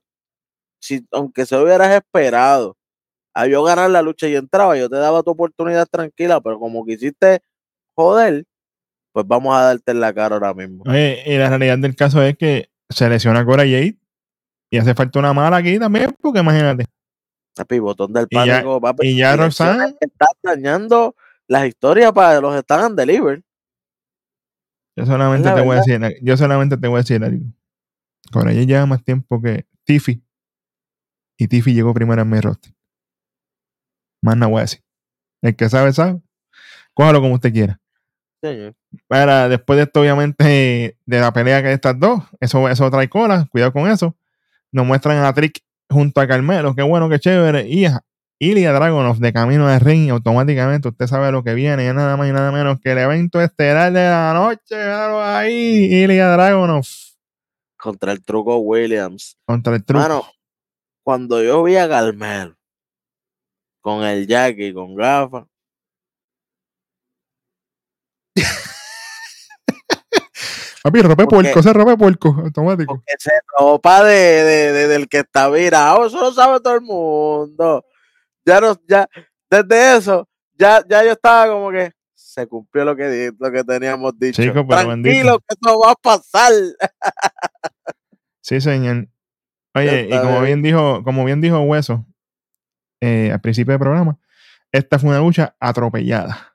si 0.81 1.05
aunque 1.11 1.45
se 1.45 1.57
hubieras 1.57 1.93
esperado 1.95 2.77
a 3.35 3.47
yo 3.47 3.63
ganar 3.63 3.89
la 3.91 4.01
lucha 4.03 4.27
y 4.29 4.35
entraba, 4.37 4.77
yo 4.77 4.89
te 4.89 4.97
daba 4.97 5.23
tu 5.23 5.31
oportunidad 5.31 5.87
tranquila, 5.91 6.41
pero 6.41 6.59
como 6.59 6.85
quisiste 6.85 7.41
joder, 7.95 8.45
pues 9.15 9.25
vamos 9.25 9.55
a 9.55 9.61
darte 9.61 9.93
en 9.93 10.01
la 10.01 10.13
cara 10.13 10.35
ahora 10.35 10.53
mismo. 10.53 10.83
Oye, 10.85 11.23
y 11.25 11.37
la 11.37 11.47
realidad 11.47 11.77
del 11.77 11.95
caso 11.95 12.21
es 12.21 12.37
que 12.37 12.69
se 12.89 13.07
lesiona 13.07 13.45
Cora 13.45 13.63
Jade 13.63 13.97
y 14.69 14.77
hace 14.77 14.93
falta 14.93 15.19
una 15.19 15.31
mala 15.31 15.55
aquí 15.55 15.79
también, 15.79 16.13
porque 16.19 16.39
imagínate. 16.39 16.85
Papi, 17.55 17.79
botón 17.79 18.11
del 18.11 18.27
Y 18.29 18.35
ya- 18.35 18.55
pánico, 18.55 18.81
papi. 18.81 19.07
y 19.07 19.17
ya 19.17 19.37
Roxanne- 19.37 19.95
que 19.97 20.07
Están 20.07 20.27
dañando 20.43 21.15
las 21.47 21.65
historias 21.65 22.11
para 22.11 22.41
los 22.41 22.53
Stand 22.57 22.83
and 22.83 22.99
Deliver. 22.99 23.41
Yo 24.97 25.05
solamente 25.05 25.47
la 25.47 25.55
te 25.55 25.61
voy 25.61 25.77
a 25.77 25.79
decir, 25.79 26.01
yo 26.21 26.35
solamente 26.35 26.75
te 26.77 26.87
voy 26.89 26.97
a 26.97 27.01
decir 27.03 27.23
algo. 27.23 27.45
Cora 28.33 28.51
Jade 28.51 28.65
lleva 28.65 28.85
más 28.85 29.01
tiempo 29.01 29.41
que 29.41 29.65
Tiffy 29.85 30.21
y 31.37 31.47
Tiffy 31.47 31.73
llegó 31.73 31.93
primero 31.93 32.21
en 32.21 32.29
mi 32.29 32.41
roster. 32.41 32.73
Más 34.21 34.35
no 34.35 34.49
voy 34.49 34.57
a 34.59 34.61
decir. 34.63 34.81
El 35.41 35.55
que 35.55 35.69
sabe, 35.69 35.93
sabe. 35.93 36.19
Cójalo 36.93 37.21
como 37.21 37.35
usted 37.35 37.53
quiera. 37.53 37.79
Para 39.07 39.49
después 39.49 39.77
de 39.77 39.83
esto, 39.83 40.01
obviamente, 40.01 40.97
de 41.05 41.19
la 41.19 41.33
pelea 41.33 41.61
que 41.61 41.69
hay 41.69 41.73
estas 41.73 41.99
dos, 41.99 42.23
eso, 42.39 42.67
eso 42.69 42.89
trae 42.91 43.09
cola, 43.09 43.47
cuidado 43.51 43.73
con 43.73 43.89
eso. 43.89 44.15
Nos 44.71 44.85
muestran 44.85 45.23
a 45.23 45.33
Trick 45.33 45.59
junto 45.89 46.21
a 46.21 46.27
Carmelo, 46.27 46.75
qué 46.75 46.81
bueno, 46.81 47.09
qué 47.09 47.19
chévere. 47.19 47.67
Y 47.67 47.85
a 47.85 48.01
Ilya 48.39 48.73
Dragunov 48.73 49.17
de 49.17 49.31
camino 49.31 49.67
de 49.67 49.79
ring, 49.79 50.09
automáticamente 50.11 50.89
usted 50.89 51.07
sabe 51.07 51.31
lo 51.31 51.43
que 51.43 51.53
viene, 51.53 51.87
es 51.87 51.93
nada 51.93 52.17
más 52.17 52.27
y 52.27 52.33
nada 52.33 52.51
menos 52.51 52.79
que 52.81 52.91
el 52.91 52.97
evento 52.97 53.41
estelar 53.41 53.93
de 53.93 54.09
la 54.09 54.33
noche, 54.33 54.75
véalo 54.75 55.23
ahí, 55.23 56.03
Ilya 56.03 56.29
Dragunov 56.31 56.85
Contra 57.77 58.11
el 58.11 58.23
truco 58.23 58.57
Williams. 58.57 59.37
contra 59.45 59.75
el 59.75 59.85
truco. 59.85 60.01
Mano, 60.01 60.25
cuando 61.03 61.41
yo 61.41 61.63
vi 61.63 61.77
a 61.77 61.87
Carmelo 61.87 62.55
con 63.79 64.03
el 64.03 64.27
Jackie, 64.27 64.73
con 64.73 64.95
gafas, 64.95 65.45
Papi, 70.83 71.01
porque- 71.01 71.25
puerco, 71.25 71.63
se 71.63 71.73
rope 71.73 71.97
puerco, 71.97 72.29
automático. 72.43 72.93
porque 72.95 73.13
se 73.17 73.31
ropa 73.57 74.03
de, 74.03 74.13
de- 74.43 74.71
de- 74.71 74.87
del 74.87 75.07
que 75.09 75.19
está 75.19 75.49
virado, 75.49 76.05
eso 76.05 76.19
lo 76.21 76.31
sabe 76.31 76.59
todo 76.59 76.75
el 76.75 76.81
mundo. 76.81 77.83
Ya 78.45 78.61
no, 78.61 78.79
ya, 78.87 79.09
desde 79.49 79.97
eso, 79.97 80.29
ya, 80.53 80.83
ya 80.87 81.03
yo 81.03 81.13
estaba 81.13 81.47
como 81.51 81.71
que 81.71 81.91
se 82.13 82.45
cumplió 82.45 82.85
lo 82.85 82.95
que, 82.95 83.31
lo 83.39 83.51
que 83.51 83.63
teníamos 83.63 84.13
dicho. 84.19 84.43
Chico, 84.43 84.65
pero 84.67 84.81
Tranquilo 84.83 84.91
bendito. 84.91 85.39
que 85.39 85.55
eso 85.59 85.79
va 85.79 85.91
a 85.91 85.95
pasar. 85.95 86.51
Sí, 88.41 88.61
señor. 88.61 89.07
Oye, 89.75 90.07
y 90.07 90.09
como 90.19 90.41
bien. 90.41 90.61
bien 90.61 90.61
dijo, 90.61 91.03
como 91.03 91.25
bien 91.25 91.41
dijo 91.41 91.59
Hueso 91.61 92.05
eh, 93.01 93.31
al 93.33 93.41
principio 93.41 93.71
del 93.71 93.79
programa, 93.79 94.19
esta 94.71 94.99
fue 94.99 95.09
una 95.09 95.19
lucha 95.19 95.55
atropellada. 95.59 96.54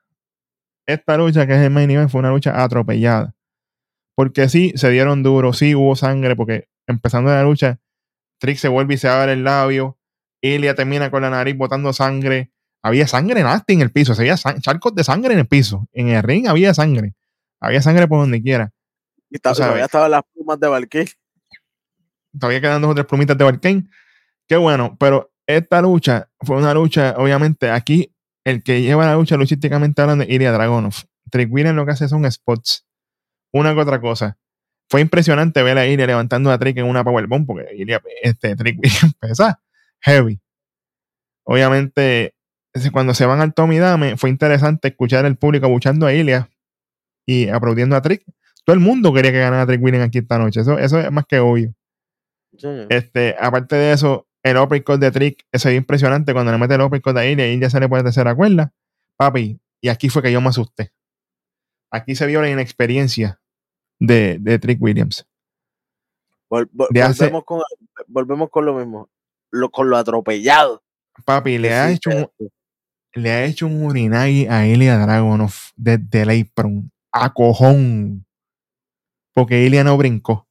Esta 0.86 1.16
lucha, 1.16 1.46
que 1.46 1.54
es 1.54 1.60
el 1.60 1.70
main 1.70 1.90
event, 1.90 2.10
fue 2.10 2.20
una 2.20 2.30
lucha 2.30 2.62
atropellada. 2.62 3.34
Porque 4.16 4.48
sí, 4.48 4.72
se 4.76 4.90
dieron 4.90 5.22
duro, 5.22 5.52
sí 5.52 5.74
hubo 5.74 5.96
sangre, 5.96 6.36
porque 6.36 6.68
empezando 6.86 7.30
la 7.30 7.42
lucha, 7.42 7.78
Trick 8.38 8.56
se 8.56 8.68
vuelve 8.68 8.94
y 8.94 8.98
se 8.98 9.08
abre 9.08 9.32
el 9.34 9.44
labio, 9.44 9.98
Ilya 10.42 10.74
termina 10.74 11.10
con 11.10 11.22
la 11.22 11.30
nariz 11.30 11.56
botando 11.56 11.92
sangre. 11.92 12.50
Había 12.82 13.06
sangre 13.06 13.42
nasty 13.42 13.74
en 13.74 13.82
el 13.82 13.92
piso, 13.92 14.14
san- 14.14 14.60
charcos 14.60 14.94
de 14.94 15.04
sangre 15.04 15.34
en 15.34 15.40
el 15.40 15.46
piso. 15.46 15.86
En 15.92 16.08
el 16.08 16.22
ring 16.22 16.46
había 16.48 16.72
sangre. 16.72 17.14
Había 17.60 17.82
sangre 17.82 18.08
por 18.08 18.20
donde 18.20 18.42
quiera. 18.42 18.72
Y 19.28 19.38
todavía 19.38 19.84
estaban 19.84 20.10
las 20.10 20.22
plumas 20.32 20.58
de 20.58 20.68
Valkyrie. 20.68 21.12
todavía 22.38 22.60
quedan 22.60 22.80
dos 22.80 22.92
o 22.92 22.94
tres 22.94 23.06
plumitas 23.06 23.36
de 23.36 23.44
Barkane. 23.44 23.84
Qué 24.48 24.56
bueno, 24.56 24.96
pero 24.98 25.30
esta 25.46 25.82
lucha 25.82 26.30
fue 26.40 26.56
una 26.56 26.72
lucha, 26.72 27.14
obviamente, 27.18 27.70
aquí 27.70 28.14
el 28.44 28.62
que 28.62 28.82
lleva 28.82 29.06
la 29.06 29.14
lucha 29.14 29.36
luchísticamente 29.36 30.00
hablando 30.02 30.24
es 30.24 30.30
Ilya 30.30 30.52
Dragonov. 30.52 30.94
Trick 31.30 31.52
Williams 31.52 31.76
lo 31.76 31.86
que 31.86 31.92
hace 31.92 32.08
son 32.08 32.30
spots. 32.30 32.86
Una 33.52 33.74
que 33.74 33.80
otra 33.80 34.00
cosa. 34.00 34.38
Fue 34.88 35.00
impresionante 35.00 35.62
ver 35.62 35.78
a 35.78 35.86
Ilya 35.86 36.06
levantando 36.06 36.50
a 36.50 36.58
Trick 36.58 36.76
en 36.78 36.86
una 36.86 37.04
powerbomb, 37.04 37.46
porque 37.46 37.68
Ilya, 37.76 38.02
este, 38.22 38.56
Trick 38.56 38.78
Williams 38.78 39.14
pesa 39.20 39.62
heavy. 40.00 40.40
Obviamente, 41.44 42.34
cuando 42.92 43.14
se 43.14 43.26
van 43.26 43.40
al 43.40 43.54
Tommy 43.54 43.78
Dame, 43.78 44.16
fue 44.16 44.30
interesante 44.30 44.88
escuchar 44.88 45.26
el 45.26 45.36
público 45.36 45.66
abuchando 45.66 46.06
a 46.06 46.12
Ilya 46.12 46.48
y 47.26 47.48
aplaudiendo 47.48 47.96
a 47.96 48.02
Trick. 48.02 48.24
Todo 48.64 48.74
el 48.74 48.80
mundo 48.80 49.12
quería 49.12 49.32
que 49.32 49.38
ganara 49.38 49.66
Trick 49.66 49.82
Williams 49.82 50.06
aquí 50.06 50.18
esta 50.18 50.38
noche. 50.38 50.60
Eso, 50.60 50.78
eso 50.78 50.98
es 50.98 51.10
más 51.10 51.24
que 51.26 51.38
obvio. 51.38 51.74
Este, 52.88 53.36
aparte 53.38 53.76
de 53.76 53.92
eso, 53.92 54.26
el 54.42 54.56
uppercut 54.56 54.98
de 55.00 55.10
Trick 55.10 55.46
ese 55.52 55.70
es 55.70 55.76
impresionante 55.76 56.32
cuando 56.32 56.52
le 56.52 56.58
mete 56.58 56.74
el 56.74 56.80
uppercut 56.80 57.16
a 57.16 57.26
Ilya 57.26 57.46
y 57.48 57.52
Ilya 57.54 57.70
se 57.70 57.80
le 57.80 57.88
pone 57.88 58.02
tercera 58.02 58.34
cuerda. 58.34 58.72
Papi, 59.16 59.60
y 59.80 59.88
aquí 59.88 60.08
fue 60.08 60.22
que 60.22 60.32
yo 60.32 60.40
me 60.40 60.48
asusté. 60.48 60.92
Aquí 61.90 62.14
se 62.14 62.26
vio 62.26 62.40
la 62.40 62.48
inexperiencia 62.50 63.40
de, 63.98 64.38
de 64.40 64.58
Trick 64.58 64.80
Williams. 64.80 65.26
Vol- 66.48 66.70
vol- 66.72 66.88
de 66.90 67.02
hace- 67.02 67.24
volvemos, 67.24 67.44
con, 67.44 67.62
volvemos 68.06 68.50
con 68.50 68.64
lo 68.64 68.74
mismo. 68.74 69.10
Lo, 69.50 69.70
con 69.70 69.90
lo 69.90 69.96
atropellado. 69.96 70.82
Papi, 71.24 71.58
le 71.58 71.74
ha, 71.74 71.90
hecho 71.90 72.10
un, 72.10 72.30
le 73.14 73.30
ha 73.30 73.44
hecho 73.44 73.66
un 73.66 73.84
urinagi 73.84 74.46
a 74.46 74.66
Ilya 74.66 74.96
Dragunov 74.98 75.52
desde 75.76 76.22
el 76.22 76.42
apron. 76.42 76.90
A 77.12 77.34
cojón. 77.34 78.24
Porque 79.34 79.64
Ilya 79.64 79.84
no 79.84 79.96
brincó. 79.96 80.48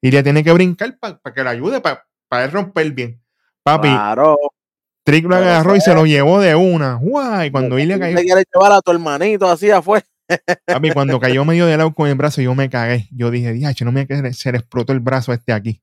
Ilya 0.00 0.22
tiene 0.22 0.42
que 0.42 0.52
brincar 0.52 0.98
para 0.98 1.20
que 1.34 1.44
le 1.44 1.50
ayude, 1.50 1.80
para 1.80 2.04
él 2.40 2.50
romper 2.50 2.90
bien. 2.92 3.22
Papi, 3.62 3.88
Claro. 3.88 4.36
Trick 5.04 5.24
lo 5.24 5.34
agarró 5.34 5.74
y 5.74 5.80
se 5.80 5.94
lo 5.94 6.06
llevó 6.06 6.40
de 6.40 6.54
una. 6.54 6.94
Guay, 6.94 7.50
cuando 7.50 7.78
Ilya 7.78 7.96
Tú 7.96 8.00
cayó, 8.00 8.16
te 8.16 8.24
quieres 8.24 8.44
llevar 8.54 8.72
a 8.72 8.80
tu 8.80 8.92
hermanito 8.92 9.48
así 9.48 9.70
afuera. 9.70 10.06
papi, 10.64 10.92
cuando 10.92 11.18
cayó 11.18 11.44
medio 11.44 11.66
de 11.66 11.76
lado 11.76 11.92
con 11.92 12.08
el 12.08 12.14
brazo, 12.14 12.40
yo 12.40 12.54
me 12.54 12.70
cagué. 12.70 13.08
Yo 13.10 13.30
dije, 13.30 13.52
diache, 13.52 13.84
no 13.84 13.90
me 13.92 14.06
que 14.06 14.32
se 14.32 14.52
le 14.52 14.58
explotó 14.58 14.92
el 14.92 15.00
brazo 15.00 15.32
este 15.32 15.52
aquí. 15.52 15.82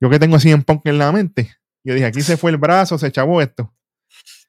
Yo 0.00 0.10
que 0.10 0.18
tengo 0.18 0.36
así 0.36 0.50
en 0.50 0.62
punk 0.62 0.86
en 0.86 0.98
la 0.98 1.10
mente. 1.12 1.50
Yo 1.82 1.94
dije, 1.94 2.06
aquí 2.06 2.20
se 2.20 2.36
fue 2.36 2.50
el 2.50 2.58
brazo, 2.58 2.98
se 2.98 3.10
chavó 3.10 3.40
esto. 3.40 3.72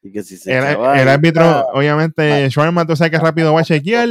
Y 0.01 0.11
que 0.11 0.23
si 0.23 0.37
se 0.37 0.57
El, 0.57 0.63
el 0.65 1.07
árbitro, 1.07 1.43
ah, 1.43 1.65
obviamente, 1.73 2.49
Schwarman, 2.49 2.87
tú 2.87 2.95
sabes 2.95 3.11
que 3.11 3.19
rápido 3.19 3.53
va 3.53 3.61
a 3.61 3.65
chequear, 3.65 4.07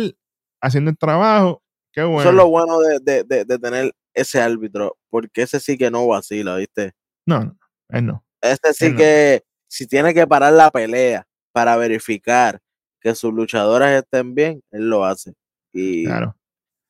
haciendo 0.61 0.91
el 0.91 0.99
trabajo. 0.99 1.63
Qué 1.93 2.03
bueno. 2.03 2.21
Eso 2.21 2.31
es 2.31 2.35
lo 2.35 2.49
bueno 2.49 2.79
de, 2.81 2.99
de, 3.01 3.25
de, 3.25 3.45
de 3.45 3.59
tener 3.59 3.93
ese 4.21 4.41
árbitro, 4.41 4.97
porque 5.11 5.43
ese 5.43 5.61
sí 5.61 5.77
que 5.79 5.91
no 5.91 6.07
vacila, 6.07 6.57
¿viste? 6.57 6.93
No, 7.27 7.45
no, 7.45 7.59
él 7.91 8.07
no. 8.07 8.25
Ese 8.41 8.73
sí 8.73 8.95
que, 8.95 9.43
si 9.69 9.87
tiene 9.87 10.14
que 10.14 10.27
parar 10.27 10.53
la 10.53 10.71
pelea 10.71 11.27
para 11.53 11.77
verificar 11.77 12.61
que 13.01 13.14
sus 13.14 13.33
luchadores 13.33 13.89
estén 14.03 14.35
bien, 14.35 14.62
él 14.71 14.89
lo 14.89 15.05
hace. 15.05 15.35
Y 15.73 16.05
Claro. 16.07 16.37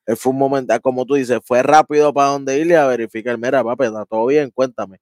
él 0.07 0.16
fue 0.16 0.33
un 0.33 0.39
momento, 0.39 0.72
ah, 0.74 0.79
como 0.79 1.05
tú 1.05 1.14
dices, 1.14 1.41
fue 1.45 1.62
rápido 1.62 2.12
para 2.12 2.29
donde 2.29 2.59
irle 2.59 2.76
a 2.76 2.87
verificar, 2.87 3.37
mira, 3.39 3.62
papi, 3.64 3.85
está 3.85 4.05
todo 4.07 4.26
bien, 4.26 4.51
cuéntame. 4.51 4.99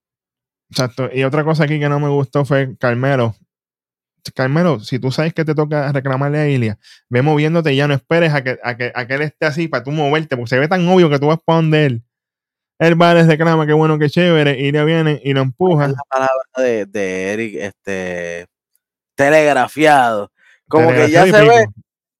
Exacto. 0.69 1.09
Y 1.13 1.23
otra 1.23 1.43
cosa 1.43 1.63
aquí 1.63 1.79
que 1.79 1.87
no 1.89 1.99
me 1.99 2.09
gustó 2.09 2.43
fue 2.45 2.75
Carmelo. 2.77 3.35
Carmelo, 4.35 4.81
si 4.81 4.99
tú 4.99 5.09
sabes 5.11 5.33
que 5.33 5.45
te 5.45 5.55
toca 5.55 5.89
reclamarle 5.93 6.39
a 6.39 6.49
Ilia, 6.49 6.77
ve 7.09 7.21
moviéndote 7.21 7.71
y 7.71 7.77
ya 7.77 7.87
no 7.87 7.93
esperes 7.93 8.33
a 8.33 8.43
que, 8.43 8.59
a 8.61 8.75
que, 8.75 8.91
a 8.93 9.07
que 9.07 9.13
él 9.13 9.21
esté 9.21 9.45
así 9.45 9.67
para 9.69 9.83
tú 9.85 9.91
moverte, 9.91 10.35
porque 10.35 10.49
se 10.49 10.59
ve 10.59 10.67
tan 10.67 10.85
obvio 10.89 11.09
que 11.09 11.19
tú 11.19 11.27
vas 11.27 11.39
para 11.45 11.57
donde 11.57 11.85
él. 11.85 12.03
Él 12.79 13.01
va, 13.01 13.13
les 13.13 13.27
reclama, 13.27 13.65
qué 13.65 13.73
bueno, 13.73 13.97
qué 13.97 14.09
chévere, 14.09 14.59
Ilia 14.59 14.83
viene 14.83 15.19
y 15.23 15.33
lo 15.33 15.41
empuja. 15.41 15.85
Es 15.85 15.91
la 15.91 16.03
palabra 16.09 16.43
de, 16.57 16.85
de 16.85 17.33
Eric, 17.33 17.55
este, 17.55 18.45
telegrafiado. 19.15 20.31
Como 20.67 20.89
que 20.91 21.09
ya 21.09 21.23
se 21.23 21.29
y 21.29 21.47
ve, 21.47 21.65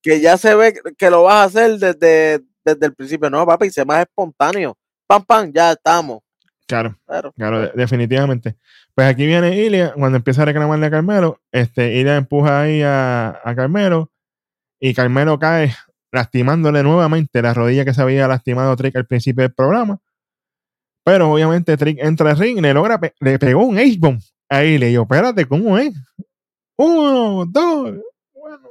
que 0.02 0.22
ya 0.22 0.38
se 0.38 0.56
ve 0.56 0.74
que 0.98 1.10
lo 1.10 1.24
vas 1.24 1.36
a 1.36 1.44
hacer 1.44 1.78
desde, 1.78 2.44
desde 2.66 2.86
el 2.86 2.94
principio. 2.96 3.30
No, 3.30 3.46
papi, 3.46 3.70
sé 3.70 3.86
más 3.86 4.02
espontáneo. 4.02 4.76
Pam, 5.06 5.24
pam, 5.24 5.52
ya 5.54 5.74
estamos. 5.74 6.20
Claro. 6.66 6.98
Claro. 7.06 7.32
Claro, 7.34 7.62
de- 7.62 7.72
definitivamente. 7.76 8.56
Pues 8.96 9.08
aquí 9.08 9.26
viene 9.26 9.56
Ilia, 9.56 9.94
cuando 9.96 10.18
empieza 10.18 10.42
a 10.42 10.46
reclamarle 10.46 10.88
a 10.88 10.92
Carmelo, 10.92 11.40
este, 11.52 11.94
Ilia 11.94 12.16
empuja 12.16 12.62
ahí 12.62 12.82
a, 12.82 13.40
a 13.44 13.56
Carmelo 13.56 14.12
y 14.80 14.94
Carmelo 14.94 15.38
cae 15.38 15.74
lastimándole 16.12 16.84
nuevamente 16.84 17.42
la 17.42 17.54
rodilla 17.54 17.86
que 17.86 17.94
se 17.94 18.02
había 18.02 18.28
lastimado 18.28 18.76
Trick 18.76 18.96
al 18.96 19.06
principio 19.06 19.44
del 19.44 19.54
programa. 19.54 20.00
Pero 21.08 21.32
obviamente 21.32 21.78
Trick 21.78 22.00
entra 22.02 22.32
al 22.32 22.38
ring 22.38 22.58
y 22.58 22.62
le 22.62 22.74
logra, 22.74 23.00
le 23.22 23.40
pegó 23.40 23.66
un 23.66 23.78
H-bomb 23.78 24.20
a 24.50 24.66
Ilia. 24.66 24.90
Y 24.90 24.94
yo, 24.94 25.04
espérate, 25.04 25.46
¿cómo 25.46 25.78
es? 25.78 25.94
Uno, 26.78 27.46
dos, 27.46 27.94
bueno. 28.34 28.68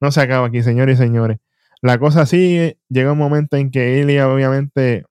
No 0.00 0.10
se 0.10 0.22
acaba 0.22 0.46
aquí, 0.46 0.62
señores 0.62 0.98
y 0.98 1.02
señores. 1.02 1.36
La 1.82 1.98
cosa 1.98 2.24
sigue, 2.24 2.78
llega 2.88 3.12
un 3.12 3.18
momento 3.18 3.58
en 3.58 3.70
que 3.70 3.98
Ilia 3.98 4.30
obviamente 4.30 5.04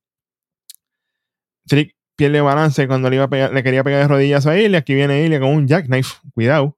Trick 1.68 1.96
pierde 2.16 2.41
balance 2.41 2.88
cuando 2.88 3.12
le, 3.12 3.18
iba 3.18 3.26
a 3.26 3.30
pegar- 3.30 3.54
le 3.54 3.62
quería 3.62 3.84
pegar 3.84 4.02
de 4.02 4.08
rodillas 4.08 4.48
a 4.48 4.58
Ilya. 4.58 4.80
Aquí 4.80 4.96
viene 4.96 5.24
Ilya 5.24 5.39
con 5.39 5.50
un 5.50 5.68
jackknife, 5.68 6.16
cuidado. 6.34 6.76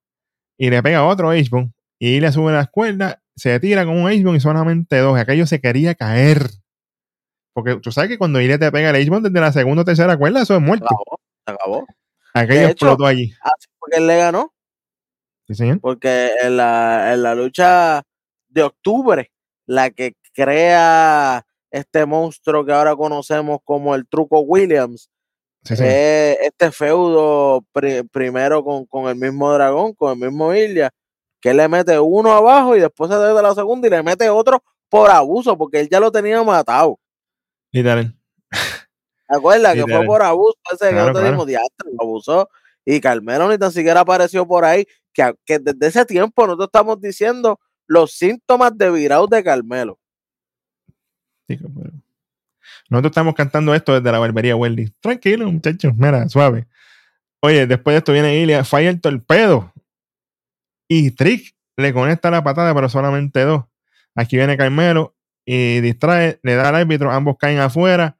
Y 0.57 0.70
le 0.70 0.84
pega 0.84 1.05
otro 1.05 1.30
H-Bone. 1.30 1.72
Y 1.99 2.18
Ilya 2.18 2.34
sube 2.34 2.51
las 2.51 2.68
cuerdas, 2.70 3.18
se 3.38 3.57
tira 3.61 3.86
con 3.86 3.95
un 3.97 4.09
H-Bone 4.09 4.39
y 4.39 4.41
solamente 4.41 4.97
dos. 4.97 5.18
Aquello 5.18 5.47
se 5.47 5.61
quería 5.61 5.95
caer. 5.95 6.49
Porque 7.56 7.78
tú 7.78 7.89
sabes 7.89 8.10
que 8.10 8.18
cuando 8.18 8.41
Ilya 8.41 8.60
te 8.60 8.70
pega 8.70 8.89
el 8.89 8.97
H-Bone 8.97 9.30
desde 9.30 9.39
la 9.39 9.53
segunda 9.53 9.84
o 9.84 9.86
tercera 9.86 10.18
cuerda, 10.18 10.41
eso 10.41 10.56
es 10.56 10.60
Se 10.60 10.66
muerto. 10.66 10.86
acabó. 10.86 11.20
Se 11.47 11.53
acabó. 11.53 11.88
De 12.47 12.60
hecho- 12.64 12.72
explotó 12.72 13.06
allí. 13.06 13.32
Así 13.41 13.68
fue 13.80 13.89
que 13.91 13.97
él 13.99 14.08
le 14.08 14.18
ganó. 14.18 14.53
¿Sí, 15.47 15.56
señor? 15.56 15.80
Porque 15.80 16.32
en 16.41 16.58
la, 16.58 17.14
en 17.14 17.24
la 17.24 17.34
lucha 17.34 18.03
de 18.49 18.62
octubre, 18.64 19.32
la 19.68 19.89
que 19.89 20.16
crea 20.34 21.45
este 21.72 22.06
monstruo 22.06 22.66
que 22.66 22.74
ahora 22.74 22.93
conocemos 22.95 23.60
como 23.64 23.95
el 23.95 24.06
Truco 24.08 24.41
Williams, 24.41 25.10
Sí, 25.64 25.74
este 25.80 26.72
feudo 26.72 27.66
pri- 27.72 28.03
primero 28.03 28.64
con, 28.64 28.86
con 28.86 29.08
el 29.08 29.16
mismo 29.16 29.51
dragón, 29.51 29.93
con 29.93 30.12
el 30.12 30.28
mismo 30.30 30.53
Ilya, 30.53 30.91
que 31.41 31.49
él 31.51 31.58
le 31.58 31.68
mete 31.68 31.97
uno 31.99 32.32
abajo 32.34 32.76
y 32.76 32.82
después 32.82 33.10
se 33.10 33.18
da 33.18 33.41
la 33.41 33.56
segunda 33.56 33.88
y 33.88 33.89
le 33.91 34.03
mete 34.03 34.30
otro 34.30 34.62
por 34.89 35.10
abuso, 35.10 35.58
porque 35.58 35.80
él 35.80 35.89
ya 35.89 35.99
lo 35.99 36.12
tenía 36.12 36.43
matado. 36.43 36.99
Literal. 37.76 38.15
¿Te 39.28 39.36
acuerdas? 39.36 39.73
Que 39.73 39.82
fue 39.82 40.05
por 40.05 40.21
abuso 40.23 40.57
ese 40.71 40.86
que 40.86 40.91
Claro, 40.91 41.07
nosotros 41.07 41.11
claro. 41.13 41.26
dijimos, 41.26 41.47
"Diantre, 41.47 41.89
lo 41.91 42.01
abusó. 42.03 42.49
Y 42.86 43.01
Carmelo 43.01 43.49
ni 43.49 43.57
tan 43.57 43.71
siquiera 43.71 43.99
apareció 44.01 44.47
por 44.47 44.63
ahí, 44.63 44.86
que, 45.11 45.34
que 45.43 45.59
desde 45.59 45.88
ese 45.88 46.05
tiempo 46.05 46.45
nosotros 46.45 46.67
estamos 46.67 47.01
diciendo 47.01 47.59
los 47.88 48.11
síntomas 48.13 48.78
de 48.78 48.91
virus 48.91 49.30
de 49.30 49.43
Carmelo. 49.43 49.99
Pero- 51.47 51.67
Nosotros 52.89 53.11
estamos 53.11 53.34
cantando 53.35 53.73
esto 53.76 53.93
desde 53.93 54.11
la 54.11 54.19
barbería 54.19 54.56
Wendy. 54.56 54.89
Tranquilo, 55.02 55.52
muchachos. 55.52 55.93
Mira, 55.95 56.30
suave. 56.30 56.68
Oye, 57.41 57.65
después 57.68 57.93
de 57.93 57.97
esto 57.97 58.14
viene 58.14 58.38
Ilya, 58.38 58.64
falla 58.64 58.89
el 58.89 59.02
torpedo. 59.02 59.73
Y 60.88 61.11
Trick 61.11 61.56
le 61.77 61.93
conecta 61.93 62.30
la 62.31 62.43
patada, 62.43 62.73
pero 62.73 62.88
solamente 62.89 63.41
dos. 63.41 63.65
Aquí 64.15 64.38
viene 64.38 64.56
Carmelo 64.56 65.14
y 65.45 65.80
distrae, 65.81 66.39
le 66.43 66.55
da 66.55 66.69
al 66.69 66.76
árbitro, 66.76 67.11
ambos 67.11 67.38
caen 67.39 67.59
afuera. 67.59 68.17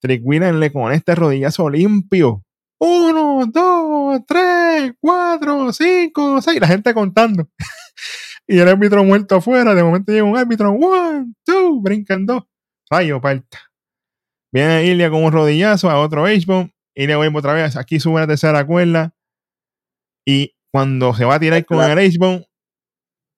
Trick 0.00 0.22
le 0.24 0.72
conecta 0.72 1.12
el 1.12 1.18
rodillazo 1.18 1.68
limpio. 1.68 2.44
Uno, 2.78 3.44
dos, 3.46 4.20
tres, 4.26 4.92
cuatro, 5.00 5.72
cinco, 5.72 6.40
seis. 6.40 6.60
La 6.60 6.68
gente 6.68 6.94
contando. 6.94 7.48
y 8.46 8.58
el 8.58 8.68
árbitro 8.68 9.02
muerto 9.02 9.36
afuera. 9.36 9.74
De 9.74 9.82
momento 9.82 10.12
llega 10.12 10.24
un 10.24 10.36
árbitro. 10.36 10.70
One, 10.70 11.32
two, 11.44 11.80
brincan 11.80 12.26
dos. 12.26 12.44
Rayo 12.88 13.20
parta. 13.20 13.58
Viene 14.52 14.86
Ilya 14.86 15.10
con 15.10 15.24
un 15.24 15.32
rodillazo 15.32 15.90
a 15.90 16.00
otro 16.00 16.24
H-Bomb. 16.24 16.70
Ilya 16.94 17.16
vuelve 17.16 17.38
otra 17.38 17.54
vez. 17.54 17.76
Aquí 17.76 17.98
sube 17.98 18.20
la 18.20 18.28
tercera 18.28 18.64
cuerda. 18.64 19.12
Y 20.24 20.54
cuando 20.70 21.14
se 21.14 21.24
va 21.24 21.34
a 21.34 21.40
tirar 21.40 21.64
con 21.64 21.82
el 21.82 21.98
H-Bomb, 21.98 22.44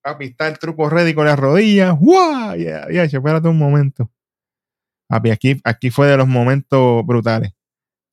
papi, 0.02 0.26
está 0.26 0.48
el 0.48 0.58
truco 0.58 0.88
ready 0.88 1.14
con 1.14 1.26
las 1.26 1.38
rodillas. 1.38 1.98
¡Wow! 1.98 2.56
Ya, 2.56 2.90
ya, 2.90 3.04
espérate 3.04 3.48
un 3.48 3.58
momento. 3.58 4.10
Papi, 5.08 5.30
aquí, 5.30 5.60
aquí 5.64 5.90
fue 5.90 6.06
de 6.06 6.16
los 6.16 6.28
momentos 6.28 7.04
brutales. 7.04 7.52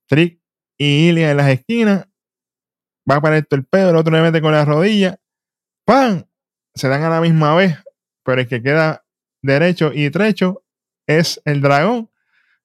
Trick 0.07 0.41
y 0.77 1.09
Ilya 1.09 1.31
en 1.31 1.37
las 1.37 1.49
esquinas. 1.49 2.07
Va 3.09 3.21
para 3.21 3.37
el 3.37 3.47
torpedo, 3.47 3.91
el 3.91 3.95
otro 3.95 4.13
le 4.13 4.21
mete 4.21 4.41
con 4.41 4.51
la 4.51 4.65
rodilla. 4.65 5.19
¡Pam! 5.85 6.23
Se 6.75 6.87
dan 6.87 7.03
a 7.03 7.09
la 7.09 7.21
misma 7.21 7.55
vez, 7.55 7.77
pero 8.23 8.41
el 8.41 8.47
que 8.47 8.61
queda 8.61 9.05
derecho 9.41 9.91
y 9.93 10.09
trecho 10.09 10.63
es 11.07 11.41
el 11.45 11.61
dragón. 11.61 12.09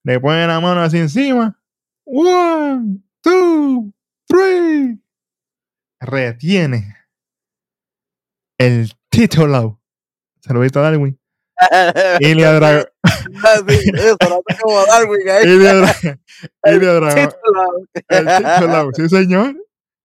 Le 0.03 0.19
ponen 0.19 0.49
la 0.49 0.61
mano 0.61 0.81
así 0.81 0.99
encima. 0.99 1.59
One, 2.05 3.03
two, 3.21 3.93
three. 4.27 5.01
Retiene 6.01 6.97
el 8.59 8.93
título. 9.13 9.79
Saludito 10.41 10.81
a 10.81 10.83
Darwin. 10.83 11.19
Ilya 12.19 12.53
Dragón. 12.55 12.85
Te 13.65 14.17
como 14.61 14.87
Darwin 14.87 15.29
ahí. 15.29 15.43
El 16.65 16.77
Ilya 16.77 16.93
Dragón. 16.95 17.35
El 18.09 18.27
título. 18.27 18.91
Sí, 18.95 19.09
señor. 19.09 19.55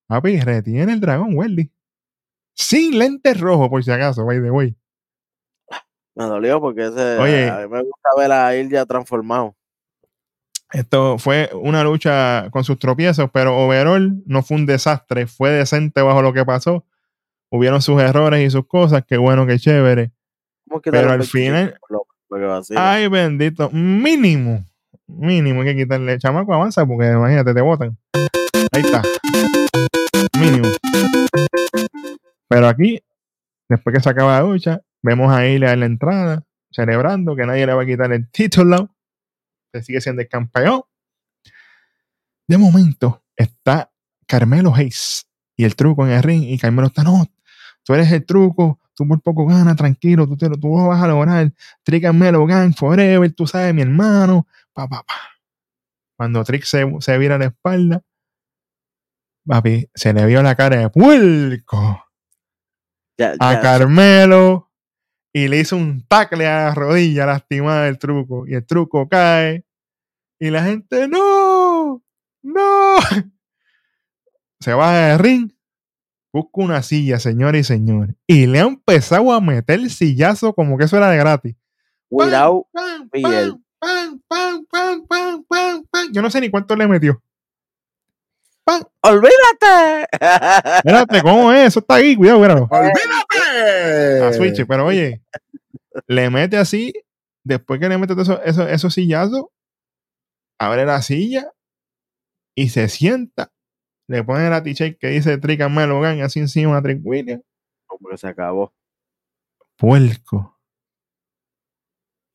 Papi, 0.07 0.39
retiene 0.39 0.93
el 0.93 1.01
dragón, 1.01 1.35
Welly. 1.35 1.69
Sin 2.53 2.97
lentes 2.97 3.39
rojos, 3.39 3.67
por 3.67 3.83
si 3.83 3.91
acaso, 3.91 4.23
by 4.23 4.41
the 4.41 4.51
way. 4.51 4.77
Me 6.15 6.25
dolió 6.25 6.61
porque 6.61 6.85
ese, 6.85 7.17
Oye. 7.17 7.49
a 7.49 7.57
mí 7.59 7.67
me 7.67 7.83
gusta 7.83 8.09
ver 8.17 8.31
a 8.31 8.55
Ilya 8.55 8.85
transformado. 8.85 9.55
Esto 10.71 11.17
fue 11.17 11.49
una 11.53 11.83
lucha 11.83 12.49
con 12.51 12.63
sus 12.63 12.79
tropiezos, 12.79 13.29
pero 13.31 13.57
overall 13.57 14.23
no 14.25 14.43
fue 14.43 14.57
un 14.57 14.65
desastre, 14.65 15.27
fue 15.27 15.51
decente 15.51 16.01
bajo 16.01 16.21
lo 16.21 16.33
que 16.33 16.45
pasó. 16.45 16.85
Hubieron 17.49 17.81
sus 17.81 18.01
errores 18.01 18.45
y 18.45 18.49
sus 18.49 18.67
cosas, 18.67 19.03
qué 19.07 19.17
bueno, 19.17 19.47
qué 19.47 19.57
chévere. 19.57 20.11
¿Cómo 20.67 20.81
que 20.81 20.91
Pero 20.91 21.11
al 21.11 21.23
final-. 21.23 21.79
Ay, 22.75 23.07
bendito, 23.07 23.69
mínimo, 23.71 24.65
Mínimo 25.07 25.61
hay 25.61 25.67
que 25.67 25.83
quitarle. 25.83 26.17
Chamaco, 26.19 26.53
avanza 26.53 26.85
porque 26.85 27.07
imagínate, 27.07 27.53
te 27.53 27.61
botan. 27.61 27.97
Ahí 28.73 28.81
está. 28.81 29.01
Mínimo. 30.37 30.67
Pero 32.49 32.67
aquí, 32.67 33.01
después 33.69 33.95
que 33.95 34.01
se 34.01 34.09
acaba 34.09 34.37
la 34.37 34.41
ducha, 34.41 34.81
vemos 35.01 35.31
a 35.31 35.47
Ilya 35.47 35.73
en 35.73 35.79
la 35.79 35.85
entrada, 35.85 36.43
celebrando 36.71 37.35
que 37.35 37.45
nadie 37.45 37.65
le 37.65 37.73
va 37.73 37.83
a 37.83 37.85
quitar 37.85 38.11
el 38.11 38.29
título. 38.29 38.93
Se 39.73 39.83
sigue 39.83 40.01
siendo 40.01 40.21
el 40.21 40.27
campeón. 40.27 40.81
De 42.47 42.57
momento 42.57 43.23
está 43.35 43.91
Carmelo 44.25 44.73
Hayes 44.75 45.27
y 45.55 45.63
el 45.63 45.75
truco 45.75 46.05
en 46.05 46.11
el 46.11 46.23
ring. 46.23 46.43
Y 46.43 46.57
Carmelo 46.57 46.87
está, 46.87 47.03
no, 47.03 47.25
tú 47.87 47.93
eres 47.93 48.11
el 48.11 48.25
truco, 48.25 48.81
tú 48.93 49.07
por 49.07 49.21
poco 49.21 49.45
ganas, 49.47 49.77
tranquilo, 49.77 50.27
tú, 50.27 50.35
te, 50.35 50.49
lo- 50.49 50.57
tú 50.59 50.73
vas 50.73 51.01
a 51.01 51.07
lograr. 51.07 51.53
Trick 51.83 52.03
Gang 52.03 52.75
Forever, 52.75 53.31
tú 53.33 53.47
sabes, 53.47 53.73
mi 53.73 53.81
hermano. 53.81 54.45
Pa, 54.73 54.89
pa, 54.89 55.03
pa. 55.03 55.13
Cuando 56.17 56.43
Trick 56.43 56.63
se, 56.65 56.85
se 56.99 57.17
vira 57.17 57.37
la 57.37 57.45
espalda, 57.45 58.03
papi, 59.45 59.89
se 59.95 60.11
le 60.13 60.25
vio 60.25 60.43
la 60.43 60.55
cara 60.55 60.75
de 60.77 60.89
puerco 60.89 62.03
Ya, 63.17 63.33
a 63.39 63.61
Carmelo 63.61 64.69
y 65.33 65.47
le 65.47 65.59
hizo 65.59 65.77
un 65.77 66.05
tackle 66.07 66.45
a 66.47 66.65
la 66.65 66.73
rodilla 66.75 67.25
lastimada 67.25 67.85
del 67.85 67.97
truco. 67.99 68.45
Y 68.47 68.55
el 68.55 68.65
truco 68.65 69.07
cae. 69.07 69.63
Y 70.39 70.49
la 70.49 70.63
gente, 70.63 71.07
¡no! 71.07 72.03
¡No! 72.43 72.97
Se 74.59 74.73
baja 74.73 75.07
del 75.09 75.19
ring. 75.19 75.51
Busca 76.37 76.61
una 76.61 76.83
silla, 76.83 77.17
señores 77.19 77.61
y 77.61 77.63
señores. 77.63 78.15
Y 78.27 78.45
le 78.45 78.59
ha 78.59 78.65
empezado 78.65 79.31
a 79.31 79.41
meter 79.41 79.79
el 79.79 79.89
sillazo 79.89 80.53
como 80.53 80.77
que 80.77 80.83
eso 80.83 80.95
era 80.95 81.09
de 81.09 81.17
gratis. 81.17 81.55
Pam, 82.11 83.09
Miguel. 83.11 83.55
pam, 83.79 84.21
pam, 84.27 84.63
pam, 84.69 85.07
pam, 85.07 85.43
pam, 85.45 85.83
pam. 85.89 86.11
Yo 86.11 86.21
no 86.21 86.29
sé 86.29 86.39
ni 86.39 86.51
cuánto 86.51 86.75
le 86.75 86.87
metió. 86.87 87.23
Pam. 88.63 88.83
¡Olvídate! 89.01 90.07
Espérate, 90.11 91.21
¿cómo 91.23 91.51
es? 91.51 91.69
Eso 91.69 91.79
está 91.79 91.95
ahí, 91.95 92.15
cuidado, 92.15 92.39
míralo. 92.39 92.67
¡Olvídate! 92.69 94.23
a 94.23 94.33
Switch, 94.33 94.63
pero 94.67 94.85
oye, 94.85 95.23
le 96.05 96.29
mete 96.29 96.57
así, 96.57 96.93
después 97.43 97.79
que 97.79 97.89
le 97.89 97.97
mete 97.97 98.13
esos, 98.13 98.39
esos, 98.45 98.69
esos 98.69 98.93
sillazos, 98.93 99.45
abre 100.59 100.85
la 100.85 101.01
silla 101.01 101.51
y 102.53 102.69
se 102.69 102.89
sienta, 102.89 103.51
le 104.07 104.23
pone 104.23 104.49
la 104.49 104.63
t-shirt 104.63 104.97
que 104.99 105.07
dice 105.09 105.37
Trick 105.37 105.61
and 105.61 105.75
Melo 105.75 105.99
Gang 106.01 106.21
así 106.21 106.39
encima 106.39 106.77
a 106.77 106.81
Trick 106.81 106.99
Williams, 107.03 107.43
Como 107.85 108.15
se 108.17 108.27
acabó. 108.27 108.73
puerco. 109.77 110.57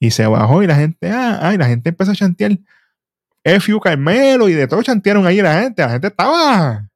Y 0.01 0.11
se 0.11 0.27
bajó 0.27 0.63
y 0.63 0.67
la 0.67 0.75
gente, 0.77 1.11
ah, 1.11 1.39
ah, 1.43 1.55
y 1.55 1.59
la 1.59 1.67
gente 1.67 1.91
empezó 1.91 2.11
a 2.11 2.15
chantear 2.17 2.59
F.U. 3.45 3.81
Carmelo 3.81 4.49
y 4.49 4.55
de 4.55 4.67
todo 4.67 4.83
chantearon 4.83 5.27
ahí 5.27 5.41
la 5.41 5.61
gente, 5.63 5.83
la 5.83 5.91
gente 5.91 6.09
estaba 6.09 6.89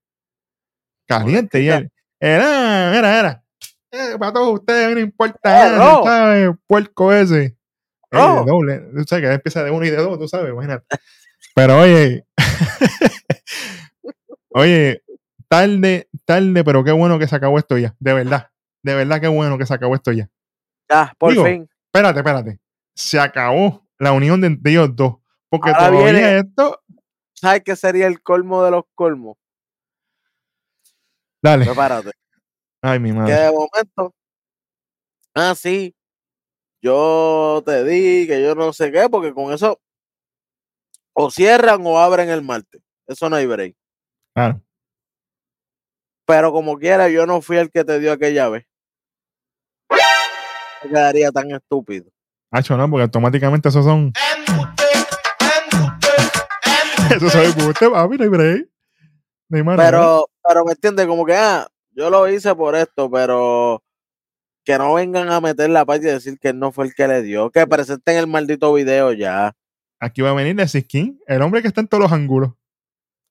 caliente 1.08 1.60
y 1.62 1.68
él, 1.68 1.90
era, 2.20 2.96
era, 2.98 3.18
era. 3.20 3.44
Eh, 3.92 4.16
para 4.18 4.32
todos 4.32 4.54
ustedes 4.60 4.94
no 4.94 5.00
importa 5.00 5.38
Eh, 5.44 5.70
nada, 5.70 5.78
Ro. 5.96 6.04
¿sabes? 6.04 6.50
Puerco 6.66 7.12
ese. 7.12 7.44
Eh, 7.44 7.56
Ro. 8.10 8.44
de 8.44 8.50
doble. 8.50 8.78
Tú 8.96 9.04
sabes 9.06 9.24
que 9.28 9.32
empieza 9.34 9.62
de 9.64 9.70
uno 9.70 9.84
y 9.86 9.90
de 9.90 9.96
dos, 9.96 10.18
tú 10.18 10.26
sabes, 10.28 10.52
imagínate. 10.52 10.84
Pero 11.54 11.80
oye, 11.80 12.26
oye, 14.56 15.02
tarde, 15.48 16.08
tarde, 16.24 16.64
pero 16.64 16.82
qué 16.84 16.92
bueno 16.92 17.18
que 17.18 17.26
se 17.28 17.36
acabó 17.36 17.58
esto 17.58 17.78
ya, 17.78 17.94
de 17.98 18.12
verdad. 18.14 18.50
De 18.82 18.94
verdad, 18.94 19.20
qué 19.20 19.28
bueno 19.28 19.58
que 19.58 19.66
se 19.66 19.74
acabó 19.74 19.94
esto 19.94 20.12
ya. 20.12 20.28
Ya, 20.88 21.12
por 21.18 21.32
Digo, 21.32 21.44
fin. 21.44 21.68
Espérate, 21.92 22.18
espérate. 22.20 22.60
Se 22.94 23.18
acabó 23.18 23.86
la 23.98 24.12
unión 24.12 24.40
de, 24.40 24.56
de 24.58 24.70
ellos 24.70 24.94
dos. 24.94 25.16
Porque 25.48 25.70
Ahora 25.70 25.88
todavía 25.88 26.12
viene- 26.12 26.38
esto. 26.38 26.82
¿Sabes 27.34 27.62
qué 27.64 27.76
sería 27.76 28.06
el 28.06 28.22
colmo 28.22 28.62
de 28.64 28.70
los 28.70 28.84
colmos? 28.94 29.36
Dale. 31.42 31.64
Prepárate. 31.66 32.10
Ay, 32.82 32.98
mi 33.00 33.10
Que 33.10 33.14
madre. 33.16 33.34
de 33.34 33.50
momento. 33.52 34.14
Ah, 35.34 35.54
sí. 35.54 35.94
Yo 36.80 37.62
te 37.66 37.84
di 37.84 38.26
que 38.26 38.42
yo 38.42 38.54
no 38.54 38.72
sé 38.72 38.90
qué, 38.92 39.08
porque 39.10 39.32
con 39.34 39.52
eso 39.52 39.80
o 41.12 41.30
cierran 41.30 41.80
o 41.84 41.98
abren 41.98 42.28
el 42.30 42.42
martes. 42.42 42.80
Eso 43.06 43.28
no 43.28 43.36
hay 43.36 43.46
break. 43.46 43.74
Claro. 44.36 44.60
Pero 46.26 46.52
como 46.52 46.76
quiera, 46.78 47.08
yo 47.08 47.24
no 47.24 47.40
fui 47.40 47.56
el 47.56 47.70
que 47.70 47.84
te 47.84 47.98
dio 47.98 48.12
aquella 48.12 48.50
vez. 48.50 48.66
Me 50.82 50.90
quedaría 50.90 51.32
tan 51.32 51.50
estúpido. 51.52 52.10
Hacho, 52.50 52.76
no, 52.76 52.90
porque 52.90 53.04
automáticamente 53.04 53.70
esos 53.70 53.84
son. 53.84 54.12
No 57.08 57.30
hay 57.30 58.28
break. 58.28 58.68
No 59.48 59.56
hay 59.56 59.62
manera. 59.62 59.84
Pero, 59.88 60.26
pero 60.46 60.64
me 60.64 60.72
entiende, 60.72 61.06
como 61.06 61.24
que, 61.24 61.34
ah, 61.34 61.66
yo 61.92 62.10
lo 62.10 62.28
hice 62.28 62.54
por 62.54 62.74
esto, 62.74 63.10
pero 63.10 63.82
que 64.64 64.76
no 64.76 64.94
vengan 64.94 65.30
a 65.30 65.40
meter 65.40 65.70
la 65.70 65.86
parte 65.86 66.08
y 66.08 66.10
decir 66.10 66.38
que 66.38 66.48
él 66.48 66.58
no 66.58 66.72
fue 66.72 66.86
el 66.86 66.94
que 66.94 67.08
le 67.08 67.22
dio. 67.22 67.50
Que 67.50 67.66
presenten 67.66 68.18
el 68.18 68.26
maldito 68.26 68.74
video 68.74 69.12
ya. 69.12 69.54
Aquí 69.98 70.20
va 70.20 70.30
a 70.30 70.34
venir 70.34 70.56
Leslie 70.56 70.84
King, 70.84 71.14
el 71.26 71.40
hombre 71.40 71.62
que 71.62 71.68
está 71.68 71.80
en 71.80 71.88
todos 71.88 72.02
los 72.02 72.12
ángulos. 72.12 72.52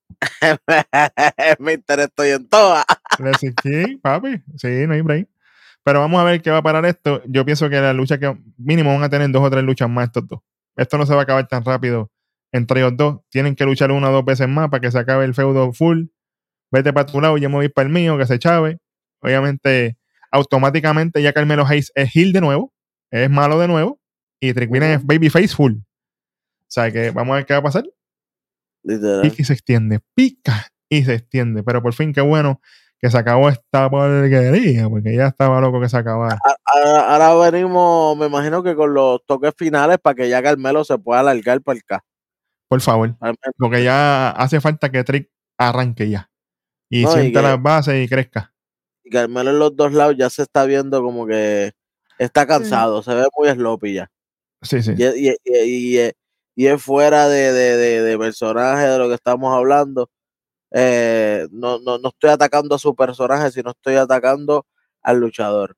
me 1.60 1.74
interesa, 1.74 2.08
estoy 2.08 2.30
en 2.30 2.48
todas. 2.48 2.86
King, 3.64 4.00
papi. 4.02 4.42
Sí, 4.58 4.88
no 4.88 4.94
hay 4.94 5.02
break. 5.02 5.28
Pero 5.84 6.00
vamos 6.00 6.20
a 6.20 6.24
ver 6.24 6.42
qué 6.42 6.50
va 6.50 6.58
a 6.58 6.64
parar 6.64 6.86
esto. 6.86 7.22
Yo 7.28 7.46
pienso 7.46 7.70
que 7.70 7.80
la 7.80 7.94
lucha 7.94 8.18
que 8.18 8.36
mínimo 8.58 8.94
van 8.94 9.04
a 9.04 9.10
tener 9.10 9.30
dos 9.30 9.44
o 9.44 9.50
tres 9.50 9.64
luchas 9.64 9.90
más 9.90 10.08
estos 10.08 10.28
dos. 10.28 10.40
Esto 10.76 10.98
no 10.98 11.06
se 11.06 11.14
va 11.14 11.22
a 11.22 11.24
acabar 11.24 11.48
tan 11.48 11.64
rápido 11.64 12.12
entre 12.52 12.82
ellos 12.82 12.94
dos. 12.98 13.20
Tienen 13.30 13.56
que 13.56 13.66
luchar 13.66 13.92
una 13.92 14.10
o 14.10 14.14
dos 14.14 14.26
veces 14.26 14.48
más 14.48 14.70
para 14.70 14.82
que 14.82 14.92
se 14.92 14.98
acabe 14.98 15.26
el 15.26 15.36
feudo 15.36 15.72
full. 15.74 16.06
Vete 16.72 16.92
para 16.92 17.06
tu 17.06 17.22
lado, 17.22 17.38
yo 17.38 17.50
me 17.50 17.56
voy 17.56 17.70
para 17.70 17.88
el 17.88 17.94
mío, 17.94 18.18
que 18.18 18.26
se 18.26 18.40
chave. 18.40 18.80
Obviamente, 19.22 19.98
automáticamente 20.32 21.22
ya 21.22 21.34
Carmelo 21.34 21.66
Hayes 21.66 21.92
es 21.96 22.16
heel 22.16 22.34
de 22.34 22.42
nuevo, 22.42 22.74
es 23.12 23.30
malo 23.30 23.60
de 23.60 23.68
nuevo, 23.68 24.00
y 24.40 24.54
Trick 24.54 24.72
Williams 24.72 25.02
es 25.02 25.06
babyface 25.06 25.56
full. 25.56 25.74
O 25.74 25.84
sea 26.68 26.92
que 26.92 27.12
vamos 27.12 27.34
a 27.34 27.36
ver 27.38 27.46
qué 27.46 27.54
va 27.54 27.60
a 27.60 27.64
pasar. 27.64 27.86
Literal. 28.86 29.22
Pica 29.24 29.36
y 29.42 29.46
se 29.46 29.54
extiende, 29.54 30.00
pica 30.14 30.68
y 30.90 31.04
se 31.04 31.16
extiende. 31.16 31.64
Pero 31.64 31.82
por 31.82 31.94
fin, 31.94 32.14
qué 32.14 32.22
bueno 32.22 32.62
que 33.02 33.10
se 33.12 33.18
acabó 33.18 33.50
esta 33.50 33.90
porquería, 33.90 34.88
porque 34.88 35.16
ya 35.16 35.28
estaba 35.28 35.60
loco 35.60 35.82
que 35.82 35.90
se 35.90 35.98
acabara. 35.98 36.40
Ahora, 36.66 37.26
ahora 37.26 37.52
venimos, 37.52 38.18
me 38.18 38.28
imagino 38.28 38.64
que 38.64 38.76
con 38.76 38.94
los 38.94 39.26
toques 39.26 39.54
finales 39.58 39.98
para 40.02 40.16
que 40.16 40.30
ya 40.30 40.42
Carmelo 40.42 40.84
se 40.84 40.98
pueda 40.98 41.20
alargar 41.22 41.62
para 41.62 41.78
el 41.78 41.84
K. 41.84 42.04
Por 42.70 42.82
favor, 42.82 43.16
porque 43.58 43.84
ya 43.84 44.30
hace 44.32 44.62
falta 44.62 44.90
que 44.92 45.04
Trick 45.04 45.30
arranque 45.58 46.10
ya. 46.10 46.30
Y 46.90 47.04
No, 47.04 47.10
y 47.10 47.14
sienta 47.14 47.42
que- 47.42 47.48
las 47.48 47.62
bases 47.62 48.04
y 48.06 48.08
crezca. 48.08 48.54
Y 49.04 49.10
Carmelo 49.10 49.52
en 49.52 49.60
los 49.60 49.76
dos 49.76 49.94
lados 49.94 50.16
ya 50.18 50.30
se 50.30 50.42
está 50.44 50.66
viendo 50.66 51.02
como 51.04 51.28
que 51.28 51.74
está 52.18 52.48
cansado, 52.48 53.04
se 53.04 53.14
ve 53.14 53.26
muy 53.38 53.50
sloppy 53.50 53.94
ya. 53.94 54.10
Sí, 54.62 54.82
sí. 54.82 54.94
Y, 54.98 55.98
es- 55.98 56.14
y, 56.56 56.68
es- 56.68 56.82
fuera 56.82 57.28
de, 57.30 57.52
de, 57.54 57.78
de, 57.78 58.02
de 58.04 58.18
personaje 58.18 58.88
de 58.88 58.98
lo 58.98 59.08
que 59.10 59.16
estamos 59.16 59.54
hablando. 59.56 60.10
Eh, 60.72 61.48
no, 61.52 61.80
no, 61.80 61.98
no 62.00 62.10
estoy 62.10 62.32
atacando 62.32 62.76
a 62.76 62.80
su 62.80 62.96
personaje, 62.96 63.52
sino 63.52 63.72
estoy 63.72 63.96
atacando 63.96 64.66
al 65.02 65.20
luchador. 65.20 65.76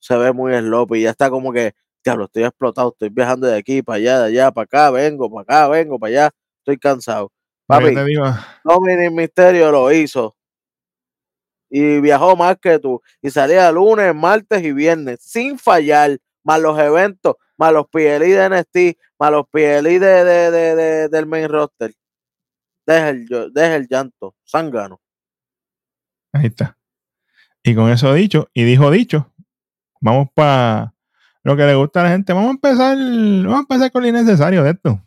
Se 0.00 0.16
ve 0.16 0.32
muy 0.32 0.54
sloppy, 0.56 1.02
ya 1.02 1.10
está 1.10 1.30
como 1.30 1.52
que, 1.52 1.74
diablo, 2.04 2.26
estoy 2.26 2.44
explotado, 2.44 2.90
estoy 2.92 3.08
viajando 3.10 3.46
de 3.48 3.56
aquí 3.58 3.82
para 3.82 3.96
allá, 3.96 4.18
de 4.20 4.24
allá 4.26 4.50
para 4.52 4.64
acá, 4.64 4.90
vengo 4.90 5.30
para 5.30 5.42
acá, 5.42 5.68
vengo 5.68 5.98
para 5.98 6.10
allá, 6.10 6.30
estoy 6.60 6.78
cansado. 6.78 7.32
Papi, 7.66 7.86
Dominic 8.64 9.12
Misterio 9.12 9.72
lo 9.72 9.90
hizo. 9.92 10.36
Y 11.68 12.00
viajó 12.00 12.36
más 12.36 12.56
que 12.60 12.78
tú. 12.78 13.02
Y 13.20 13.30
salía 13.30 13.70
lunes, 13.72 14.14
martes 14.14 14.62
y 14.62 14.72
viernes, 14.72 15.18
sin 15.20 15.58
fallar. 15.58 16.18
Más 16.44 16.60
los 16.60 16.78
eventos, 16.78 17.34
más 17.58 17.72
los 17.72 17.86
PLI 17.88 18.30
de 18.30 18.48
NXT, 18.48 18.98
más 19.18 19.30
los 19.30 19.46
PLI 19.48 19.98
de, 19.98 20.24
de, 20.24 20.50
de- 20.50 20.76
de- 20.76 21.08
del 21.08 21.26
main 21.26 21.48
roster. 21.48 21.92
Deja 22.86 23.10
el, 23.10 23.26
deja 23.52 23.76
el 23.76 23.88
llanto, 23.88 24.34
zángano. 24.46 25.00
ahí 26.32 26.46
está. 26.46 26.78
Y 27.62 27.74
con 27.74 27.90
eso 27.90 28.12
dicho, 28.14 28.48
y 28.54 28.62
dijo 28.64 28.90
dicho, 28.90 29.32
vamos 30.00 30.28
para 30.34 30.94
lo 31.42 31.56
que 31.56 31.64
le 31.64 31.74
gusta 31.74 32.00
a 32.00 32.04
la 32.04 32.10
gente. 32.10 32.32
Vamos 32.32 32.48
a 32.48 32.52
empezar, 32.52 32.96
vamos 32.96 33.56
a 33.56 33.60
empezar 33.60 33.90
con 33.90 34.02
lo 34.02 34.08
innecesario 34.08 34.62
de 34.62 34.70
esto. 34.70 35.02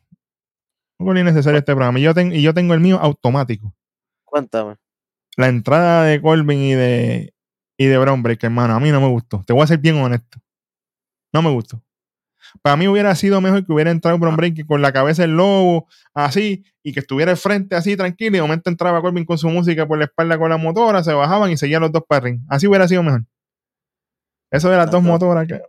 Con 0.97 1.13
lo 1.13 1.19
innecesario 1.19 1.53
de 1.53 1.59
este 1.59 1.73
programa. 1.73 1.99
Y 1.99 2.03
yo, 2.03 2.13
ten- 2.13 2.33
y 2.33 2.41
yo 2.41 2.53
tengo 2.53 2.73
el 2.73 2.81
mío 2.81 2.97
automático. 2.99 3.73
Cuéntame. 4.25 4.75
la 5.37 5.47
entrada 5.47 6.03
de 6.03 6.21
Corbin 6.21 6.59
y 6.59 6.73
de 6.73 7.33
y 7.77 7.85
de 7.85 7.97
Brown 7.97 8.21
hermano, 8.41 8.75
a 8.75 8.79
mí 8.81 8.91
no 8.91 8.99
me 8.99 9.07
gustó. 9.07 9.41
Te 9.47 9.53
voy 9.53 9.63
a 9.63 9.67
ser 9.67 9.77
bien 9.79 9.95
honesto. 9.95 10.37
No 11.31 11.41
me 11.41 11.49
gustó. 11.49 11.81
Para 12.61 12.75
mí 12.77 12.87
hubiera 12.87 13.13
sido 13.15 13.41
mejor 13.41 13.65
que 13.65 13.71
hubiera 13.73 13.91
entrado 13.91 14.17
Brown 14.17 14.35
Breaker 14.35 14.65
con 14.65 14.81
la 14.81 14.91
cabeza 14.91 15.21
del 15.23 15.35
lobo, 15.37 15.87
así, 16.13 16.63
y 16.83 16.93
que 16.93 16.99
estuviera 17.01 17.31
al 17.31 17.37
frente 17.37 17.75
así, 17.75 17.95
tranquilo, 17.95 18.29
y 18.35 18.39
de 18.39 18.41
momento 18.41 18.69
entraba 18.69 19.01
Corbin 19.01 19.25
con 19.25 19.37
su 19.37 19.49
música 19.49 19.87
por 19.87 19.97
la 19.97 20.05
espalda 20.05 20.37
con 20.37 20.49
la 20.49 20.57
motora, 20.57 21.03
se 21.03 21.13
bajaban 21.13 21.51
y 21.51 21.57
seguían 21.57 21.81
los 21.81 21.91
dos 21.91 22.03
para 22.07 22.19
el 22.27 22.33
ring. 22.33 22.41
Así 22.49 22.67
hubiera 22.67 22.87
sido 22.87 23.03
mejor. 23.03 23.23
Eso 24.51 24.69
de 24.69 24.77
las 24.77 24.89
dos 24.89 25.01
motoras 25.03 25.47
que. 25.47 25.61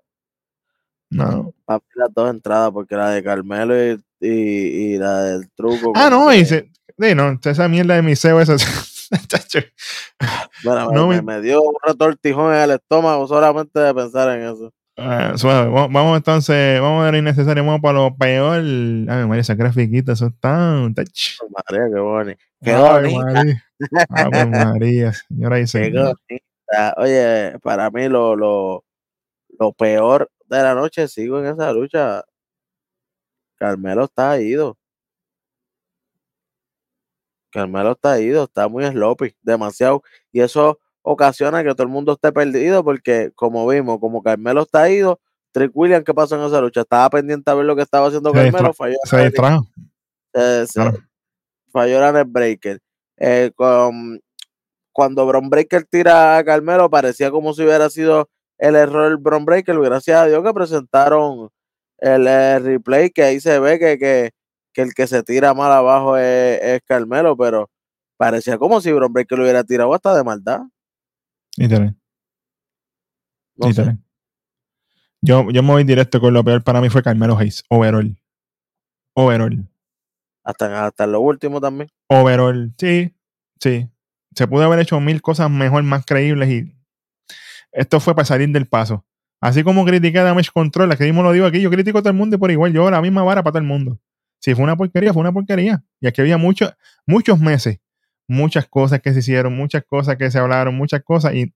No. 1.10 1.52
Papi, 1.64 1.86
las 1.96 2.08
dos 2.14 2.30
entradas, 2.30 2.70
porque 2.72 2.94
la 2.94 3.10
de 3.10 3.22
Carmelo 3.22 3.74
y, 3.76 4.00
y, 4.20 4.28
y 4.94 4.96
la 4.98 5.22
del 5.24 5.50
truco. 5.50 5.92
Ah, 5.94 6.08
no, 6.08 6.32
y 6.32 6.44
se, 6.44 6.70
sí, 6.98 7.14
no, 7.14 7.38
esa 7.42 7.68
mierda 7.68 7.94
de 7.96 8.02
miseo, 8.02 8.40
esa. 8.40 8.56
Bueno, 10.62 10.92
no 10.92 11.08
me, 11.08 11.16
me- 11.16 11.22
me 11.22 11.40
dio 11.40 11.62
un 11.62 11.74
retortijón 11.84 12.54
en 12.54 12.60
el 12.60 12.70
estómago 12.72 13.26
solamente 13.26 13.80
de 13.80 13.92
pensar 13.94 14.38
en 14.38 14.46
eso. 14.48 14.72
Ah, 15.02 15.32
suave. 15.36 15.70
Vamos, 15.70 15.92
vamos 15.92 16.16
entonces, 16.18 16.80
vamos 16.80 17.02
a 17.02 17.10
ver 17.10 17.20
innecesario, 17.20 17.64
vamos 17.64 17.80
para 17.80 18.00
lo 18.00 18.14
peor. 18.14 18.58
Ay, 18.58 19.26
María, 19.26 19.40
esa 19.40 19.54
grafiquita, 19.54 20.12
eso 20.12 20.26
está. 20.26 20.74
tach. 20.94 21.38
María, 21.48 21.88
qué 21.92 22.00
bonito. 22.00 22.40
Qué 22.62 22.72
Ay. 22.72 23.14
María. 23.16 23.64
Ave 24.10 24.46
María, 24.46 25.12
señora 25.14 25.60
y 25.60 25.66
señor. 25.66 26.18
Oye, 26.96 27.58
para 27.62 27.90
mí 27.90 28.08
lo, 28.08 28.36
lo, 28.36 28.84
lo 29.58 29.72
peor 29.72 30.30
de 30.46 30.62
la 30.62 30.74
noche, 30.74 31.08
sigo 31.08 31.38
en 31.40 31.46
esa 31.46 31.72
lucha. 31.72 32.24
Carmelo 33.56 34.04
está 34.04 34.40
ido. 34.40 34.76
Carmelo 37.50 37.92
está 37.92 38.20
ido, 38.20 38.44
está 38.44 38.68
muy 38.68 38.84
sloppy, 38.86 39.34
demasiado. 39.42 40.02
Y 40.32 40.40
eso 40.40 40.79
ocasiona 41.02 41.62
que 41.64 41.70
todo 41.70 41.82
el 41.84 41.88
mundo 41.88 42.12
esté 42.12 42.32
perdido 42.32 42.84
porque, 42.84 43.30
como 43.34 43.66
vimos, 43.66 43.98
como 44.00 44.22
Carmelo 44.22 44.62
está 44.62 44.90
ido, 44.90 45.20
Trick 45.52 45.72
Williams, 45.74 46.04
¿qué 46.04 46.14
pasó 46.14 46.36
en 46.36 46.42
esa 46.46 46.60
lucha? 46.60 46.82
Estaba 46.82 47.10
pendiente 47.10 47.50
a 47.50 47.54
ver 47.54 47.64
lo 47.66 47.74
que 47.74 47.82
estaba 47.82 48.06
haciendo 48.08 48.32
Carmelo, 48.52 48.72
falló, 48.74 48.96
Se 49.04 49.16
distrajo. 49.24 49.66
eh, 50.34 50.66
Claro. 50.72 50.98
falló 51.72 52.00
la 52.00 52.24
Breaker. 52.24 52.78
Eh, 53.16 53.50
con- 53.56 54.20
cuando 54.92 55.26
Bron 55.26 55.48
Breaker 55.50 55.84
tira 55.90 56.36
a 56.38 56.44
Carmelo, 56.44 56.88
parecía 56.90 57.30
como 57.30 57.52
si 57.54 57.62
hubiera 57.62 57.88
sido 57.90 58.28
el 58.58 58.76
error 58.76 59.16
Bron 59.18 59.44
Breaker. 59.44 59.78
Gracias 59.80 60.16
a 60.18 60.26
Dios 60.26 60.42
que 60.44 60.52
presentaron 60.54 61.48
el, 61.98 62.26
eh, 62.26 62.58
replay, 62.58 63.10
que 63.10 63.22
ahí 63.22 63.40
se 63.40 63.58
ve 63.58 63.78
que, 63.78 63.98
que, 63.98 64.30
que 64.72 64.82
el 64.82 64.94
que 64.94 65.06
se 65.06 65.22
tira 65.22 65.54
mal 65.54 65.72
abajo 65.72 66.16
es, 66.16 66.60
es 66.62 66.80
Carmelo, 66.86 67.36
pero 67.36 67.70
parecía 68.16 68.58
como 68.58 68.80
si 68.80 68.92
Bron 68.92 69.12
Breaker 69.12 69.38
lo 69.38 69.44
hubiera 69.44 69.64
tirado 69.64 69.92
hasta 69.94 70.14
de 70.14 70.22
maldad. 70.24 70.60
Literal, 71.56 71.96
No. 73.56 73.98
Yo, 75.22 75.50
yo 75.50 75.62
me 75.62 75.72
voy 75.72 75.84
directo 75.84 76.20
con 76.20 76.32
lo 76.32 76.42
peor 76.42 76.62
para 76.62 76.80
mí 76.80 76.88
fue 76.88 77.02
Carmelo 77.02 77.36
Hayes. 77.36 77.64
Overall. 77.68 78.16
Overall. 79.14 79.68
Hasta, 80.44 80.86
hasta 80.86 81.06
lo 81.06 81.20
último 81.20 81.60
también. 81.60 81.90
Overall. 82.08 82.72
Sí, 82.78 83.14
sí. 83.60 83.90
Se 84.34 84.46
pudo 84.46 84.64
haber 84.64 84.78
hecho 84.78 84.98
mil 85.00 85.20
cosas 85.20 85.50
mejor, 85.50 85.82
más 85.82 86.06
creíbles 86.06 86.48
y 86.48 86.74
esto 87.72 88.00
fue 88.00 88.14
para 88.14 88.24
salir 88.24 88.48
del 88.50 88.66
paso. 88.66 89.04
Así 89.40 89.62
como 89.62 89.84
critiqué 89.84 90.18
a 90.18 90.24
Damage 90.24 90.50
Control, 90.52 90.96
que 90.96 91.04
mismo 91.04 91.22
lo 91.22 91.32
digo 91.32 91.46
aquí, 91.46 91.60
yo 91.60 91.70
critico 91.70 91.98
a 91.98 92.02
todo 92.02 92.10
el 92.10 92.16
mundo 92.16 92.36
y 92.36 92.38
por 92.38 92.50
igual, 92.50 92.72
yo 92.72 92.90
la 92.90 93.00
misma 93.00 93.22
vara 93.22 93.42
para 93.42 93.52
todo 93.52 93.62
el 93.62 93.68
mundo. 93.68 93.98
Si 94.38 94.54
fue 94.54 94.64
una 94.64 94.76
porquería, 94.76 95.12
fue 95.12 95.20
una 95.20 95.32
porquería. 95.32 95.82
Y 96.00 96.06
aquí 96.06 96.20
había 96.20 96.36
mucho, 96.36 96.72
muchos 97.06 97.40
meses, 97.40 97.78
muchas 98.30 98.68
cosas 98.68 99.00
que 99.00 99.12
se 99.12 99.18
hicieron, 99.18 99.56
muchas 99.56 99.84
cosas 99.84 100.16
que 100.16 100.30
se 100.30 100.38
hablaron, 100.38 100.76
muchas 100.76 101.02
cosas 101.02 101.34
y 101.34 101.52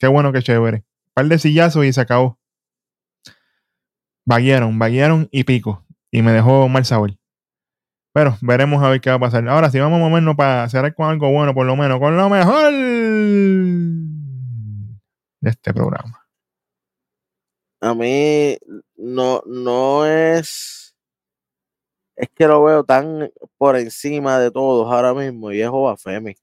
qué 0.00 0.08
bueno, 0.08 0.32
qué 0.32 0.42
chévere. 0.42 0.84
par 1.14 1.26
de 1.26 1.38
sillazos 1.38 1.84
y 1.84 1.92
se 1.92 2.00
acabó. 2.00 2.38
Vaguearon, 4.26 4.78
vaguearon 4.78 5.28
y 5.30 5.44
pico. 5.44 5.86
Y 6.10 6.22
me 6.22 6.32
dejó 6.32 6.68
mal 6.68 6.84
sabor. 6.84 7.12
Pero 8.12 8.36
veremos 8.42 8.82
a 8.82 8.90
ver 8.90 9.00
qué 9.00 9.10
va 9.10 9.16
a 9.16 9.20
pasar. 9.20 9.48
Ahora, 9.48 9.70
si 9.70 9.78
vamos 9.78 10.00
a 10.00 10.08
movernos 10.08 10.36
para 10.36 10.68
cerrar 10.68 10.94
con 10.94 11.08
algo 11.08 11.30
bueno, 11.30 11.54
por 11.54 11.66
lo 11.66 11.76
menos, 11.76 11.98
con 11.98 12.16
lo 12.16 12.28
mejor 12.28 12.72
de 15.40 15.50
este 15.50 15.72
programa. 15.72 16.26
A 17.80 17.94
mí 17.94 18.58
no, 18.96 19.42
no 19.46 20.04
es. 20.04 20.81
Es 22.16 22.28
que 22.34 22.46
lo 22.46 22.62
veo 22.62 22.84
tan 22.84 23.30
por 23.58 23.76
encima 23.76 24.38
de 24.38 24.50
todos 24.50 24.92
ahora 24.92 25.14
mismo 25.14 25.50
y 25.52 25.60
es 25.62 25.68
Obafemi. 25.68 26.34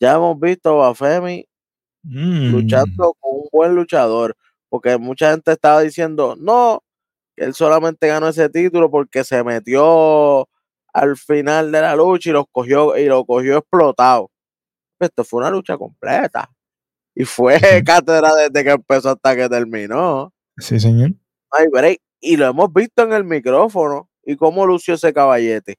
Ya 0.00 0.14
hemos 0.14 0.38
visto 0.38 0.70
a 0.70 0.72
Obafemi 0.90 1.46
Mm. 2.08 2.52
luchando 2.52 3.14
con 3.18 3.32
un 3.34 3.48
buen 3.52 3.74
luchador, 3.74 4.36
porque 4.68 4.96
mucha 4.96 5.32
gente 5.32 5.50
estaba 5.52 5.80
diciendo, 5.80 6.36
no, 6.38 6.84
él 7.36 7.52
solamente 7.54 8.06
ganó 8.08 8.28
ese 8.28 8.48
título 8.48 8.90
porque 8.90 9.24
se 9.24 9.42
metió 9.44 10.48
al 10.92 11.16
final 11.16 11.72
de 11.72 11.80
la 11.80 11.96
lucha 11.96 12.30
y 12.30 12.32
los 12.32 12.46
cogió 12.52 12.96
y 12.96 13.06
lo 13.06 13.24
cogió 13.26 13.58
explotado. 13.58 14.30
Esto 15.00 15.24
fue 15.24 15.40
una 15.40 15.50
lucha 15.50 15.76
completa. 15.78 16.48
Y 17.14 17.24
fue 17.24 17.58
cátedra 17.86 18.34
desde 18.36 18.64
que 18.64 18.70
empezó 18.72 19.10
hasta 19.10 19.36
que 19.36 19.48
terminó. 19.48 20.32
Sí, 20.58 20.78
señor. 20.80 21.12
Ay, 21.50 21.66
break. 21.72 22.00
Y 22.20 22.36
lo 22.36 22.46
hemos 22.46 22.72
visto 22.72 23.02
en 23.02 23.12
el 23.14 23.24
micrófono. 23.24 24.08
¿Y 24.26 24.36
cómo 24.36 24.66
lució 24.66 24.94
ese 24.94 25.14
caballete? 25.14 25.78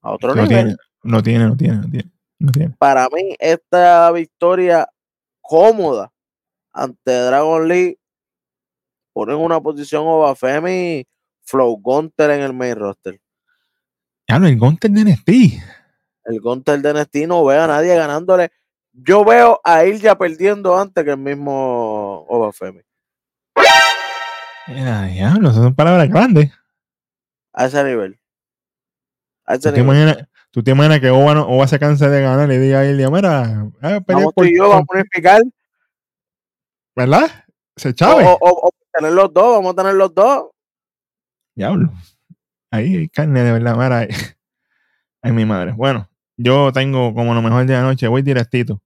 A 0.00 0.12
otro 0.12 0.34
nivel. 0.34 0.48
tiene, 0.48 0.76
lo 1.02 1.22
tiene, 1.22 1.46
lo 1.46 1.56
tiene, 1.56 1.82
lo 2.38 2.50
tiene. 2.50 2.74
Para 2.78 3.08
mí, 3.10 3.36
esta 3.38 4.10
victoria 4.10 4.88
cómoda 5.42 6.10
ante 6.72 7.12
Dragon 7.12 7.68
Lee 7.68 7.98
pone 9.12 9.34
en 9.34 9.40
una 9.40 9.60
posición 9.60 10.04
Obafemi 10.06 11.06
Flow 11.42 11.78
Gunter 11.78 12.30
en 12.30 12.40
el 12.40 12.54
main 12.54 12.74
roster. 12.76 13.20
Ya 14.26 14.38
no, 14.38 14.46
el 14.46 14.58
Gunter 14.58 14.90
de 14.90 15.04
NXT. 15.04 15.28
El 16.24 16.40
Gunter 16.40 16.80
de 16.80 16.94
NXT 16.94 17.16
no 17.26 17.44
veo 17.44 17.62
a 17.62 17.66
nadie 17.66 17.94
ganándole. 17.96 18.50
Yo 18.92 19.24
veo 19.24 19.60
a 19.62 19.84
Ilya 19.84 20.16
perdiendo 20.16 20.78
antes 20.78 21.04
que 21.04 21.10
el 21.10 21.18
mismo 21.18 22.24
Obafemi. 22.28 22.80
Ya, 24.68 25.04
diablo, 25.04 25.50
esas 25.50 25.64
son 25.64 25.74
palabras 25.74 26.08
grandes. 26.08 26.50
A 27.58 27.64
ese 27.66 27.82
nivel. 27.82 28.18
A 29.46 29.54
ese 29.54 29.68
¿Tú 29.70 29.74
te, 29.74 29.82
nivel. 29.82 29.84
imaginas, 30.06 30.28
tú 30.50 30.62
te 30.62 30.70
imaginas 30.70 31.00
que 31.00 31.10
Oba, 31.10 31.34
no, 31.34 31.48
Oba 31.48 31.66
se 31.66 31.78
canse 31.78 32.08
de 32.08 32.22
ganar 32.22 32.50
y 32.52 32.56
diga 32.58 32.80
a 32.80 32.86
Ilya, 32.86 33.10
mira, 33.10 33.68
peleé 33.80 34.02
Vamos 34.06 34.34
tú 34.36 34.44
y 34.44 34.56
yo, 34.56 34.68
vamos 34.68 34.86
a 34.92 34.94
unificar. 34.98 35.42
¿verdad? 36.94 37.28
Se 37.76 37.94
chave. 37.94 38.24
o- 38.24 38.38
o- 38.40 38.68
o 38.68 38.70
tener 38.92 39.12
los 39.12 39.32
dos, 39.32 39.56
vamos 39.56 39.72
a 39.72 39.76
tener 39.76 39.94
los 39.94 40.14
dos. 40.14 40.50
Diablo. 41.54 41.92
Ahí 42.70 42.96
hay 42.96 43.08
carne 43.08 43.42
de 43.42 43.52
verdad. 43.52 43.74
Mira, 43.76 43.98
ay, 43.98 44.08
ay, 45.22 45.32
mi 45.32 45.44
madre. 45.44 45.72
Bueno, 45.72 46.08
yo 46.36 46.72
tengo 46.72 47.14
como 47.14 47.34
lo 47.34 47.42
mejor 47.42 47.66
de 47.66 47.72
la 47.74 47.82
noche, 47.82 48.08
voy 48.08 48.22
directito 48.22 48.80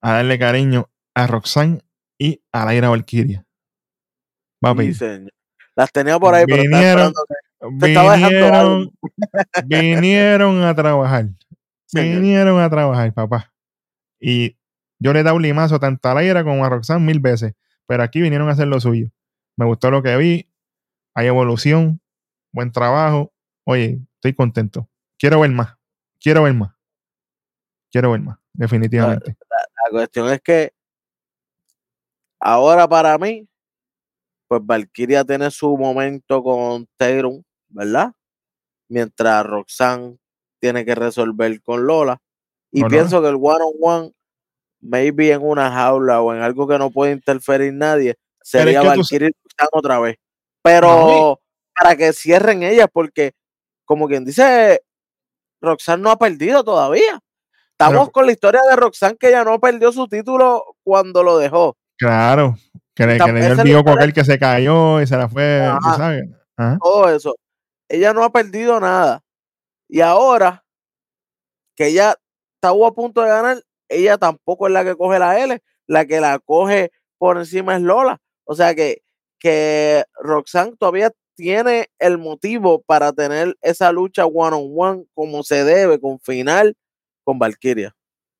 a 0.00 0.14
darle 0.14 0.38
cariño 0.38 0.88
a 1.14 1.26
Roxanne 1.26 1.80
y 2.18 2.40
a 2.52 2.64
Laira 2.64 2.88
Valkyria. 2.88 3.44
Papi, 4.60 4.86
Sí, 4.88 4.94
señor. 4.94 5.32
Las 5.74 5.92
tenía 5.92 6.18
por 6.18 6.34
ahí, 6.34 6.44
pero 6.46 6.62
Vinieron- 6.62 7.12
esperando 7.12 7.20
vinieron, 7.72 8.92
vinieron 9.64 10.62
a 10.62 10.74
trabajar. 10.74 11.28
Vinieron 11.92 12.60
a 12.60 12.68
trabajar, 12.68 13.12
papá. 13.12 13.52
Y 14.20 14.56
yo 14.98 15.12
le 15.12 15.20
he 15.20 15.22
dado 15.22 15.36
un 15.36 15.42
limazo 15.42 15.78
tanto 15.78 16.08
a 16.08 16.14
Laira 16.14 16.44
como 16.44 16.64
a 16.64 16.68
Roxanne 16.68 17.04
mil 17.04 17.20
veces. 17.20 17.54
Pero 17.86 18.02
aquí 18.02 18.20
vinieron 18.20 18.48
a 18.48 18.52
hacer 18.52 18.66
lo 18.66 18.80
suyo. 18.80 19.10
Me 19.56 19.64
gustó 19.64 19.90
lo 19.90 20.02
que 20.02 20.16
vi. 20.16 20.50
Hay 21.14 21.26
evolución. 21.26 22.00
Buen 22.52 22.72
trabajo. 22.72 23.32
Oye, 23.64 24.00
estoy 24.14 24.34
contento. 24.34 24.88
Quiero 25.18 25.40
ver 25.40 25.50
más. 25.50 25.76
Quiero 26.20 26.42
ver 26.42 26.54
más. 26.54 26.74
Quiero 27.90 28.10
ver 28.10 28.20
más. 28.20 28.38
Definitivamente. 28.52 29.36
La 29.48 29.90
cuestión 29.90 30.28
es 30.30 30.40
que 30.40 30.72
ahora 32.40 32.88
para 32.88 33.16
mí, 33.18 33.48
pues 34.48 34.60
Valkyria 34.64 35.24
tiene 35.24 35.50
su 35.50 35.76
momento 35.76 36.42
con 36.42 36.86
Tatum, 36.96 37.42
¿verdad? 37.76 38.12
Mientras 38.88 39.44
Roxanne 39.46 40.16
tiene 40.60 40.84
que 40.84 40.94
resolver 40.94 41.60
con 41.62 41.86
Lola. 41.86 42.18
Y 42.72 42.82
pienso 42.84 43.20
que 43.22 43.28
el 43.28 43.36
one 43.36 43.64
on 43.64 43.72
one, 43.80 44.12
maybe 44.80 45.30
en 45.32 45.42
una 45.42 45.70
jaula 45.70 46.20
o 46.20 46.34
en 46.34 46.42
algo 46.42 46.66
que 46.66 46.78
no 46.78 46.90
puede 46.90 47.12
interferir 47.12 47.72
nadie, 47.72 48.16
sería 48.42 48.80
que 48.80 48.86
tú- 48.88 48.94
Roxanne 48.94 49.30
otra 49.72 50.00
vez. 50.00 50.16
Pero 50.62 50.88
No, 50.88 51.40
para 51.78 51.96
que 51.96 52.12
cierren 52.12 52.62
ellas, 52.62 52.88
porque 52.92 53.32
como 53.84 54.08
quien 54.08 54.24
dice, 54.24 54.82
Roxanne 55.60 56.02
no 56.02 56.10
ha 56.10 56.18
perdido 56.18 56.64
todavía. 56.64 57.20
Estamos 57.72 58.06
Pero- 58.06 58.12
con 58.12 58.26
la 58.26 58.32
historia 58.32 58.60
de 58.68 58.76
Roxanne 58.76 59.16
que 59.18 59.28
ella 59.28 59.44
no 59.44 59.60
perdió 59.60 59.92
su 59.92 60.08
título 60.08 60.64
cuando 60.82 61.22
lo 61.22 61.38
dejó. 61.38 61.76
Claro. 61.98 62.56
Que 62.94 63.06
le, 63.06 63.18
Tam- 63.18 63.26
que 63.26 63.32
le 63.34 63.40
dio 63.42 63.52
el 63.52 63.62
bioco 63.62 63.90
aquel 63.90 64.12
que 64.14 64.24
se 64.24 64.38
cayó 64.38 65.00
y 65.02 65.06
se 65.06 65.16
la 65.16 65.28
fue. 65.28 65.60
Ajá. 65.64 65.96
sabes. 65.96 66.24
Ajá. 66.56 66.78
Todo 66.82 67.08
eso. 67.14 67.34
Ella 67.88 68.12
no 68.12 68.24
ha 68.24 68.30
perdido 68.30 68.80
nada. 68.80 69.22
Y 69.88 70.00
ahora 70.00 70.64
que 71.76 71.88
ella 71.88 72.16
estaba 72.54 72.88
a 72.88 72.92
punto 72.92 73.22
de 73.22 73.28
ganar, 73.28 73.62
ella 73.88 74.18
tampoco 74.18 74.66
es 74.66 74.72
la 74.72 74.84
que 74.84 74.96
coge 74.96 75.18
la 75.18 75.42
L. 75.42 75.62
La 75.86 76.04
que 76.06 76.20
la 76.20 76.38
coge 76.38 76.90
por 77.18 77.38
encima 77.38 77.76
es 77.76 77.82
Lola. 77.82 78.20
O 78.44 78.54
sea 78.54 78.74
que, 78.74 79.02
que 79.38 80.04
Roxanne 80.20 80.76
todavía 80.76 81.12
tiene 81.36 81.88
el 81.98 82.18
motivo 82.18 82.82
para 82.82 83.12
tener 83.12 83.56
esa 83.60 83.92
lucha 83.92 84.26
one 84.26 84.56
on 84.56 84.72
one 84.74 85.04
como 85.14 85.42
se 85.42 85.64
debe, 85.64 86.00
con 86.00 86.18
final, 86.18 86.74
con 87.24 87.38
Valkyria. 87.38 87.94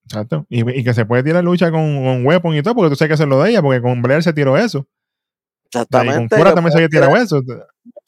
Exacto. 0.05 0.47
Y, 0.49 0.85
que 0.85 0.95
se 0.95 1.05
puede 1.05 1.23
tirar 1.23 1.45
lucha 1.45 1.71
con, 1.71 2.03
con 2.03 2.27
Weapon 2.27 2.55
y 2.57 2.63
todo, 2.63 2.75
porque 2.75 2.91
tú 2.91 2.97
sabes 2.97 3.17
que 3.19 3.23
es 3.23 3.29
lo 3.29 3.43
de 3.43 3.51
ella, 3.51 3.63
porque 3.63 3.83
con 3.83 4.03
Blair 4.03 4.23
se 4.23 4.33
tiró 4.33 4.57
eso. 4.57 4.87
Exactamente. 5.67 6.37
Cura 6.37 6.55
también 6.55 6.73
se 6.73 6.79
había 6.79 6.89
puede 6.89 7.01
tirado 7.09 7.17
eso. 7.17 7.43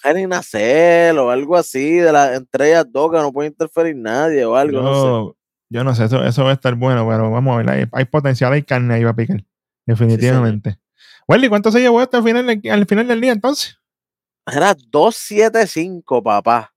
ser 0.03 0.17
ni 0.17 0.27
nacer 0.27 1.19
o 1.19 1.31
algo 1.31 1.57
así 1.57 1.97
de 1.99 2.13
las 2.13 2.37
entre 2.37 2.69
ellas 2.71 2.87
dos 2.91 3.11
que 3.11 3.19
no 3.19 3.33
puede 3.33 3.49
interferir 3.49 3.97
nadie 3.97 4.45
o 4.45 4.57
algo, 4.57 4.81
no 4.83 4.95
sé. 4.95 5.01
Yo, 5.03 5.37
yo 5.71 5.85
no 5.85 5.95
sé, 5.95 6.05
eso, 6.07 6.25
eso 6.25 6.45
va 6.45 6.51
a 6.51 6.55
estar 6.55 6.75
bueno, 6.75 7.07
pero 7.09 7.31
vamos 7.31 7.55
a 7.55 7.59
ver, 7.59 7.71
hay, 7.71 7.85
hay 7.93 8.05
potencial, 8.07 8.53
hay 8.53 8.63
carne 8.63 8.95
ahí 8.95 9.05
va 9.05 9.11
a 9.11 9.17
picar. 9.17 9.45
Definitivamente. 9.87 10.79
Welly, 11.27 11.49
¿cuánto 11.49 11.71
se 11.71 11.81
llevó 11.81 12.01
esto 12.03 12.17
al 12.19 12.23
final, 12.25 12.47
del- 12.47 12.71
al 12.71 12.87
final 12.87 13.07
del 13.09 13.21
día 13.21 13.33
entonces? 13.33 13.79
Era 14.51 14.75
275, 14.91 16.23
papá. 16.23 16.73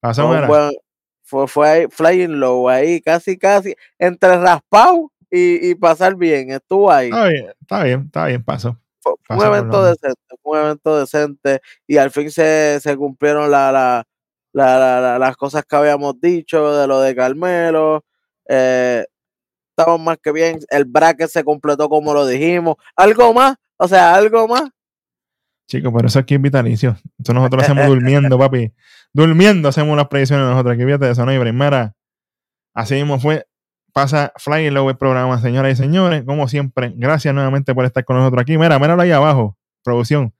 Pasó, 0.00 0.26
Fue, 0.26 0.46
buen- 0.46 0.72
fue, 1.22 1.46
fue 1.46 1.68
ahí, 1.68 1.86
flying 1.88 2.40
low 2.40 2.68
ahí, 2.68 3.00
casi, 3.00 3.38
casi, 3.38 3.74
entre 3.98 4.36
raspado 4.38 5.12
y, 5.30 5.70
y 5.70 5.74
pasar 5.76 6.16
bien. 6.16 6.50
Estuvo 6.50 6.90
ahí. 6.90 7.10
Está 7.10 7.28
bien, 7.28 7.46
está 7.60 7.84
bien, 7.84 8.02
está 8.06 8.26
bien, 8.26 8.42
pasó. 8.42 8.79
Fue, 9.02 9.14
un 9.36 9.38
evento 9.54 9.82
decente, 9.84 10.20
fue 10.42 10.58
un 10.60 10.64
evento 10.66 10.98
decente 10.98 11.60
y 11.86 11.96
al 11.96 12.10
fin 12.10 12.30
se, 12.30 12.78
se 12.80 12.96
cumplieron 12.96 13.50
la, 13.50 13.72
la, 13.72 14.04
la- 14.52 14.78
la- 14.78 15.00
la- 15.00 15.18
las 15.18 15.36
cosas 15.36 15.64
que 15.68 15.76
habíamos 15.76 16.20
dicho 16.20 16.76
de 16.76 16.86
lo 16.86 17.00
de 17.00 17.14
Carmelo. 17.16 18.04
Eh, 18.48 19.04
estamos 19.76 20.00
más 20.00 20.18
que 20.22 20.32
bien. 20.32 20.58
El 20.70 20.84
bracket 20.84 21.28
se 21.28 21.44
completó 21.44 21.88
como 21.88 22.12
lo 22.12 22.26
dijimos. 22.26 22.76
Algo 22.96 23.32
más, 23.32 23.56
o 23.78 23.88
sea, 23.88 24.14
algo 24.14 24.46
más. 24.48 24.68
Chicos, 25.68 25.92
pero 25.94 26.08
eso 26.08 26.18
aquí 26.18 26.34
es 26.34 26.42
vitalicio. 26.42 26.96
Eso 27.22 27.32
nosotros 27.32 27.58
lo 27.60 27.62
hacemos 27.64 27.86
durmiendo, 27.86 28.38
papi. 28.38 28.72
Durmiendo 29.12 29.68
hacemos 29.68 29.96
las 29.96 30.08
predicciones 30.08 30.46
nosotros. 30.48 30.74
Aquí 30.74 30.84
fíjate 30.84 31.06
de 31.06 31.12
eso, 31.12 31.24
no 31.24 31.30
hay 31.30 31.38
primera. 31.38 31.94
Así 32.74 32.94
mismo 32.96 33.18
fue. 33.20 33.46
Pasa 33.92 34.32
Fly 34.36 34.70
Low 34.70 34.88
el 34.88 34.96
programa, 34.96 35.40
señoras 35.40 35.72
y 35.72 35.76
señores. 35.82 36.24
Como 36.24 36.48
siempre, 36.48 36.92
gracias 36.96 37.34
nuevamente 37.34 37.74
por 37.74 37.84
estar 37.84 38.04
con 38.04 38.16
nosotros 38.16 38.42
aquí. 38.42 38.56
Mira, 38.58 38.78
míralo 38.78 39.02
ahí 39.02 39.10
abajo, 39.10 39.56
producción. 39.82 40.34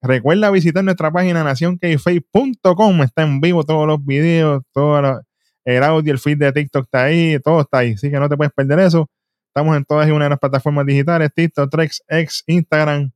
Recuerda 0.00 0.50
visitar 0.50 0.84
nuestra 0.84 1.10
página 1.10 1.42
nacionkface.com. 1.44 3.02
Está 3.02 3.22
en 3.22 3.40
vivo 3.40 3.64
todos 3.64 3.86
los 3.86 4.04
videos, 4.04 4.62
todo 4.72 5.22
el 5.64 5.82
audio, 5.82 6.12
el 6.12 6.18
feed 6.18 6.38
de 6.38 6.52
TikTok 6.52 6.84
está 6.84 7.04
ahí, 7.04 7.38
todo 7.42 7.62
está 7.62 7.78
ahí. 7.78 7.94
Así 7.94 8.10
que 8.10 8.18
no 8.18 8.28
te 8.28 8.36
puedes 8.36 8.52
perder 8.52 8.80
eso. 8.80 9.08
Estamos 9.48 9.76
en 9.76 9.84
todas 9.84 10.06
y 10.08 10.10
una 10.10 10.24
de 10.24 10.30
las 10.30 10.38
plataformas 10.38 10.84
digitales, 10.84 11.30
TikTok, 11.34 11.70
Trex, 11.70 12.02
X, 12.08 12.44
Instagram, 12.46 13.12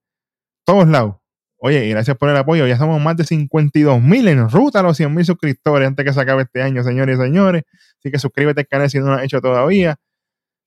todos 0.65 0.89
lados. 0.89 1.17
Oye, 1.61 1.87
y 1.87 1.91
gracias 1.91 2.17
por 2.17 2.29
el 2.29 2.37
apoyo. 2.37 2.67
Ya 2.67 2.79
somos 2.79 3.01
más 3.01 3.17
de 3.17 3.25
52 3.25 4.01
mil 4.01 4.29
en 4.29 4.49
ruta 4.49 4.81
a 4.81 4.83
los 4.83 4.97
100 4.97 5.13
mil 5.13 5.25
suscriptores 5.25 5.89
antes 5.89 6.05
que 6.05 6.13
se 6.13 6.21
acabe 6.21 6.43
este 6.43 6.63
año, 6.63 6.85
señores 6.85 7.19
y 7.19 7.23
señores. 7.23 7.65
Así 7.99 8.13
que 8.13 8.19
suscríbete 8.19 8.61
al 8.61 8.69
canal 8.69 8.91
si 8.91 8.99
no 8.99 9.07
lo 9.07 9.15
has 9.15 9.25
hecho 9.25 9.41
todavía. 9.41 9.97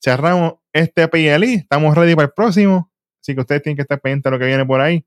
Cerramos 0.04 0.56
este 0.74 1.08
PLI. 1.08 1.54
Estamos 1.56 1.96
ready 1.96 2.14
para 2.14 2.26
el 2.26 2.34
próximo. 2.34 2.92
Así 3.22 3.34
que 3.34 3.42
ustedes 3.42 3.62
tienen 3.62 3.78
que 3.78 3.84
estar 3.84 4.02
pendientes 4.02 4.30
de 4.30 4.32
lo 4.32 4.40
que 4.40 4.46
viene 4.46 4.66
por 4.66 4.82
ahí. 4.82 5.06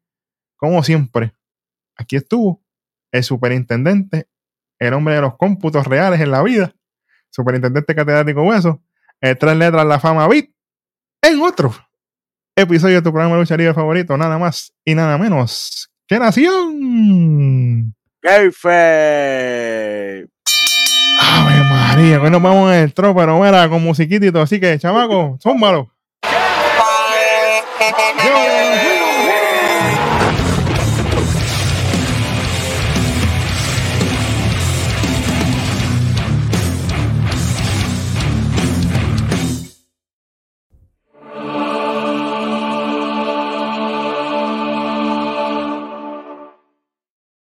Como 0.56 0.82
siempre, 0.82 1.34
aquí 1.96 2.16
estuvo 2.16 2.64
el 3.12 3.22
superintendente, 3.22 4.28
el 4.78 4.94
hombre 4.94 5.14
de 5.14 5.20
los 5.20 5.36
cómputos 5.36 5.86
reales 5.86 6.20
en 6.20 6.30
la 6.30 6.42
vida, 6.42 6.74
superintendente 7.30 7.94
catedrático 7.94 8.42
Hueso, 8.42 8.82
el 9.20 9.36
tres 9.36 9.56
letras 9.56 9.84
la 9.86 10.00
fama 10.00 10.26
bit, 10.28 10.54
en 11.22 11.40
otro 11.40 11.74
episodio 12.56 12.96
de 12.96 13.02
tu 13.02 13.10
programa 13.10 13.34
de 13.34 13.40
lucha 13.40 13.56
libre 13.56 13.74
favorito, 13.74 14.16
nada 14.16 14.38
más 14.38 14.72
y 14.84 14.94
nada 14.94 15.18
menos 15.18 15.90
que 16.06 16.18
Nación. 16.18 17.94
Kayfabe. 18.20 18.66
Ave 21.20 21.64
María, 21.64 22.20
que 22.20 22.30
nos 22.30 22.42
vamos 22.42 22.72
en 22.72 22.80
el 22.80 22.94
tro, 22.94 23.14
pero 23.14 23.40
mira, 23.40 23.68
con 23.68 23.82
todo. 24.30 24.42
Así 24.42 24.60
que, 24.60 24.78
chamaco, 24.78 25.38
zúmbalo. 25.42 25.90